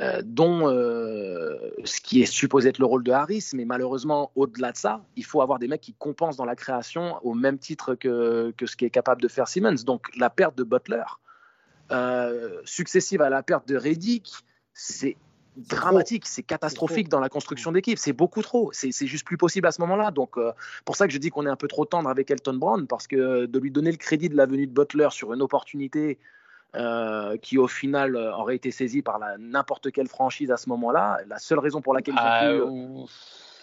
euh, 0.00 0.22
dont 0.24 0.68
euh, 0.68 1.70
ce 1.84 2.00
qui 2.00 2.22
est 2.22 2.26
supposé 2.26 2.70
être 2.70 2.78
le 2.78 2.86
rôle 2.86 3.04
de 3.04 3.12
Harris, 3.12 3.50
mais 3.54 3.64
malheureusement, 3.64 4.32
au-delà 4.34 4.72
de 4.72 4.76
ça, 4.76 5.04
il 5.16 5.24
faut 5.24 5.42
avoir 5.42 5.58
des 5.58 5.68
mecs 5.68 5.82
qui 5.82 5.94
compensent 5.94 6.36
dans 6.36 6.44
la 6.44 6.56
création 6.56 7.18
au 7.22 7.34
même 7.34 7.58
titre 7.58 7.94
que, 7.94 8.52
que 8.56 8.66
ce 8.66 8.76
qui 8.76 8.84
est 8.84 8.90
capable 8.90 9.20
de 9.20 9.28
faire 9.28 9.48
Simmons. 9.48 9.84
Donc 9.84 10.06
la 10.16 10.30
perte 10.30 10.56
de 10.56 10.64
Butler, 10.64 11.04
euh, 11.90 12.60
successive 12.64 13.20
à 13.20 13.28
la 13.28 13.42
perte 13.42 13.68
de 13.68 13.76
Reddick, 13.76 14.32
c'est 14.72 15.16
dramatique, 15.56 16.26
c'est 16.26 16.42
catastrophique 16.42 17.08
dans 17.08 17.20
la 17.20 17.28
construction 17.28 17.72
d'équipe. 17.72 17.98
C'est 17.98 18.12
beaucoup 18.12 18.42
trop. 18.42 18.70
C'est 18.72 19.06
juste 19.06 19.24
plus 19.24 19.36
possible 19.36 19.66
à 19.66 19.72
ce 19.72 19.80
moment-là. 19.82 20.10
Donc, 20.10 20.36
euh, 20.36 20.52
pour 20.84 20.96
ça 20.96 21.06
que 21.06 21.12
je 21.12 21.18
dis 21.18 21.30
qu'on 21.30 21.46
est 21.46 21.50
un 21.50 21.56
peu 21.56 21.68
trop 21.68 21.84
tendre 21.84 22.08
avec 22.08 22.30
Elton 22.30 22.54
Brown, 22.54 22.86
parce 22.86 23.06
que 23.06 23.46
de 23.46 23.58
lui 23.58 23.70
donner 23.70 23.90
le 23.90 23.96
crédit 23.96 24.28
de 24.28 24.36
la 24.36 24.46
venue 24.46 24.66
de 24.66 24.72
Butler 24.72 25.08
sur 25.10 25.32
une 25.32 25.42
opportunité 25.42 26.18
euh, 26.74 27.36
qui, 27.36 27.58
au 27.58 27.68
final, 27.68 28.16
aurait 28.16 28.56
été 28.56 28.70
saisie 28.70 29.02
par 29.02 29.20
n'importe 29.38 29.92
quelle 29.92 30.08
franchise 30.08 30.50
à 30.50 30.56
ce 30.56 30.68
moment-là, 30.70 31.18
la 31.28 31.38
seule 31.38 31.60
raison 31.60 31.80
pour 31.80 31.94
laquelle 31.94 32.14
pu. 32.14 32.20
Euh, 32.20 33.04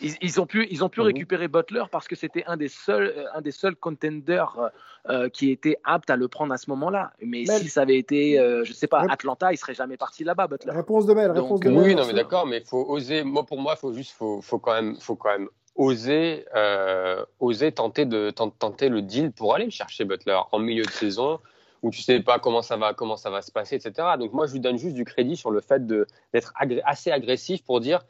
ils, 0.01 0.15
ils, 0.21 0.41
ont 0.41 0.45
pu, 0.45 0.67
ils 0.69 0.83
ont 0.83 0.89
pu 0.89 1.01
mmh. 1.01 1.03
récupérer 1.03 1.47
Butler 1.47 1.83
parce 1.91 2.07
que 2.07 2.15
c'était 2.15 2.43
un 2.45 2.57
des 2.57 2.67
seuls, 2.67 3.27
un 3.33 3.41
des 3.41 3.51
seuls 3.51 3.75
contenders 3.75 4.71
euh, 5.09 5.29
qui 5.29 5.51
était 5.51 5.77
apte 5.83 6.09
à 6.09 6.15
le 6.15 6.27
prendre 6.27 6.53
à 6.53 6.57
ce 6.57 6.69
moment-là. 6.69 7.13
Mais, 7.21 7.43
mais 7.47 7.59
si 7.59 7.69
ça 7.69 7.81
avait 7.81 7.97
été, 7.97 8.39
euh, 8.39 8.63
je 8.63 8.73
sais 8.73 8.87
pas, 8.87 9.05
Atlanta, 9.09 9.51
il 9.51 9.57
serait 9.57 9.73
jamais 9.73 9.97
parti 9.97 10.23
là-bas, 10.23 10.47
Butler. 10.47 10.71
Réponse 10.71 11.05
de 11.05 11.13
Mel, 11.13 11.31
réponse 11.31 11.59
de 11.59 11.69
Mel. 11.69 11.79
Oui, 11.79 11.95
non, 11.95 12.05
mais 12.05 12.13
d'accord, 12.13 12.45
mais 12.45 12.59
il 12.59 12.65
faut 12.65 12.85
oser. 12.89 13.23
Moi, 13.23 13.45
pour 13.45 13.59
moi, 13.59 13.75
faut 13.75 13.93
juste, 13.93 14.11
faut, 14.11 14.41
faut 14.41 14.59
quand 14.59 14.73
même, 14.73 14.95
faut 14.99 15.15
quand 15.15 15.31
même 15.31 15.49
oser, 15.75 16.45
euh, 16.55 17.23
oser 17.39 17.71
tenter 17.71 18.05
de 18.05 18.29
tenter 18.31 18.89
le 18.89 19.01
deal 19.01 19.31
pour 19.31 19.55
aller 19.55 19.69
chercher 19.69 20.05
Butler 20.05 20.39
en 20.51 20.59
milieu 20.59 20.83
de 20.83 20.91
saison 20.91 21.39
où 21.81 21.89
tu 21.89 22.01
sais 22.01 22.19
pas 22.19 22.39
comment 22.39 22.61
ça 22.61 22.77
va, 22.77 22.93
comment 22.93 23.17
ça 23.17 23.29
va 23.29 23.41
se 23.41 23.51
passer, 23.51 23.75
etc. 23.75 24.09
Donc 24.19 24.33
moi, 24.33 24.45
je 24.45 24.53
lui 24.53 24.59
donne 24.59 24.77
juste 24.77 24.95
du 24.95 25.03
crédit 25.03 25.35
sur 25.35 25.51
le 25.51 25.61
fait 25.61 25.85
d'être 25.87 26.53
agré 26.55 26.81
assez 26.85 27.11
agressif 27.11 27.63
pour 27.63 27.79
dire 27.79 28.01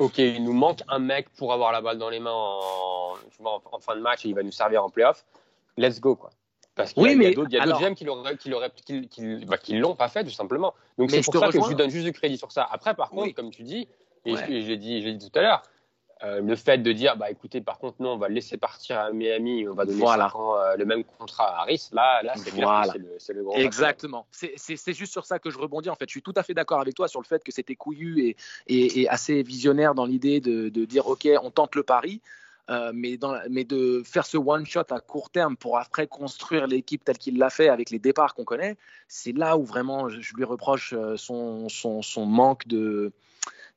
Ok, 0.00 0.18
il 0.18 0.42
nous 0.42 0.52
manque 0.52 0.80
un 0.88 0.98
mec 0.98 1.28
pour 1.30 1.52
avoir 1.52 1.70
la 1.72 1.80
balle 1.80 1.98
dans 1.98 2.10
les 2.10 2.20
mains 2.20 2.32
en, 2.34 3.14
fin 3.80 3.96
de 3.96 4.00
match 4.00 4.24
et 4.24 4.28
il 4.28 4.34
va 4.34 4.42
nous 4.42 4.52
servir 4.52 4.84
en 4.84 4.90
playoff. 4.90 5.24
Let's 5.76 6.00
go, 6.00 6.16
quoi. 6.16 6.30
Parce 6.74 6.92
qu'il 6.92 7.04
oui, 7.04 7.16
y 7.16 7.26
a, 7.26 7.30
a 7.30 7.66
d'autres. 7.66 7.80
GM 7.80 7.94
qui 7.94 9.08
qui, 9.08 9.44
bah, 9.46 9.58
qui 9.58 9.76
l'ont 9.76 9.94
pas 9.94 10.08
fait, 10.08 10.24
tout 10.24 10.30
simplement. 10.30 10.74
Donc 10.98 11.12
c'est 11.12 11.22
pour 11.22 11.34
ça 11.34 11.46
rejoins. 11.46 11.60
que 11.60 11.64
je 11.66 11.70
lui 11.70 11.76
donne 11.76 11.90
juste 11.90 12.04
du 12.04 12.12
crédit 12.12 12.36
sur 12.36 12.50
ça. 12.50 12.66
Après, 12.70 12.94
par 12.94 13.10
contre, 13.10 13.26
oui. 13.26 13.34
comme 13.34 13.50
tu 13.50 13.62
dis, 13.62 13.86
et 14.24 14.32
ouais. 14.34 14.40
je, 14.40 14.60
je 14.60 14.68
l'ai 14.68 14.76
dit, 14.76 15.14
dit 15.14 15.30
tout 15.30 15.38
à 15.38 15.42
l'heure, 15.42 15.62
euh, 16.24 16.40
le 16.40 16.56
fait 16.56 16.78
de 16.78 16.92
dire, 16.92 17.16
bah 17.16 17.30
écoutez, 17.30 17.60
par 17.60 17.78
contre, 17.78 18.00
non, 18.00 18.14
on 18.14 18.16
va 18.16 18.28
le 18.28 18.34
laisser 18.34 18.56
partir 18.56 18.98
à 18.98 19.10
Miami, 19.10 19.68
on 19.68 19.74
va 19.74 19.84
donner 19.84 19.98
voilà. 19.98 20.34
ans, 20.34 20.56
euh, 20.56 20.76
le 20.76 20.86
même 20.86 21.04
contrat 21.04 21.58
à 21.58 21.62
Harris, 21.62 21.90
là, 21.92 22.22
là 22.22 22.32
c'est 22.36 22.50
voilà. 22.50 22.92
clair 22.92 23.02
c'est 23.18 23.32
le, 23.34 23.40
le, 23.40 23.44
grand. 23.44 23.56
Exactement. 23.56 24.26
C'est 24.30 24.94
juste 24.94 25.12
sur 25.12 25.26
ça 25.26 25.38
que 25.38 25.50
je 25.50 25.58
rebondis. 25.58 25.90
En 25.90 25.96
fait, 25.96 26.06
je 26.08 26.12
suis 26.12 26.22
tout 26.22 26.32
à 26.36 26.42
fait 26.42 26.54
d'accord 26.54 26.80
avec 26.80 26.94
toi 26.94 27.08
sur 27.08 27.20
le 27.20 27.26
fait 27.26 27.44
que 27.44 27.52
c'était 27.52 27.74
couillu 27.74 28.20
et, 28.22 28.36
et, 28.68 29.02
et, 29.02 29.08
assez 29.08 29.42
visionnaire 29.42 29.94
dans 29.94 30.06
l'idée 30.06 30.40
de, 30.40 30.70
de, 30.70 30.84
dire, 30.86 31.06
OK, 31.08 31.28
on 31.42 31.50
tente 31.50 31.74
le 31.74 31.82
pari. 31.82 32.22
Euh, 32.70 32.92
mais, 32.94 33.18
dans, 33.18 33.38
mais 33.50 33.64
de 33.64 34.02
faire 34.06 34.24
ce 34.24 34.38
one 34.38 34.64
shot 34.64 34.90
à 34.90 34.98
court 34.98 35.28
terme 35.28 35.54
pour 35.54 35.76
après 35.76 36.06
construire 36.06 36.66
l'équipe 36.66 37.04
telle 37.04 37.18
qu'il 37.18 37.36
l'a 37.36 37.50
fait 37.50 37.68
avec 37.68 37.90
les 37.90 37.98
départs 37.98 38.32
qu'on 38.32 38.44
connaît, 38.44 38.78
c'est 39.06 39.36
là 39.36 39.58
où 39.58 39.64
vraiment 39.64 40.08
je, 40.08 40.22
je 40.22 40.34
lui 40.34 40.44
reproche 40.44 40.94
son, 41.16 41.68
son, 41.68 42.00
son 42.00 42.24
manque 42.24 42.66
de, 42.66 43.12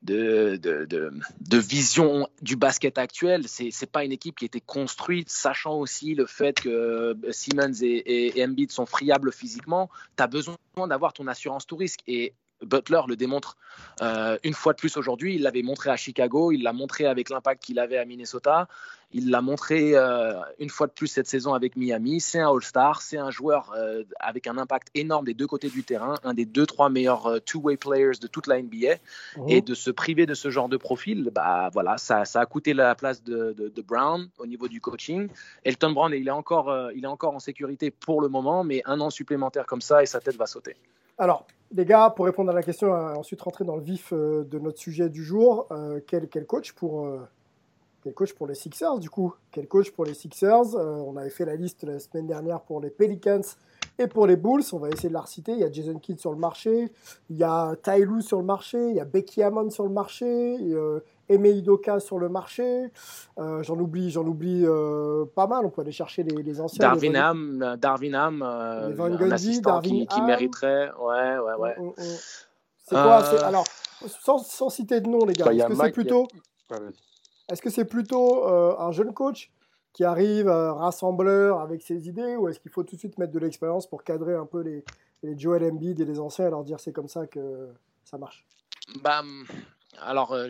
de, 0.02 0.56
de, 0.56 0.86
de, 0.86 1.58
vision 1.58 2.28
du 2.40 2.56
basket 2.56 2.98
actuel. 2.98 3.48
C'est 3.48 3.64
n'est 3.64 3.86
pas 3.90 4.04
une 4.04 4.12
équipe 4.12 4.38
qui 4.38 4.44
été 4.44 4.60
construite, 4.60 5.28
sachant 5.28 5.74
aussi 5.78 6.14
le 6.14 6.26
fait 6.26 6.60
que 6.60 7.16
Simmons 7.30 7.82
et, 7.82 7.86
et, 7.86 8.38
et 8.38 8.44
Embiid 8.44 8.70
sont 8.70 8.86
friables 8.86 9.32
physiquement. 9.32 9.90
Tu 10.16 10.22
as 10.22 10.26
besoin 10.26 10.56
d'avoir 10.88 11.12
ton 11.12 11.26
assurance 11.26 11.66
tout 11.66 11.76
risque. 11.76 12.00
Et 12.06 12.32
Butler 12.62 13.00
le 13.08 13.16
démontre 13.16 13.56
euh, 14.02 14.38
une 14.44 14.54
fois 14.54 14.72
de 14.72 14.78
plus 14.78 14.96
aujourd'hui. 14.96 15.36
Il 15.36 15.42
l'avait 15.42 15.62
montré 15.62 15.90
à 15.90 15.96
Chicago, 15.96 16.52
il 16.52 16.62
l'a 16.62 16.72
montré 16.72 17.06
avec 17.06 17.30
l'impact 17.30 17.62
qu'il 17.62 17.78
avait 17.78 17.98
à 17.98 18.04
Minnesota, 18.04 18.68
il 19.12 19.30
l'a 19.30 19.40
montré 19.40 19.92
euh, 19.94 20.34
une 20.58 20.68
fois 20.68 20.86
de 20.86 20.92
plus 20.92 21.06
cette 21.06 21.26
saison 21.26 21.54
avec 21.54 21.76
Miami. 21.76 22.20
C'est 22.20 22.40
un 22.40 22.50
All-Star, 22.50 23.00
c'est 23.00 23.16
un 23.16 23.30
joueur 23.30 23.72
euh, 23.76 24.04
avec 24.20 24.46
un 24.46 24.58
impact 24.58 24.88
énorme 24.94 25.24
des 25.24 25.34
deux 25.34 25.46
côtés 25.46 25.68
du 25.68 25.82
terrain, 25.82 26.16
un 26.24 26.34
des 26.34 26.44
deux 26.44 26.66
trois 26.66 26.90
meilleurs 26.90 27.40
two-way 27.44 27.76
players 27.76 28.18
de 28.20 28.26
toute 28.26 28.46
la 28.46 28.60
NBA. 28.60 28.96
Mmh. 29.36 29.48
Et 29.48 29.60
de 29.60 29.74
se 29.74 29.90
priver 29.90 30.26
de 30.26 30.34
ce 30.34 30.50
genre 30.50 30.68
de 30.68 30.76
profil, 30.76 31.30
bah 31.34 31.70
voilà, 31.72 31.98
ça, 31.98 32.24
ça 32.24 32.40
a 32.40 32.46
coûté 32.46 32.74
la 32.74 32.94
place 32.94 33.22
de, 33.22 33.54
de, 33.56 33.68
de, 33.68 33.82
Brown 33.82 34.28
au 34.38 34.46
niveau 34.46 34.68
du 34.68 34.80
coaching. 34.80 35.28
Elton 35.64 35.92
Brown, 35.92 36.12
il 36.12 36.26
est 36.26 36.32
encore, 36.32 36.90
il 36.94 37.04
est 37.04 37.08
encore 37.08 37.34
en 37.34 37.38
sécurité 37.38 37.90
pour 37.90 38.20
le 38.20 38.28
moment, 38.28 38.64
mais 38.64 38.82
un 38.84 39.00
an 39.00 39.10
supplémentaire 39.10 39.66
comme 39.66 39.80
ça 39.80 40.02
et 40.02 40.06
sa 40.06 40.20
tête 40.20 40.36
va 40.36 40.46
sauter. 40.46 40.76
Alors, 41.16 41.46
les 41.72 41.84
gars, 41.84 42.10
pour 42.14 42.24
répondre 42.24 42.50
à 42.50 42.54
la 42.54 42.62
question, 42.62 42.94
euh, 42.94 43.14
ensuite 43.14 43.40
rentrer 43.42 43.64
dans 43.64 43.76
le 43.76 43.82
vif 43.82 44.12
euh, 44.12 44.44
de 44.44 44.58
notre 44.58 44.78
sujet 44.78 45.08
du 45.08 45.22
jour, 45.22 45.66
euh, 45.70 46.00
quel, 46.06 46.28
coach 46.46 46.72
pour, 46.72 47.06
les 48.46 48.54
Sixers 48.54 48.98
du 48.98 49.10
coup? 49.10 49.34
Quel 49.50 49.68
coach 49.68 49.90
pour 49.90 50.04
les 50.04 50.14
Sixers? 50.14 50.74
On 50.74 51.16
avait 51.16 51.30
fait 51.30 51.44
la 51.44 51.56
liste 51.56 51.84
la 51.84 51.98
semaine 51.98 52.26
dernière 52.26 52.60
pour 52.62 52.80
les 52.80 52.90
Pelicans 52.90 53.42
et 53.98 54.06
pour 54.06 54.26
les 54.26 54.36
Bulls. 54.36 54.62
On 54.72 54.78
va 54.78 54.88
essayer 54.88 55.10
de 55.10 55.14
la 55.14 55.20
reciter. 55.20 55.52
Il 55.52 55.58
y 55.58 55.64
a 55.64 55.70
Jason 55.70 55.98
Kidd 55.98 56.18
sur 56.18 56.32
le 56.32 56.38
marché, 56.38 56.90
il 57.28 57.36
y 57.36 57.44
a 57.44 57.74
Ty 57.82 58.04
Lue 58.04 58.22
sur 58.22 58.38
le 58.38 58.46
marché, 58.46 58.78
il 58.88 58.96
y 58.96 59.00
a 59.00 59.04
Becky 59.04 59.42
Hammond 59.42 59.70
sur 59.70 59.84
le 59.84 59.90
marché, 59.90 60.56
Eme 61.28 61.46
Idoka 61.46 62.00
sur 62.00 62.18
le 62.18 62.28
marché. 62.28 62.90
Euh, 63.38 63.62
j'en 63.62 63.78
oublie, 63.78 64.10
j'en 64.10 64.26
oublie 64.26 64.64
euh, 64.64 65.24
pas 65.34 65.46
mal. 65.46 65.64
On 65.66 65.70
peut 65.70 65.82
aller 65.82 65.92
chercher 65.92 66.22
les, 66.22 66.42
les 66.42 66.60
anciens. 66.60 66.78
Darwin 66.80 67.16
Ham, 67.16 67.76
Darwin 67.78 68.14
Ham, 68.14 68.42
euh, 68.42 68.90
un 68.98 69.16
Gundy, 69.16 69.32
assistant 69.32 69.70
Darwin 69.70 70.06
qui, 70.06 70.14
qui, 70.14 70.22
mériterait. 70.22 70.90
Ouais, 71.00 71.38
ouais, 71.38 71.54
ouais. 71.54 71.94
C'est 72.88 72.94
quoi 72.94 73.18
Alors, 73.44 73.64
sans, 74.06 74.38
sans, 74.38 74.70
citer 74.70 75.00
de 75.00 75.08
nom, 75.08 75.24
les 75.24 75.34
gars, 75.34 75.46
Bah, 75.46 75.52
est-ce 75.52 75.66
que 75.66 75.74
c'est 75.74 75.92
plutôt, 75.92 76.28
est-ce 77.50 77.62
que 77.62 77.70
c'est 77.70 77.84
plutôt 77.84 78.46
euh, 78.46 78.76
un 78.78 78.92
jeune 78.92 79.12
coach 79.12 79.50
qui 79.92 80.04
arrive 80.04 80.48
euh, 80.48 80.72
rassembleur 80.72 81.60
avec 81.60 81.82
ses 81.82 82.08
idées, 82.08 82.36
ou 82.36 82.48
est-ce 82.48 82.60
qu'il 82.60 82.70
faut 82.70 82.84
tout 82.84 82.94
de 82.94 83.00
suite 83.00 83.18
mettre 83.18 83.32
de 83.32 83.38
l'expérience 83.38 83.86
pour 83.86 84.04
cadrer 84.04 84.34
un 84.34 84.46
peu 84.46 84.60
les, 84.60 84.84
les 85.22 85.38
Joel 85.38 85.64
Embiid 85.64 86.00
et 86.00 86.04
les 86.04 86.20
anciens 86.20 86.46
et 86.46 86.50
leur 86.50 86.64
dire 86.64 86.78
c'est 86.78 86.92
comme 86.92 87.08
ça 87.08 87.26
que 87.26 87.68
ça 88.04 88.18
marche? 88.18 88.46
Bah, 89.02 89.22
alors, 90.02 90.32
euh, 90.32 90.48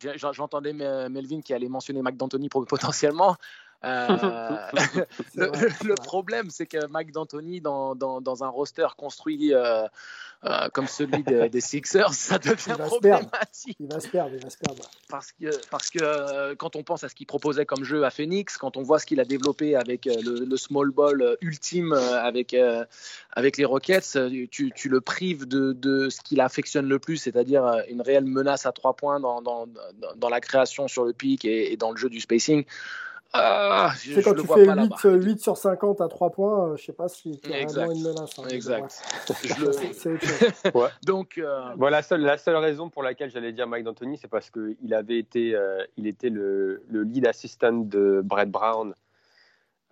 j'entendais 0.00 0.72
Melvin 0.72 1.40
qui 1.40 1.54
allait 1.54 1.68
mentionner 1.68 2.02
Mac 2.02 2.16
D'Antoni 2.16 2.48
potentiellement. 2.68 3.36
Euh, 3.84 4.58
le, 5.34 5.46
vrai, 5.46 5.68
le 5.84 5.94
problème, 5.94 6.50
c'est 6.50 6.66
que 6.66 6.86
Mike 6.86 7.12
D'Antoni, 7.12 7.60
dans, 7.60 7.94
dans, 7.94 8.20
dans, 8.20 8.44
un 8.44 8.48
roster 8.48 8.86
construit 8.96 9.52
euh, 9.52 9.86
euh, 10.44 10.68
comme 10.72 10.86
celui 10.86 11.22
de, 11.24 11.48
des 11.48 11.60
Sixers, 11.60 12.14
ça 12.14 12.38
devient 12.38 12.76
problématique. 12.78 13.76
Il 13.80 13.88
va 13.88 13.98
se 13.98 14.08
perdre, 14.08 14.30
il 14.34 14.42
va 14.42 14.50
se 14.50 14.58
perdre. 14.58 14.88
Parce 15.08 15.32
que, 15.32 15.68
parce 15.70 15.90
que 15.90 16.54
quand 16.54 16.76
on 16.76 16.84
pense 16.84 17.02
à 17.02 17.08
ce 17.08 17.14
qu'il 17.14 17.26
proposait 17.26 17.66
comme 17.66 17.82
jeu 17.82 18.04
à 18.04 18.10
Phoenix, 18.10 18.56
quand 18.56 18.76
on 18.76 18.82
voit 18.82 18.98
ce 18.98 19.06
qu'il 19.06 19.20
a 19.20 19.24
développé 19.24 19.74
avec 19.74 20.04
le, 20.04 20.44
le, 20.44 20.56
small 20.56 20.90
ball 20.90 21.36
ultime 21.40 21.92
avec, 21.92 22.56
avec 23.32 23.56
les 23.56 23.64
Rockets, 23.64 24.18
tu, 24.50 24.72
tu 24.74 24.88
le 24.88 25.00
prives 25.00 25.46
de, 25.46 25.72
de 25.72 26.08
ce 26.08 26.20
qu'il 26.20 26.40
affectionne 26.40 26.88
le 26.88 26.98
plus, 26.98 27.16
c'est-à-dire 27.16 27.82
une 27.88 28.00
réelle 28.00 28.26
menace 28.26 28.66
à 28.66 28.72
trois 28.72 28.94
points 28.94 29.18
dans, 29.18 29.42
dans, 29.42 29.66
dans, 30.16 30.28
la 30.28 30.40
création 30.40 30.88
sur 30.88 31.04
le 31.04 31.12
pic 31.12 31.44
et, 31.44 31.72
et 31.72 31.76
dans 31.76 31.90
le 31.90 31.96
jeu 31.96 32.08
du 32.08 32.20
spacing. 32.20 32.64
Ah, 33.34 33.92
je, 34.02 34.14
c'est 34.14 34.22
quand 34.22 34.36
je 34.36 34.42
tu 34.42 34.46
vois 34.46 34.56
fais 34.56 34.66
pas 34.66 34.74
8, 34.74 34.80
là-bas. 35.04 35.10
8, 35.24 35.40
sur 35.40 35.56
50 35.56 36.02
à 36.02 36.08
3 36.08 36.30
points, 36.30 36.68
euh, 36.68 36.76
je 36.76 36.84
sais 36.84 36.92
pas 36.92 37.08
si 37.08 37.40
tu 37.40 37.50
as 37.50 37.60
Exact. 37.60 37.86
vraiment 37.86 37.94
une 37.94 38.02
menace. 38.02 38.38
Hein, 38.38 38.48
Exact. 38.50 39.02
Je 39.42 40.08
le... 40.08 40.74
Ouais. 40.78 40.88
Donc, 41.06 41.38
euh... 41.38 41.74
bon, 41.76 41.88
la, 41.88 42.02
seule, 42.02 42.20
la 42.20 42.36
seule 42.36 42.56
raison 42.56 42.90
pour 42.90 43.02
laquelle 43.02 43.30
j'allais 43.30 43.52
dire 43.52 43.66
Mike 43.66 43.84
D'Antoni, 43.84 44.18
c'est 44.18 44.28
parce 44.28 44.50
qu'il 44.50 44.92
avait 44.92 45.18
été, 45.18 45.54
euh, 45.54 45.82
il 45.96 46.06
était 46.06 46.28
le, 46.28 46.82
le, 46.88 47.04
lead 47.04 47.26
assistant 47.26 47.72
de 47.72 48.20
Brett 48.22 48.50
Brown. 48.50 48.94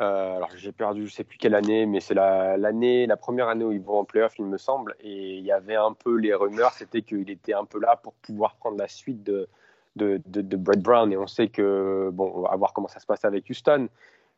Euh, 0.02 0.36
alors 0.36 0.50
j'ai 0.56 0.72
perdu, 0.72 1.06
je 1.06 1.12
sais 1.12 1.24
plus 1.24 1.38
quelle 1.38 1.54
année, 1.54 1.86
mais 1.86 2.00
c'est 2.00 2.14
la, 2.14 2.58
l'année, 2.58 3.06
la 3.06 3.16
première 3.16 3.48
année 3.48 3.64
où 3.64 3.72
ils 3.72 3.82
vont 3.82 3.98
en 4.00 4.04
playoff, 4.04 4.38
il 4.38 4.44
me 4.46 4.58
semble. 4.58 4.96
Et 5.00 5.36
il 5.38 5.44
y 5.44 5.52
avait 5.52 5.76
un 5.76 5.92
peu 5.92 6.16
les 6.16 6.34
rumeurs, 6.34 6.72
c'était 6.72 7.02
qu'il 7.02 7.30
était 7.30 7.54
un 7.54 7.64
peu 7.64 7.80
là 7.80 7.96
pour 7.96 8.12
pouvoir 8.14 8.56
prendre 8.56 8.76
la 8.76 8.88
suite 8.88 9.22
de 9.22 9.48
de, 9.96 10.20
de, 10.26 10.40
de, 10.40 10.56
Brett 10.56 10.80
Brown 10.80 11.12
et 11.12 11.16
on 11.16 11.26
sait 11.26 11.48
que, 11.48 12.10
bon, 12.12 12.32
on 12.34 12.40
va 12.42 12.56
voir 12.56 12.72
comment 12.72 12.88
ça 12.88 13.00
se 13.00 13.06
passe 13.06 13.24
avec 13.24 13.48
Houston. 13.50 13.88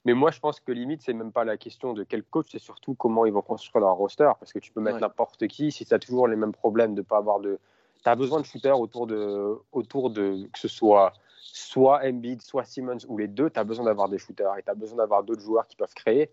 Mais 0.04 0.14
moi, 0.14 0.30
je 0.30 0.40
pense 0.40 0.58
que 0.58 0.72
limite, 0.72 1.02
c'est 1.02 1.12
même 1.12 1.30
pas 1.30 1.44
la 1.44 1.56
question 1.56 1.92
de 1.92 2.02
quel 2.02 2.24
coach, 2.24 2.46
c'est 2.50 2.58
surtout 2.58 2.94
comment 2.94 3.24
ils 3.24 3.32
vont 3.32 3.42
construire 3.42 3.84
leur 3.84 3.94
roster. 3.94 4.30
Parce 4.40 4.52
que 4.52 4.58
tu 4.58 4.72
peux 4.72 4.80
mettre 4.80 4.96
Ouais. 4.96 5.02
n'importe 5.02 5.46
qui, 5.46 5.70
si 5.70 5.84
tu 5.86 5.94
as 5.94 5.98
toujours 5.98 6.26
les 6.26 6.36
mêmes 6.36 6.52
problèmes 6.52 6.94
de 6.94 7.02
pas 7.02 7.18
avoir 7.18 7.38
de. 7.40 7.58
Tu 8.02 8.08
as 8.08 8.16
besoin 8.16 8.40
de 8.40 8.44
shooters 8.44 8.80
autour 8.80 9.06
de, 9.06 9.56
autour 9.70 10.10
de. 10.10 10.48
que 10.52 10.58
ce 10.58 10.68
soit 10.68 11.12
soit 11.42 12.00
Embiid, 12.04 12.40
soit 12.40 12.64
Simmons 12.64 12.98
ou 13.08 13.18
les 13.18 13.28
deux, 13.28 13.50
tu 13.50 13.58
as 13.58 13.64
besoin 13.64 13.84
d'avoir 13.84 14.08
des 14.08 14.18
shooters 14.18 14.56
et 14.58 14.62
tu 14.62 14.70
as 14.70 14.74
besoin 14.74 14.98
d'avoir 14.98 15.22
d'autres 15.22 15.42
joueurs 15.42 15.66
qui 15.66 15.76
peuvent 15.76 15.94
créer. 15.94 16.30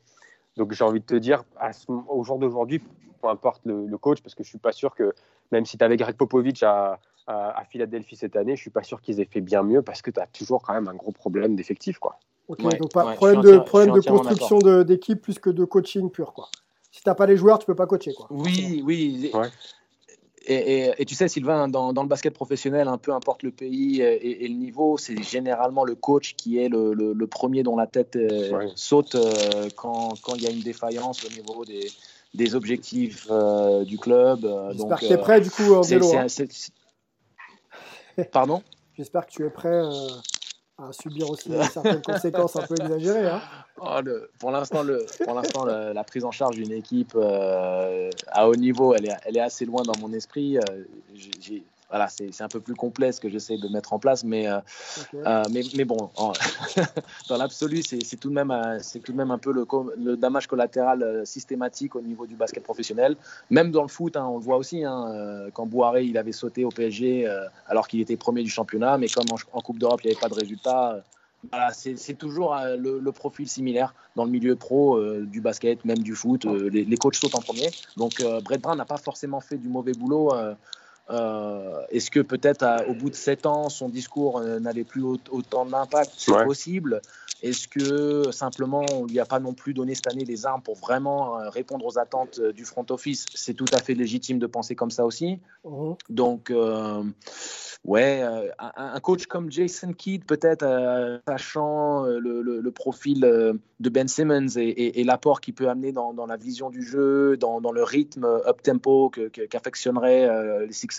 Donc 0.58 0.74
j'ai 0.74 0.84
envie 0.84 1.00
de 1.00 1.06
te 1.06 1.16
dire, 1.16 1.44
à 1.58 1.74
ce, 1.74 1.86
au 1.90 2.24
jour 2.24 2.40
d'aujourd'hui, 2.40 2.80
peu 3.22 3.28
importe 3.28 3.62
le, 3.66 3.86
le, 3.86 3.98
coach, 3.98 4.22
parce 4.22 4.36
que 4.36 4.44
je 4.44 4.50
suis 4.50 4.58
pas 4.58 4.72
sûr 4.72 4.96
que, 4.96 5.14
même 5.52 5.66
si 5.66 5.78
tu 5.78 5.84
avais 5.84 5.98
Greg 5.98 6.16
Popovich 6.16 6.64
à, 6.64 7.00
à, 7.28 7.60
à, 7.60 7.66
Philadelphie 7.66 8.16
cette 8.16 8.36
année, 8.36 8.56
je 8.56 8.62
suis 8.62 8.70
pas 8.70 8.84
sûr 8.84 9.02
qu'ils 9.02 9.20
aient 9.20 9.30
fait 9.30 9.42
bien 9.42 9.64
mieux 9.64 9.82
parce 9.82 10.02
que 10.02 10.12
tu 10.12 10.20
as 10.20 10.28
toujours 10.28 10.62
quand 10.64 10.74
même 10.74 10.88
un 10.88 10.96
gros 10.96 11.12
problème 11.12 11.56
d'effectif. 11.56 12.00
Quoi. 12.00 12.18
Ok, 12.48 12.60
Ouais, 12.64 12.78
donc 12.78 12.92
pas, 12.92 13.06
ouais, 13.06 13.16
problème 13.16 13.42
de, 13.42 13.58
problème 13.60 13.94
de 13.94 14.02
construction 14.02 14.58
d'équipe 14.84 15.22
plus 15.22 15.38
que 15.40 15.50
de 15.50 15.66
coaching 15.66 16.10
pur. 16.10 16.34
Quoi. 16.34 16.50
Si 16.92 17.04
t'as 17.04 17.14
pas 17.14 17.28
les 17.28 17.38
joueurs, 17.38 17.60
tu 17.60 17.66
peux 17.66 17.76
pas 17.76 17.86
coacher. 17.86 18.14
Quoi. 18.14 18.28
Oui, 18.32 18.82
oui. 18.84 19.32
Ouais. 19.34 19.50
Et, 20.52 20.56
et- 20.88 20.94
et 20.98 21.06
tu 21.06 21.14
sais, 21.14 21.28
Sylvain, 21.28 21.68
dans, 21.68 21.94
dans 21.94 22.02
le 22.02 22.08
basket 22.10 22.34
professionnel, 22.34 22.88
un 22.88 22.98
peu 22.98 23.14
importe 23.14 23.44
le 23.44 23.52
pays 23.52 24.02
et, 24.02 24.44
et 24.44 24.48
le 24.48 24.56
niveau, 24.56 24.98
c'est 24.98 25.22
généralement 25.22 25.84
le 25.84 25.94
coach 25.94 26.34
qui 26.36 26.58
est 26.58 26.70
le, 26.70 26.94
le- 26.96 27.14
le 27.14 27.28
premier 27.28 27.62
dont 27.62 27.78
la 27.78 27.86
tête 27.86 28.16
euh, 28.16 28.52
Ouais. 28.58 28.72
saute 28.76 29.14
euh, 29.14 29.70
quand 29.76 30.16
quand 30.24 30.34
il 30.34 30.42
y 30.42 30.48
a 30.48 30.50
une 30.50 30.62
défaillance 30.62 31.24
au 31.24 31.30
niveau 31.30 31.64
des, 31.66 31.92
des 32.34 32.56
objectifs 32.56 33.28
euh, 33.30 33.84
du 33.86 34.00
club. 34.00 34.40
J'espère 34.74 35.00
que 35.00 35.06
tu 35.06 35.14
es 35.14 35.18
prêt 35.18 35.40
du 35.40 35.52
coup, 35.52 35.76
hein. 35.76 36.28
c'est- 36.30 36.52
c'est- 36.52 36.74
Pardon? 38.32 38.64
J'espère 38.98 39.26
que 39.28 39.32
tu 39.32 39.46
es 39.46 39.50
prêt 39.52 39.70
euh, 39.70 40.10
à 40.88 40.92
subir 40.94 41.30
aussi 41.30 41.52
certaines 41.74 42.02
conséquences 42.02 42.56
un 42.56 42.66
peu 42.66 42.76
exagérées. 42.80 43.28
Hein. 43.28 43.42
Oh, 43.82 44.00
le- 44.04 44.30
pour 44.40 44.52
l'instant, 44.52 44.84
le, 44.84 45.06
pour 45.24 45.34
l'instant, 45.36 45.66
le- 45.66 45.94
la 45.94 46.04
prise 46.04 46.24
en 46.26 46.32
charge 46.32 46.56
d'une 46.56 46.72
équipe 46.72 47.14
euh, 47.16 48.10
à 48.28 48.48
haut 48.48 48.56
niveau, 48.56 48.94
elle 48.94 49.06
est, 49.08 49.16
elle 49.26 49.38
est 49.38 49.42
assez 49.42 49.66
loin 49.66 49.82
dans 49.84 49.98
mon 50.00 50.12
esprit. 50.14 50.58
Euh, 50.58 50.84
voilà, 51.90 52.08
c'est 52.08 52.42
un 52.42 52.48
peu 52.48 52.60
plus 52.60 52.76
complexe 52.76 53.20
que 53.20 53.30
j'essaie 53.30 53.58
de 53.58 53.68
mettre 53.68 53.94
en 53.94 54.00
place, 54.00 54.24
mais, 54.24 54.48
euh, 54.48 54.60
euh, 55.26 55.44
mais, 55.52 55.62
mais 55.76 55.86
bon, 55.86 56.10
en- 56.18 56.34
dans 57.30 57.38
l'absolu, 57.38 57.82
c'est 57.82 58.18
tout 58.18 58.30
de 58.30 58.34
même, 58.36 58.52
euh, 58.52 58.78
tout 59.04 59.12
de 59.12 59.18
même 59.18 59.32
un 59.32 59.38
peu 59.40 59.52
le, 59.52 59.66
le 59.98 60.16
dommage 60.16 60.48
collatéral 60.48 61.26
systématique 61.26 61.96
au 61.96 62.02
niveau 62.02 62.28
du 62.28 62.36
basket 62.36 62.64
professionnel. 62.64 63.16
Même 63.50 63.72
dans 63.72 63.82
le 63.82 63.88
foot, 63.88 64.16
hein, 64.18 64.26
on 64.28 64.38
le 64.38 64.44
voit 64.44 64.58
aussi. 64.58 64.84
hein, 64.84 65.48
quand 65.54 65.66
Bouharé, 65.66 66.06
il 66.06 66.18
avait 66.18 66.32
sauté 66.32 66.64
au 66.64 66.70
PSG 66.70 67.28
euh, 67.28 67.46
alors 67.68 67.88
qu'il 67.88 68.00
était 68.02 68.18
premier 68.18 68.44
du 68.44 68.50
championnat, 68.50 68.98
mais 68.98 69.08
comme 69.08 69.26
en, 69.32 69.58
en 69.58 69.62
Coupe 69.62 69.80
d'Europe, 69.80 70.02
il 70.04 70.08
n'y 70.08 70.12
avait 70.14 70.20
pas 70.22 70.30
de 70.30 70.36
résultat. 70.36 71.04
voilà, 71.52 71.72
c'est 71.74 72.14
toujours 72.18 72.56
le, 72.78 73.00
le 73.00 73.12
profil 73.12 73.48
similaire 73.48 73.96
dans 74.16 74.26
le 74.26 74.32
milieu 74.32 74.56
pro 74.56 74.98
euh, 74.98 75.26
du 75.26 75.42
basket, 75.42 75.86
même 75.86 76.00
du 76.00 76.14
foot. 76.14 76.46
euh, 76.46 76.70
les, 76.70 76.86
les 76.86 76.98
coachs 76.98 77.16
sautent 77.16 77.36
en 77.36 77.42
premier. 77.42 77.70
Donc, 77.98 78.20
euh, 78.20 78.42
Brett 78.42 78.62
Brown 78.62 78.78
n'a 78.78 78.86
pas 78.86 78.98
forcément 78.98 79.40
fait 79.40 79.58
du 79.58 79.70
mauvais 79.70 79.94
boulot. 79.94 80.34
Euh, 81.10 81.82
Est-ce 81.90 82.12
que 82.12 82.20
peut-être 82.20 82.66
au 82.88 82.94
bout 82.94 83.10
de 83.10 83.16
sept 83.16 83.46
ans, 83.46 83.70
son 83.70 83.90
discours 83.90 84.40
euh, 84.40 84.60
n'avait 84.60 84.84
plus 84.84 85.02
au- 85.02 85.18
autant 85.32 85.66
d'impact 85.66 86.12
C'est 86.18 86.32
Ouais. 86.32 86.46
possible. 86.46 87.02
Est-ce 87.42 87.70
que 87.70 88.32
simplement 88.32 88.84
on 88.94 89.06
lui 89.06 89.18
a 89.20 89.26
pas 89.26 89.40
non 89.40 89.54
plus 89.54 89.74
donné 89.74 89.96
cette 89.96 90.08
année 90.08 90.26
les 90.26 90.46
armes 90.46 90.62
pour 90.62 90.76
vraiment 90.76 91.40
euh, 91.40 91.50
répondre 91.50 91.86
aux 91.86 91.98
attentes 91.98 92.38
euh, 92.40 92.52
du 92.52 92.66
front 92.66 92.86
office? 92.90 93.26
C'est 93.34 93.54
tout 93.54 93.66
à 93.74 93.80
fait 93.80 93.94
légitime 93.94 94.40
de 94.40 94.46
penser 94.48 94.76
comme 94.76 94.92
ça 94.92 95.06
aussi. 95.06 95.40
Mhm. 95.64 95.96
Donc, 96.10 96.52
euh, 96.52 97.02
ouais, 97.86 98.22
euh, 98.24 98.50
un, 98.60 98.72
un 98.76 99.00
coach 99.00 99.26
comme 99.28 99.50
Jason 99.50 99.94
Kidd, 99.94 100.26
peut-être, 100.26 100.64
euh, 100.64 101.18
sachant 101.26 102.06
euh, 102.06 102.20
le, 102.20 102.42
le- 102.42 102.60
le 102.60 102.72
profil 102.72 103.24
euh, 103.24 103.54
de 103.80 103.90
Ben 103.90 104.10
Simmons 104.10 104.58
et, 104.58 104.64
et- 104.68 105.00
et 105.00 105.04
l'apport 105.06 105.40
qu'il 105.40 105.54
peut 105.54 105.70
amener 105.70 105.94
dans, 105.94 106.14
dans 106.14 106.26
la 106.26 106.36
vision 106.36 106.70
du 106.70 106.84
jeu, 106.84 107.38
dans, 107.38 107.62
dans 107.62 107.72
le 107.72 107.84
rythme 107.84 108.26
up-tempo 108.26 109.12
qu'affectionneraient 109.50 110.26
euh, 110.28 110.66
les 110.66 110.74
Sixers, 110.74 110.99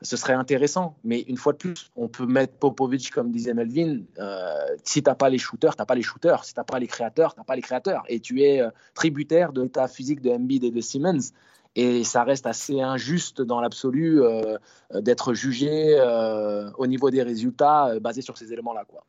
ce 0.00 0.16
serait 0.16 0.32
intéressant. 0.34 0.96
Mais 1.04 1.20
une 1.22 1.36
fois 1.36 1.52
de 1.52 1.58
plus, 1.58 1.90
on 1.96 2.08
peut 2.08 2.26
mettre 2.26 2.54
Popovic, 2.54 3.10
comme 3.10 3.30
disait 3.32 3.54
Melvin, 3.54 4.02
euh, 4.18 4.54
si 4.84 5.02
tu 5.02 5.08
n'as 5.10 5.14
pas 5.16 5.28
les 5.28 5.38
shooters, 5.38 5.74
tu 5.74 5.80
n'as 5.82 5.86
pas 5.86 5.94
les 5.96 6.02
shooters. 6.02 6.44
Si 6.44 6.54
tu 6.54 6.60
n'as 6.60 6.64
pas 6.64 6.78
les 6.78 6.86
créateurs, 6.86 7.34
tu 7.34 7.40
n'as 7.40 7.44
pas 7.44 7.56
les 7.56 7.62
créateurs. 7.62 8.04
Et 8.08 8.20
tu 8.20 8.42
es 8.42 8.60
euh, 8.60 8.70
tributaire 8.94 9.52
de 9.52 9.62
l'état 9.62 9.88
physique 9.88 10.20
de 10.20 10.30
Embiid 10.30 10.62
et 10.64 10.70
de 10.70 10.80
Simmons. 10.80 11.32
Et 11.74 12.02
ça 12.02 12.24
reste 12.24 12.46
assez 12.46 12.80
injuste 12.80 13.42
dans 13.42 13.60
l'absolu 13.60 14.22
euh, 14.22 14.56
d'être 14.94 15.34
jugé 15.34 15.96
euh, 15.98 16.70
au 16.78 16.86
niveau 16.86 17.10
des 17.10 17.22
résultats 17.22 17.88
euh, 17.88 18.00
basé 18.00 18.22
sur 18.22 18.36
ces 18.38 18.52
éléments-là. 18.52 18.84
Quoi. 18.88 19.04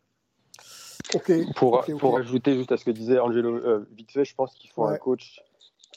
Pour, 1.55 1.73
ok, 1.73 1.89
ok. 1.89 1.99
pour 1.99 2.17
ajouter 2.17 2.55
juste 2.55 2.71
à 2.71 2.77
ce 2.77 2.85
que 2.85 2.91
disait 2.91 3.17
Angelo 3.17 3.55
euh, 3.55 3.87
vite 3.95 4.11
fait, 4.11 4.25
je 4.25 4.35
pense 4.35 4.53
qu'il 4.53 4.69
faut 4.69 4.85
Ouais. 4.85 4.93
un 4.93 4.97
coach 4.97 5.41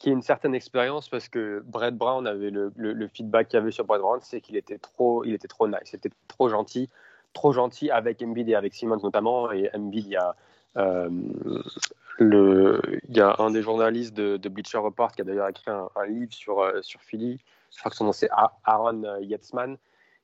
qui 0.02 0.08
ait 0.08 0.12
une 0.12 0.22
certaine 0.22 0.52
expérience 0.52 1.08
parce 1.08 1.28
que 1.28 1.62
Brett 1.64 1.96
Brown 1.96 2.26
avait 2.26 2.50
le, 2.50 3.06
feedback 3.06 3.46
qu'il 3.46 3.56
y 3.56 3.62
avait 3.62 3.70
sur 3.70 3.84
Brett 3.84 4.00
Brown, 4.00 4.18
c'est 4.20 4.40
qu'il 4.40 4.56
était 4.56 4.78
trop, 4.78 5.22
il 5.22 5.32
était 5.32 5.46
trop 5.46 5.68
nice, 5.68 5.78
c'était 5.84 6.10
trop 6.26 6.48
gentil, 6.48 6.90
trop 7.32 7.52
gentil 7.52 7.88
avec 7.88 8.20
Embiid 8.20 8.48
et 8.48 8.56
avec 8.56 8.74
Simmons 8.74 8.98
notamment. 9.00 9.52
Et 9.52 9.70
Embiid, 9.72 10.06
il 10.06 10.10
y 10.10 10.16
a 10.16 10.34
euh, 10.76 11.08
le, 12.18 12.80
il 13.08 13.16
y 13.16 13.20
a 13.20 13.36
un 13.38 13.52
des 13.52 13.62
journalistes 13.62 14.12
de, 14.12 14.48
Bleacher 14.48 14.78
Report 14.78 15.12
qui 15.12 15.20
a 15.20 15.24
d'ailleurs 15.24 15.48
écrit 15.48 15.70
un, 15.70 16.06
livre 16.08 16.32
sur 16.32 16.58
euh, 16.58 16.82
sur 16.82 17.00
Philly. 17.02 17.38
Je 17.72 17.78
crois 17.78 17.92
que 17.92 17.96
son 17.96 18.06
nom 18.06 18.12
c'est 18.12 18.28
Aaron 18.64 19.04
euh, 19.04 19.20
Yetzman 19.20 19.76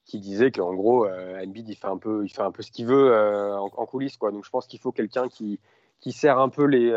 qui 0.05 0.19
disait 0.19 0.51
qu'en 0.51 0.75
gros 0.75 1.07
euh, 1.07 1.41
Embiid 1.41 1.69
il 1.69 1.77
fait 1.77 1.87
un 1.87 1.99
peu 1.99 2.25
il 2.25 2.31
fait 2.31 2.43
un 2.43 2.51
peu 2.51 2.63
ce 2.63 2.73
qu'il 2.73 2.87
veut 2.87 3.15
en, 3.57 3.67
en 3.67 3.87
coulisses 3.87 4.17
quoi. 4.17 4.33
Donc 4.33 4.45
je 4.45 4.51
pense 4.51 4.67
qu'il 4.67 4.81
faut 4.81 4.91
quelqu'un 4.91 5.29
qui 5.29 5.61
qui 6.01 6.11
sert 6.11 6.41
un 6.41 6.49
peu 6.49 6.65
les 6.65 6.91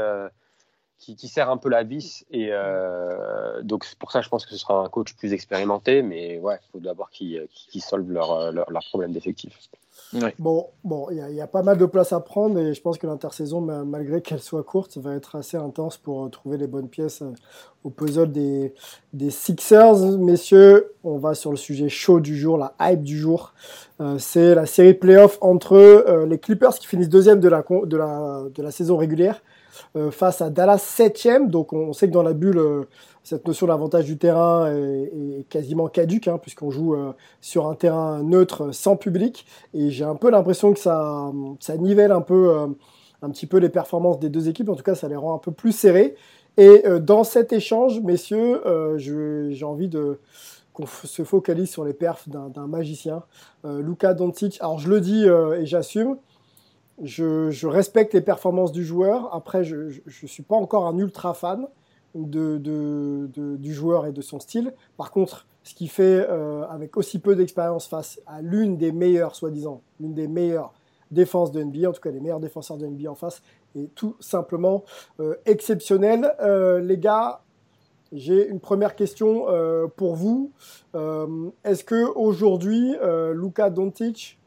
qui, 1.01 1.15
qui 1.15 1.27
sert 1.27 1.49
un 1.49 1.57
peu 1.57 1.69
la 1.69 1.83
vis 1.83 2.25
et 2.31 2.49
euh, 2.51 3.61
donc 3.63 3.85
pour 3.99 4.11
ça 4.11 4.21
je 4.21 4.29
pense 4.29 4.45
que 4.45 4.51
ce 4.51 4.57
sera 4.57 4.75
un 4.85 4.89
coach 4.89 5.15
plus 5.15 5.33
expérimenté 5.33 6.01
mais 6.03 6.37
ouais 6.39 6.57
il 6.63 6.67
faut 6.71 6.79
d'abord 6.79 7.09
qu'il 7.09 7.47
qu'il 7.51 7.81
solve 7.81 8.09
leur 8.11 8.51
leur, 8.51 8.69
leur 8.69 8.83
problème 8.89 9.11
d'effectif. 9.11 9.57
Bon, 10.39 10.67
bon, 10.83 11.07
il 11.09 11.17
y, 11.17 11.21
a- 11.21 11.29
il 11.29 11.35
y 11.35 11.41
a 11.41 11.47
pas 11.47 11.63
mal 11.63 11.77
de 11.77 11.85
place 11.85 12.11
à 12.11 12.19
prendre 12.19 12.59
et 12.59 12.73
je 12.73 12.81
pense 12.81 12.97
que 12.97 13.07
l'intersaison, 13.07 13.61
ma- 13.61 13.85
malgré 13.85 14.21
qu'elle 14.21 14.41
soit 14.41 14.63
courte, 14.63 14.97
va 14.97 15.15
être 15.15 15.35
assez 15.37 15.55
intense 15.55 15.95
pour 15.97 16.25
euh, 16.25 16.29
trouver 16.29 16.57
les 16.57 16.67
bonnes 16.67 16.89
pièces 16.89 17.21
euh, 17.21 17.31
au 17.85 17.89
puzzle 17.91 18.29
des, 18.31 18.73
des 19.13 19.29
Sixers. 19.29 20.17
Messieurs, 20.17 20.93
on 21.05 21.17
va 21.17 21.33
sur 21.33 21.51
le 21.51 21.57
sujet 21.57 21.87
chaud 21.87 22.19
du 22.19 22.37
jour, 22.37 22.57
la 22.57 22.73
hype 22.81 23.03
du 23.03 23.17
jour. 23.17 23.53
Euh, 24.01 24.17
c'est 24.17 24.53
la 24.53 24.65
série 24.65 24.93
playoff 24.93 25.37
entre 25.39 25.75
euh, 25.77 26.25
les 26.25 26.39
Clippers 26.39 26.73
qui 26.75 26.87
finissent 26.87 27.09
deuxième 27.09 27.39
de 27.39 27.47
la, 27.47 27.63
de 27.85 27.97
la, 27.97 28.43
de 28.53 28.61
la 28.63 28.71
saison 28.71 28.97
régulière 28.97 29.41
face 30.11 30.41
à 30.41 30.49
Dallas 30.49 30.79
7 30.79 31.49
Donc 31.49 31.73
on 31.73 31.93
sait 31.93 32.07
que 32.07 32.13
dans 32.13 32.23
la 32.23 32.33
bulle, 32.33 32.87
cette 33.23 33.47
notion 33.47 33.67
d'avantage 33.67 34.05
du 34.05 34.17
terrain 34.17 34.71
est, 34.71 35.45
quasiment 35.49 35.87
caduque, 35.87 36.27
hein, 36.27 36.37
puisqu'on 36.37 36.71
joue 36.71 36.95
sur 37.39 37.67
un 37.67 37.75
terrain 37.75 38.23
neutre 38.23 38.71
sans 38.71 38.95
public. 38.95 39.45
Et 39.73 39.89
j'ai 39.89 40.05
un 40.05 40.15
peu 40.15 40.31
l'impression 40.31 40.73
que 40.73 40.79
ça, 40.79 41.31
ça 41.59 41.77
nivelle 41.77 42.11
un 42.11 42.21
peu, 42.21 42.53
un 43.21 43.29
petit 43.29 43.47
peu 43.47 43.57
les 43.57 43.69
performances 43.69 44.19
des 44.19 44.29
deux 44.29 44.49
équipes. 44.49 44.69
En 44.69 44.75
tout 44.75 44.83
cas, 44.83 44.95
ça 44.95 45.07
les 45.07 45.15
rend 45.15 45.35
un 45.35 45.39
peu 45.39 45.51
plus 45.51 45.71
serrés. 45.71 46.15
Et 46.57 46.83
dans 46.99 47.23
cet 47.23 47.53
échange, 47.53 48.01
messieurs, 48.01 48.61
j'ai 48.97 49.65
envie 49.65 49.89
qu'on 50.73 50.85
se 50.85 51.23
focalise 51.23 51.69
sur 51.69 51.85
les 51.85 51.93
perfs 51.93 52.27
d'un 52.29 52.67
magicien. 52.67 53.23
Luca 53.63 54.13
Doncic, 54.13 54.57
alors 54.61 54.79
je 54.79 54.89
le 54.89 55.01
dis 55.01 55.25
et 55.25 55.65
j'assume, 55.65 56.17
je, 57.01 57.67
respecte 57.67 58.13
les 58.13 58.21
performances 58.21 58.71
du 58.71 58.85
joueur. 58.85 59.33
Après, 59.33 59.63
je 59.63 60.01
ne 60.05 60.27
suis 60.27 60.43
pas 60.43 60.55
encore 60.55 60.87
un 60.87 60.97
ultra 60.97 61.33
fan 61.33 61.67
du 62.15 63.73
joueur 63.73 64.05
et 64.05 64.11
de 64.11 64.21
son 64.21 64.39
style. 64.39 64.73
Par 64.97 65.11
contre, 65.11 65.45
ce 65.63 65.73
qu'il 65.73 65.89
fait 65.89 66.25
euh, 66.29 66.65
avec 66.67 66.97
aussi 66.97 67.19
peu 67.19 67.35
d'expérience 67.35 67.87
face 67.87 68.19
à 68.25 68.41
l'une 68.41 68.77
des 68.77 68.91
meilleures, 68.91 69.35
soi-disant, 69.35 69.81
l'une 69.99 70.13
des 70.13 70.27
meilleures 70.27 70.73
défenses 71.11 71.51
de 71.51 71.61
NBA, 71.61 71.89
en 71.89 71.91
tout 71.91 72.01
cas 72.01 72.11
les 72.11 72.19
meilleurs 72.19 72.39
défenseurs 72.39 72.77
de 72.77 72.87
NBA 72.87 73.11
en 73.11 73.15
face, 73.15 73.41
est 73.75 73.93
tout 73.95 74.15
simplement 74.19 74.83
euh, 75.19 75.35
exceptionnel. 75.45 76.33
Euh, 76.41 76.79
les 76.79 76.97
gars, 76.97 77.41
j'ai 78.11 78.47
une 78.47 78.59
première 78.59 78.95
question 78.97 79.45
pour 79.95 80.15
vous. 80.15 80.51
Est-ce 81.63 81.85
que 81.85 82.03
aujourd'hui, 82.13 82.93
Luka 83.33 83.69
Doncic 83.69 84.37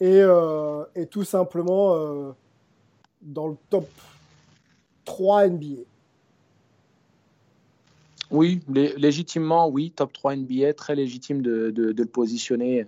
et, 0.00 0.20
euh, 0.20 0.84
et 0.94 1.06
tout 1.06 1.24
simplement 1.24 1.94
euh, 1.94 2.32
dans 3.22 3.48
le 3.48 3.56
top 3.70 3.88
3 5.04 5.48
NBA. 5.48 5.82
Oui, 8.30 8.60
légitimement, 8.68 9.68
oui, 9.68 9.90
top 9.90 10.12
3 10.12 10.36
NBA, 10.36 10.74
très 10.74 10.94
légitime 10.94 11.40
de, 11.40 11.72
le 11.74 12.04
positionner, 12.04 12.86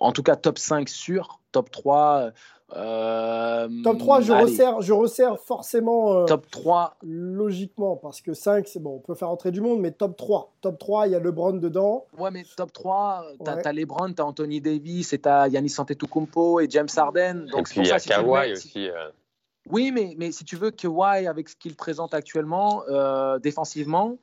en 0.00 0.10
tout 0.12 0.24
cas 0.24 0.34
top 0.34 0.58
5 0.58 0.88
sûr, 0.88 1.38
top 1.52 1.70
3, 1.70 2.18
euh, 2.18 2.30
top 2.72 3.98
3, 3.98 4.20
je 4.22 4.32
resserre, 4.32 4.80
je 4.80 4.92
resserre 4.92 5.38
forcément. 5.38 6.22
Euh, 6.22 6.24
top 6.24 6.50
3. 6.50 6.96
Logiquement, 7.02 7.96
parce 7.96 8.20
que 8.20 8.34
5, 8.34 8.66
c'est 8.68 8.80
bon, 8.80 8.96
on 8.96 8.98
peut 9.00 9.14
faire 9.14 9.30
entrer 9.30 9.50
du 9.50 9.60
monde, 9.60 9.80
mais 9.80 9.90
top 9.90 10.16
3. 10.16 10.52
Top 10.60 10.78
3, 10.78 11.08
il 11.08 11.12
y 11.12 11.14
a 11.14 11.20
LeBron 11.20 11.54
dedans. 11.54 12.06
Ouais, 12.18 12.30
mais 12.30 12.44
top 12.56 12.72
3, 12.72 13.24
t'as 13.44 13.56
ouais. 13.56 13.66
as 13.66 13.72
LeBron, 13.72 14.12
t'as 14.12 14.24
Anthony 14.24 14.60
Davis, 14.60 15.12
et 15.12 15.18
t'as 15.18 15.48
Yannis 15.48 15.74
Antetokounmpo 15.78 16.60
et 16.60 16.66
James 16.70 16.88
Harden. 16.96 17.46
Donc 17.50 17.60
et 17.60 17.62
puis 17.62 17.80
il 17.80 17.86
y 17.86 17.92
a 17.92 18.00
Kawhi 18.00 18.52
aussi. 18.52 18.88
Euh. 18.88 19.10
Oui, 19.70 19.92
mais, 19.92 20.14
mais 20.18 20.32
si 20.32 20.44
tu 20.44 20.56
veux, 20.56 20.70
Kawhi, 20.70 21.26
avec 21.26 21.48
ce 21.48 21.56
qu'il 21.56 21.76
présente 21.76 22.14
actuellement, 22.14 22.82
défensivement, 23.40 24.16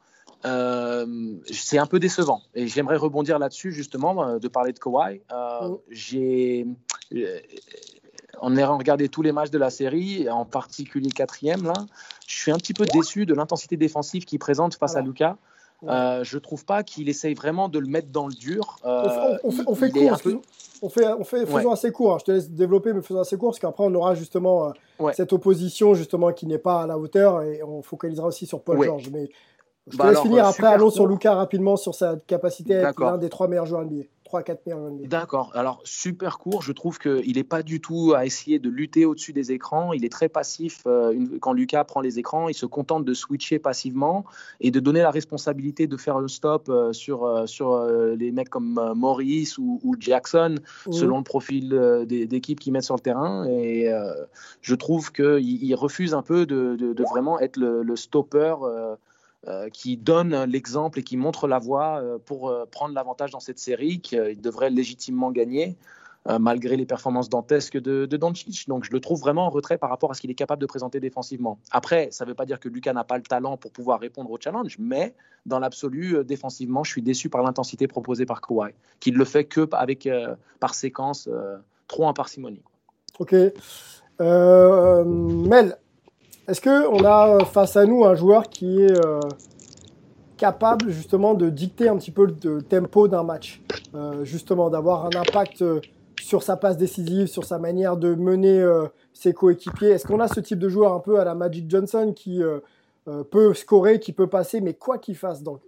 c'est 0.43 1.77
un 1.77 1.85
peu 1.85 1.99
décevant. 1.99 2.41
Et 2.55 2.67
j'aimerais 2.67 2.97
rebondir 2.97 3.39
là-dessus, 3.39 3.71
justement, 3.71 4.37
de 4.37 4.47
parler 4.49 4.73
de 4.73 4.79
Kawhi. 4.79 5.21
Mm. 5.31 5.75
J'ai 5.89 6.67
en 8.41 8.55
ayant 8.57 8.77
regardé 8.77 9.09
tous 9.09 9.21
les 9.21 9.31
matchs 9.31 9.51
de 9.51 9.57
la 9.57 9.69
série, 9.69 10.29
en 10.29 10.45
particulier 10.45 11.07
le 11.07 11.13
quatrième, 11.13 11.63
là, 11.63 11.73
je 12.27 12.35
suis 12.35 12.51
un 12.51 12.57
petit 12.57 12.73
peu 12.73 12.85
déçu 12.85 13.25
de 13.25 13.33
l'intensité 13.33 13.77
défensive 13.77 14.25
qu'il 14.25 14.39
présente 14.39 14.75
face 14.75 14.95
à 14.95 15.01
Lucas. 15.01 15.37
Euh, 15.87 16.23
je 16.23 16.37
trouve 16.37 16.65
pas 16.65 16.83
qu'il 16.83 17.07
essaye 17.07 17.33
vraiment 17.33 17.69
de 17.69 17.79
le 17.79 17.87
mettre 17.87 18.09
dans 18.09 18.27
le 18.27 18.33
dur. 18.33 18.77
Euh, 18.85 19.37
on, 19.43 19.51
fait, 19.51 19.63
on, 19.65 19.75
fait, 19.75 19.89
court, 19.89 20.11
on 20.81 20.89
fait, 20.89 21.07
on 21.07 21.23
fait, 21.23 21.45
faisons 21.45 21.71
assez 21.71 21.91
court. 21.91 22.15
Hein. 22.15 22.17
Je 22.19 22.25
te 22.25 22.31
laisse 22.31 22.49
développer, 22.49 22.91
mais 22.91 23.01
faisons 23.01 23.21
assez 23.21 23.37
court, 23.37 23.51
parce 23.51 23.59
qu'après 23.59 23.85
on 23.85 23.93
aura 23.95 24.13
justement 24.13 24.73
euh, 24.99 25.11
cette 25.13 25.31
opposition 25.31 25.93
justement 25.93 26.33
qui 26.33 26.47
n'est 26.47 26.57
pas 26.57 26.81
à 26.83 26.87
la 26.87 26.97
hauteur, 26.97 27.43
et 27.43 27.63
on 27.63 27.81
focalisera 27.81 28.27
aussi 28.27 28.45
sur 28.45 28.61
Paul 28.61 28.83
George. 28.83 29.09
Mais 29.13 29.29
je 29.87 29.93
te 29.93 29.97
bah 29.97 30.11
laisse 30.11 30.19
finir. 30.19 30.45
Après, 30.45 30.67
allons 30.67 30.89
sur 30.89 31.07
Lucas 31.07 31.33
rapidement 31.33 31.77
sur 31.77 31.95
sa 31.95 32.17
capacité 32.27 32.75
à 32.75 32.89
être 32.89 33.01
l'un 33.01 33.17
des 33.17 33.29
trois 33.29 33.47
meilleurs 33.47 33.65
joueurs 33.65 33.85
NBA. 33.85 34.03
3-4 34.31 35.07
D'accord. 35.07 35.51
Alors, 35.55 35.81
super 35.83 36.37
court. 36.37 36.61
Je 36.61 36.71
trouve 36.71 36.99
qu'il 36.99 37.35
n'est 37.35 37.43
pas 37.43 37.63
du 37.63 37.81
tout 37.81 38.13
à 38.15 38.25
essayer 38.25 38.59
de 38.59 38.69
lutter 38.69 39.05
au-dessus 39.05 39.33
des 39.33 39.51
écrans. 39.51 39.93
Il 39.93 40.05
est 40.05 40.11
très 40.11 40.29
passif. 40.29 40.83
Euh, 40.85 41.37
quand 41.41 41.53
Lucas 41.53 41.83
prend 41.83 42.01
les 42.01 42.19
écrans, 42.19 42.49
il 42.49 42.53
se 42.53 42.65
contente 42.65 43.05
de 43.05 43.13
switcher 43.13 43.59
passivement 43.59 44.25
et 44.59 44.71
de 44.71 44.79
donner 44.79 45.01
la 45.01 45.11
responsabilité 45.11 45.87
de 45.87 45.97
faire 45.97 46.19
le 46.19 46.27
stop 46.27 46.69
euh, 46.69 46.93
sur, 46.93 47.25
euh, 47.25 47.45
sur 47.45 47.79
les 47.85 48.31
mecs 48.31 48.49
comme 48.49 48.93
Maurice 48.95 49.57
ou, 49.57 49.95
Jackson, 49.99 50.55
selon 50.91 51.17
le 51.17 51.23
profil 51.23 51.69
d'équipe 52.07 52.59
qu'ils 52.59 52.73
mettent 52.73 52.83
sur 52.83 52.95
le 52.95 53.01
terrain. 53.01 53.45
Et 53.47 53.91
je 54.61 54.75
trouve 54.75 55.11
qu'il 55.11 55.63
il 55.63 55.75
refuse 55.75 56.13
un 56.13 56.21
peu 56.21 56.45
de, 56.45 56.75
de, 56.75 57.03
vraiment 57.03 57.39
être 57.39 57.57
le, 57.57 57.83
le 57.83 57.95
stopper. 57.95 58.55
Euh, 58.63 58.95
qui 59.71 59.97
donne 59.97 60.43
l'exemple 60.43 60.99
et 60.99 61.03
qui 61.03 61.17
montre 61.17 61.47
la 61.47 61.59
voie 61.59 62.01
euh, 62.01 62.17
pour 62.23 62.49
euh, 62.49 62.65
prendre 62.69 62.93
l'avantage 62.93 63.31
dans 63.31 63.39
cette 63.39 63.59
série 63.59 64.01
qu'il 64.01 64.41
devrait 64.41 64.69
légitimement 64.69 65.31
gagner 65.31 65.77
malgré 66.37 66.77
les 66.77 66.85
performances 66.85 67.27
dantesques 67.27 67.77
de, 67.77 68.05
de. 68.05 68.17
Donc 68.17 68.83
je 68.83 68.91
le 68.91 68.99
trouve 68.99 69.19
vraiment 69.19 69.47
en 69.47 69.49
retrait 69.49 69.79
par 69.79 69.89
rapport 69.89 70.11
à 70.11 70.13
ce 70.13 70.21
qu'il 70.21 70.29
est 70.29 70.35
capable 70.35 70.61
de 70.61 70.67
présenter 70.67 70.99
défensivement. 70.99 71.57
Après, 71.71 72.09
ça 72.11 72.23
ne 72.23 72.29
veut 72.29 72.35
pas 72.35 72.45
dire 72.45 72.59
que 72.59 72.69
Lucas 72.69 72.93
n'a 72.93 73.05
pas 73.05 73.17
le 73.17 73.23
talent 73.23 73.57
pour 73.57 73.71
pouvoir 73.71 73.99
répondre 73.99 74.29
au 74.29 74.37
challenge, 74.39 74.75
mais 74.77 75.15
dans 75.47 75.57
l'absolu, 75.57 76.23
défensivement, 76.23 76.83
je 76.83 76.91
suis 76.91 77.01
déçu 77.01 77.29
par 77.29 77.41
l'intensité 77.41 77.87
proposée 77.87 78.27
par 78.27 78.41
Kawhi, 78.41 78.73
qui 78.99 79.11
ne 79.11 79.17
le 79.17 79.25
fait 79.25 79.45
que 79.45 79.61
par 79.61 80.75
séquence, 80.75 81.27
trop 81.87 82.05
en 82.05 82.13
parcimonie. 82.13 82.61
Ok. 83.17 83.33
Mel, 84.19 85.77
est-ce 86.49 86.61
qu'on 86.61 87.03
a 87.05 87.35
euh, 87.35 87.45
face 87.45 87.77
à 87.77 87.85
nous 87.85 88.03
un 88.05 88.15
joueur 88.15 88.49
qui 88.49 88.81
est 88.81 89.05
euh, 89.05 89.19
capable 90.35 90.89
justement 90.89 91.35
de 91.35 91.49
dicter 91.49 91.87
un 91.87 91.97
petit 91.97 92.11
peu 92.11 92.25
le 92.25 92.61
tempo 92.63 93.07
d'un 93.07 93.23
match 93.23 93.61
euh, 93.93 94.23
Justement, 94.23 94.71
d'avoir 94.71 95.05
un 95.05 95.15
impact 95.15 95.63
sur 96.19 96.41
sa 96.41 96.57
passe 96.57 96.77
décisive, 96.77 97.27
sur 97.27 97.45
sa 97.45 97.59
manière 97.59 97.97
de 97.97 98.15
mener 98.15 98.65
ses 99.13 99.33
coéquipiers? 99.33 99.89
Est-ce 99.89 100.07
qu'on 100.07 100.19
a 100.19 100.27
ce 100.27 100.39
type 100.39 100.59
de 100.59 100.69
joueur 100.69 100.93
un 100.93 100.99
peu 100.99 101.19
à 101.19 101.23
la 101.23 101.35
Magic 101.35 101.69
Johnson 101.69 102.13
qui 102.15 102.41
peut 103.31 103.53
scorer, 103.53 103.99
qui 103.99 104.11
peut 104.11 104.27
passer, 104.27 104.61
mais 104.61 104.73
quoi 104.73 104.97
qu'il 104.97 105.15
fasse, 105.15 105.41
donc, 105.43 105.61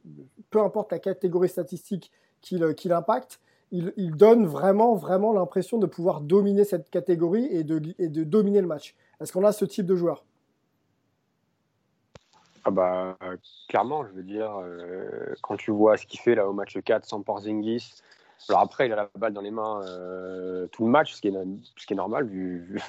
peu 0.49 0.61
importe 0.61 0.91
la 0.91 0.99
catégorie 0.99 1.49
statistique 1.49 2.11
qu'il 2.41 2.91
impacte, 2.91 3.39
il, 3.71 4.15
donne 4.15 4.45
vraiment, 4.45 4.95
vraiment 4.95 5.34
l'impression 5.34 5.77
de 5.77 5.86
pouvoir 5.86 6.21
dominer 6.21 6.65
cette 6.65 6.89
catégorie 6.89 7.47
et 7.49 7.63
de, 7.63 7.82
et 7.97 8.09
de 8.09 8.23
dominer 8.23 8.61
le 8.61 8.67
match? 8.67 8.95
Est-ce 9.19 9.32
qu'on 9.32 9.45
a 9.45 9.51
ce 9.51 9.65
type 9.65 9.86
de 9.86 9.95
joueur? 9.95 10.23
Ah 12.64 12.72
bah 12.72 13.18
clairement, 13.68 14.05
je 14.05 14.12
veux 14.12 14.24
dire, 14.24 14.55
euh, 14.62 15.34
quand 15.41 15.57
tu 15.57 15.72
vois 15.72 15.97
ce 15.97 16.05
qu'il 16.05 16.20
fait 16.20 16.36
là 16.36 16.47
au 16.47 16.53
match 16.53 16.78
4 16.80 17.05
sans 17.05 17.22
Porzingis, 17.22 17.95
alors 18.49 18.62
après 18.62 18.88
il 18.88 18.93
a 18.93 18.95
la 18.95 19.09
balle 19.16 19.34
dans 19.34 19.41
les 19.41 19.51
mains 19.51 19.82
euh, 19.84 20.68
tout 20.68 20.86
le 20.86 20.91
match, 20.91 21.14
ce 21.14 21.22
qui 21.22 21.30
est, 21.30 21.34
ce 21.78 21.86
qui 21.86 21.93
est 21.93 21.95
normal 21.95 22.26
vu, 22.26 22.80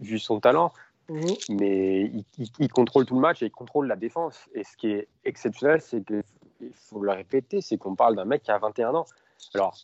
vu, 0.00 0.18
son 0.18 0.40
talent, 0.40 0.72
mais 1.08 2.10
il, 2.58 2.68
contrôle 2.68 3.06
tout 3.06 3.14
le 3.14 3.20
match 3.20 3.42
et 3.42 3.46
il 3.46 3.50
contrôle 3.50 3.86
la 3.86 3.96
défense. 3.96 4.48
Et 4.54 4.64
ce 4.64 4.76
qui 4.76 4.90
est 4.90 5.08
exceptionnel, 5.24 5.80
c'est 5.80 6.04
qu'il 6.04 6.22
faut 6.72 7.02
le 7.02 7.12
répéter, 7.12 7.60
c'est 7.60 7.76
qu'on 7.78 7.94
parle 7.94 8.16
d'un 8.16 8.24
mec 8.24 8.42
qui 8.42 8.50
a 8.50 8.58
21 8.58 8.94
ans. 8.94 9.06
Alors 9.54 9.76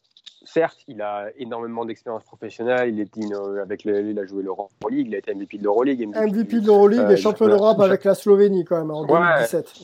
certes, 0.44 0.78
il 0.88 1.02
a 1.02 1.30
énormément 1.36 1.84
d'expérience 1.84 2.24
professionnelle. 2.24 2.90
Il, 2.90 3.00
est, 3.00 3.60
avec 3.60 3.84
il 3.84 4.18
a 4.18 4.26
joué 4.26 4.42
l'Euroleague, 4.42 5.06
il 5.06 5.14
a 5.14 5.18
été 5.18 5.34
MVP 5.34 5.58
de 5.58 5.64
l'Euroleague. 5.64 6.06
MVP, 6.06 6.26
MVP 6.26 6.60
de 6.60 6.66
l'Euroleague 6.66 7.00
euh, 7.00 7.10
et 7.10 7.16
champion 7.16 7.46
d'Europe 7.46 7.80
avec 7.80 8.04
la 8.04 8.14
Slovénie 8.14 8.64
quand 8.64 8.78
même 8.78 8.90
en 8.90 9.04
2017. 9.04 9.80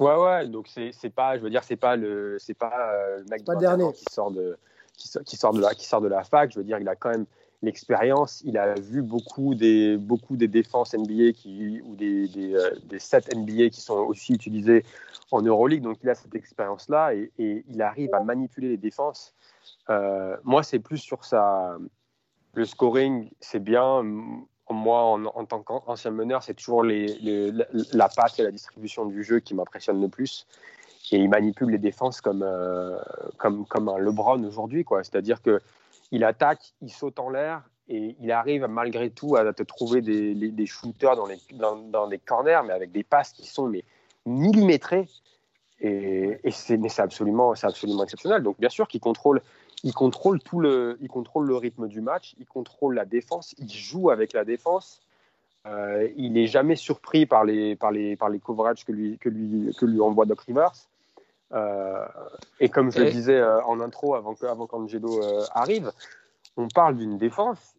Ouais, 0.00 0.16
ouais. 0.16 0.48
Donc 0.48 0.68
c'est 0.68 1.14
pas, 1.14 1.36
je 1.36 1.42
veux 1.42 1.50
dire, 1.50 1.62
c'est 1.64 1.76
pas 1.76 1.96
le, 1.96 2.36
c'est 2.38 2.54
pas 2.54 2.72
euh, 2.92 3.18
le 3.18 3.24
mec 3.30 3.44
de 3.44 3.92
qui 3.92 4.04
sort 4.10 4.30
de, 4.30 4.56
qui 4.96 5.08
sort, 5.08 5.22
qui 5.22 5.36
sort, 5.36 5.52
de 5.52 5.60
la, 5.60 5.74
qui 5.74 5.86
sort 5.86 6.00
de 6.00 6.08
la 6.08 6.24
fac. 6.24 6.50
Je 6.50 6.58
veux 6.58 6.64
dire, 6.64 6.78
il 6.78 6.88
a 6.88 6.96
quand 6.96 7.10
même 7.10 7.26
l'expérience. 7.62 8.42
Il 8.44 8.58
a 8.58 8.74
vu 8.74 9.02
beaucoup 9.02 9.54
des, 9.54 9.96
beaucoup 9.96 10.36
des 10.36 10.48
défenses 10.48 10.94
NBA 10.94 11.32
qui, 11.32 11.80
ou 11.84 11.94
des, 11.94 12.28
des, 12.28 12.54
euh, 12.54 12.70
des, 12.84 12.98
sets 12.98 13.34
NBA 13.34 13.70
qui 13.70 13.80
sont 13.80 13.94
aussi 13.94 14.34
utilisés 14.34 14.84
en 15.30 15.42
Euroleague. 15.42 15.82
Donc 15.82 15.98
il 16.02 16.10
a 16.10 16.14
cette 16.14 16.34
expérience-là 16.34 17.14
et, 17.14 17.30
et, 17.38 17.64
il 17.68 17.80
arrive 17.80 18.12
à 18.14 18.20
manipuler 18.20 18.68
les 18.68 18.76
défenses 18.76 19.32
euh, 19.32 19.43
moi, 20.44 20.62
c'est 20.62 20.78
plus 20.78 20.98
sur 20.98 21.24
ça. 21.24 21.76
Le 22.54 22.64
scoring, 22.64 23.30
c'est 23.40 23.62
bien. 23.62 24.02
Moi, 24.70 25.02
en, 25.02 25.44
tant 25.44 25.62
qu'ancien 25.62 26.10
meneur, 26.10 26.42
c'est 26.42 26.54
toujours 26.54 26.84
les, 26.84 27.52
la 27.92 28.08
passe 28.08 28.38
et 28.38 28.42
la 28.42 28.50
distribution 28.50 29.06
du 29.06 29.22
jeu 29.22 29.40
qui 29.40 29.54
m'impressionnent 29.54 30.00
le 30.00 30.08
plus. 30.08 30.46
Et 31.12 31.18
il 31.18 31.28
manipule 31.28 31.70
les 31.70 31.78
défenses 31.78 32.20
comme, 32.20 32.42
euh, 32.42 32.98
comme, 33.36 33.88
un 33.88 33.98
LeBron 33.98 34.42
aujourd'hui. 34.44 34.86
C'est-à-dire 35.02 35.38
qu'il 35.42 36.24
attaque, 36.24 36.72
il 36.80 36.90
saute 36.90 37.18
en 37.18 37.28
l'air 37.28 37.62
et 37.88 38.16
il 38.20 38.32
arrive 38.32 38.64
malgré 38.66 39.10
tout 39.10 39.36
à 39.36 39.52
te 39.52 39.62
trouver 39.62 40.00
des, 40.00 40.66
shooters 40.66 41.16
dans, 41.16 41.26
les, 41.26 41.38
dans, 41.52 41.76
dans, 41.76 42.10
corners, 42.24 42.62
mais 42.66 42.72
avec 42.72 42.92
des 42.92 43.04
passes 43.04 43.32
qui 43.32 43.46
sont 43.46 43.68
mais, 43.68 43.84
millimétrées. 44.24 45.08
Et, 45.80 46.38
et 46.44 46.50
c'est 46.50 46.78
absolument, 47.00 47.52
absolument 47.62 48.04
exceptionnel. 48.04 48.42
Donc, 48.42 48.58
bien 48.58 48.70
sûr 48.70 48.88
qu'il 48.88 49.00
contrôle 49.00 49.42
il 49.82 49.92
contrôle 49.92 50.40
tout 50.40 50.60
le, 50.60 50.96
il 51.02 51.08
contrôle 51.08 51.46
le 51.46 51.56
rythme 51.56 51.88
du 51.88 52.00
match, 52.00 52.34
il 52.38 52.46
contrôle 52.46 52.94
la 52.94 53.04
défense, 53.04 53.54
il 53.58 53.70
joue 53.70 54.10
avec 54.10 54.32
la 54.32 54.44
défense. 54.44 55.02
euh, 55.66 56.08
il 56.16 56.32
n'est 56.32 56.46
jamais 56.46 56.76
surpris 56.76 57.26
par 57.26 57.44
les, 57.44 57.76
par 57.76 57.90
les, 57.90 58.16
par 58.16 58.28
les 58.28 58.38
coverages 58.38 58.84
que 58.84 58.92
lui, 58.92 59.18
que 59.18 59.28
lui, 59.28 59.74
que 59.74 59.86
lui 59.86 60.00
envoie 60.00 60.26
Doc 60.26 60.40
Rivers. 60.40 60.72
Euh, 61.52 62.04
et 62.60 62.68
comme 62.68 62.90
je 62.90 63.00
le 63.00 63.10
disais 63.10 63.38
euh, 63.38 63.62
en 63.64 63.80
intro 63.80 64.14
avant, 64.14 64.34
que, 64.34 64.46
avant 64.46 64.66
qu'Angelo 64.66 65.20
arrive, 65.52 65.92
on 66.56 66.68
parle 66.68 66.96
d'une 66.96 67.18
défense 67.18 67.73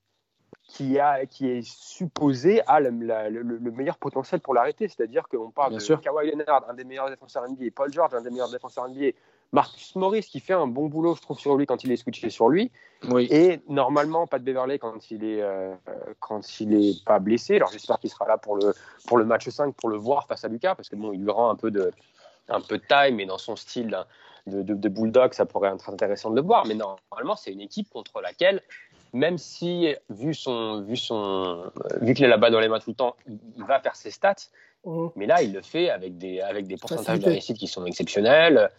qui, 0.67 0.99
a, 0.99 1.25
qui 1.25 1.49
est 1.49 1.61
supposée 1.61 2.61
à 2.67 2.79
le, 2.79 2.89
le, 2.89 3.71
meilleur 3.71 3.97
potentiel 3.97 4.41
pour 4.41 4.53
l'arrêter. 4.53 4.87
C'est-à-dire 4.87 5.27
qu'on 5.27 5.51
parle 5.51 5.69
Bien 5.69 5.77
de 5.77 5.83
sûr. 5.83 6.01
Kawhi 6.01 6.31
Leonard, 6.31 6.65
un 6.69 6.73
des 6.73 6.83
meilleurs 6.83 7.09
défenseurs 7.09 7.47
NBA, 7.47 7.65
Paul 7.75 7.91
George, 7.91 8.13
un 8.13 8.21
des 8.21 8.31
meilleurs 8.31 8.49
défenseurs 8.49 8.87
NBA, 8.89 9.11
Marcus 9.51 9.95
Morris 9.95 10.23
qui 10.23 10.39
fait 10.39 10.53
un 10.53 10.67
bon 10.67 10.87
boulot, 10.87 11.15
je 11.15 11.21
trouve, 11.21 11.39
sur 11.39 11.55
lui 11.55 11.65
quand 11.65 11.83
il 11.83 11.91
est 11.91 11.97
switché 11.97 12.29
sur 12.29 12.49
lui. 12.49 12.71
Oui. 13.09 13.27
Et 13.29 13.61
normalement, 13.69 14.27
Pat 14.27 14.43
Beverley 14.43 14.79
quand 14.79 15.11
il 15.11 15.23
est 15.23 15.41
euh, 15.41 15.75
quand 16.19 16.59
il 16.59 16.73
est 16.73 17.05
pas 17.05 17.19
blessé. 17.19 17.57
Alors 17.57 17.71
j'espère 17.71 17.99
qu'il 17.99 18.09
sera 18.09 18.27
là 18.27 18.37
pour 18.37 18.57
le 18.57 18.73
pour 19.07 19.17
le 19.17 19.25
match 19.25 19.47
5 19.47 19.73
pour 19.75 19.89
le 19.89 19.97
voir 19.97 20.27
face 20.27 20.43
à 20.43 20.47
Lucas 20.47 20.75
parce 20.75 20.89
que 20.89 20.95
bon, 20.95 21.13
il 21.13 21.21
lui 21.21 21.31
rend 21.31 21.49
un 21.49 21.55
peu 21.55 21.71
de 21.71 21.91
un 22.49 22.61
peu 22.61 22.77
de 22.77 22.83
taille, 22.83 23.13
mais 23.13 23.25
dans 23.25 23.37
son 23.37 23.55
style 23.55 23.97
de, 24.47 24.61
de, 24.61 24.89
bulldog, 24.89 25.33
ça 25.33 25.45
pourrait 25.45 25.71
être 25.73 25.89
intéressant 25.89 26.29
de 26.29 26.35
le 26.35 26.41
voir. 26.41 26.65
Mais 26.67 26.75
normalement, 26.75 27.35
c'est 27.35 27.51
une 27.51 27.61
équipe 27.61 27.89
contre 27.89 28.21
laquelle 28.21 28.61
même 29.13 29.37
si, 29.37 29.93
vu, 30.09 30.33
son, 30.33 30.81
vu, 30.81 30.97
son, 30.97 31.71
vu 32.01 32.13
qu'il 32.13 32.25
est 32.25 32.29
là-bas 32.29 32.49
dans 32.49 32.59
les 32.59 32.67
mains 32.67 32.79
tout 32.79 32.91
le 32.91 32.95
temps, 32.95 33.15
il 33.27 33.63
va 33.63 33.79
faire 33.79 33.95
ses 33.95 34.11
stats. 34.11 34.35
Mmh. 34.85 35.07
Mais 35.15 35.25
là, 35.25 35.41
il 35.41 35.53
le 35.53 35.61
fait 35.61 35.89
avec 35.89 36.17
des, 36.17 36.41
avec 36.41 36.67
des 36.67 36.77
pourcentages 36.77 37.19
de 37.19 37.29
réussite 37.29 37.57
qui 37.57 37.67
sont 37.67 37.85
exceptionnels. 37.85 38.69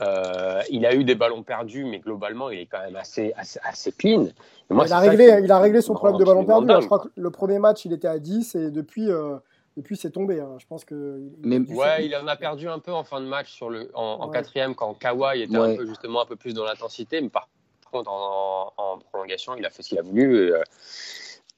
Euh, 0.00 0.62
il 0.70 0.86
a 0.86 0.94
eu 0.94 1.04
des 1.04 1.14
ballons 1.14 1.42
perdus, 1.42 1.84
mais 1.84 1.98
globalement, 1.98 2.48
il 2.50 2.60
est 2.60 2.66
quand 2.66 2.80
même 2.80 2.96
assez, 2.96 3.34
assez, 3.36 3.92
clean. 3.92 4.28
Moi, 4.70 4.86
il, 4.86 4.92
a 4.92 4.98
réglé, 4.98 5.40
il 5.44 5.52
a 5.52 5.58
réglé 5.58 5.82
son 5.82 5.94
problème 5.94 6.18
de 6.18 6.24
ballons 6.24 6.44
perdus. 6.44 6.72
je 6.80 6.86
crois 6.86 7.00
que 7.00 7.08
le 7.14 7.30
premier 7.30 7.58
match, 7.58 7.84
il 7.84 7.92
était 7.92 8.08
à 8.08 8.18
10 8.18 8.54
et 8.54 8.70
depuis, 8.70 9.10
euh, 9.10 9.36
depuis 9.76 9.96
c'est 9.96 10.10
tombé. 10.10 10.40
Hein. 10.40 10.56
Je 10.58 10.66
pense 10.66 10.86
que. 10.86 11.20
Mais, 11.42 11.58
ouais, 11.58 12.06
il 12.06 12.16
en 12.16 12.26
a 12.26 12.36
perdu 12.36 12.66
un 12.68 12.78
peu 12.78 12.92
en 12.92 13.04
fin 13.04 13.20
de 13.20 13.26
match 13.26 13.52
sur 13.52 13.68
le, 13.68 13.90
en, 13.94 14.28
quatrième 14.30 14.74
quand 14.74 14.94
Kawhi 14.94 15.42
était 15.42 15.56
un 15.56 15.76
peu, 15.76 15.86
justement 15.86 16.22
un 16.22 16.26
peu 16.26 16.36
plus 16.36 16.54
dans 16.54 16.64
l'intensité. 16.64 17.20
Mais 17.20 17.28
par 17.28 17.48
contre, 17.90 18.10
en, 18.10 18.98
prolongation, 19.10 19.54
il 19.56 19.66
a 19.66 19.70
fait 19.70 19.82
ce 19.82 19.90
qu'il 19.90 19.98
a 19.98 20.02
voulu. 20.02 20.52
Euh. 20.52 20.62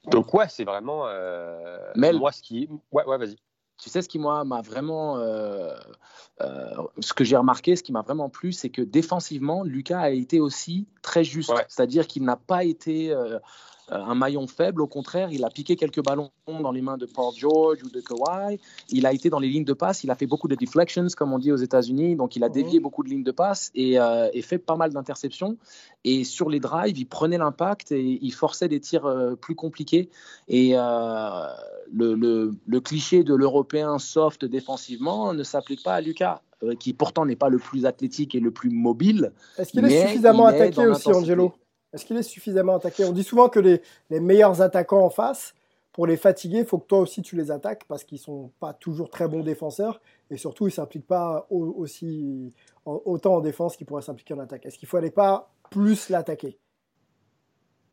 Donc, 0.05 0.33
ouais, 0.33 0.49
c'est 0.49 0.65
vraiment. 0.65 1.05
mais 1.95 2.11
moi, 2.13 2.31
ce 2.31 2.41
qui. 2.41 2.69
Ouais, 2.91 3.05
ouais, 3.05 3.17
vas-y. 3.17 3.37
Tu 3.83 3.89
sais, 3.89 4.01
ce 4.01 4.07
qui 4.07 4.17
m'a 4.17 4.43
vraiment, 4.63 5.17
euh, 5.17 5.75
euh, 6.41 6.73
ce 6.99 7.13
que 7.13 7.23
j'ai 7.25 7.35
remarqué, 7.35 7.75
ce 7.75 7.83
qui 7.83 7.91
m'a 7.91 8.01
vraiment 8.01 8.29
plu, 8.29 8.53
c'est 8.53 8.69
que 8.69 8.81
défensivement, 8.81 9.63
Lucas 9.63 9.99
a 9.99 10.09
été 10.09 10.39
aussi 10.39 10.87
très 11.01 11.23
juste. 11.25 11.51
C'est-à-dire 11.67 12.07
qu'il 12.07 12.23
n'a 12.23 12.37
pas 12.37 12.63
été 12.63 13.11
euh, 13.11 13.35
euh, 13.35 13.39
un 13.89 14.15
maillon 14.15 14.47
faible. 14.47 14.81
Au 14.81 14.87
contraire, 14.87 15.29
il 15.31 15.43
a 15.43 15.49
piqué 15.49 15.75
quelques 15.75 16.03
ballons 16.03 16.31
dans 16.47 16.71
les 16.71 16.81
mains 16.81 16.97
de 16.97 17.05
Paul 17.05 17.33
George 17.35 17.79
ou 17.83 17.89
de 17.89 18.01
Kawhi. 18.01 18.59
Il 18.89 19.05
a 19.05 19.13
été 19.13 19.29
dans 19.29 19.39
les 19.39 19.49
lignes 19.49 19.65
de 19.65 19.73
passe. 19.73 20.03
Il 20.03 20.11
a 20.11 20.15
fait 20.15 20.25
beaucoup 20.25 20.47
de 20.47 20.55
deflections, 20.55 21.07
comme 21.17 21.33
on 21.33 21.39
dit 21.39 21.51
aux 21.51 21.57
États-Unis. 21.57 22.15
Donc, 22.15 22.35
il 22.35 22.43
a 22.43 22.47
mhm. 22.47 22.53
dévié 22.53 22.79
beaucoup 22.79 23.03
de 23.03 23.09
lignes 23.09 23.23
de 23.23 23.31
passe 23.31 23.71
et, 23.75 23.99
euh, 23.99 24.29
fait 24.41 24.57
pas 24.57 24.75
mal 24.75 24.91
d'interceptions. 24.91 25.57
Et 26.03 26.23
sur 26.23 26.49
les 26.49 26.59
drives, 26.59 26.97
il 26.97 27.05
prenait 27.05 27.37
l'impact 27.37 27.91
et 27.91 28.19
il 28.21 28.33
forçait 28.33 28.67
des 28.67 28.79
tirs 28.79 29.05
euh, 29.05 29.35
plus 29.35 29.55
compliqués. 29.55 30.09
Et 30.47 30.73
le, 31.91 32.79
cliché 32.79 33.23
de 33.23 33.33
l'Européen 33.33 33.97
soft 33.99 34.45
défensivement 34.45 35.33
ne 35.33 35.43
s'applique 35.43 35.83
pas 35.83 35.95
à 35.95 36.01
Lucas 36.01 36.41
qui 36.79 36.93
pourtant 36.93 37.25
n'est 37.25 37.35
pas 37.35 37.49
le 37.49 37.57
plus 37.57 37.85
athlétique 37.85 38.35
et 38.35 38.39
le 38.39 38.51
plus 38.51 38.69
mobile. 38.69 39.33
Est-ce 39.57 39.71
qu'il 39.71 39.83
est 39.85 40.07
suffisamment 40.07 40.45
attaqué 40.45 40.85
aussi, 40.87 41.11
Angelo? 41.11 41.53
Est-ce 41.93 42.05
qu'il 42.05 42.17
est 42.17 42.23
suffisamment 42.23 42.75
attaqué? 42.75 43.05
On 43.05 43.11
dit 43.11 43.23
souvent 43.23 43.49
que 43.49 43.59
les, 43.59 43.81
meilleurs 44.09 44.61
attaquants 44.61 45.05
en 45.05 45.09
face, 45.09 45.53
pour 45.91 46.07
les 46.07 46.17
fatiguer, 46.17 46.59
il 46.59 46.65
faut 46.65 46.79
que 46.79 46.87
toi 46.87 46.99
aussi 46.99 47.21
tu 47.21 47.35
les 47.35 47.51
attaques 47.51 47.83
parce 47.87 48.03
qu'ils 48.03 48.17
ne 48.17 48.23
sont 48.23 48.51
pas 48.59 48.73
toujours 48.73 49.09
très 49.09 49.27
bons 49.27 49.43
défenseurs 49.43 50.01
et 50.31 50.37
surtout 50.37 50.65
ils 50.65 50.71
ne 50.71 50.75
s'impliquent 50.75 51.07
pas 51.07 51.45
aussi, 51.51 52.51
autant 52.85 53.35
en 53.35 53.41
défense 53.41 53.77
qu'ils 53.77 53.85
pourraient 53.85 54.01
s'impliquer 54.01 54.33
en 54.33 54.39
attaque. 54.39 54.65
Est-ce 54.65 54.79
qu'il 54.79 54.87
ne 54.87 54.91
fallait 54.91 55.11
pas 55.11 55.51
plus 55.69 56.09
l'attaquer? 56.09 56.57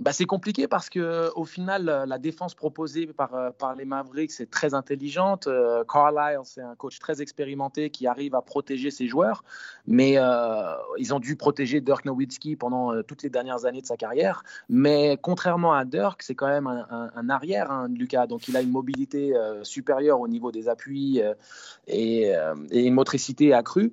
Bah, 0.00 0.12
c'est 0.14 0.24
compliqué 0.24 0.66
parce 0.66 0.88
que 0.88 1.30
au 1.36 1.44
final, 1.44 2.04
la 2.06 2.18
défense 2.18 2.54
proposée 2.54 3.06
par, 3.06 3.34
euh, 3.34 3.50
par 3.50 3.74
les 3.76 3.84
Mavericks 3.84 4.40
est 4.40 4.50
très 4.50 4.72
intelligente. 4.72 5.46
Euh, 5.46 5.84
Carlisle, 5.84 6.40
c'est 6.44 6.62
un 6.62 6.74
coach 6.74 6.98
très 6.98 7.20
expérimenté 7.20 7.90
qui 7.90 8.06
arrive 8.06 8.34
à 8.34 8.40
protéger 8.40 8.90
ses 8.90 9.06
joueurs, 9.06 9.44
mais 9.86 10.14
euh, 10.16 10.74
ils 10.96 11.12
ont 11.12 11.20
dû 11.20 11.36
protéger 11.36 11.82
Dirk 11.82 12.06
Nowitzki 12.06 12.56
pendant 12.56 13.02
toutes 13.02 13.22
les 13.22 13.28
dernières 13.28 13.66
années 13.66 13.82
de 13.82 13.86
sa 13.86 13.98
carrière. 13.98 14.42
Mais 14.70 15.18
contrairement 15.20 15.74
à 15.74 15.84
Dirk, 15.84 16.22
c'est 16.22 16.34
quand 16.34 16.48
même 16.48 16.66
un, 16.66 17.28
arrière, 17.28 17.70
hein, 17.70 17.88
Lucas, 17.94 18.26
donc 18.26 18.48
il 18.48 18.56
a 18.56 18.62
une 18.62 18.70
mobilité 18.70 19.34
supérieure 19.62 20.20
au 20.20 20.28
niveau 20.28 20.50
des 20.50 20.68
appuis 20.68 21.20
et 21.86 22.32
une 22.70 22.94
motricité 22.94 23.52
accrue. 23.52 23.92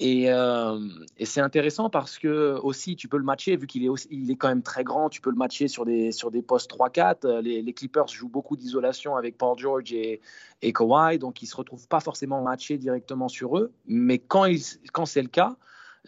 Euh, 0.00 0.88
et, 1.16 1.24
c'est 1.24 1.40
intéressant 1.40 1.90
parce 1.90 2.18
que 2.18 2.58
aussi 2.62 2.94
tu 2.94 3.08
peux 3.08 3.16
le 3.16 3.24
matcher 3.24 3.56
vu 3.56 3.66
qu'il 3.66 3.84
est 3.84 3.88
il 4.10 4.30
est 4.30 4.36
quand 4.36 4.48
même 4.48 4.62
très 4.62 4.84
grand. 4.84 5.08
Tu 5.08 5.20
peux 5.20 5.30
le 5.30 5.36
matcher 5.36 5.66
sur 5.66 5.84
des 5.84 6.12
sur 6.12 6.30
des 6.30 6.42
postes 6.42 6.70
3-4. 6.70 7.16
Euh, 7.24 7.40
les, 7.40 7.72
Clippers 7.72 8.06
jouent 8.06 8.28
beaucoup 8.28 8.56
d'isolation 8.56 9.16
avec 9.16 9.36
Paul 9.36 9.58
George 9.58 9.92
et, 9.92 10.20
Kawhi, 10.62 11.18
donc 11.18 11.42
ils 11.42 11.46
se 11.46 11.56
retrouvent 11.56 11.88
pas 11.88 12.00
forcément 12.00 12.42
matchés 12.42 12.78
directement 12.78 13.28
sur 13.28 13.58
eux. 13.58 13.72
Mais 13.86 14.18
quand 14.18 14.46
quand 14.92 15.06
c'est 15.06 15.22
le 15.22 15.28
cas 15.28 15.56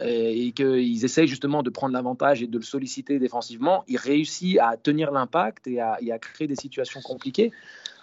euh, 0.01 0.07
et 0.07 0.53
qu'ils 0.53 1.05
essayent 1.05 1.27
justement 1.27 1.65
de 1.65 1.71
prendre 1.71 1.93
l'avantage 1.93 2.43
et 2.43 2.47
de 2.47 2.59
le 2.59 2.65
solliciter 2.65 3.19
défensivement, 3.19 3.83
il 3.89 3.97
réussit 3.97 4.59
à 4.61 4.77
tenir 4.77 5.11
l'impact 5.11 5.67
et 5.67 5.81
à 5.81 6.19
créer 6.21 6.47
des 6.47 6.57
situations 6.57 7.01
compliquées. 7.01 7.51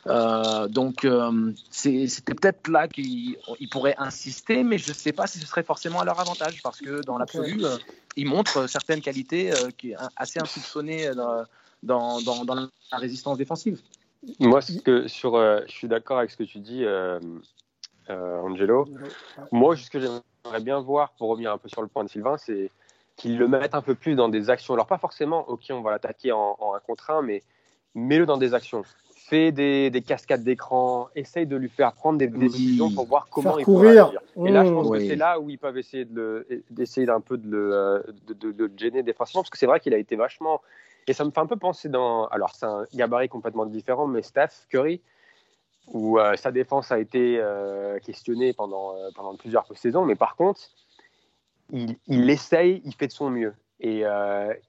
Euh, 0.08 0.68
donc, 0.68 1.05
euh, 1.05 1.51
c'était 1.70 2.34
peut-être 2.34 2.68
là 2.70 2.88
qu'ils 2.88 3.38
pourraient 3.72 3.95
insister, 3.97 4.64
mais 4.64 4.78
je 4.78 4.89
ne 4.89 4.93
sais 4.93 5.12
pas 5.12 5.28
si 5.28 5.39
ce 5.39 5.45
serait 5.45 5.64
forcément 5.64 5.99
à 5.99 6.05
leur 6.05 6.20
avantage, 6.20 6.62
parce 6.62 6.80
que 6.80 7.01
dans 7.01 7.18
l'absolu, 7.18 7.64
euh, 7.66 7.78
ils 8.16 8.28
montrent 8.28 8.68
certaines 8.68 9.01
qualités 9.01 9.51
qui 9.78 9.93
assez 10.16 10.39
insoupçonnées 10.39 11.12
dans, 11.84 12.22
dans, 12.22 12.45
dans, 12.45 12.55
la 12.55 12.97
résistance 12.97 13.38
défensive. 13.38 13.82
Moi, 14.39 14.62
ce 14.62 14.80
que, 14.80 15.08
sur, 15.08 15.36
je 15.36 15.72
suis 15.72 15.88
d'accord 15.88 16.20
avec 16.20 16.32
ce 16.32 16.38
que 16.38 16.43
tu 16.43 16.60
dis, 16.60 16.84
Angelo. 18.10 18.88
Moi, 19.51 19.76
ce 19.76 19.89
que 19.89 19.99
j'aimerais 19.99 20.62
bien 20.62 20.80
voir, 20.80 21.12
pour 21.18 21.30
revenir 21.30 21.51
un 21.51 21.58
peu 21.58 21.70
sur 21.70 21.82
le 21.82 21.88
point 21.88 22.03
de 22.03 22.10
Sylvain, 22.10 22.38
c'est 22.38 22.72
qu'ils 23.16 23.38
le 23.38 23.47
mettent 23.47 23.76
un 23.76 23.82
peu 23.82 23.95
plus 23.95 24.16
dans 24.16 24.30
des 24.30 24.49
actions. 24.49 24.74
Alors, 24.74 24.88
pas 24.88 24.99
forcément, 24.99 25.47
ok, 25.49 25.66
on 25.72 25.82
va 25.82 25.91
l'attaquer 25.91 26.32
en, 26.32 26.55
en 26.60 26.76
un 26.76 26.80
contre 26.80 27.10
un, 27.10 27.22
mais 27.22 27.41
mets-le 27.95 28.26
dans 28.26 28.38
des 28.38 28.53
actions 28.53 28.84
fait 29.28 29.52
des, 29.52 29.90
des 29.90 30.02
cascades 30.02 30.44
d'écran, 30.44 31.10
essaye 31.14 31.46
de 31.46 31.58
lui 31.58 31.68
faire 31.68 31.92
prendre 31.92 32.18
des, 32.18 32.28
décisions 32.28 32.92
pour 32.92 33.06
voir 33.06 33.28
comment 33.30 33.58
il 33.58 33.66
courir. 33.66 34.12
peut 34.36 34.48
Et 34.48 34.52
là, 34.52 34.64
je 34.64 34.72
pense 34.72 34.90
que 34.90 35.00
c'est 35.00 35.16
là 35.18 35.40
où 35.40 35.50
ils 35.50 35.60
peuvent 35.60 35.78
essayer 35.78 36.08
d'essayer 36.70 37.06
d'un 37.06 37.20
peu 37.20 37.38
de 37.38 37.50
le, 37.50 37.74
euh, 37.74 38.00
de, 38.28 38.34
de, 38.34 38.52
de 38.52 38.66
le 38.66 38.72
gêner 38.78 39.04
défensivement, 39.04 39.42
parce 39.42 39.50
que 39.50 39.58
c'est 39.58 39.66
vrai 39.66 39.82
qu'il 39.82 39.94
a 39.94 39.98
été 39.98 40.16
vachement. 40.16 40.62
Et 41.08 41.14
ça 41.14 41.26
me 41.26 41.32
fait 41.32 41.40
un 41.40 41.46
peu 41.46 41.58
penser 41.58 41.90
dans. 41.90 42.28
Alors, 42.28 42.56
c'est 42.56 42.66
un 42.66 42.86
gabarit 42.94 43.28
complètement 43.28 43.66
différent, 43.66 44.08
mais 44.08 44.22
Steph 44.22 44.66
Curry, 44.70 45.02
où 45.88 46.20
euh, 46.20 46.36
sa 46.38 46.52
défense 46.52 46.92
a 46.94 47.00
été 47.00 47.38
euh, 47.40 48.00
questionnée 48.00 48.54
pendant, 48.54 48.96
pendant 49.16 49.36
plusieurs 49.36 49.66
saisons, 49.76 50.06
mais 50.06 50.16
par 50.16 50.38
contre, 50.38 50.62
il, 51.72 51.98
il 52.08 52.30
essaye, 52.30 52.82
il 52.86 52.94
fait 52.94 53.08
de 53.08 53.14
son 53.14 53.30
mieux. 53.30 53.54
Et 53.80 54.04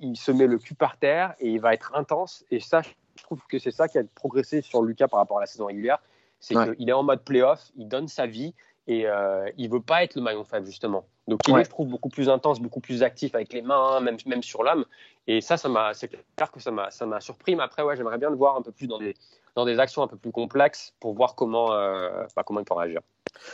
il 0.01 0.17
se 0.19 0.31
met 0.33 0.47
le 0.47 0.59
cul 0.59 0.75
par 0.75 0.99
terre 0.99 1.35
et 1.41 1.49
il 1.49 1.61
va 1.61 1.73
être 1.73 1.95
intense. 1.95 2.45
Et 2.51 2.61
ça, 2.61 2.83
je 3.19 3.23
trouve 3.25 3.41
que 3.49 3.59
c'est 3.59 3.71
ça 3.71 3.89
qui 3.89 3.99
a 3.99 4.03
progressé 4.15 4.63
sur 4.63 4.83
Lucas 4.83 5.09
par 5.09 5.19
rapport 5.19 5.39
à 5.39 5.41
la 5.41 5.47
saison 5.47 5.67
régulière. 5.67 5.99
C'est 6.41 6.55
qu'il 6.55 6.89
est 6.89 6.93
en 6.93 7.03
mode 7.03 7.25
playoff, 7.25 7.71
il 7.77 7.89
donne 7.89 8.07
sa 8.07 8.27
vie 8.27 8.55
et 8.87 9.07
euh, 9.07 9.51
il 9.59 9.69
veut 9.69 9.81
pas 9.81 10.05
être 10.05 10.15
le 10.15 10.23
maillon 10.23 10.45
faible 10.45 10.67
justement. 10.67 11.05
Donc 11.27 11.41
il 11.49 11.57
est, 11.57 11.65
je 11.65 11.69
trouve, 11.71 11.89
beaucoup 11.89 12.09
plus 12.09 12.29
intense, 12.29 12.61
beaucoup 12.61 12.81
plus 12.81 13.03
actif 13.03 13.35
avec 13.35 13.53
les 13.53 13.61
mains, 13.61 14.01
même, 14.01 14.17
même 14.25 14.43
sur 14.43 14.63
l'âme. 14.63 14.85
Et 15.27 15.41
ça, 15.41 15.57
ça 15.57 15.69
m'a, 15.69 15.93
c'est 15.95 16.09
clair 16.09 16.51
que 16.51 16.61
ça 16.61 16.71
m'a, 16.71 16.91
ça 16.91 17.05
m'a 17.07 17.21
surpris. 17.21 17.57
Mais 17.57 17.65
après, 17.65 17.83
ouais, 17.83 17.97
j'aimerais 17.97 18.19
bien 18.19 18.31
le 18.31 18.37
voir 18.37 18.57
un 18.57 18.63
peu 18.63 18.73
plus 18.73 18.87
dans 18.87 18.99
des, 18.99 19.15
dans 19.57 19.67
des 19.67 19.79
actions 19.79 20.03
un 20.03 20.07
peu 20.07 20.17
plus 20.17 20.33
complexes 20.33 20.95
pour 21.01 21.13
voir 21.13 21.35
comment, 21.35 21.73
euh, 21.73 22.25
bah, 22.35 22.45
comment 22.47 22.61
il 22.61 22.65
peut 22.65 22.75
réagir. 22.75 23.01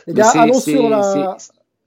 Les 0.07 0.13
gars, 0.13 0.29
allons 0.35 0.59
sur 0.59 0.89
la. 0.89 1.35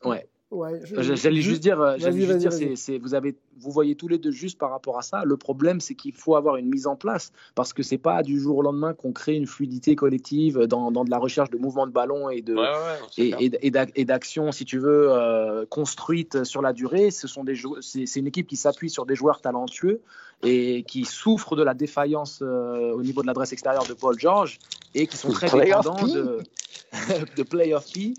Ouais. 0.05 0.29
Ouais, 0.51 0.81
J'allais 0.83 1.43
juste 1.43 1.61
dire, 1.61 1.79
euh, 1.79 1.99
juste 1.99 2.39
dire 2.39 2.53
c'est, 2.75 2.97
vous, 2.97 3.13
avez, 3.13 3.37
vous 3.59 3.71
voyez 3.71 3.97
tous 3.97 4.09
les 4.09 4.17
deux 4.17 4.31
juste 4.31 4.57
par 4.57 4.71
rapport 4.71 4.99
à 4.99 5.03
ça. 5.03 5.23
Le 5.27 5.37
problème, 5.37 5.79
c'est 5.79 5.95
qu'il 5.95 6.15
faut 6.15 6.37
avoir 6.37 6.57
une 6.57 6.71
mise 6.71 6.87
en 6.87 6.97
place 6.97 7.33
parce 7.55 7.75
que 7.75 7.83
c'est 7.83 7.99
pas 7.99 8.23
du 8.23 8.41
jour 8.41 8.57
au 8.57 8.63
lendemain 8.63 8.95
qu'on 8.95 9.13
crée 9.13 9.35
une 9.35 9.47
fluidité 9.47 9.95
collective 9.95 10.61
dans, 10.61 10.91
dans, 10.91 11.05
de 11.05 11.11
la 11.11 11.19
recherche 11.19 11.51
de 11.51 11.59
mouvement 11.59 11.87
de 11.87 11.93
ballon 11.93 12.31
et 12.31 12.41
de 12.41 12.57
et, 13.19 13.51
et, 13.61 14.05
d'action, 14.07 14.51
si 14.51 14.65
tu 14.65 14.79
veux, 14.79 15.11
euh, 15.11 15.67
construite 15.67 16.45
sur 16.45 16.63
la 16.63 16.73
durée. 16.73 17.11
Ce 17.11 17.29
sont 17.29 17.45
des 17.45 17.55
c'est, 17.83 18.17
une 18.17 18.27
équipe 18.27 18.47
qui 18.47 18.57
s'appuie 18.57 18.89
sur 18.89 19.05
des 19.05 19.17
joueurs 19.17 19.43
talentueux 19.43 20.01
et 20.43 20.83
qui 20.85 21.05
souffrent 21.05 21.57
de 21.57 21.63
la 21.63 21.75
défaillance 21.75 22.41
euh, 22.41 22.93
au 22.93 23.03
niveau 23.03 23.21
de 23.21 23.27
l'adresse 23.27 23.53
extérieure 23.53 23.87
de 23.87 23.93
Paul 23.93 24.19
George 24.19 24.61
et 24.95 25.07
qui 25.07 25.19
sont 25.19 25.31
très 25.31 25.51
dépendants 25.51 26.07
de, 26.07 26.39
de 27.37 27.43
playoff 27.43 27.93
P 27.93 28.15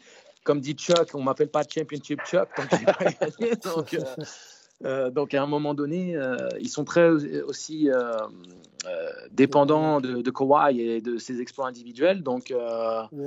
comme 0.50 0.62
dit 0.62 0.74
Chuck, 0.74 1.14
on 1.14 1.22
m'appelle 1.22 1.50
pas 1.50 1.62
Championship 1.62 2.22
Chuck 2.26 2.50
tant 2.56 2.64
que 2.64 2.76
j'ai 2.76 2.86
pas 2.86 3.06
gagné. 3.40 3.56
Donc, 3.56 3.94
euh, 3.94 4.04
Euh, 4.86 5.10
donc 5.10 5.34
à 5.34 5.44
un 5.44 5.48
moment 5.48 5.74
donné, 5.74 6.16
euh, 6.16 6.38
ils 6.60 6.70
sont 6.70 6.86
très 6.86 7.10
aussi 7.10 7.90
euh, 7.90 8.18
dépendants 9.32 10.00
de, 10.00 10.22
de, 10.22 10.32
Kawhi 10.32 10.80
et 10.80 11.02
de 11.02 11.18
ses 11.18 11.42
exploits 11.42 11.68
individuels. 11.68 12.24
Donc 12.24 12.54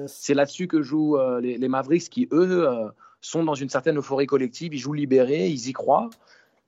c'est 0.07 0.35
là-dessus 0.35 0.67
que 0.67 0.83
jouent 0.83 1.19
les, 1.41 1.59
les, 1.59 1.69
Mavericks 1.69 2.09
qui, 2.09 2.29
eux, 2.33 2.67
sont 3.21 3.45
dans 3.45 3.55
une 3.55 3.69
certaine 3.69 3.99
euphorie 3.99 4.27
collective. 4.27 4.75
Ils 4.75 4.79
jouent 4.79 4.95
libérés, 4.95 5.49
ils 5.49 5.69
y 5.69 5.73
croient. 5.73 6.11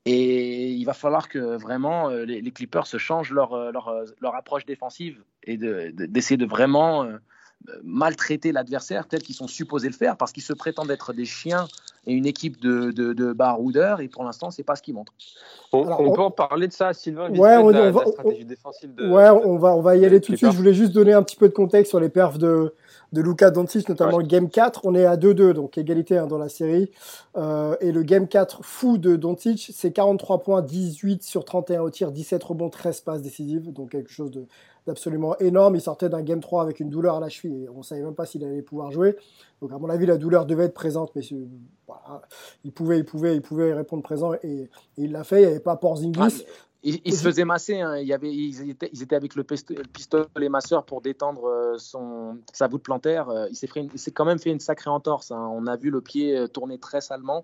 Et 0.06 0.68
il 0.70 0.84
va 0.84 0.92
falloir 0.92 1.30
que 1.30 1.56
vraiment 1.56 2.10
les, 2.10 2.42
les 2.42 2.50
Clippers 2.50 2.86
se 2.86 2.98
changent 2.98 3.32
leur, 3.32 3.72
leur, 3.72 4.04
leur 4.20 4.34
approche 4.34 4.66
défensive 4.66 5.22
et 5.44 5.56
d'essayer 5.56 6.36
de, 6.36 6.44
de, 6.44 6.50
vraiment 6.50 7.08
maltraiter 7.82 8.52
l'adversaire 8.52 9.06
tel 9.08 9.22
qu'ils 9.22 9.34
sont 9.34 9.46
supposés 9.46 9.88
le 9.88 9.94
faire 9.94 10.16
parce 10.16 10.32
qu'ils 10.32 10.42
se 10.42 10.52
prétendent 10.52 10.90
être 10.90 11.12
des 11.12 11.24
chiens 11.24 11.68
et 12.06 12.12
une 12.12 12.26
équipe 12.26 12.60
de, 12.60 12.90
de, 12.90 13.12
de 13.12 13.32
baroudeurs 13.32 14.00
et 14.00 14.08
pour 14.08 14.24
l'instant 14.24 14.50
c'est 14.50 14.62
pas 14.62 14.76
ce 14.76 14.82
qu'ils 14.82 14.94
montrent. 14.94 15.14
On, 15.72 15.86
on, 15.90 16.12
peut 16.12 16.22
en 16.22 16.30
parler 16.30 16.68
de 16.68 16.72
ça, 16.72 16.92
Sylvain, 16.92 17.30
ouais, 17.30 17.56
on, 17.56 17.68
de 17.68 17.72
la, 17.72 17.90
va, 17.90 18.06
stratégie 18.06 18.44
défensive 18.44 18.94
de, 18.94 19.08
ouais, 19.08 19.28
on 19.28 19.56
va 19.56 19.74
on 19.74 19.80
va 19.80 19.96
y 19.96 20.04
aller 20.04 20.20
tout 20.20 20.32
de 20.32 20.36
suite. 20.36 20.52
Je 20.52 20.56
voulais 20.56 20.74
juste 20.74 20.92
donner 20.92 21.12
un 21.12 21.22
petit 21.22 21.36
peu 21.36 21.48
de 21.48 21.54
contexte 21.54 21.90
sur 21.90 22.00
les 22.00 22.08
perfs 22.08 22.38
de 22.38 22.72
de 23.14 23.22
Luca 23.22 23.50
Doncic, 23.50 23.88
notamment 23.88 24.18
le 24.18 24.26
Game 24.26 24.50
4. 24.50 24.80
On 24.84 24.94
est 24.94 25.06
à 25.06 25.16
2-2, 25.16 25.52
donc 25.52 25.78
égalité 25.78 26.18
hein, 26.18 26.26
dans 26.26 26.36
la 26.36 26.48
série. 26.48 26.90
Euh, 27.36 27.76
et 27.80 27.92
le 27.92 28.02
Game 28.02 28.26
4 28.26 28.62
fou 28.62 28.98
de 28.98 29.16
Doncic, 29.16 29.70
c'est 29.72 29.92
43 29.92 30.42
points, 30.42 30.62
18 30.62 31.22
sur 31.22 31.44
31 31.44 31.82
au 31.82 31.90
tir, 31.90 32.10
17 32.10 32.42
rebonds, 32.42 32.70
13 32.70 33.00
passes 33.00 33.22
décisives, 33.22 33.72
donc 33.72 33.90
quelque 33.90 34.10
chose 34.10 34.30
de 34.30 34.46
d'absolument 34.86 35.34
énorme. 35.38 35.76
Il 35.76 35.80
sortait 35.80 36.10
d'un 36.10 36.20
Game 36.22 36.40
3 36.40 36.62
avec 36.62 36.80
une 36.80 36.90
douleur 36.90 37.16
à 37.16 37.20
la 37.20 37.30
cheville 37.30 37.64
et 37.64 37.68
on 37.70 37.78
ne 37.78 37.82
savait 37.82 38.02
même 38.02 38.14
pas 38.14 38.26
s'il 38.26 38.44
allait 38.44 38.60
pouvoir 38.60 38.90
jouer. 38.90 39.16
Donc 39.64 39.72
à 39.72 39.78
mon 39.78 39.88
avis, 39.88 40.04
la 40.04 40.18
douleur 40.18 40.44
devait 40.44 40.64
être 40.64 40.74
présente, 40.74 41.12
mais 41.16 41.22
voilà, 41.86 42.20
il, 42.64 42.72
pouvait, 42.72 42.98
il, 42.98 43.04
pouvait, 43.06 43.34
il 43.34 43.40
pouvait 43.40 43.72
répondre 43.72 44.02
présent 44.02 44.34
et, 44.34 44.44
et 44.44 44.68
il 44.98 45.12
l'a 45.12 45.24
fait. 45.24 45.38
Il 45.38 45.46
n'y 45.46 45.52
avait 45.52 45.60
pas 45.60 45.76
Porzingis. 45.76 46.20
Ah, 46.20 46.28
il, 46.82 47.00
il, 47.02 47.14
se 47.14 47.22
faisait 47.22 47.46
masser, 47.46 47.80
hein. 47.80 47.96
il 47.96 48.06
y 48.06 48.12
avait, 48.12 48.30
ils, 48.30 48.68
étaient, 48.68 48.90
ils 48.92 49.02
étaient 49.02 49.16
avec 49.16 49.34
le 49.36 49.42
pistolet 49.42 50.50
masseur 50.50 50.84
pour 50.84 51.00
détendre 51.00 51.46
euh, 51.46 51.78
son, 51.78 52.36
sa 52.52 52.68
voûte 52.68 52.82
plantaire. 52.82 53.30
Euh, 53.30 53.46
il 53.50 53.56
s'est 53.56 54.10
quand 54.10 54.26
même 54.26 54.38
fait 54.38 54.50
une 54.50 54.60
sacrée 54.60 54.90
entorse. 54.90 55.30
Hein. 55.30 55.48
On 55.50 55.66
a 55.66 55.76
vu 55.76 55.88
le 55.88 56.02
pied 56.02 56.36
euh, 56.36 56.46
tourner 56.46 56.76
très 56.76 57.00
salement. 57.00 57.42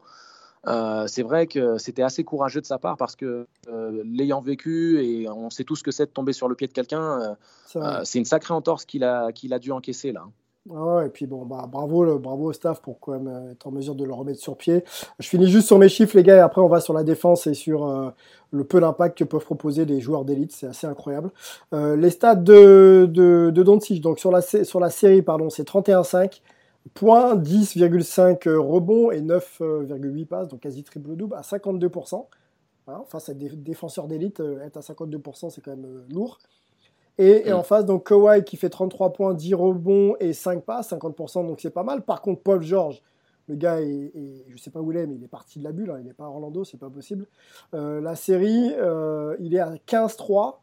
Euh, 0.67 1.07
c'est 1.07 1.23
vrai 1.23 1.47
que 1.47 1.79
c'était 1.79 2.03
assez 2.03 2.23
courageux 2.23 2.61
de 2.61 2.67
sa 2.67 2.79
part 2.79 2.99
parce 2.99 3.17
que 3.17 3.47
euh, 3.69 4.03
l'ayant 4.05 4.43
vécu 4.43 5.03
et 5.03 5.29
on 5.29 5.49
sait 5.49 5.65
tous 5.65 5.77
ce 5.77 5.83
que 5.83 5.91
c'est 5.91 6.07
de 6.07 6.11
tomber 6.11 6.35
sur 6.35 6.49
le 6.49 6.55
pied 6.55 6.67
de 6.67 6.73
quelqu'un, 6.73 7.37
euh, 7.77 8.01
c'est 8.05 8.19
une 8.19 8.27
sacrée 8.27 8.53
entorse 8.53 8.85
qu'il 8.85 9.05
a, 9.05 9.33
qu'il 9.33 9.55
a 9.55 9.59
dû 9.59 9.73
encaisser 9.73 10.13
là. 10.13 10.27
Et 10.69 11.09
puis 11.09 11.27
bon, 11.27 11.47
bah, 11.47 11.67
bravo, 11.71 12.05
le, 12.05 12.19
bravo 12.19 12.51
au 12.51 12.53
staff 12.53 12.83
pour 12.83 13.01
quand 13.01 13.19
même 13.19 13.51
être 13.53 13.67
en 13.67 13.71
mesure 13.71 13.95
de 13.95 14.05
le 14.05 14.13
remettre 14.13 14.41
sur 14.41 14.57
pied. 14.57 14.85
Je 15.19 15.29
finis 15.29 15.49
juste 15.49 15.67
sur 15.67 15.79
mes 15.79 15.89
chiffres, 15.89 16.17
les 16.17 16.23
gars, 16.23 16.37
et 16.37 16.41
après 16.41 16.61
on 16.61 16.69
va 16.69 16.81
sur 16.81 16.93
la 16.93 17.03
défense 17.03 17.47
et 17.47 17.55
sur 17.55 18.13
le 18.51 18.65
peu 18.65 18.81
d'impact 18.81 19.19
que 19.19 19.25
peuvent 19.25 19.45
proposer 19.45 19.87
les 19.87 20.01
joueurs 20.01 20.25
d'élite. 20.25 20.53
C'est 20.53 20.67
assez 20.67 20.87
incroyable. 20.87 21.31
les 21.73 22.11
stats 22.11 22.35
de, 22.35 23.09
de, 23.11 23.51
donc 24.01 24.19
sur 24.19 24.31
la, 24.31 24.91
série, 24.91 25.23
pardon, 25.23 25.49
c'est 25.51 25.67
31-5. 25.67 26.43
Points, 26.95 27.37
10,5 27.37 28.49
rebonds 28.57 29.11
et 29.11 29.21
9,8 29.21 30.27
passes, 30.27 30.49
donc 30.49 30.61
quasi 30.61 30.83
triple-double 30.83 31.35
à 31.35 31.41
52%. 31.41 32.27
Hein, 32.91 33.05
face 33.09 33.29
à 33.29 33.35
des 33.35 33.49
défenseurs 33.51 34.09
d'élite, 34.09 34.41
euh, 34.41 34.65
être 34.65 34.79
à 34.79 34.81
52%, 34.81 35.51
c'est 35.51 35.61
quand 35.61 35.71
même 35.71 35.85
euh, 35.85 36.05
lourd. 36.11 36.39
Et, 37.21 37.53
en 37.53 37.63
face, 37.63 37.85
donc 37.85 38.09
Kawhi 38.09 38.45
qui 38.45 38.57
fait 38.57 38.71
33 38.71 39.13
points, 39.13 39.35
10 39.35 39.55
rebonds 39.55 40.17
et 40.21 40.33
5 40.33 40.65
passes, 40.65 40.91
50%, 40.93 41.47
donc 41.47 41.61
c'est 41.61 41.71
pas 41.71 41.83
mal. 41.83 42.03
Par 42.03 42.23
contre, 42.23 42.41
Paul 42.41 42.63
George, 42.63 43.03
le 43.47 43.57
gars, 43.57 43.81
est, 43.81 44.13
je 44.49 44.57
sais 44.57 44.71
pas 44.71 44.81
où 44.81 44.91
il 44.91 44.97
est, 44.97 45.07
mais 45.07 45.17
il 45.17 45.25
est 45.25 45.29
parti 45.29 45.59
de 45.59 45.65
la 45.65 45.73
bulle, 45.73 45.91
hein, 45.91 45.99
il 46.01 46.07
n'est 46.07 46.15
pas 46.15 46.25
à 46.25 46.29
Orlando, 46.29 46.65
c'est 46.65 46.79
pas 46.79 46.89
possible. 46.89 47.27
Euh, 47.75 48.01
la 48.01 48.17
série, 48.17 48.73
il 49.39 49.55
est 49.55 49.61
à 49.61 49.75
15-3, 49.87 50.61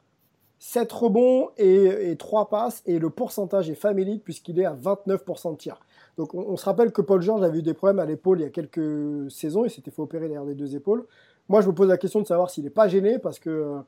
7 0.58 0.92
rebonds 0.92 1.50
et, 1.58 2.10
et, 2.10 2.16
3 2.16 2.50
passes, 2.50 2.82
et 2.88 2.98
le 2.98 3.12
pourcentage 3.12 3.70
est 3.70 3.76
familique 3.76 4.24
puisqu'il 4.24 4.60
est 4.60 4.66
à 4.66 4.74
29% 4.74 5.52
de 5.52 5.58
tir. 5.58 5.80
Donc 6.18 6.34
on, 6.34 6.58
se 6.58 6.66
rappelle 6.66 6.92
que 6.92 7.04
Paul 7.04 7.22
George 7.22 7.44
avait 7.44 7.60
eu 7.60 7.62
des 7.62 7.76
problèmes 7.76 8.00
à 8.00 8.06
l'épaule 8.06 8.40
il 8.40 8.44
y 8.44 8.46
a 8.46 8.50
quelques 8.50 9.30
saisons, 9.30 9.66
il 9.66 9.70
s'était 9.70 9.92
fait 9.92 10.02
opérer 10.02 10.28
derrière 10.28 10.46
les 10.46 10.56
deux 10.56 10.76
épaules. 10.76 11.06
Moi 11.48 11.62
je 11.62 11.68
me 11.68 11.74
pose 11.74 11.88
la 11.88 11.98
question 11.98 12.22
de 12.22 12.26
savoir 12.26 12.50
s'il 12.50 12.64
n'est 12.64 12.72
pas 12.72 12.88
gêné 12.88 13.20
parce 13.20 13.38
que 13.38 13.50
euh, 13.52 13.80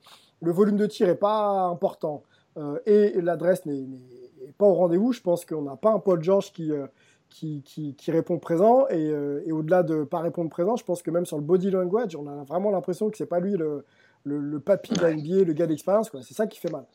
le 0.41 0.51
volume 0.51 0.77
de 0.77 0.85
tir 0.85 1.07
n'est 1.07 1.15
pas 1.15 1.63
important 1.63 2.21
euh, 2.21 2.39
et 2.86 3.22
l'adresse 3.22 3.65
n'est 3.65 3.86
pas 4.57 4.65
au 4.65 4.73
rendez-vous. 4.73 5.11
Je 5.14 5.22
pense 5.22 5.45
qu'on 5.45 5.61
n'a 5.61 5.76
pas 5.76 5.91
un 5.91 5.99
Paul 5.99 6.23
George 6.23 6.52
qui, 6.52 6.72
euh, 6.72 6.88
qui, 7.30 7.64
qui, 7.64 8.11
répond 8.11 8.40
présent 8.40 8.88
et, 8.90 9.11
et 9.45 9.52
au-delà 9.52 9.84
de 9.84 10.03
pas 10.03 10.19
répondre 10.19 10.49
présent, 10.49 10.76
je 10.76 10.84
pense 10.84 11.03
que 11.03 11.11
même 11.11 11.26
sur 11.26 11.38
le 11.38 11.44
body 11.44 11.69
language, 11.72 12.15
on 12.15 12.27
a 12.27 12.44
vraiment 12.44 12.72
l'impression 12.72 13.10
que 13.10 13.18
c'est 13.18 13.27
pas 13.27 13.40
lui 13.40 13.53
le, 13.53 13.86
le, 14.23 14.40
le 14.40 14.60
papy 14.60 14.94
de 14.94 15.02
la 15.02 15.14
NBA, 15.14 15.44
le 15.45 15.53
gars 15.53 15.68
d'expérience. 15.68 16.11
C'est 16.22 16.34
ça 16.34 16.48
qui 16.48 16.60
fait 16.60 16.72
mal. 16.72 16.86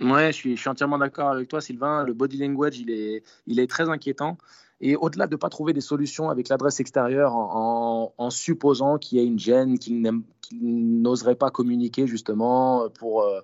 Ouais, 0.00 0.28
je 0.28 0.36
suis, 0.36 0.56
je 0.56 0.60
suis 0.60 0.70
entièrement 0.70 0.98
d'accord 0.98 1.30
avec 1.30 1.48
toi, 1.48 1.60
Sylvain. 1.60 2.04
Le 2.04 2.14
body 2.14 2.38
language, 2.38 2.78
il 2.78 2.90
est, 2.90 3.22
il 3.46 3.58
est 3.58 3.68
très 3.68 3.88
inquiétant. 3.88 4.36
Et 4.80 4.94
au-delà 4.94 5.26
de 5.26 5.34
ne 5.34 5.38
pas 5.38 5.48
trouver 5.48 5.72
des 5.72 5.80
solutions 5.80 6.30
avec 6.30 6.48
l'adresse 6.48 6.78
extérieure 6.78 7.34
en, 7.34 8.14
en, 8.16 8.30
supposant 8.30 8.98
qu'il 8.98 9.18
y 9.18 9.20
a 9.20 9.24
une 9.24 9.38
gêne 9.38 9.78
qu'il 9.78 10.00
n'oserait 10.52 11.34
pas 11.34 11.50
communiquer 11.50 12.06
justement 12.06 12.88
pour 12.90 13.22
euh, 13.22 13.40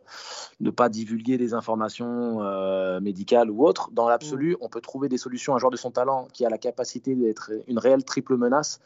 ne 0.60 0.70
pas 0.70 0.88
divulguer 0.88 1.36
des 1.36 1.52
informations 1.52 2.42
euh, 2.42 3.00
médicales 3.00 3.50
ou 3.50 3.66
autres, 3.66 3.90
dans 3.92 4.08
l'absolu, 4.08 4.52
mmh. 4.52 4.58
on 4.60 4.68
peut 4.68 4.80
trouver 4.80 5.08
des 5.08 5.18
solutions. 5.18 5.54
Un 5.54 5.58
joueur 5.58 5.72
de 5.72 5.76
son 5.76 5.90
talent 5.90 6.28
qui 6.32 6.46
a 6.46 6.50
la 6.50 6.58
capacité 6.58 7.14
d'être 7.14 7.50
une 7.66 7.78
réelle 7.78 8.04
triple 8.04 8.36
menace, 8.36 8.80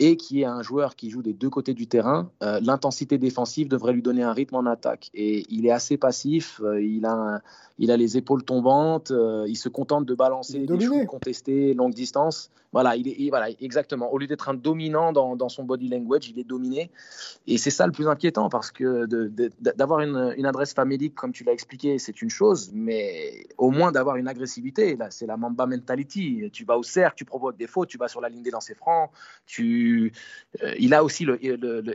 et 0.00 0.16
qui 0.16 0.40
est 0.40 0.46
un 0.46 0.62
joueur 0.62 0.96
qui 0.96 1.10
joue 1.10 1.20
des 1.22 1.34
deux 1.34 1.50
côtés 1.50 1.74
du 1.74 1.86
terrain, 1.86 2.30
euh, 2.42 2.58
l'intensité 2.62 3.18
défensive 3.18 3.68
devrait 3.68 3.92
lui 3.92 4.00
donner 4.00 4.22
un 4.22 4.32
rythme 4.32 4.54
en 4.54 4.64
attaque. 4.64 5.10
Et 5.12 5.44
il 5.50 5.66
est 5.66 5.70
assez 5.70 5.98
passif, 5.98 6.58
euh, 6.64 6.82
il, 6.82 7.04
a 7.04 7.42
il 7.78 7.90
a 7.90 7.98
les 7.98 8.16
épaules 8.16 8.42
tombantes, 8.42 9.10
euh, 9.10 9.44
il 9.46 9.56
se 9.56 9.68
contente 9.68 10.06
de 10.06 10.14
balancer 10.14 10.60
des 10.60 10.80
shoots 10.80 11.06
contestés 11.06 11.74
longue 11.74 11.92
distance. 11.92 12.50
Voilà, 12.72 12.94
il 12.94 13.08
est, 13.08 13.30
voilà, 13.30 13.48
exactement. 13.60 14.12
Au 14.12 14.18
lieu 14.18 14.28
d'être 14.28 14.48
un 14.48 14.54
dominant 14.54 15.12
dans, 15.12 15.34
dans, 15.34 15.48
son 15.48 15.64
body 15.64 15.88
language, 15.88 16.28
il 16.30 16.38
est 16.38 16.44
dominé. 16.44 16.90
Et 17.48 17.58
c'est 17.58 17.70
ça 17.70 17.84
le 17.84 17.90
plus 17.90 18.06
inquiétant 18.06 18.48
parce 18.48 18.70
que 18.70 19.06
d'avoir 19.74 20.00
une, 20.00 20.34
une, 20.36 20.46
adresse 20.46 20.72
famélique, 20.72 21.16
comme 21.16 21.32
tu 21.32 21.42
l'as 21.42 21.52
expliqué, 21.52 21.98
c'est 21.98 22.22
une 22.22 22.30
chose, 22.30 22.70
mais 22.72 23.44
au 23.58 23.72
moins 23.72 23.90
d'avoir 23.90 24.16
une 24.16 24.28
agressivité, 24.28 24.94
là, 24.94 25.10
c'est 25.10 25.26
la 25.26 25.36
Mamba 25.36 25.66
mentality. 25.66 26.48
Tu 26.52 26.64
vas 26.64 26.78
au 26.78 26.84
cercle, 26.84 27.16
tu 27.16 27.24
provoques 27.24 27.56
des 27.56 27.66
fautes, 27.66 27.88
tu 27.88 27.98
vas 27.98 28.06
sur 28.06 28.20
la 28.20 28.28
ligne 28.28 28.42
des 28.42 28.52
lancers 28.52 28.76
francs, 28.76 29.10
tu 29.46 29.89
euh, 30.62 30.74
il 30.78 30.94
a 30.94 31.04
aussi 31.04 31.24
le, 31.24 31.38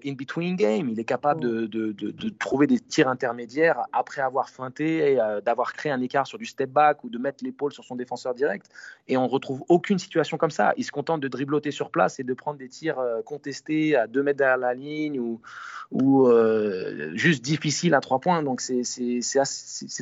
in-between 0.05 0.55
game. 0.55 0.89
Il 0.89 0.99
est 0.99 1.05
capable 1.05 1.41
de, 1.41 2.29
trouver 2.39 2.67
des 2.67 2.79
tirs 2.79 3.07
intermédiaires 3.07 3.81
après 3.91 4.21
avoir 4.21 4.49
feinté, 4.49 5.19
euh, 5.19 5.41
d'avoir 5.41 5.73
créé 5.73 5.91
un 5.91 6.01
écart 6.01 6.25
sur 6.27 6.37
du 6.37 6.45
step 6.45 6.69
back 6.69 7.03
ou 7.03 7.09
de 7.09 7.17
mettre 7.17 7.43
l'épaule 7.43 7.73
sur 7.73 7.83
son 7.83 7.95
défenseur 7.95 8.33
direct. 8.33 8.67
Et 9.07 9.17
on 9.17 9.27
retrouve 9.27 9.63
aucune 9.67 9.99
situation 9.99 10.37
comme 10.37 10.51
ça. 10.51 10.73
Il 10.77 10.83
se 10.83 10.91
contente 10.91 11.21
de 11.21 11.27
dribbloter 11.27 11.71
sur 11.71 11.91
place 11.91 12.19
et 12.19 12.23
de 12.23 12.33
prendre 12.33 12.57
des 12.57 12.69
tirs 12.69 12.99
euh, 12.99 13.21
contestés 13.21 13.95
à 13.95 14.07
2 14.07 14.23
mètres 14.23 14.37
derrière 14.37 14.57
la 14.57 14.73
ligne 14.73 15.19
ou, 15.19 15.41
ou 15.91 16.29
juste 17.13 17.43
difficiles 17.43 17.93
à 17.93 18.01
3 18.01 18.19
points. 18.19 18.43
Donc 18.43 18.61
c'est 18.61 18.83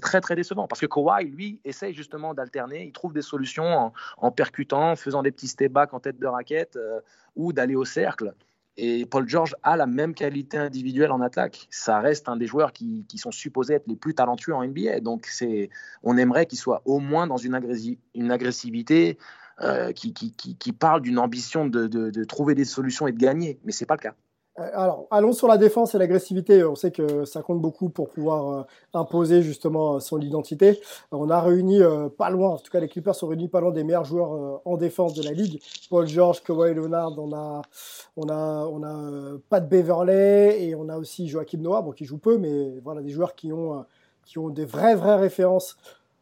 très 0.01 0.21
très 0.21 0.35
décevant 0.35 0.67
parce 0.67 0.81
que 0.81 0.85
Kawhi, 0.85 1.25
lui, 1.25 1.59
essaye 1.65 1.93
justement 1.93 2.33
d'alterner. 2.33 2.85
Il 2.85 2.91
trouve 2.91 3.13
des 3.13 3.21
solutions 3.21 3.65
en, 3.65 3.93
en, 4.17 4.31
percutant, 4.31 4.91
en 4.91 4.95
faisant 4.95 5.23
des 5.23 5.31
petits 5.31 5.47
step 5.47 5.71
back 5.71 5.93
en 5.93 5.99
tête 5.99 6.19
de 6.19 6.27
raquette 6.27 6.77
ou 7.35 7.53
d'aller 7.53 7.75
au 7.75 7.85
cercle. 7.85 8.33
Et 8.75 9.05
Paul 9.05 9.29
George 9.29 9.55
a 9.61 9.77
la 9.77 9.85
même 9.85 10.15
qualité 10.15 10.57
individuelle 10.57 11.11
en 11.11 11.21
attaque. 11.21 11.67
Ça 11.69 11.99
reste 11.99 12.27
un 12.27 12.37
des 12.37 12.47
joueurs 12.47 12.73
qui, 12.73 13.05
qui 13.07 13.19
sont 13.19 13.31
supposés 13.31 13.75
être 13.75 13.87
les 13.87 13.95
plus 13.95 14.15
talentueux 14.15 14.55
en 14.55 14.65
NBA. 14.65 14.99
Donc 15.01 15.29
on 16.01 16.17
aimerait 16.17 16.47
qu'il 16.47 16.57
soit 16.57 16.81
au 16.85 16.99
moins 16.99 17.27
dans 17.27 17.37
une, 17.37 17.59
une 18.15 18.31
agressivité 18.31 19.17
euh, 19.61 19.91
qui, 19.91 20.13
qui, 20.13 20.33
qui, 20.33 20.71
parle 20.71 21.01
d'une 21.01 21.19
ambition 21.19 21.67
de, 21.67 21.85
de, 21.85 22.09
de, 22.09 22.23
trouver 22.23 22.55
des 22.55 22.65
solutions 22.65 23.05
et 23.05 23.11
de 23.11 23.19
gagner. 23.19 23.59
Mais 23.63 23.71
c'est 23.71 23.85
pas 23.85 23.93
le 23.93 24.01
cas. 24.01 24.15
Euh, 24.59 24.69
alors, 24.73 25.07
allons 25.09 25.33
sur 25.33 25.47
la 25.47 25.57
défense 25.57 25.95
et 25.95 25.97
l'agressivité. 25.97 26.63
On 26.63 26.75
sait 26.75 26.91
que 26.91 27.25
ça 27.25 27.41
compte 27.41 27.59
beaucoup 27.61 27.89
pour 27.89 28.09
pouvoir 28.09 28.49
euh, 28.49 28.63
imposer 28.93 29.41
justement 29.41 29.99
son 29.99 30.19
identité. 30.19 30.79
On 31.11 31.29
a 31.29 31.41
réuni 31.41 31.79
pas 32.17 32.29
loin, 32.29 32.49
en 32.49 32.57
tout 32.57 32.71
cas 32.71 32.79
les 32.79 32.87
Clippers 32.87 33.15
sont 33.15 33.27
réunis 33.27 33.47
pas 33.47 33.61
loin 33.61 33.71
des 33.71 33.83
meilleurs 33.83 34.05
joueurs 34.05 34.61
en 34.65 34.77
défense 34.77 35.13
de 35.15 35.23
la 35.23 35.31
ligue. 35.31 35.61
Paul 35.89 36.07
George, 36.07 36.43
Kawhi 36.43 36.73
Leonard, 36.73 37.17
on 37.17 37.33
a, 37.33 37.61
on 38.17 38.29
a, 38.29 38.67
on 38.67 38.83
a 38.83 39.37
Pat 39.49 39.67
Beverley 39.67 40.63
et 40.63 40.75
on 40.75 40.89
a 40.89 40.97
aussi 40.97 41.27
Joachim 41.27 41.59
Noah, 41.59 41.81
bon, 41.81 41.91
qui 41.91 42.05
joue 42.05 42.17
peu, 42.17 42.37
mais 42.37 42.79
voilà 42.83 43.01
des 43.01 43.09
joueurs 43.09 43.35
qui 43.35 43.51
ont, 43.51 43.85
qui 44.25 44.37
ont 44.37 44.49
des 44.49 44.65
vraies 44.65 44.95
vraies 44.95 45.15
références 45.15 45.77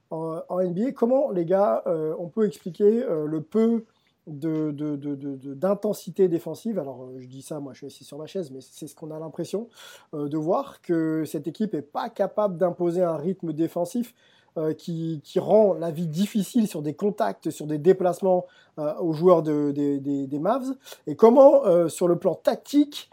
en, 0.10 0.40
en 0.48 0.62
NBA. 0.62 0.94
Comment 0.94 1.32
les 1.32 1.46
gars, 1.46 1.84
on 2.18 2.28
peut 2.28 2.46
expliquer 2.46 3.04
le 3.08 3.42
peu 3.42 3.84
d'intensité 4.28 6.24
de, 6.24 6.28
de, 6.28 6.32
défensive. 6.32 6.80
Alors, 6.80 7.04
euh, 7.04 7.20
je 7.20 7.28
dis 7.28 7.42
ça, 7.42 7.60
moi 7.60 7.74
je 7.74 7.80
suis 7.80 7.88
assis 7.88 8.04
sur 8.04 8.18
ma 8.18 8.28
chaise, 8.28 8.52
mais 8.52 8.60
c'est 8.62 8.88
ce 8.88 8.96
qu'on 8.96 9.12
a 9.12 9.20
l'impression 9.20 9.68
euh, 10.14 10.28
de 10.28 10.38
voir, 10.38 10.82
que 10.82 11.24
cette 11.26 11.48
équipe 11.48 11.74
n'est 11.74 11.82
pas 11.82 12.10
capable 12.10 12.58
d'imposer 12.58 13.02
un 13.02 13.18
rythme 13.18 13.54
défensif 13.54 14.14
euh, 14.58 14.74
qui, 14.74 15.22
rend 15.38 15.74
la 15.74 15.92
vie 15.92 16.08
difficile 16.08 16.68
sur 16.68 16.82
des 16.82 16.94
contacts, 16.94 17.50
sur 17.50 17.66
des 17.66 17.78
déplacements 17.78 18.46
aux 18.78 19.14
joueurs 19.14 19.44
des 19.44 20.40
Mavs. 20.40 20.76
Et 21.08 21.16
comment, 21.16 21.88
sur 21.88 22.08
le 22.08 22.18
plan 22.18 22.36
tactique, 22.36 23.10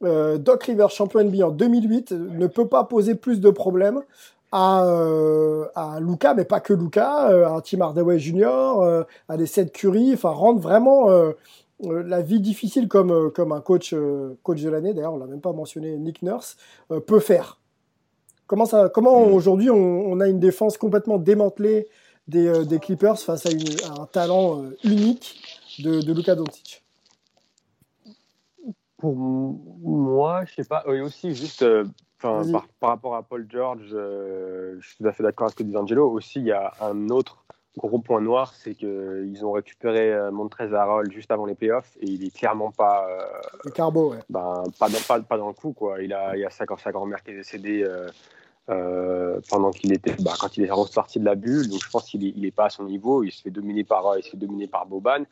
Doc 0.00 0.64
Rivers, 0.64 0.90
champion 0.90 1.22
NBA 1.22 1.46
en 1.46 1.50
2008, 1.50 2.12
ne 2.12 2.46
peut 2.46 2.66
pas 2.66 2.84
poser 2.84 3.14
plus 3.14 3.40
de 3.40 3.50
problèmes 3.50 4.02
à, 4.52 4.84
euh, 4.84 5.66
à 5.74 5.98
Luca, 6.00 6.34
mais 6.34 6.44
pas 6.44 6.60
que 6.60 6.72
Luca, 6.74 7.30
euh, 7.30 7.48
à 7.56 7.60
Tim 7.62 7.80
Hardaway 7.80 8.18
Jr., 8.18 8.46
euh, 8.46 9.04
à 9.28 9.36
des 9.36 9.46
Seth 9.46 9.72
Curry, 9.72 10.12
enfin 10.14 10.30
rendre 10.30 10.60
vraiment 10.60 11.10
euh, 11.10 11.32
la 11.80 12.22
vie 12.22 12.38
difficile 12.40 12.86
comme, 12.86 13.32
comme 13.32 13.50
un 13.50 13.60
coach, 13.60 13.94
coach 14.42 14.60
de 14.62 14.70
l'année, 14.70 14.94
d'ailleurs 14.94 15.14
on 15.14 15.18
l'a 15.18 15.26
même 15.26 15.40
pas 15.40 15.52
mentionné, 15.52 15.96
Nick 15.98 16.22
Nurse, 16.22 16.56
peut 17.06 17.18
faire. 17.18 17.58
Comment, 18.46 18.66
ça, 18.66 18.88
comment 18.88 19.22
aujourd'hui 19.24 19.70
on, 19.70 19.76
on 19.76 20.20
a 20.20 20.28
une 20.28 20.38
défense 20.38 20.76
complètement 20.76 21.18
démantelée 21.18 21.88
des, 22.28 22.64
des 22.66 22.78
Clippers 22.78 23.18
face 23.18 23.46
à, 23.46 23.50
une- 23.50 23.80
à 23.90 24.02
un 24.02 24.06
talent 24.06 24.62
unique 24.84 25.40
de, 25.82 26.00
de 26.02 26.12
Luka 26.12 26.34
Doncic? 26.36 26.84
Pour 28.98 29.16
moi, 29.16 30.44
je 30.44 30.54
sais 30.54 30.64
pas. 30.64 30.84
Et 30.86 31.00
aussi, 31.00 31.34
juste 31.34 31.62
euh, 31.62 31.84
enfin, 32.22 32.52
par, 32.52 32.68
par 32.80 32.90
rapport 32.90 33.16
à 33.16 33.22
Paul 33.22 33.46
George, 33.48 33.90
euh, 33.92 34.76
je 34.80 34.88
suis 34.88 34.96
tout 34.98 35.06
à 35.06 35.12
fait 35.12 35.22
d'accord 35.22 35.46
avec 35.46 35.58
ce 35.58 35.62
que 35.62 35.68
dit 35.68 35.76
Angelo. 35.76 36.10
Aussi, 36.10 36.38
il 36.40 36.46
y 36.46 36.52
a 36.52 36.72
un 36.80 37.08
autre 37.08 37.44
gros 37.78 37.98
point 37.98 38.20
noir, 38.20 38.52
c'est 38.54 38.74
qu'ils 38.74 39.40
ont 39.44 39.52
récupéré 39.52 40.12
euh, 40.12 40.30
Montrezl 40.30 40.74
Harrell 40.74 41.10
juste 41.10 41.30
avant 41.30 41.46
les 41.46 41.54
playoffs 41.54 41.96
et 42.00 42.06
il 42.06 42.22
est 42.24 42.36
clairement 42.36 42.70
pas, 42.70 43.06
euh, 43.08 43.70
Carbo, 43.70 44.10
ouais. 44.10 44.18
ben, 44.28 44.62
pas, 44.78 44.88
dans, 44.90 44.98
pas, 45.08 45.20
pas 45.20 45.38
dans 45.38 45.48
le 45.48 45.54
coup. 45.54 45.72
Quoi. 45.72 46.02
Il, 46.02 46.12
a, 46.12 46.36
il 46.36 46.40
y 46.40 46.44
a 46.44 46.50
sa, 46.50 46.66
sa 46.76 46.92
grand-mère 46.92 47.22
qui 47.22 47.30
est 47.30 47.36
décédée 47.36 47.82
euh, 47.82 48.08
euh, 48.68 49.40
pendant 49.48 49.70
qu'il 49.70 49.92
était, 49.92 50.14
bah, 50.20 50.34
quand 50.38 50.56
il 50.58 50.64
est 50.64 50.70
ressorti 50.70 51.18
de 51.18 51.24
la 51.24 51.34
bulle. 51.34 51.68
Donc 51.68 51.80
je 51.82 51.90
pense 51.90 52.10
qu'il 52.10 52.26
est, 52.26 52.32
il 52.36 52.44
est 52.44 52.50
pas 52.50 52.66
à 52.66 52.70
son 52.70 52.84
niveau. 52.84 53.22
Il 53.22 53.32
se 53.32 53.40
fait 53.40 53.50
dominer 53.50 53.84
par, 53.84 54.06
euh, 54.06 54.18
il 54.18 54.22
se 54.22 54.30
fait 54.30 54.36
dominer 54.36 54.66
par 54.66 54.84
Boban. 54.84 55.24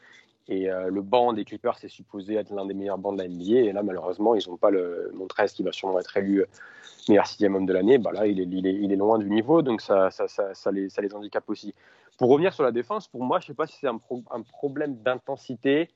Et 0.51 0.70
euh, 0.70 0.90
le 0.90 1.01
banc 1.01 1.32
des 1.32 1.44
Clippers 1.44 1.78
c'est 1.78 1.89
supposé 1.89 2.35
être 2.35 2.52
l'un 2.52 2.66
des 2.66 2.74
meilleurs 2.74 2.98
bancs 2.98 3.16
de 3.16 3.22
la 3.22 3.28
NBA. 3.28 3.68
Et 3.68 3.72
là, 3.72 3.82
malheureusement, 3.82 4.35
ils 4.35 4.47
n'ont 4.48 4.56
pas 4.56 4.70
le 4.70 5.10
Montrez 5.14 5.47
qui 5.47 5.62
va 5.62 5.72
sûrement 5.72 5.98
être 5.98 6.14
élu 6.16 6.44
meilleur 7.09 7.27
sixième 7.27 7.55
homme 7.55 7.66
de 7.66 7.72
l'année. 7.72 7.97
Bah, 7.97 8.10
là, 8.12 8.27
il 8.27 8.40
est, 8.40 8.97
loin 8.97 9.18
du 9.18 9.31
niveau, 9.31 9.62
donc 9.62 9.81
ça, 9.81 10.10
les, 10.72 10.90
ça 10.90 11.02
handicape 11.14 11.48
aussi. 11.48 11.74
Pour 12.18 12.28
revenir 12.28 12.52
sur 12.52 12.64
la 12.64 12.72
défense, 12.72 13.09
pour 13.09 13.22
moi, 13.22 13.39
je 13.39 13.44
ne 13.44 13.47
sais 13.48 13.55
pas 13.55 13.66
si 13.66 13.78
c'est 13.81 13.86
un 13.86 13.98
problème 14.43 14.97
d'intensité 14.97 15.89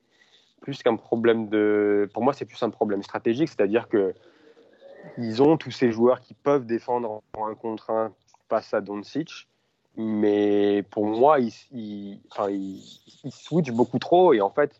plus 0.64 0.82
qu'un 0.82 0.96
problème 0.96 1.48
de. 1.48 2.08
Pour 2.14 2.22
moi, 2.22 2.32
c'est 2.32 2.46
plus 2.46 2.62
un 2.62 2.70
problème 2.70 3.02
stratégique, 3.02 3.48
c'est-à-dire 3.48 3.86
que 3.88 4.14
ils 5.18 5.42
ont 5.42 5.58
tous 5.58 5.70
ces 5.70 5.92
joueurs 5.92 6.20
qui 6.20 6.32
peuvent 6.32 6.64
défendre 6.64 7.22
en 7.36 7.46
un 7.46 7.54
contre 7.54 7.90
un 7.90 8.12
face 8.48 8.72
à 8.72 8.80
Doncic, 8.80 9.46
mais 9.96 10.82
pour 10.90 11.06
moi, 11.06 11.38
enfin, 11.38 12.50
ils, 12.50 12.82
ils 13.24 13.32
switchent 13.32 13.72
beaucoup 13.72 13.98
trop 13.98 14.32
et 14.32 14.40
en 14.40 14.50
fait, 14.50 14.78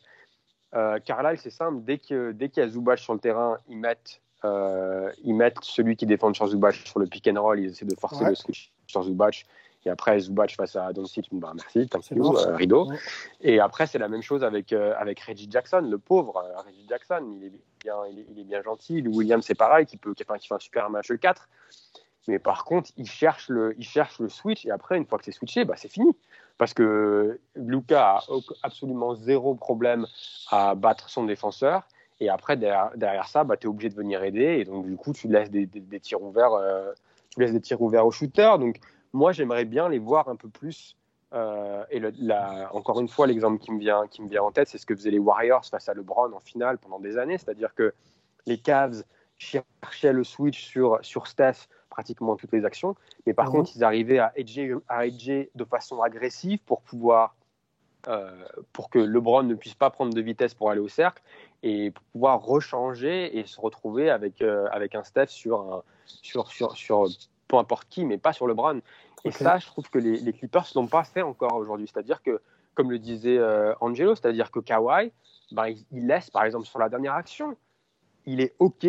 euh, 0.75 0.99
Carlisle, 0.99 1.39
c'est 1.39 1.51
simple, 1.51 1.83
dès 1.85 1.99
que 1.99 2.33
dès 2.33 2.49
qu'il 2.49 2.63
y 2.63 2.67
a 2.67 2.69
Zubac 2.69 2.99
sur 2.99 3.15
le 3.15 3.21
terrain, 3.21 3.59
ils 3.69 3.77
mettent 3.79 4.21
euh, 4.45 5.11
ils 5.23 5.35
mettent 5.35 5.63
celui 5.63 5.97
qui 5.97 6.05
défend 6.05 6.35
sur 6.35 6.47
Zubac 6.49 6.75
sur 6.75 6.99
le 6.99 7.07
pick 7.07 7.27
and 7.29 7.41
roll, 7.41 7.61
ils 7.61 7.71
essaient 7.71 7.85
de 7.87 7.95
forcer 7.95 8.25
Ouais. 8.25 8.31
le 8.31 8.35
switch 8.35 8.73
sur 8.87 9.03
Zubac. 9.03 9.47
Et 9.87 9.91
après, 9.91 10.19
Zubac 10.19 10.51
face 10.57 10.77
à 10.77 10.93
Doncic, 10.95 11.29
bah 11.33 11.53
merci, 11.55 11.87
thank 11.89 12.11
you, 12.11 12.37
euh, 12.37 12.57
rideau. 12.57 12.87
Ouais. 12.89 12.97
Et 13.43 13.61
après, 13.61 13.87
c'est 13.87 13.99
la 13.99 14.09
même 14.09 14.23
chose 14.23 14.43
avec, 14.43 14.73
euh, 14.73 14.95
avec 14.99 15.21
Reggie 15.21 15.47
Jackson, 15.51 15.81
le 15.83 15.99
pauvre 15.99 16.43
Reggie 16.67 16.87
Jackson. 16.89 17.37
Il 17.39 17.47
est 17.47 17.53
bien, 17.81 17.95
il 18.11 18.19
est, 18.19 18.27
il 18.31 18.41
est 18.41 18.45
bien 18.45 18.63
gentil. 18.63 19.03
Lou 19.03 19.15
Williams, 19.15 19.45
c'est 19.45 19.55
pareil, 19.55 19.85
qui, 19.85 19.99
peut, 19.99 20.15
qui, 20.15 20.23
enfin, 20.27 20.39
qui 20.39 20.49
fait 20.49 20.55
un 20.55 20.59
super 20.59 20.89
match 20.89 21.11
le 21.11 21.19
4. 21.19 21.49
Mais 22.29 22.39
par 22.39 22.65
contre, 22.65 22.91
il 22.97 23.07
cherche 23.09 23.49
le, 23.49 23.75
il 23.79 23.85
cherche 23.85 24.19
le 24.19 24.29
switch. 24.29 24.65
Et 24.67 24.71
après, 24.71 24.97
une 24.97 25.07
fois 25.07 25.19
que 25.19 25.25
c'est 25.25 25.33
switché, 25.33 25.65
bah, 25.65 25.75
c'est 25.77 25.89
fini. 25.91 26.11
Parce 26.57 26.73
que 26.73 27.41
Luca 27.55 28.17
a 28.17 28.21
absolument 28.63 29.15
zéro 29.15 29.55
problème 29.55 30.07
à 30.51 30.75
battre 30.75 31.09
son 31.11 31.25
défenseur. 31.25 31.87
Et 32.21 32.29
après, 32.29 32.57
derrière, 32.57 33.29
ça, 33.29 33.45
bah, 33.45 33.57
tu 33.57 33.67
es 33.67 33.71
obligé 33.71 33.89
de 33.91 33.95
venir 33.95 34.23
aider. 34.23 34.59
Et 34.61 34.65
donc, 34.65 34.87
du 34.87 34.97
coup, 34.97 35.13
tu 35.13 35.29
laisses 35.29 35.51
des, 35.51 35.67
des- 35.67 36.01
tirs 36.01 36.23
ouverts, 36.23 36.53
euh, 36.53 36.93
tu 37.31 37.41
laisses 37.41 37.53
des 37.53 37.61
tirs 37.61 37.83
ouverts 37.83 38.07
aux 38.07 38.13
shooters. 38.13 38.59
Donc, 38.59 38.79
moi, 39.13 39.33
j'aimerais 39.33 39.65
bien 39.65 39.89
les 39.89 39.99
voir 39.99 40.29
un 40.29 40.37
peu 40.37 40.49
plus. 40.49 40.97
euh, 41.35 41.85
et 41.91 42.01
encore 42.71 43.01
une 43.01 43.09
fois, 43.09 43.27
l'exemple 43.27 43.59
qui 43.59 43.73
me 43.73 43.81
vient, 43.81 44.07
qui 44.09 44.23
me 44.23 44.29
vient 44.29 44.43
en 44.43 44.53
tête, 44.53 44.69
c'est 44.69 44.79
ce 44.79 44.87
que 44.87 44.95
faisaient 44.95 45.11
les 45.11 45.19
Warriors 45.19 45.65
face 45.67 45.89
à 45.89 45.95
LeBron 45.95 46.33
en 46.33 46.41
finale 46.41 46.79
pendant 46.79 47.01
des 47.01 47.19
années. 47.19 47.37
C'est-à-dire 47.39 47.75
que 47.75 47.93
les 48.47 48.59
Cavs 48.59 49.03
cherchaient 49.39 50.13
le 50.13 50.23
switch 50.23 50.65
sur, 50.65 50.99
sur 51.03 51.27
Steph 51.27 51.67
pratiquement 51.95 52.35
toutes 52.37 52.53
les 52.53 52.65
actions. 52.65 52.97
Mais 53.25 53.35
par 53.35 53.47
Mhm. 53.47 53.53
contre, 53.53 53.71
ils 53.77 53.85
arrivaient 53.85 54.19
à 54.19 54.33
edger, 54.37 54.75
à 54.89 55.07
edger 55.07 55.51
de 55.55 55.65
façon 55.65 56.03
agressive 56.03 56.59
pour 56.67 56.81
pouvoir 56.83 57.37
euh, 58.09 58.45
pour 58.75 58.91
que 58.91 58.99
LeBron 58.99 59.45
ne 59.45 59.55
puisse 59.55 59.75
pas 59.75 59.89
prendre 59.89 60.13
de 60.13 60.21
vitesse 60.21 60.53
pour 60.53 60.71
aller 60.71 60.81
au 60.81 60.89
cercle 60.89 61.23
et 61.63 61.91
pour 61.91 62.05
pouvoir 62.13 62.43
rechanger 62.43 63.39
et 63.39 63.47
se 63.47 63.59
retrouver 63.59 64.11
avec, 64.11 64.43
euh, 64.43 64.67
avec 64.73 64.95
un 64.95 65.05
Steph 65.05 65.29
sur, 65.29 65.57
un, 65.61 65.83
sur, 66.05 66.49
sur, 66.49 66.77
sur 66.77 67.07
peu 67.49 67.57
importe 67.57 67.89
qui, 67.89 68.05
mais 68.05 68.19
pas 68.19 68.35
sur 68.35 68.47
LeBron. 68.47 68.81
Et 69.25 69.31
ça, 69.31 69.57
je 69.57 69.67
trouve 69.67 69.89
que 69.89 69.99
les, 69.99 70.17
les 70.19 70.33
Clippers 70.35 70.67
ne 70.75 70.81
l'ont 70.81 70.87
pas 70.87 71.05
fait 71.05 71.23
encore 71.23 71.55
aujourd'hui. 71.55 71.89
C'est-à-dire 71.91 72.23
que, 72.23 72.43
comme 72.75 72.91
le 72.91 72.99
disait 72.99 73.39
euh, 73.39 73.73
Angelo, 73.81 74.15
c'est-à-dire 74.15 74.51
que 74.51 74.61
Kawhi, 74.61 75.11
ben, 75.53 75.69
il, 75.69 75.79
il 75.93 76.07
laisse, 76.07 76.29
par 76.29 76.45
exemple, 76.45 76.67
sur 76.67 76.79
la 76.79 76.91
dernière 76.91 77.15
action, 77.15 77.57
il 78.27 78.41
est 78.41 78.55
OK 78.59 78.87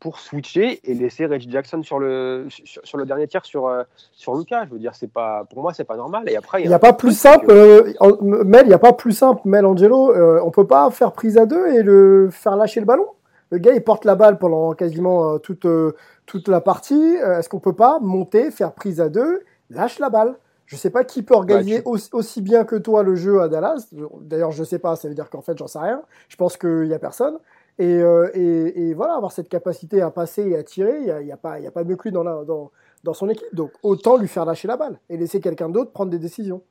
pour 0.00 0.20
switcher 0.20 0.80
et 0.88 0.94
laisser 0.94 1.26
Reggie 1.26 1.50
Jackson 1.50 1.82
sur 1.82 1.98
le, 1.98 2.46
sur, 2.48 2.80
sur 2.86 2.98
le 2.98 3.04
dernier 3.04 3.26
tir 3.26 3.44
sur, 3.44 3.66
euh, 3.66 3.82
sur 4.12 4.36
Lucas. 4.36 4.64
Je 4.66 4.70
veux 4.70 4.78
dire, 4.78 4.94
c'est 4.94 5.10
pas, 5.12 5.44
pour 5.50 5.60
moi, 5.62 5.72
c'est 5.74 5.82
pas 5.84 5.96
normal. 5.96 6.22
Et 6.30 6.36
après, 6.36 6.62
Il 6.62 6.68
n'y 6.68 6.74
a 6.74 6.78
pas 6.78 6.92
plus 6.92 7.16
simple, 7.18 7.46
euh, 7.50 7.92
en- 7.98 8.16
Mel, 8.22 8.62
il 8.66 8.68
n'y 8.68 8.74
a 8.74 8.78
pas 8.78 8.92
plus 8.92 9.10
simple, 9.12 9.40
Mel 9.44 9.66
Angelo, 9.66 10.12
euh, 10.14 10.40
on 10.44 10.52
peut 10.52 10.66
pas 10.68 10.88
faire 10.92 11.10
prise 11.12 11.36
à 11.36 11.46
deux 11.46 11.66
et 11.68 11.82
le 11.82 12.28
faire 12.30 12.54
lâcher 12.56 12.78
le 12.80 12.86
ballon. 12.86 13.06
Le 13.50 13.58
gars, 13.58 13.72
il 13.72 13.82
porte 13.82 14.04
la 14.04 14.14
balle 14.14 14.38
pendant 14.38 14.72
quasiment 14.74 15.34
euh, 15.34 15.38
toute, 15.38 15.64
euh, 15.64 15.96
toute 16.26 16.46
la 16.48 16.60
partie. 16.60 17.16
Euh, 17.16 17.38
Est-ce 17.38 17.48
qu'on 17.48 17.60
peut 17.60 17.72
pas 17.72 17.98
monter, 18.00 18.50
faire 18.52 18.72
prise 18.74 19.00
à 19.00 19.08
deux, 19.08 19.40
lâche 19.70 19.98
la 19.98 20.10
balle? 20.10 20.36
Je 20.66 20.76
sais 20.76 20.90
pas 20.90 21.02
qui 21.02 21.22
peut 21.22 21.34
organiser 21.34 21.76
Bah, 21.78 21.82
tu- 21.82 21.88
aussi, 21.88 22.10
aussi 22.12 22.42
bien 22.42 22.64
que 22.64 22.76
toi 22.76 23.02
le 23.02 23.14
jeu 23.16 23.40
à 23.40 23.48
Dallas. 23.48 23.88
D'ailleurs, 24.20 24.50
je 24.52 24.62
sais 24.62 24.78
pas, 24.78 24.94
ça 24.96 25.08
veut 25.08 25.14
dire 25.14 25.30
qu'en 25.30 25.40
fait, 25.40 25.56
j'en 25.56 25.66
sais 25.66 25.78
rien. 25.78 26.02
Je 26.28 26.36
pense 26.36 26.58
qu'il 26.58 26.84
y 26.86 26.92
a 26.94 26.98
personne. 26.98 27.38
Et, 27.78 28.02
euh, 28.02 28.28
et, 28.34 28.88
et 28.88 28.94
voilà, 28.94 29.14
avoir 29.14 29.30
cette 29.30 29.48
capacité 29.48 30.02
à 30.02 30.10
passer 30.10 30.48
et 30.48 30.56
à 30.56 30.62
tirer, 30.64 30.98
il 30.98 31.04
n'y 31.04 31.10
a, 31.10 31.20
il 31.20 31.28
y 31.28 31.32
a, 31.32 31.36
pas- 31.36 31.60
y 31.60 31.66
a 31.66 31.70
pas 31.70 31.84
mieux 31.84 31.94
que 31.96 32.04
lui 32.04 32.12
dans, 32.12 32.24
la, 32.24 32.44
dans, 32.44 32.72
dans 33.04 33.14
son 33.14 33.28
équipe. 33.28 33.54
Donc, 33.54 33.70
autant 33.82 34.16
lui 34.16 34.26
faire 34.26 34.44
lâcher 34.44 34.66
la 34.66 34.76
balle 34.76 34.98
et 35.08 35.16
laisser 35.16 35.40
quelqu'un 35.40 35.68
d'autre 35.68 35.92
prendre 35.92 36.10
des 36.10 36.18
décisions. 36.18 36.62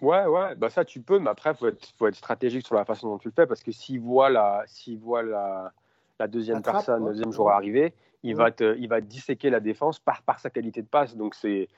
Ouais, 0.00 0.24
ouais, 0.26 0.54
bah 0.54 0.70
ça 0.70 0.84
tu 0.84 1.00
peux, 1.00 1.18
mais 1.18 1.28
après, 1.28 1.50
il 1.50 1.56
faut 1.56 1.66
être, 1.66 1.88
faut 1.98 2.06
être 2.06 2.14
stratégique 2.14 2.64
sur 2.64 2.76
la 2.76 2.84
façon 2.84 3.08
dont 3.08 3.18
tu 3.18 3.28
le 3.28 3.34
fais, 3.34 3.46
parce 3.46 3.62
que 3.62 3.72
s'il 3.72 4.00
voit 4.00 4.30
la, 4.30 4.62
s'il 4.66 4.98
voit 4.98 5.22
la, 5.24 5.72
la 6.20 6.28
deuxième 6.28 6.62
personne, 6.62 7.02
ouais. 7.02 7.08
le 7.08 7.14
deuxième 7.14 7.32
joueur 7.32 7.48
arriver, 7.54 7.92
il, 8.22 8.34
Ouais. 8.36 8.44
va 8.44 8.50
te, 8.52 8.76
il 8.78 8.88
va 8.88 9.00
disséquer 9.00 9.50
la 9.50 9.60
défense 9.60 9.98
par, 9.98 10.22
par 10.22 10.38
sa 10.38 10.50
qualité 10.50 10.82
de 10.82 10.86
passe. 10.86 11.16
Donc, 11.16 11.34
c'est. 11.34 11.68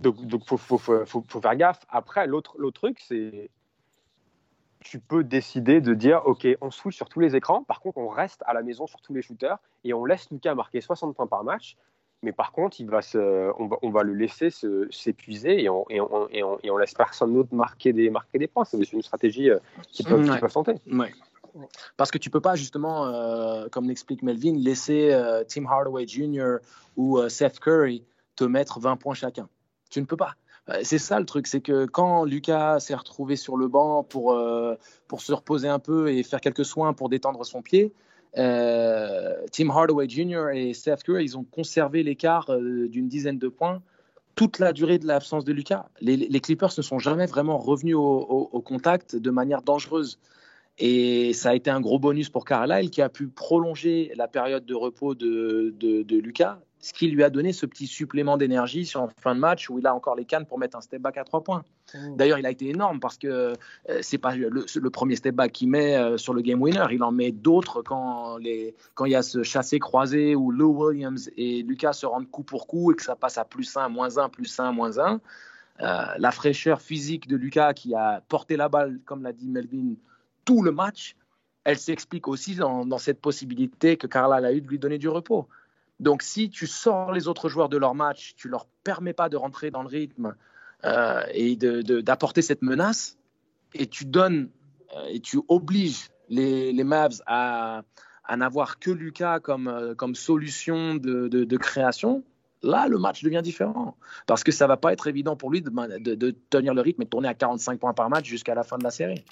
Donc, 0.00 0.16
donc 0.26 0.44
faut, 0.46 0.56
faut, 0.56 0.78
faut, 0.78 1.04
faut, 1.04 1.22
faut 1.28 1.40
faire 1.40 1.54
gaffe. 1.54 1.84
Après, 1.90 2.26
l'autre 2.26 2.56
truc, 2.72 2.98
c'est. 2.98 3.50
Tu 4.90 5.00
peux 5.00 5.22
décider 5.24 5.80
de 5.80 5.92
dire, 5.94 6.22
OK, 6.24 6.46
on 6.60 6.70
switch 6.70 6.96
sur 6.96 7.08
tous 7.08 7.20
les 7.20 7.36
écrans, 7.36 7.62
par 7.62 7.80
contre, 7.80 7.98
on 7.98 8.08
reste 8.08 8.42
à 8.46 8.54
la 8.54 8.62
maison 8.62 8.86
sur 8.86 9.00
tous 9.02 9.12
les 9.12 9.20
shooters 9.22 9.58
et 9.84 9.92
on 9.92 10.04
laisse 10.06 10.30
Lucas 10.30 10.54
marquer 10.54 10.80
60 10.80 11.14
points 11.14 11.26
par 11.26 11.44
match. 11.44 11.76
Mais 12.22 12.32
par 12.32 12.52
contre, 12.52 12.80
il 12.80 12.88
va 12.88 13.02
se, 13.02 13.52
on, 13.60 13.66
va, 13.66 13.76
on 13.82 13.90
va 13.90 14.02
le 14.02 14.14
laisser 14.14 14.50
se- 14.50 14.88
s'épuiser 14.90 15.62
et 15.62 15.68
on, 15.68 15.84
et, 15.90 16.00
on, 16.00 16.28
et, 16.30 16.42
on, 16.42 16.58
et 16.62 16.70
on 16.70 16.76
laisse 16.78 16.94
personne 16.94 17.34
d'autre 17.34 17.54
marquer 17.54 17.92
des, 17.92 18.08
marquer 18.10 18.38
des 18.38 18.46
points. 18.48 18.64
C'est 18.64 18.92
une 18.92 19.02
stratégie 19.02 19.50
euh, 19.50 19.58
qui 19.92 20.04
qui 20.04 20.12
Ouais. 20.12 20.40
peuvent 20.40 20.52
tenter. 20.52 20.74
Ouais. 20.90 21.12
Parce 21.96 22.10
que 22.10 22.18
tu 22.18 22.30
peux 22.30 22.40
pas 22.40 22.54
justement, 22.56 23.06
euh, 23.06 23.68
comme 23.70 23.88
l'explique 23.88 24.22
Melvin, 24.22 24.54
laisser 24.56 25.12
euh, 25.12 25.44
Tim 25.46 25.66
Hardaway 25.66 26.06
Jr. 26.06 26.56
ou 26.96 27.18
euh, 27.18 27.28
Seth 27.28 27.60
Curry 27.60 28.04
te 28.36 28.44
mettre 28.44 28.80
20 28.80 28.96
points 28.96 29.14
chacun. 29.14 29.48
Tu 29.90 30.00
ne 30.00 30.06
peux 30.06 30.16
pas. 30.16 30.34
Euh, 30.68 30.80
C'est 30.82 30.98
ça 30.98 31.18
le 31.18 31.26
truc, 31.26 31.46
c'est 31.46 31.60
que 31.60 31.86
quand 31.86 32.24
Lucas 32.24 32.80
s'est 32.80 32.94
retrouvé 32.94 33.36
sur 33.36 33.56
le 33.56 33.68
banc 33.68 34.04
pour, 34.04 34.32
euh, 34.32 34.74
pour 35.06 35.20
se 35.20 35.32
reposer 35.32 35.68
un 35.68 35.78
peu 35.78 36.10
et 36.10 36.22
faire 36.22 36.40
quelques 36.40 36.64
soins 36.64 36.92
pour 36.92 37.08
détendre 37.08 37.44
son 37.44 37.62
pied, 37.62 37.92
euh, 38.36 39.34
Tim 39.52 39.70
Hardaway 39.70 40.08
Jr. 40.08 40.50
et 40.52 40.74
Seth 40.74 41.02
Curry, 41.02 41.24
ils 41.24 41.38
ont 41.38 41.44
conservé 41.44 42.02
l'écart 42.02 42.50
euh, 42.50 42.88
d'une 42.88 43.08
dizaine 43.08 43.38
de 43.38 43.48
points 43.48 43.82
toute 44.34 44.60
la 44.60 44.72
durée 44.72 44.98
de 44.98 45.06
l'absence 45.06 45.44
de 45.44 45.52
Lucas. 45.52 45.86
Les, 46.00 46.40
Clippers 46.40 46.70
ne 46.76 46.82
sont 46.82 47.00
jamais 47.00 47.26
vraiment 47.26 47.58
revenus 47.58 47.96
au, 47.96 48.62
contact 48.64 49.16
de 49.16 49.30
manière 49.32 49.62
dangereuse. 49.62 50.20
Et 50.78 51.32
ça 51.32 51.50
a 51.50 51.54
été 51.56 51.70
un 51.70 51.80
gros 51.80 51.98
bonus 51.98 52.28
pour 52.28 52.44
Carlisle 52.44 52.90
qui 52.90 53.02
a 53.02 53.08
pu 53.08 53.26
prolonger 53.26 54.12
la 54.14 54.28
période 54.28 54.64
de 54.64 54.74
repos 54.76 55.16
de, 55.16 55.74
de 55.80 56.16
Lucas, 56.18 56.60
ce 56.80 56.92
qui 56.92 57.08
lui 57.08 57.24
a 57.24 57.30
donné 57.30 57.52
ce 57.52 57.66
petit 57.66 57.86
supplément 57.86 58.36
d'énergie 58.36 58.86
sur 58.86 59.02
en 59.02 59.08
fin 59.08 59.34
de 59.34 59.40
match 59.40 59.68
où 59.68 59.78
il 59.78 59.86
a 59.86 59.94
encore 59.94 60.14
les 60.14 60.24
cannes 60.24 60.46
pour 60.46 60.58
mettre 60.58 60.76
un 60.76 60.80
step 60.80 61.02
back 61.02 61.16
à 61.16 61.24
trois 61.24 61.42
points. 61.42 61.64
D'ailleurs, 62.16 62.38
il 62.38 62.46
a 62.46 62.50
été 62.50 62.68
énorme 62.68 63.00
parce 63.00 63.18
que 63.18 63.26
euh, 63.26 63.54
c'est 64.00 64.18
pas 64.18 64.36
le, 64.36 64.48
le 64.48 64.90
premier 64.90 65.16
step 65.16 65.34
back 65.34 65.52
qu'il 65.52 65.70
met 65.70 65.96
euh, 65.96 66.18
sur 66.18 66.34
le 66.34 66.42
game 66.42 66.60
winner, 66.60 66.86
il 66.90 67.02
en 67.02 67.10
met 67.10 67.32
d'autres 67.32 67.82
quand, 67.82 68.36
les, 68.36 68.74
quand 68.94 69.06
il 69.06 69.12
y 69.12 69.16
a 69.16 69.22
ce 69.22 69.42
chassé 69.42 69.78
croisé 69.78 70.36
où 70.36 70.50
Lou 70.50 70.84
Williams 70.84 71.30
et 71.36 71.62
Lucas 71.62 71.94
se 71.94 72.06
rendent 72.06 72.30
coup 72.30 72.44
pour 72.44 72.66
coup 72.66 72.92
et 72.92 72.94
que 72.94 73.02
ça 73.02 73.16
passe 73.16 73.38
à 73.38 73.44
plus 73.44 73.76
1, 73.76 73.88
moins 73.88 74.18
1, 74.18 74.28
plus 74.28 74.58
1, 74.60 74.72
moins 74.72 74.98
1. 74.98 75.20
Euh, 75.80 76.04
la 76.18 76.30
fraîcheur 76.32 76.80
physique 76.80 77.28
de 77.28 77.36
Lucas 77.36 77.72
qui 77.72 77.94
a 77.94 78.22
porté 78.28 78.56
la 78.56 78.68
balle, 78.68 78.98
comme 79.04 79.22
l'a 79.22 79.32
dit 79.32 79.48
Melvin, 79.48 79.94
tout 80.44 80.62
le 80.62 80.72
match, 80.72 81.16
elle 81.64 81.78
s'explique 81.78 82.28
aussi 82.28 82.56
dans, 82.56 82.84
dans, 82.84 82.98
cette 82.98 83.20
possibilité 83.20 83.96
que 83.96 84.06
Carlisle 84.06 84.44
a 84.44 84.52
eu 84.52 84.60
de 84.60 84.68
lui 84.68 84.78
donner 84.78 84.98
du 84.98 85.08
repos. 85.08 85.46
Donc 86.00 86.22
si 86.22 86.50
tu 86.50 86.66
sors 86.66 87.12
les 87.12 87.28
autres 87.28 87.48
joueurs 87.48 87.68
de 87.68 87.76
leur 87.76 87.94
match, 87.94 88.34
tu 88.36 88.48
leur 88.48 88.66
permets 88.84 89.12
pas 89.12 89.28
de 89.28 89.36
rentrer 89.36 89.70
dans 89.70 89.82
le 89.82 89.88
rythme 89.88 90.34
euh, 90.84 91.22
et 91.32 91.56
d'apporter 91.56 92.42
cette 92.42 92.62
menace, 92.62 93.18
et 93.74 93.86
tu 93.86 94.04
donnes 94.04 94.48
euh, 94.96 95.06
et 95.08 95.20
tu 95.20 95.40
obliges 95.48 96.10
les, 96.28 96.72
Mavs 96.84 97.20
à, 97.26 97.82
n'avoir 98.36 98.78
que 98.78 98.90
Lucas 98.90 99.40
comme, 99.40 99.68
euh, 99.68 99.94
solution 100.14 100.94
de, 100.94 101.56
création, 101.56 102.22
là, 102.62 102.86
le 102.88 102.98
match 102.98 103.22
devient 103.22 103.40
différent. 103.42 103.96
Parce 104.26 104.44
que 104.44 104.52
ça 104.52 104.66
va 104.66 104.76
pas 104.76 104.92
être 104.92 105.06
évident 105.06 105.36
pour 105.36 105.50
lui 105.50 105.62
de, 105.62 106.30
tenir 106.50 106.74
le 106.74 106.80
rythme 106.80 107.02
et 107.02 107.04
de 107.04 107.10
tourner 107.10 107.28
à 107.28 107.34
45 107.34 107.80
points 107.80 107.94
par 107.94 108.08
match 108.08 108.26
jusqu'à 108.26 108.54
la 108.54 108.62
fin 108.62 108.78
de 108.78 108.84
la 108.84 108.90
série. 108.90 109.24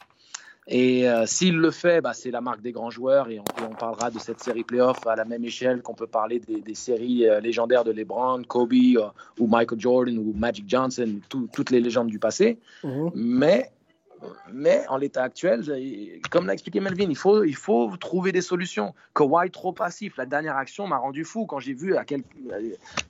Et 0.68 1.08
euh, 1.08 1.26
s'il 1.26 1.56
le 1.56 1.70
fait, 1.70 2.00
bah, 2.00 2.12
c'est 2.12 2.32
la 2.32 2.40
marque 2.40 2.60
des 2.60 2.72
grands 2.72 2.90
joueurs 2.90 3.28
et 3.28 3.38
on, 3.38 3.64
on, 3.64 3.74
parlera 3.74 4.10
de 4.10 4.18
cette 4.18 4.40
série 4.40 4.64
playoff 4.64 5.06
à 5.06 5.14
la 5.14 5.24
même 5.24 5.44
échelle 5.44 5.80
qu'on 5.80 5.94
peut 5.94 6.08
parler 6.08 6.40
des, 6.40 6.60
des 6.60 6.74
séries 6.74 7.28
euh, 7.28 7.38
légendaires 7.38 7.84
de 7.84 7.92
LeBron, 7.92 8.42
Kobe 8.42 8.72
euh, 8.72 9.06
ou 9.38 9.46
Michael 9.46 9.80
Jordan 9.80 10.18
ou 10.18 10.32
Magic 10.36 10.68
Johnson, 10.68 11.20
toutes 11.28 11.70
les 11.70 11.80
légendes 11.80 12.08
du 12.08 12.18
passé. 12.18 12.58
Mhm. 12.82 13.12
Mais, 13.14 13.70
mais 14.52 14.84
en 14.88 14.96
l'état 14.96 15.22
actuel, 15.22 15.62
comme 16.30 16.48
l'a 16.48 16.54
expliqué 16.54 16.80
Melvin, 16.80 17.06
il 17.08 17.16
faut, 17.16 17.44
il 17.44 17.54
faut 17.54 17.96
trouver 17.96 18.32
des 18.32 18.42
solutions. 18.42 18.92
Kawhi 19.14 19.52
trop 19.52 19.72
passif, 19.72 20.16
la 20.16 20.26
dernière 20.26 20.56
action 20.56 20.88
m'a 20.88 20.98
rendu 20.98 21.24
fou 21.24 21.46
quand 21.46 21.60
j'ai 21.60 21.74
vu 21.74 21.96
à 21.96 22.04
quel, 22.04 22.22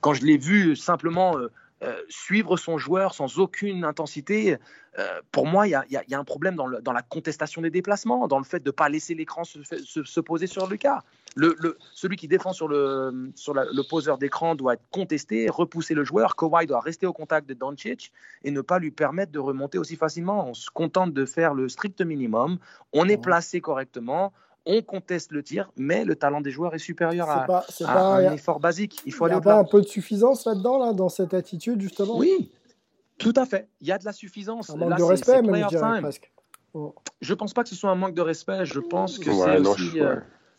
quand 0.02 0.12
je 0.12 0.26
l'ai 0.26 0.36
vu 0.36 0.76
simplement 0.76 1.36
euh, 1.82 2.00
suivre 2.08 2.56
son 2.56 2.78
joueur 2.78 3.12
sans 3.12 3.38
aucune 3.38 3.84
intensité, 3.84 4.56
euh, 4.98 5.20
pour 5.30 5.46
moi, 5.46 5.66
il 5.66 5.70
y, 5.70 6.14
a 6.14 6.18
un 6.18 6.24
problème 6.24 6.56
dans, 6.56 6.92
la 6.92 7.02
contestation 7.02 7.60
des 7.60 7.68
déplacements, 7.68 8.26
dans 8.28 8.38
le 8.38 8.44
fait 8.44 8.60
de 8.60 8.68
ne 8.68 8.72
pas 8.72 8.88
laisser 8.88 9.14
l'écran 9.14 9.44
se, 9.44 10.20
poser 10.20 10.46
sur 10.46 10.68
Lucas. 10.68 11.02
Le, 11.34 11.54
celui 11.92 12.16
qui 12.16 12.28
défend 12.28 12.54
sur 12.54 12.66
le, 12.66 13.30
sur 13.34 13.52
le 13.52 13.82
poseur 13.82 14.16
d'écran 14.16 14.54
doit 14.54 14.74
être 14.74 14.88
contesté, 14.90 15.50
repousser 15.50 15.92
le 15.92 16.02
joueur. 16.02 16.34
Kawhi 16.34 16.66
doit 16.66 16.80
rester 16.80 17.06
au 17.06 17.12
contact 17.12 17.46
de 17.46 17.52
Doncic 17.52 18.10
et 18.42 18.50
ne 18.50 18.62
pas 18.62 18.78
lui 18.78 18.90
permettre 18.90 19.32
de 19.32 19.38
remonter 19.38 19.76
aussi 19.76 19.96
facilement. 19.96 20.48
On 20.48 20.54
se 20.54 20.70
contente 20.70 21.12
de 21.12 21.26
faire 21.26 21.52
le 21.52 21.68
strict 21.68 22.00
minimum. 22.00 22.58
On 22.94 23.06
est 23.06 23.20
placé 23.20 23.60
correctement 23.60 24.32
on 24.66 24.82
conteste 24.82 25.32
le 25.32 25.42
tir, 25.42 25.70
mais 25.76 26.04
le 26.04 26.16
talent 26.16 26.40
des 26.40 26.50
joueurs 26.50 26.74
est 26.74 26.78
supérieur 26.78 27.30
à, 27.30 27.46
un 27.86 28.32
effort 28.32 28.60
basique. 28.60 29.00
Il 29.06 29.12
faut 29.12 29.24
aller 29.24 29.36
au-delà. 29.36 29.52
Il 29.52 29.56
y 29.56 29.58
a 29.58 29.62
pas 29.62 29.68
un 29.68 29.70
peu 29.70 29.80
de 29.80 29.86
suffisance 29.86 30.44
là-dedans, 30.44 30.78
là, 30.78 30.92
dans 30.92 31.08
cette 31.08 31.34
attitude, 31.34 31.80
justement 31.80 32.18
Oui, 32.18 32.50
tout 33.18 33.34
à 33.36 33.46
fait. 33.46 33.68
Il 33.80 33.86
y 33.86 33.92
a 33.92 33.98
de 33.98 34.04
la 34.04 34.12
suffisance. 34.12 34.70
Un 34.70 34.76
manque 34.76 34.98
de 34.98 35.02
respect, 35.02 35.40
même, 35.42 35.64
je 35.64 35.68
dirais, 35.68 36.00
presque. 36.00 36.32
Je 37.20 37.34
pense 37.34 37.54
pas 37.54 37.62
que 37.62 37.68
ce 37.68 37.74
soit 37.74 37.90
un 37.90 37.94
manque 37.94 38.14
de 38.14 38.22
respect. 38.22 38.66
Je 38.66 38.80
pense 38.80 39.18
que 39.18 39.32
c'est 39.32 39.58
aussi. 39.66 40.00
Euh, 40.00 40.16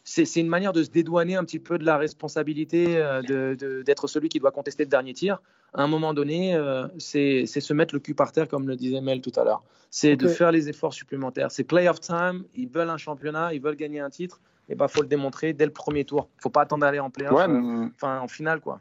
c'est 0.10 0.40
une 0.40 0.48
manière 0.48 0.72
de 0.72 0.84
se 0.84 0.90
dédouaner 0.90 1.36
un 1.36 1.44
petit 1.44 1.60
peu 1.60 1.78
de 1.78 1.84
la 1.84 1.98
responsabilité 1.98 2.98
euh, 2.98 3.56
d'être 3.84 4.08
celui 4.08 4.30
qui 4.30 4.40
doit 4.40 4.52
contester 4.52 4.86
le 4.86 4.90
dernier 4.90 5.14
tir. 5.14 5.42
À 5.74 5.84
un 5.84 5.88
moment 5.88 6.14
donné, 6.14 6.56
euh, 6.56 6.88
c'est 6.98 7.46
se 7.46 7.74
mettre 7.74 7.94
le 7.94 8.00
cul 8.00 8.14
par 8.14 8.32
terre, 8.32 8.48
comme 8.48 8.70
le 8.70 8.78
disait 8.78 9.02
Mel 9.02 9.20
tout 9.20 9.34
à 9.36 9.44
l'heure. 9.44 9.64
C'est 9.90 10.16
de 10.16 10.30
faire 10.30 10.54
les 10.54 10.70
efforts 10.70 10.94
supplémentaires. 10.94 11.52
C'est 11.52 11.66
play 11.66 11.90
of 11.90 12.00
time. 12.00 12.46
Ils 12.56 12.70
veulent 12.70 12.90
un 12.90 12.98
championnat, 12.98 13.54
ils 13.54 13.62
veulent 13.62 13.76
gagner 13.76 14.00
un 14.00 14.10
titre. 14.10 14.40
Et 14.70 14.76
bah, 14.76 14.88
faut 14.88 15.02
le 15.02 15.08
démontrer 15.08 15.52
dès 15.52 15.66
le 15.66 15.74
premier 15.74 16.06
tour. 16.06 16.30
Faut 16.38 16.50
pas 16.50 16.62
attendre 16.62 16.82
d'aller 16.82 17.00
en 17.00 17.10
play 17.10 17.26
euh, 17.26 17.88
enfin 17.96 18.20
en 18.20 18.28
finale 18.28 18.62
quoi. 18.62 18.80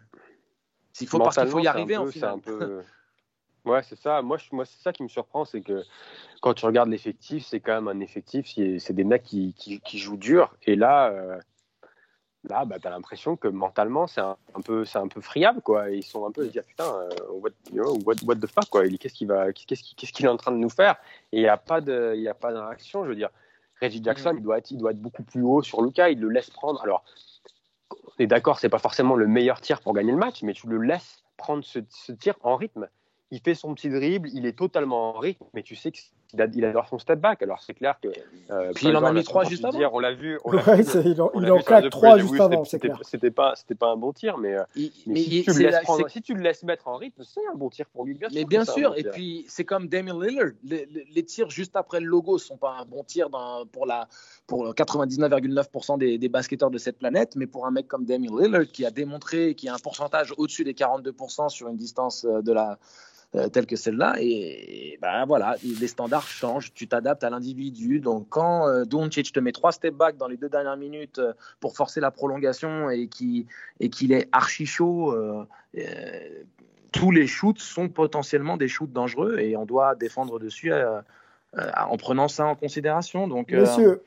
Il 1.00 1.08
faut 1.08 1.18
parce 1.18 1.36
qu'il 1.36 1.48
faut 1.48 1.58
y 1.58 1.66
arriver 1.66 1.96
en 1.96 2.06
finale. 2.06 2.38
Ouais, 3.66 3.82
c'est 3.82 3.98
ça. 3.98 4.22
Moi, 4.22 4.38
moi 4.52 4.64
c'est 4.64 4.80
ça 4.80 4.92
qui 4.92 5.02
me 5.02 5.08
surprend, 5.08 5.44
c'est 5.44 5.60
que 5.60 5.82
quand 6.40 6.54
tu 6.54 6.64
regardes 6.66 6.88
l'effectif, 6.88 7.44
c'est 7.44 7.58
quand 7.58 7.74
même 7.74 7.88
un 7.88 8.00
effectif, 8.00 8.46
c'est 8.46 8.92
des 8.92 9.04
mecs 9.04 9.24
qui, 9.24 9.54
qui, 9.54 9.98
jouent 9.98 10.16
dur. 10.16 10.54
Et 10.62 10.76
là, 10.76 11.08
euh, 11.08 11.36
là 12.44 12.64
bah, 12.64 12.78
tu 12.78 12.86
as 12.86 12.90
l'impression 12.90 13.36
que 13.36 13.48
mentalement, 13.48 14.06
c'est 14.06 14.20
un, 14.20 14.36
peu, 14.64 14.84
un 14.94 15.08
peu 15.08 15.20
friable. 15.20 15.62
Quoi. 15.62 15.90
ils 15.90 16.04
sont 16.04 16.24
un 16.26 16.30
peu 16.30 16.42
à 16.42 16.46
dire 16.46 16.62
Putain, 16.62 16.84
euh, 16.84 17.08
what, 17.32 17.50
what, 18.04 18.36
the 18.36 18.46
fuck 18.46 18.70
Qu'est-ce 19.00 19.14
qu'il 19.14 19.28
qu'est-ce 19.66 20.12
qu'il 20.12 20.26
est 20.26 20.28
en 20.28 20.36
train 20.36 20.52
de 20.52 20.58
nous 20.58 20.70
faire? 20.70 20.94
Et 21.32 21.38
il 21.38 21.42
n'y 21.42 21.48
a 21.48 21.56
pas 21.56 21.80
de 21.80 22.14
réaction. 22.14 23.02
Je 23.02 23.08
veux 23.08 23.16
dire, 23.16 23.30
Reggie 23.82 24.02
Jackson, 24.02 24.34
mm. 24.34 24.38
il, 24.38 24.42
doit 24.44 24.58
être, 24.58 24.70
il 24.70 24.78
doit 24.78 24.92
être 24.92 25.02
beaucoup 25.02 25.24
plus 25.24 25.42
haut 25.42 25.62
sur 25.62 25.82
Lucas. 25.82 26.10
Il 26.10 26.20
le 26.20 26.28
laisse 26.28 26.50
prendre. 26.50 26.80
Alors, 26.82 27.02
on 27.90 28.22
est 28.22 28.28
d'accord, 28.28 28.60
c'est 28.60 28.68
pas 28.68 28.78
forcément 28.78 29.16
le 29.16 29.26
meilleur 29.26 29.60
tir 29.60 29.80
pour 29.80 29.92
gagner 29.92 30.12
le 30.12 30.18
match, 30.18 30.44
mais 30.44 30.52
tu 30.52 30.68
le 30.68 30.80
laisses 30.80 31.24
prendre 31.36 31.64
ce, 31.64 31.80
ce 31.90 32.12
tir 32.12 32.36
en 32.44 32.54
rythme 32.54 32.88
il 33.36 33.40
fait 33.40 33.54
son 33.54 33.74
petit 33.74 33.90
dribble, 33.90 34.30
il 34.32 34.46
est 34.46 34.56
totalement 34.56 35.10
en 35.10 35.18
rythme, 35.18 35.44
mais 35.52 35.62
tu 35.62 35.76
sais 35.76 35.90
que 35.90 35.98
il 36.54 36.64
adore 36.64 36.88
son 36.88 36.98
step 36.98 37.20
back. 37.20 37.42
Alors 37.42 37.62
c'est 37.62 37.74
clair 37.74 37.98
que. 38.02 38.08
Euh, 38.50 38.72
Puis 38.74 38.88
il 38.88 38.96
en 38.96 39.04
a 39.04 39.12
mis 39.12 39.24
trois 39.24 39.44
juste 39.44 39.64
avant. 39.64 39.78
on 39.92 39.98
l'a 39.98 40.12
vu. 40.12 40.38
On 40.44 40.52
ouais, 40.52 40.82
vu, 40.82 41.00
il 41.04 41.20
en, 41.20 41.30
il 41.34 41.50
en 41.50 41.58
claque 41.58 41.90
trois 41.90 42.18
juste 42.18 42.40
avant. 42.40 42.64
C'était 42.64 43.30
pas, 43.30 43.54
c'était 43.54 43.74
pas 43.74 43.88
un 43.88 43.96
bon 43.96 44.12
tir, 44.12 44.38
mais, 44.38 44.56
euh, 44.56 44.64
mais, 45.06 45.20
si, 45.20 45.44
tu 45.44 45.52
le 45.52 45.58
laisses 45.58 45.80
prendre, 45.82 46.08
si, 46.08 46.22
tu 46.22 46.34
le 46.34 46.42
laisses 46.42 46.62
mettre 46.62 46.88
en 46.88 46.96
rythme, 46.96 47.22
c'est 47.24 47.46
un 47.52 47.56
bon 47.56 47.68
tir 47.68 47.86
pour 47.86 48.04
lui. 48.04 48.14
Bien 48.14 48.28
mais 48.32 48.44
bien 48.44 48.64
sûr. 48.64 48.96
Et 48.96 49.04
puis 49.04 49.44
c'est 49.48 49.64
comme 49.64 49.88
Damien 49.88 50.18
Lillard. 50.18 50.52
Les, 50.64 50.88
les, 51.10 51.22
tirs 51.22 51.50
juste 51.50 51.76
après 51.76 52.00
le 52.00 52.06
logo 52.06 52.38
sont 52.38 52.56
pas 52.56 52.76
un 52.80 52.84
bon 52.84 53.04
tir 53.04 53.30
dans, 53.30 53.66
pour 53.66 53.86
la 53.86 54.08
pour 54.46 54.72
99,9% 54.72 55.98
des, 55.98 56.18
des, 56.18 56.28
basketteurs 56.28 56.70
de 56.70 56.78
cette 56.78 56.98
planète, 56.98 57.36
mais 57.36 57.46
pour 57.46 57.66
un 57.66 57.70
mec 57.70 57.86
comme 57.86 58.04
Damien 58.04 58.30
Lillard 58.40 58.66
qui 58.72 58.86
a 58.86 58.90
démontré 58.90 59.54
qu'il 59.54 59.66
y 59.66 59.70
a 59.70 59.74
un 59.74 59.78
pourcentage 59.78 60.32
au-dessus 60.36 60.64
des 60.64 60.74
42% 60.74 61.48
sur 61.48 61.68
une 61.68 61.76
distance 61.76 62.24
euh, 62.24 62.42
de 62.42 62.52
la 62.52 62.78
euh, 63.36 63.48
telle 63.48 63.66
que 63.66 63.76
celle-là. 63.76 64.14
Et, 64.18 64.98
ben 65.02 65.26
voilà, 65.26 65.56
les 65.62 65.88
standards 65.88 66.26
changent, 66.26 66.72
tu 66.72 66.88
t'adaptes 66.88 67.22
à 67.22 67.30
l'individu. 67.30 68.00
Donc 68.00 68.28
quand 68.30 68.66
euh, 68.66 68.84
Doncic 68.84 69.32
te 69.32 69.40
met 69.40 69.52
trois 69.52 69.72
step 69.72 69.94
back 69.94 70.16
dans 70.16 70.26
les 70.26 70.36
deux 70.36 70.48
dernières 70.48 70.76
minutes 70.76 71.18
euh, 71.18 71.32
pour 71.60 71.76
forcer 71.76 72.00
la 72.00 72.10
prolongation 72.10 72.88
et 72.88 73.08
qu'il 73.08 73.46
est 74.12 74.28
archi 74.32 74.64
chaud, 74.64 75.14
tous 76.92 77.10
les 77.10 77.26
shoots 77.26 77.58
sont 77.58 77.88
potentiellement 77.88 78.56
des 78.56 78.68
shoots 78.68 78.92
dangereux 78.92 79.38
et 79.38 79.56
on 79.56 79.66
doit 79.66 79.94
défendre 79.94 80.38
dessus 80.38 80.72
en 80.72 81.96
prenant 81.98 82.28
ça 82.28 82.46
en 82.46 82.54
considération. 82.54 83.28
Donc, 83.28 83.52
Monsieur, 83.52 84.02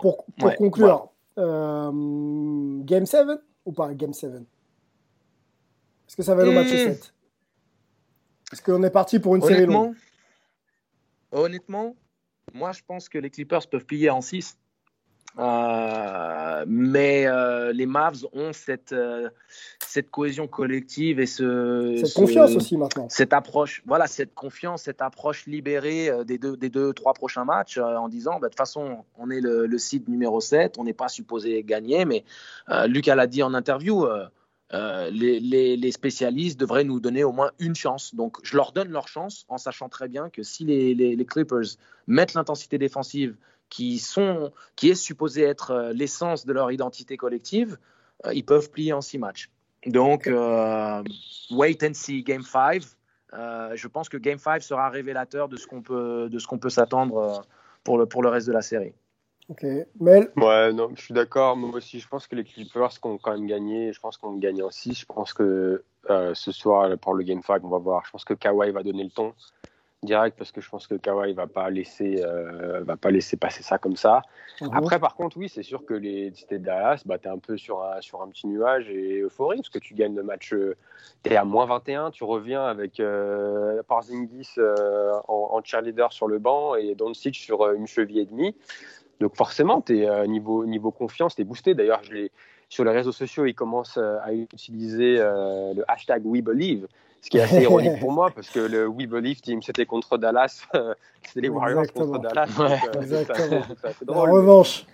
pour, 0.00 0.24
conclure, 0.56 1.08
Game 1.36 3.06
7 3.06 3.26
ou 3.66 3.72
pas 3.72 3.92
Game 3.92 4.14
7 4.14 4.30
Est-ce 4.32 6.16
que 6.16 6.22
ça 6.22 6.34
va 6.34 6.44
le 6.44 6.52
match 6.52 6.68
7 6.68 7.12
est-ce 8.52 8.62
qu'on 8.62 8.82
est 8.82 8.90
parti 8.90 9.18
pour 9.18 9.36
une 9.36 9.42
série 9.42 9.66
longue 9.66 9.94
Honnêtement, 11.30 11.96
moi 12.52 12.72
je 12.72 12.82
pense 12.86 13.08
que 13.08 13.18
les 13.18 13.30
Clippers 13.30 13.66
peuvent 13.68 13.86
plier 13.86 14.10
en 14.10 14.20
6. 14.20 14.58
Euh, 15.38 16.64
mais 16.68 17.26
euh, 17.26 17.72
les 17.72 17.86
Mavs 17.86 18.26
ont 18.34 18.52
cette, 18.52 18.92
euh, 18.92 19.30
cette 19.80 20.10
cohésion 20.10 20.46
collective 20.46 21.20
et 21.20 21.26
ce, 21.26 21.96
cette 22.04 22.12
confiance 22.12 22.54
aussi 22.54 22.76
maintenant. 22.76 23.06
Cette 23.08 23.32
approche, 23.32 23.82
voilà, 23.86 24.06
cette 24.06 24.34
confiance, 24.34 24.82
cette 24.82 25.00
approche 25.00 25.46
libérée 25.46 26.10
des 26.26 26.36
deux, 26.36 26.56
des 26.56 26.68
deux 26.68 26.92
trois 26.92 27.14
prochains 27.14 27.46
matchs 27.46 27.78
en 27.78 28.08
disant, 28.08 28.32
bah, 28.32 28.48
de 28.48 28.52
toute 28.52 28.58
façon, 28.58 29.04
on 29.16 29.30
est 29.30 29.40
le, 29.40 29.66
le 29.66 29.78
site 29.78 30.06
numéro 30.08 30.40
7, 30.40 30.76
on 30.76 30.84
n'est 30.84 30.92
pas 30.92 31.08
supposé 31.08 31.62
gagner, 31.62 32.04
mais 32.04 32.24
Lucas 32.86 33.14
l'a 33.14 33.26
dit 33.26 33.42
en 33.42 33.54
interview. 33.54 34.06
Euh, 34.74 35.10
les, 35.10 35.92
spécialistes 35.92 36.58
devraient 36.58 36.84
nous 36.84 36.98
donner 36.98 37.24
au 37.24 37.32
moins 37.32 37.52
une 37.58 37.74
chance. 37.74 38.14
Donc, 38.14 38.38
je 38.42 38.56
leur 38.56 38.72
donne 38.72 38.90
leur 38.90 39.06
chance 39.06 39.44
en 39.48 39.58
sachant 39.58 39.88
très 39.88 40.08
bien 40.08 40.30
que 40.30 40.42
si 40.42 40.64
les, 40.64 41.26
Clippers 41.26 41.76
mettent 42.06 42.34
l'intensité 42.34 42.78
défensive 42.78 43.36
qui, 43.68 43.96
est 43.96 44.94
supposée 44.94 45.42
être 45.42 45.70
euh, 45.70 45.92
l'essence 45.92 46.46
de 46.46 46.52
leur 46.52 46.72
identité 46.72 47.16
collective, 47.16 47.78
euh, 48.26 48.32
ils 48.34 48.44
peuvent 48.44 48.70
plier 48.70 48.92
en 48.92 49.00
six 49.00 49.18
matchs. 49.18 49.50
Donc, 49.86 50.26
wait 51.50 51.82
and 51.82 51.94
see 51.94 52.22
Game 52.22 52.42
5. 52.42 52.82
je 53.32 53.86
pense 53.88 54.08
que 54.08 54.16
Game 54.16 54.38
5 54.38 54.62
sera 54.62 54.88
révélateur 54.88 55.48
de 55.48 55.56
ce 55.56 55.66
qu'on 55.66 55.82
peut, 55.82 56.30
peut 56.60 56.70
s'attendre 56.70 57.44
pour 57.82 57.98
le, 57.98 58.06
pour 58.06 58.22
le 58.22 58.28
reste 58.28 58.46
de 58.46 58.52
la 58.52 58.62
série. 58.62 58.94
Ok. 59.48 59.64
Mel 60.00 60.30
Ouais, 60.36 60.72
non, 60.72 60.90
je 60.94 61.02
suis 61.02 61.14
d'accord. 61.14 61.56
Moi 61.56 61.70
aussi, 61.76 62.00
je 62.00 62.08
pense 62.08 62.26
que 62.26 62.36
les 62.36 62.44
Clippers 62.44 62.92
ont 63.02 63.18
quand 63.18 63.32
même 63.32 63.46
gagné. 63.46 63.92
Je 63.92 64.00
pense 64.00 64.16
qu'on 64.16 64.36
gagne 64.36 64.62
en 64.62 64.70
6. 64.70 65.00
Je 65.00 65.06
pense 65.06 65.32
que 65.32 65.84
euh, 66.10 66.34
ce 66.34 66.52
soir, 66.52 66.96
pour 66.98 67.14
le 67.14 67.24
Game 67.24 67.42
5, 67.42 67.62
on 67.64 67.68
va 67.68 67.78
voir. 67.78 68.04
Je 68.06 68.10
pense 68.10 68.24
que 68.24 68.34
Kawhi 68.34 68.70
va 68.70 68.82
donner 68.82 69.04
le 69.04 69.10
ton 69.10 69.34
direct 70.02 70.36
parce 70.36 70.50
que 70.50 70.60
je 70.60 70.68
pense 70.68 70.86
que 70.86 70.96
Kawhi 70.96 71.32
va 71.32 71.46
pas 71.46 71.70
laisser 71.70 72.22
euh, 72.24 72.80
va 72.82 72.96
pas 72.96 73.10
laisser 73.10 73.36
passer 73.36 73.62
ça 73.62 73.78
comme 73.78 73.94
ça. 73.94 74.22
Mhm. 74.60 74.70
Après 74.72 74.98
par 74.98 75.14
contre 75.14 75.36
oui 75.36 75.48
c'est 75.48 75.62
sûr 75.62 75.84
que 75.84 75.94
les 75.94 76.32
si 76.34 76.44
de 76.50 76.56
Dallas 76.56 77.02
bah 77.06 77.18
es 77.22 77.28
un 77.28 77.38
peu 77.38 77.56
sur 77.56 77.84
un 77.84 78.00
sur 78.00 78.20
un 78.20 78.28
petit 78.28 78.48
nuage 78.48 78.90
et 78.90 79.20
euphorie 79.20 79.58
parce 79.58 79.68
que 79.68 79.78
tu 79.78 79.94
gagnes 79.94 80.16
le 80.16 80.24
match 80.24 80.52
euh, 80.54 80.76
tu 81.22 81.30
es 81.30 81.36
à 81.36 81.44
moins 81.44 81.66
21 81.66 82.10
tu 82.10 82.24
reviens 82.24 82.64
avec 82.64 82.98
euh, 82.98 83.82
Parzingis 83.84 84.54
en, 84.58 85.48
en, 85.52 85.62
cheerleader 85.62 86.12
sur 86.12 86.26
le 86.26 86.40
banc 86.40 86.74
et 86.74 86.96
Doncic 86.96 87.36
sur 87.36 87.70
une 87.70 87.86
cheville 87.86 88.18
et 88.18 88.26
demie 88.26 88.56
donc 89.22 89.36
forcément, 89.36 89.82
es, 89.88 90.06
euh, 90.06 90.26
niveau, 90.26 90.66
niveau 90.66 90.90
confiance, 90.90 91.34
tu 91.34 91.42
es 91.42 91.44
boosté. 91.44 91.74
D'ailleurs, 91.74 92.02
sur 92.68 92.84
les 92.84 92.90
réseaux 92.90 93.12
sociaux, 93.12 93.46
ils 93.46 93.54
commencent 93.54 93.98
euh, 93.98 94.18
à 94.22 94.32
utiliser 94.32 95.16
euh, 95.18 95.72
le 95.74 95.84
hashtag 95.90 96.22
WeBelieve, 96.26 96.86
ce 97.20 97.30
qui 97.30 97.38
est 97.38 97.42
assez 97.42 97.62
ironique 97.62 98.00
pour 98.00 98.12
moi, 98.12 98.30
parce 98.30 98.50
que 98.50 98.58
le 98.60 98.86
WeBelieve 98.88 99.40
team, 99.40 99.62
c'était 99.62 99.86
contre 99.86 100.18
Dallas, 100.18 100.66
c'était 101.22 101.40
les 101.42 101.48
Warriors 101.48 101.90
contre 101.94 102.18
Dallas. 102.18 102.48
Exactement. 103.00 103.62
La 104.06 104.20
revanche. 104.32 104.86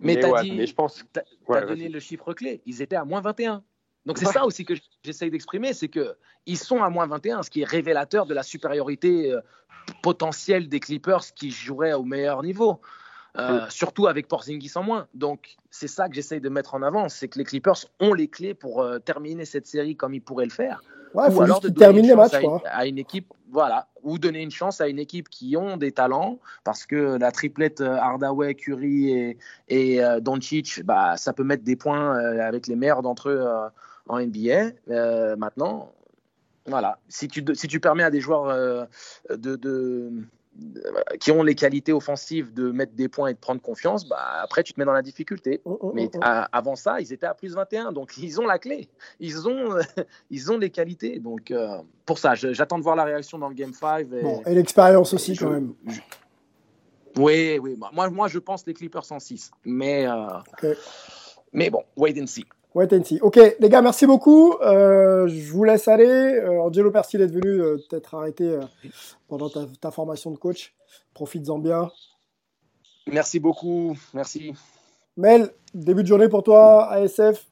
Mais, 0.00 0.14
Mais 0.14 0.20
t'as 0.20 0.30
ouais, 0.30 0.42
dit, 0.42 0.52
mais 0.52 0.66
je 0.66 0.74
pense- 0.74 1.04
t'as 1.12 1.22
Ouais, 1.48 1.60
t'as 1.60 1.66
donné 1.66 1.88
le 1.88 1.98
chiffre 1.98 2.32
clé. 2.32 2.60
Ils 2.66 2.82
étaient 2.82 2.96
à 2.96 3.04
moins 3.04 3.20
21. 3.20 3.62
Donc 4.06 4.18
c'est 4.18 4.26
Ouais. 4.26 4.32
ça 4.32 4.44
aussi 4.44 4.64
que 4.64 4.74
j'essaye 5.04 5.30
d'exprimer, 5.30 5.74
c'est 5.74 5.88
que 5.88 6.16
ils 6.46 6.56
sont 6.58 6.82
à 6.82 6.88
moins 6.88 7.06
21, 7.06 7.42
ce 7.42 7.50
qui 7.50 7.60
est 7.60 7.66
révélateur 7.66 8.26
de 8.26 8.34
la 8.34 8.42
supériorité 8.42 9.32
euh, 9.32 9.40
potentielle 10.02 10.68
des 10.68 10.80
Clippers 10.80 11.34
qui 11.34 11.50
joueraient 11.50 11.92
au 11.92 12.04
meilleur 12.04 12.42
niveau. 12.42 12.80
Euh, 13.36 13.66
Surtout 13.68 14.06
avec 14.06 14.26
Porzingis 14.26 14.72
en 14.74 14.82
moins. 14.82 15.06
Donc, 15.14 15.56
c'est 15.70 15.86
ça 15.86 16.08
que 16.08 16.14
j'essaye 16.14 16.40
de 16.40 16.48
mettre 16.48 16.74
en 16.74 16.82
avant, 16.82 17.08
c'est 17.08 17.28
que 17.28 17.38
les 17.38 17.44
Clippers 17.44 17.76
ont 18.00 18.12
les 18.14 18.28
clés 18.28 18.54
pour 18.54 18.82
euh, 18.82 18.98
terminer 18.98 19.44
cette 19.44 19.66
série 19.66 19.94
comme 19.96 20.14
ils 20.14 20.22
pourraient 20.22 20.46
le 20.46 20.50
faire. 20.50 20.82
Ouais, 21.14 21.30
faut 21.30 21.38
ou 21.38 21.42
alors 21.42 21.56
juste 21.56 21.64
de 21.64 21.68
qu'ils 21.68 21.74
donner 21.74 22.02
terminent 22.02 22.14
une 22.14 22.22
les 22.22 22.28
chance 22.30 22.60
matchs, 22.60 22.62
à, 22.70 22.86
une 22.86 22.98
équipe, 22.98 23.32
voilà, 23.50 23.88
ou 24.02 24.18
donner 24.18 24.42
une 24.42 24.50
chance 24.50 24.80
à 24.80 24.88
une 24.88 24.98
équipe 24.98 25.28
qui 25.28 25.56
ont 25.56 25.76
des 25.76 25.92
talents, 25.92 26.38
parce 26.64 26.84
que 26.84 27.16
la 27.18 27.30
triplette 27.30 27.80
Hardaway, 27.80 28.54
Curry 28.54 29.10
et, 29.10 29.38
et 29.68 30.04
euh, 30.04 30.20
Doncic, 30.20 30.82
bah, 30.84 31.16
ça 31.16 31.32
peut 31.32 31.44
mettre 31.44 31.64
des 31.64 31.76
points 31.76 32.14
avec 32.40 32.66
les 32.66 32.76
meilleurs 32.76 33.02
d'entre 33.02 33.30
eux 33.30 33.46
en 34.08 34.18
NBA. 34.20 34.70
Euh, 34.90 35.36
maintenant, 35.36 35.92
voilà, 36.66 36.98
si 37.08 37.28
tu, 37.28 37.44
si 37.54 37.66
tu 37.68 37.80
permets 37.80 38.02
à 38.02 38.10
des 38.10 38.20
joueurs 38.20 38.48
euh, 38.48 38.84
de, 39.30 39.56
de- 39.56 40.10
de- 40.54 41.16
qui 41.20 41.30
ont 41.30 41.42
les 41.44 41.54
qualités 41.54 41.92
offensives 41.92 42.52
de 42.52 42.70
mettre 42.72 42.92
des 42.94 43.08
points 43.08 43.28
et 43.28 43.34
de 43.34 43.38
prendre 43.38 43.60
confiance, 43.62 44.08
bah, 44.08 44.18
après 44.42 44.62
tu 44.64 44.72
te 44.72 44.80
mets 44.80 44.84
dans 44.84 44.92
la 44.92 45.02
difficulté. 45.02 45.60
Oh, 45.64 45.92
Mais 45.94 46.10
à- 46.20 46.44
avant 46.56 46.74
ça, 46.74 47.00
ils 47.00 47.12
étaient 47.12 47.26
à 47.26 47.34
plus 47.34 47.54
21, 47.54 47.92
donc 47.92 48.16
ils 48.18 48.40
ont 48.40 48.46
la 48.46 48.58
clé. 48.58 48.88
Ils 49.20 49.48
ont, 49.48 49.78
ils 50.30 50.50
ont 50.52 50.58
les 50.58 50.70
qualités. 50.70 51.20
Donc 51.20 51.50
euh, 51.50 51.78
pour 52.04 52.18
ça, 52.18 52.34
j'attends 52.34 52.78
de 52.78 52.82
voir 52.82 52.96
la 52.96 53.04
réaction 53.04 53.38
dans 53.38 53.48
le 53.48 53.54
Game 53.54 53.72
5. 53.72 54.00
Et... 54.12 54.22
Bon, 54.22 54.42
et 54.44 54.54
l'expérience 54.54 55.14
aussi, 55.14 55.34
Je- 55.34 55.44
quand 55.44 55.50
même. 55.52 55.74
Oui, 57.16 57.58
oui. 57.60 57.76
Moi, 57.92 58.10
moi, 58.10 58.28
je 58.28 58.38
pense 58.38 58.64
les 58.66 58.74
Clippers 58.74 59.10
en 59.10 59.18
6. 59.18 59.50
Mais, 59.64 60.06
euh, 60.06 60.26
mais 61.52 61.70
bon, 61.70 61.82
wait 61.96 62.20
and 62.20 62.26
see. 62.26 62.44
Wait 62.74 62.92
and 62.92 63.04
see. 63.04 63.18
Ok, 63.22 63.38
les 63.58 63.68
gars, 63.68 63.82
merci 63.82 64.06
beaucoup. 64.06 64.54
Euh, 64.60 65.26
je 65.26 65.52
vous 65.52 65.64
laisse 65.64 65.88
aller. 65.88 66.06
Euh, 66.06 66.60
Angelo 66.60 66.90
Persil 66.90 67.20
est 67.22 67.26
venu 67.26 67.60
euh, 67.60 67.78
peut-être 67.88 68.14
arrêter 68.14 68.48
euh, 68.48 68.60
pendant 69.26 69.48
ta, 69.48 69.60
ta 69.80 69.90
formation 69.90 70.30
de 70.30 70.36
coach. 70.36 70.74
Profites-en 71.14 71.58
bien. 71.58 71.90
Merci 73.06 73.40
beaucoup. 73.40 73.96
Merci. 74.12 74.52
Mel, 75.16 75.50
début 75.74 76.02
de 76.02 76.08
journée 76.08 76.28
pour 76.28 76.42
toi, 76.42 76.88
ASF. 76.92 77.46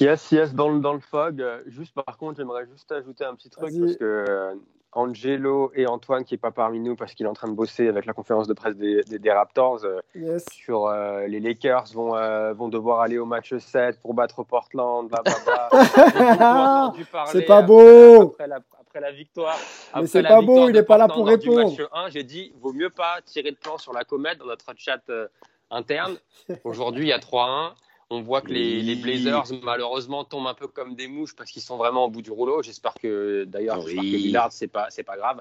Yes, 0.00 0.30
yes, 0.32 0.54
dans 0.54 0.68
le, 0.68 0.80
dans 0.80 0.92
le 0.92 1.00
fog. 1.00 1.44
Juste 1.66 1.94
par 1.94 2.16
contre, 2.18 2.36
j'aimerais 2.36 2.66
juste 2.66 2.90
ajouter 2.92 3.24
un 3.24 3.34
petit 3.34 3.50
truc 3.50 3.62
parce 3.62 3.96
que 3.96 4.04
euh, 4.04 4.54
Angelo 4.92 5.72
et 5.74 5.86
Antoine, 5.86 6.24
qui 6.24 6.34
est 6.34 6.38
pas 6.38 6.50
parmi 6.50 6.80
nous 6.80 6.96
parce 6.96 7.14
qu'il 7.14 7.26
est 7.26 7.28
en 7.28 7.32
train 7.34 7.48
de 7.48 7.54
bosser 7.54 7.88
avec 7.88 8.04
la 8.06 8.12
conférence 8.12 8.46
de 8.46 8.52
presse 8.52 8.76
des, 8.76 9.02
des- 9.04 9.18
des 9.18 9.32
Raptors, 9.32 9.84
euh, 9.84 10.00
Yes. 10.14 10.44
sur 10.52 10.86
euh, 10.86 11.26
les 11.26 11.40
Lakers 11.40 11.84
vont, 11.94 12.14
euh, 12.14 12.52
vont 12.52 12.68
devoir 12.68 13.00
aller 13.00 13.18
au 13.18 13.24
match 13.24 13.54
7 13.56 14.00
pour 14.00 14.14
battre 14.14 14.42
Portland, 14.42 15.10
C'est 17.26 17.42
pas 17.42 17.62
beau. 17.62 18.22
Après 18.32 18.46
la, 18.46 18.56
après 18.80 19.00
la 19.00 19.12
victoire. 19.12 19.56
Mais 19.96 20.06
c'est 20.06 20.22
pas 20.22 20.42
beau, 20.42 20.68
il 20.68 20.72
de 20.72 20.80
est 20.80 20.82
pas 20.82 20.98
là 20.98 21.08
pour 21.08 21.26
répondre. 21.26 21.70
match 21.70 21.80
1, 21.92 22.10
j'ai 22.10 22.24
dit, 22.24 22.52
vaut 22.60 22.72
mieux 22.72 22.90
pas 22.90 23.16
tirer 23.24 23.50
le 23.50 23.56
plan 23.56 23.78
sur 23.78 23.92
la 23.92 24.04
comète 24.04 24.38
dans 24.38 24.46
notre 24.46 24.72
chat 24.76 25.00
interne. 25.70 26.16
Aujourd'hui, 26.64 27.04
il 27.04 27.08
y 27.08 27.12
a 27.12 27.18
3-1. 27.18 27.70
On 28.14 28.20
voit 28.20 28.42
que 28.42 28.52
les, 28.52 28.82
les 28.82 28.94
Blazers, 28.94 29.44
malheureusement, 29.62 30.22
tombent 30.24 30.46
un 30.46 30.52
peu 30.52 30.66
comme 30.68 30.94
des 30.94 31.08
mouches 31.08 31.34
parce 31.34 31.50
qu'ils 31.50 31.62
sont 31.62 31.78
vraiment 31.78 32.04
au 32.04 32.10
bout 32.10 32.20
du 32.20 32.30
rouleau. 32.30 32.62
J'espère 32.62 32.92
que, 32.92 33.44
d'ailleurs, 33.44 33.82
Oui. 33.82 33.94
Lillard, 33.98 34.52
c'est 34.52 34.68
pas, 34.68 34.88
c'est 34.90 35.02
pas 35.02 35.16
grave. 35.16 35.40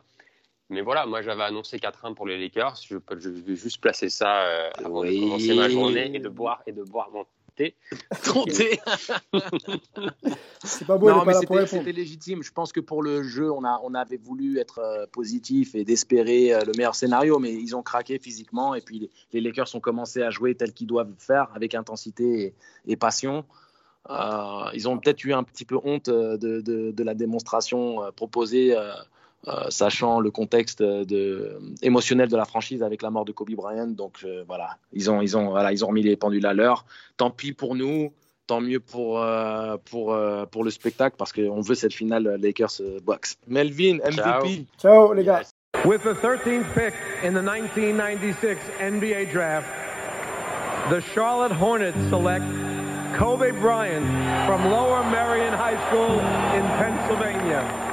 Mais 0.69 0.79
voilà, 0.79 1.05
moi, 1.05 1.21
j'avais 1.21 1.43
annoncé 1.43 1.79
4-1 1.79 2.13
pour 2.13 2.25
les 2.25 2.37
Lakers. 2.37 2.77
Je, 2.87 2.95
je 3.19 3.29
vais 3.29 3.57
juste 3.57 3.81
placer 3.81 4.09
ça 4.09 4.43
euh, 4.45 4.69
avant 4.85 5.01
Oui. 5.01 5.17
de 5.17 5.19
commencer 5.25 5.53
ma 5.53 5.67
journée 5.67 6.15
et 6.15 6.19
de 6.19 6.29
boire, 6.29 6.63
et 6.65 6.71
de 6.71 6.83
boire 6.83 7.09
mon 7.11 7.25
C'est 10.63 10.85
pas 10.85 10.97
beau, 10.97 11.09
non, 11.09 11.19
pas 11.19 11.25
mais 11.25 11.45
pour 11.45 11.57
c'était 11.67 11.91
légitime. 11.91 12.43
Je 12.43 12.51
pense 12.51 12.71
que 12.71 12.79
pour 12.79 13.03
le 13.03 13.23
jeu, 13.23 13.51
on, 13.51 13.63
a, 13.63 13.79
on 13.83 13.93
avait 13.93 14.17
voulu 14.17 14.59
être 14.59 14.79
euh, 14.79 15.05
positif 15.11 15.75
et 15.75 15.83
d'espérer 15.83 16.53
euh, 16.53 16.61
le 16.65 16.71
meilleur 16.77 16.95
scénario, 16.95 17.39
mais 17.39 17.53
ils 17.53 17.75
ont 17.75 17.83
craqué 17.83 18.19
physiquement. 18.19 18.73
Et 18.75 18.81
puis 18.81 18.99
les, 18.99 19.09
les 19.33 19.41
Lakers 19.41 19.73
ont 19.75 19.79
commencé 19.79 20.21
à 20.21 20.29
jouer 20.29 20.55
tel 20.55 20.73
qu'ils 20.73 20.87
doivent 20.87 21.13
faire, 21.17 21.49
avec 21.55 21.75
intensité 21.75 22.41
et, 22.41 22.53
et 22.93 22.95
passion. 22.95 23.45
Euh, 24.09 24.63
ils 24.73 24.87
ont 24.89 24.97
peut-être 24.97 25.23
eu 25.23 25.33
un 25.33 25.43
petit 25.43 25.65
peu 25.65 25.77
honte 25.83 26.09
de, 26.09 26.37
de- 26.37 26.91
de 26.91 27.03
la 27.03 27.13
démonstration 27.13 28.03
euh, 28.03 28.11
proposée, 28.11 28.75
sachant 29.69 30.19
le 30.19 30.31
contexte 30.31 30.81
euh, 30.81 31.03
de, 31.03 31.59
émotionnel 31.81 32.29
de 32.29 32.37
la 32.37 32.45
franchise 32.45 32.83
avec 32.83 33.01
la 33.01 33.09
mort 33.09 33.25
de 33.25 33.31
Kobe 33.31 33.51
Bryant. 33.51 33.87
Donc 33.87 34.19
euh, 34.23 34.43
voilà, 34.47 34.77
ils 34.93 35.09
ont, 35.09 35.21
ils, 35.21 35.35
ont, 35.37 35.49
voilà, 35.49 35.71
ils 35.71 35.83
ont 35.83 35.87
remis 35.87 36.03
les 36.03 36.15
pendules 36.15 36.45
à 36.45 36.53
l'heure. 36.53 36.85
Tant 37.17 37.31
pis 37.31 37.53
pour 37.53 37.75
nous, 37.75 38.13
tant 38.47 38.61
mieux 38.61 38.79
pour, 38.79 39.21
euh, 39.21 39.77
pour, 39.89 40.13
euh, 40.13 40.45
pour 40.45 40.63
le 40.63 40.69
spectacle 40.69 41.15
parce 41.17 41.33
qu'on 41.33 41.61
veut 41.61 41.75
cette 41.75 41.93
finale 41.93 42.37
Lakers-Bucks. 42.39 43.37
Melvin, 43.47 43.97
MVP. 44.03 44.65
Ciao, 44.79 45.13
les 45.13 45.23
gars. 45.23 45.41
With 45.85 46.03
the 46.03 46.13
13th 46.13 46.65
pick 46.75 46.93
in 47.23 47.33
the 47.33 47.41
1996 47.41 48.59
NBA 48.79 49.31
draft, 49.31 49.67
the 50.89 51.01
Charlotte 51.15 51.51
Hornets 51.51 51.97
select 52.09 52.45
Kobe 53.17 53.51
Bryant 53.59 54.05
from 54.45 54.69
Lower 54.69 55.01
Merion 55.09 55.53
High 55.53 55.79
School 55.87 56.19
in 56.53 56.63
Pennsylvania. 56.77 57.90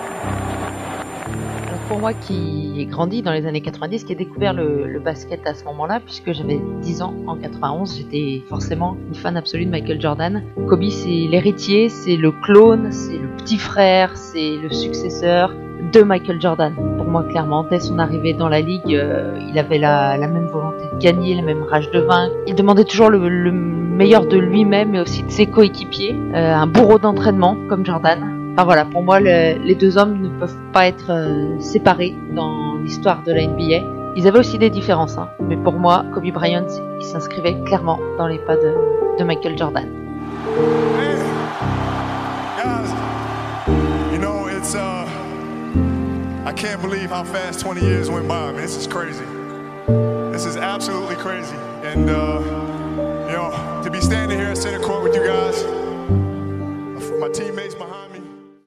Pour 1.89 2.01
moi 2.01 2.12
qui 2.12 2.74
ai 2.77 2.85
grandi 2.85 3.23
dans 3.23 3.32
les 3.32 3.47
années 3.47 3.62
90, 3.62 4.05
qui 4.05 4.12
ai 4.12 4.15
découvert 4.15 4.52
le, 4.52 5.01
basket 5.02 5.47
à 5.47 5.55
ce 5.55 5.65
moment-là, 5.65 6.01
puisque 6.05 6.32
j'avais 6.32 6.60
10 6.82 7.01
ans 7.01 7.15
en 7.27 7.36
91, 7.36 7.97
j'étais 7.97 8.43
forcément 8.47 8.98
une 9.09 9.15
fan 9.15 9.39
absolue 9.39 9.65
de 9.65 9.70
Michael 9.70 9.98
Jordan. 9.98 10.43
Kobe 10.69 10.85
c'est 10.90 11.09
l'héritier, 11.09 11.89
c'est 11.89 12.16
le 12.16 12.31
clone, 12.31 12.93
c'est 12.93 13.16
le 13.16 13.28
petit 13.39 13.56
frère, 13.56 14.15
c'est 14.19 14.56
le 14.62 14.70
successeur 14.70 15.55
de 15.93 16.02
Michael 16.02 16.43
Jordan. 16.43 16.74
Pour 16.74 17.06
moi 17.06 17.24
clairement, 17.24 17.65
dès 17.65 17.81
son 17.81 17.98
arrivée 17.98 18.35
dans 18.35 18.51
la 18.51 18.60
ligue, 18.60 18.94
euh, 18.94 19.39
il 19.48 19.59
avait 19.59 19.78
la, 19.78 20.19
même 20.19 20.47
volonté 20.47 20.85
de 20.93 20.98
gagner, 20.98 21.36
la 21.36 21.43
même 21.43 21.62
rage 21.62 21.90
de 21.90 22.01
vaincre. 22.01 22.35
Il 22.47 22.55
demandait 22.55 22.85
toujours 22.85 23.09
le, 23.09 23.31
le 23.31 23.51
meilleur 23.51 24.27
de 24.27 24.36
lui-même 24.36 24.94
et 24.94 25.01
aussi 25.01 25.23
de 25.23 25.31
ses 25.31 25.47
coéquipiers. 25.47 26.15
Euh, 26.35 26.55
un 26.55 26.66
bourreau 26.66 26.98
d'entraînement 26.98 27.56
comme 27.69 27.86
Jordan. 27.86 28.38
Enfin 28.59 28.64
voilà, 28.64 28.85
pour 28.86 29.05
moi, 29.05 29.20
le- 29.20 29.56
les 29.64 29.76
deux 29.76 29.97
hommes 29.98 30.20
ne 30.20 30.28
peuvent 30.40 30.59
pas 30.72 30.89
être 30.89 31.10
euh, 31.12 31.60
séparés 31.60 32.16
dans 32.35 32.74
l'histoire 32.82 33.22
de 33.22 33.32
la 33.32 33.47
NBA. 33.47 33.86
Ils 34.16 34.26
avaient 34.26 34.40
aussi 34.40 34.59
des 34.59 34.68
différences, 34.68 35.16
hein, 35.16 35.28
mais 35.48 35.56
pour 35.56 35.74
moi, 35.74 36.05
Kobe 36.12 36.32
Bryant, 36.32 36.66
s'inscrivait 37.01 37.55
clairement 37.66 38.01
dans 38.18 38.26
les 38.26 38.39
pas 38.40 38.56
de, 38.56 38.74
de 39.16 39.22
Michael 39.22 39.56
Jordan. 39.56 39.86
Guys, 44.59 44.74
uh, 44.74 45.06
I 46.44 46.52
can't 46.52 46.82
believe 46.82 47.10
how 47.10 47.22
fast 47.22 47.60
20 47.60 47.80
years 47.80 48.10
went 48.10 48.26
by, 48.26 48.51
man. 48.51 48.56
This 48.56 48.76
is 48.76 48.89
crazy. 48.89 49.24
This 50.32 50.44
is 50.44 50.56
absolutely 50.56 51.14
crazy. 51.14 51.55
And, 51.85 52.10
uh, 52.10 52.40
you 53.28 53.36
know, 53.36 53.52
to 53.85 53.89
be 53.89 54.01
standing 54.01 54.36
here 54.36 54.48
at 54.48 54.59
center 54.59 54.80
court 54.80 55.05
with 55.05 55.14
you 55.14 55.24
guys, 55.24 55.62
my 57.20 57.28
teammates 57.28 57.76
behind 57.76 58.12
me, 58.12 58.18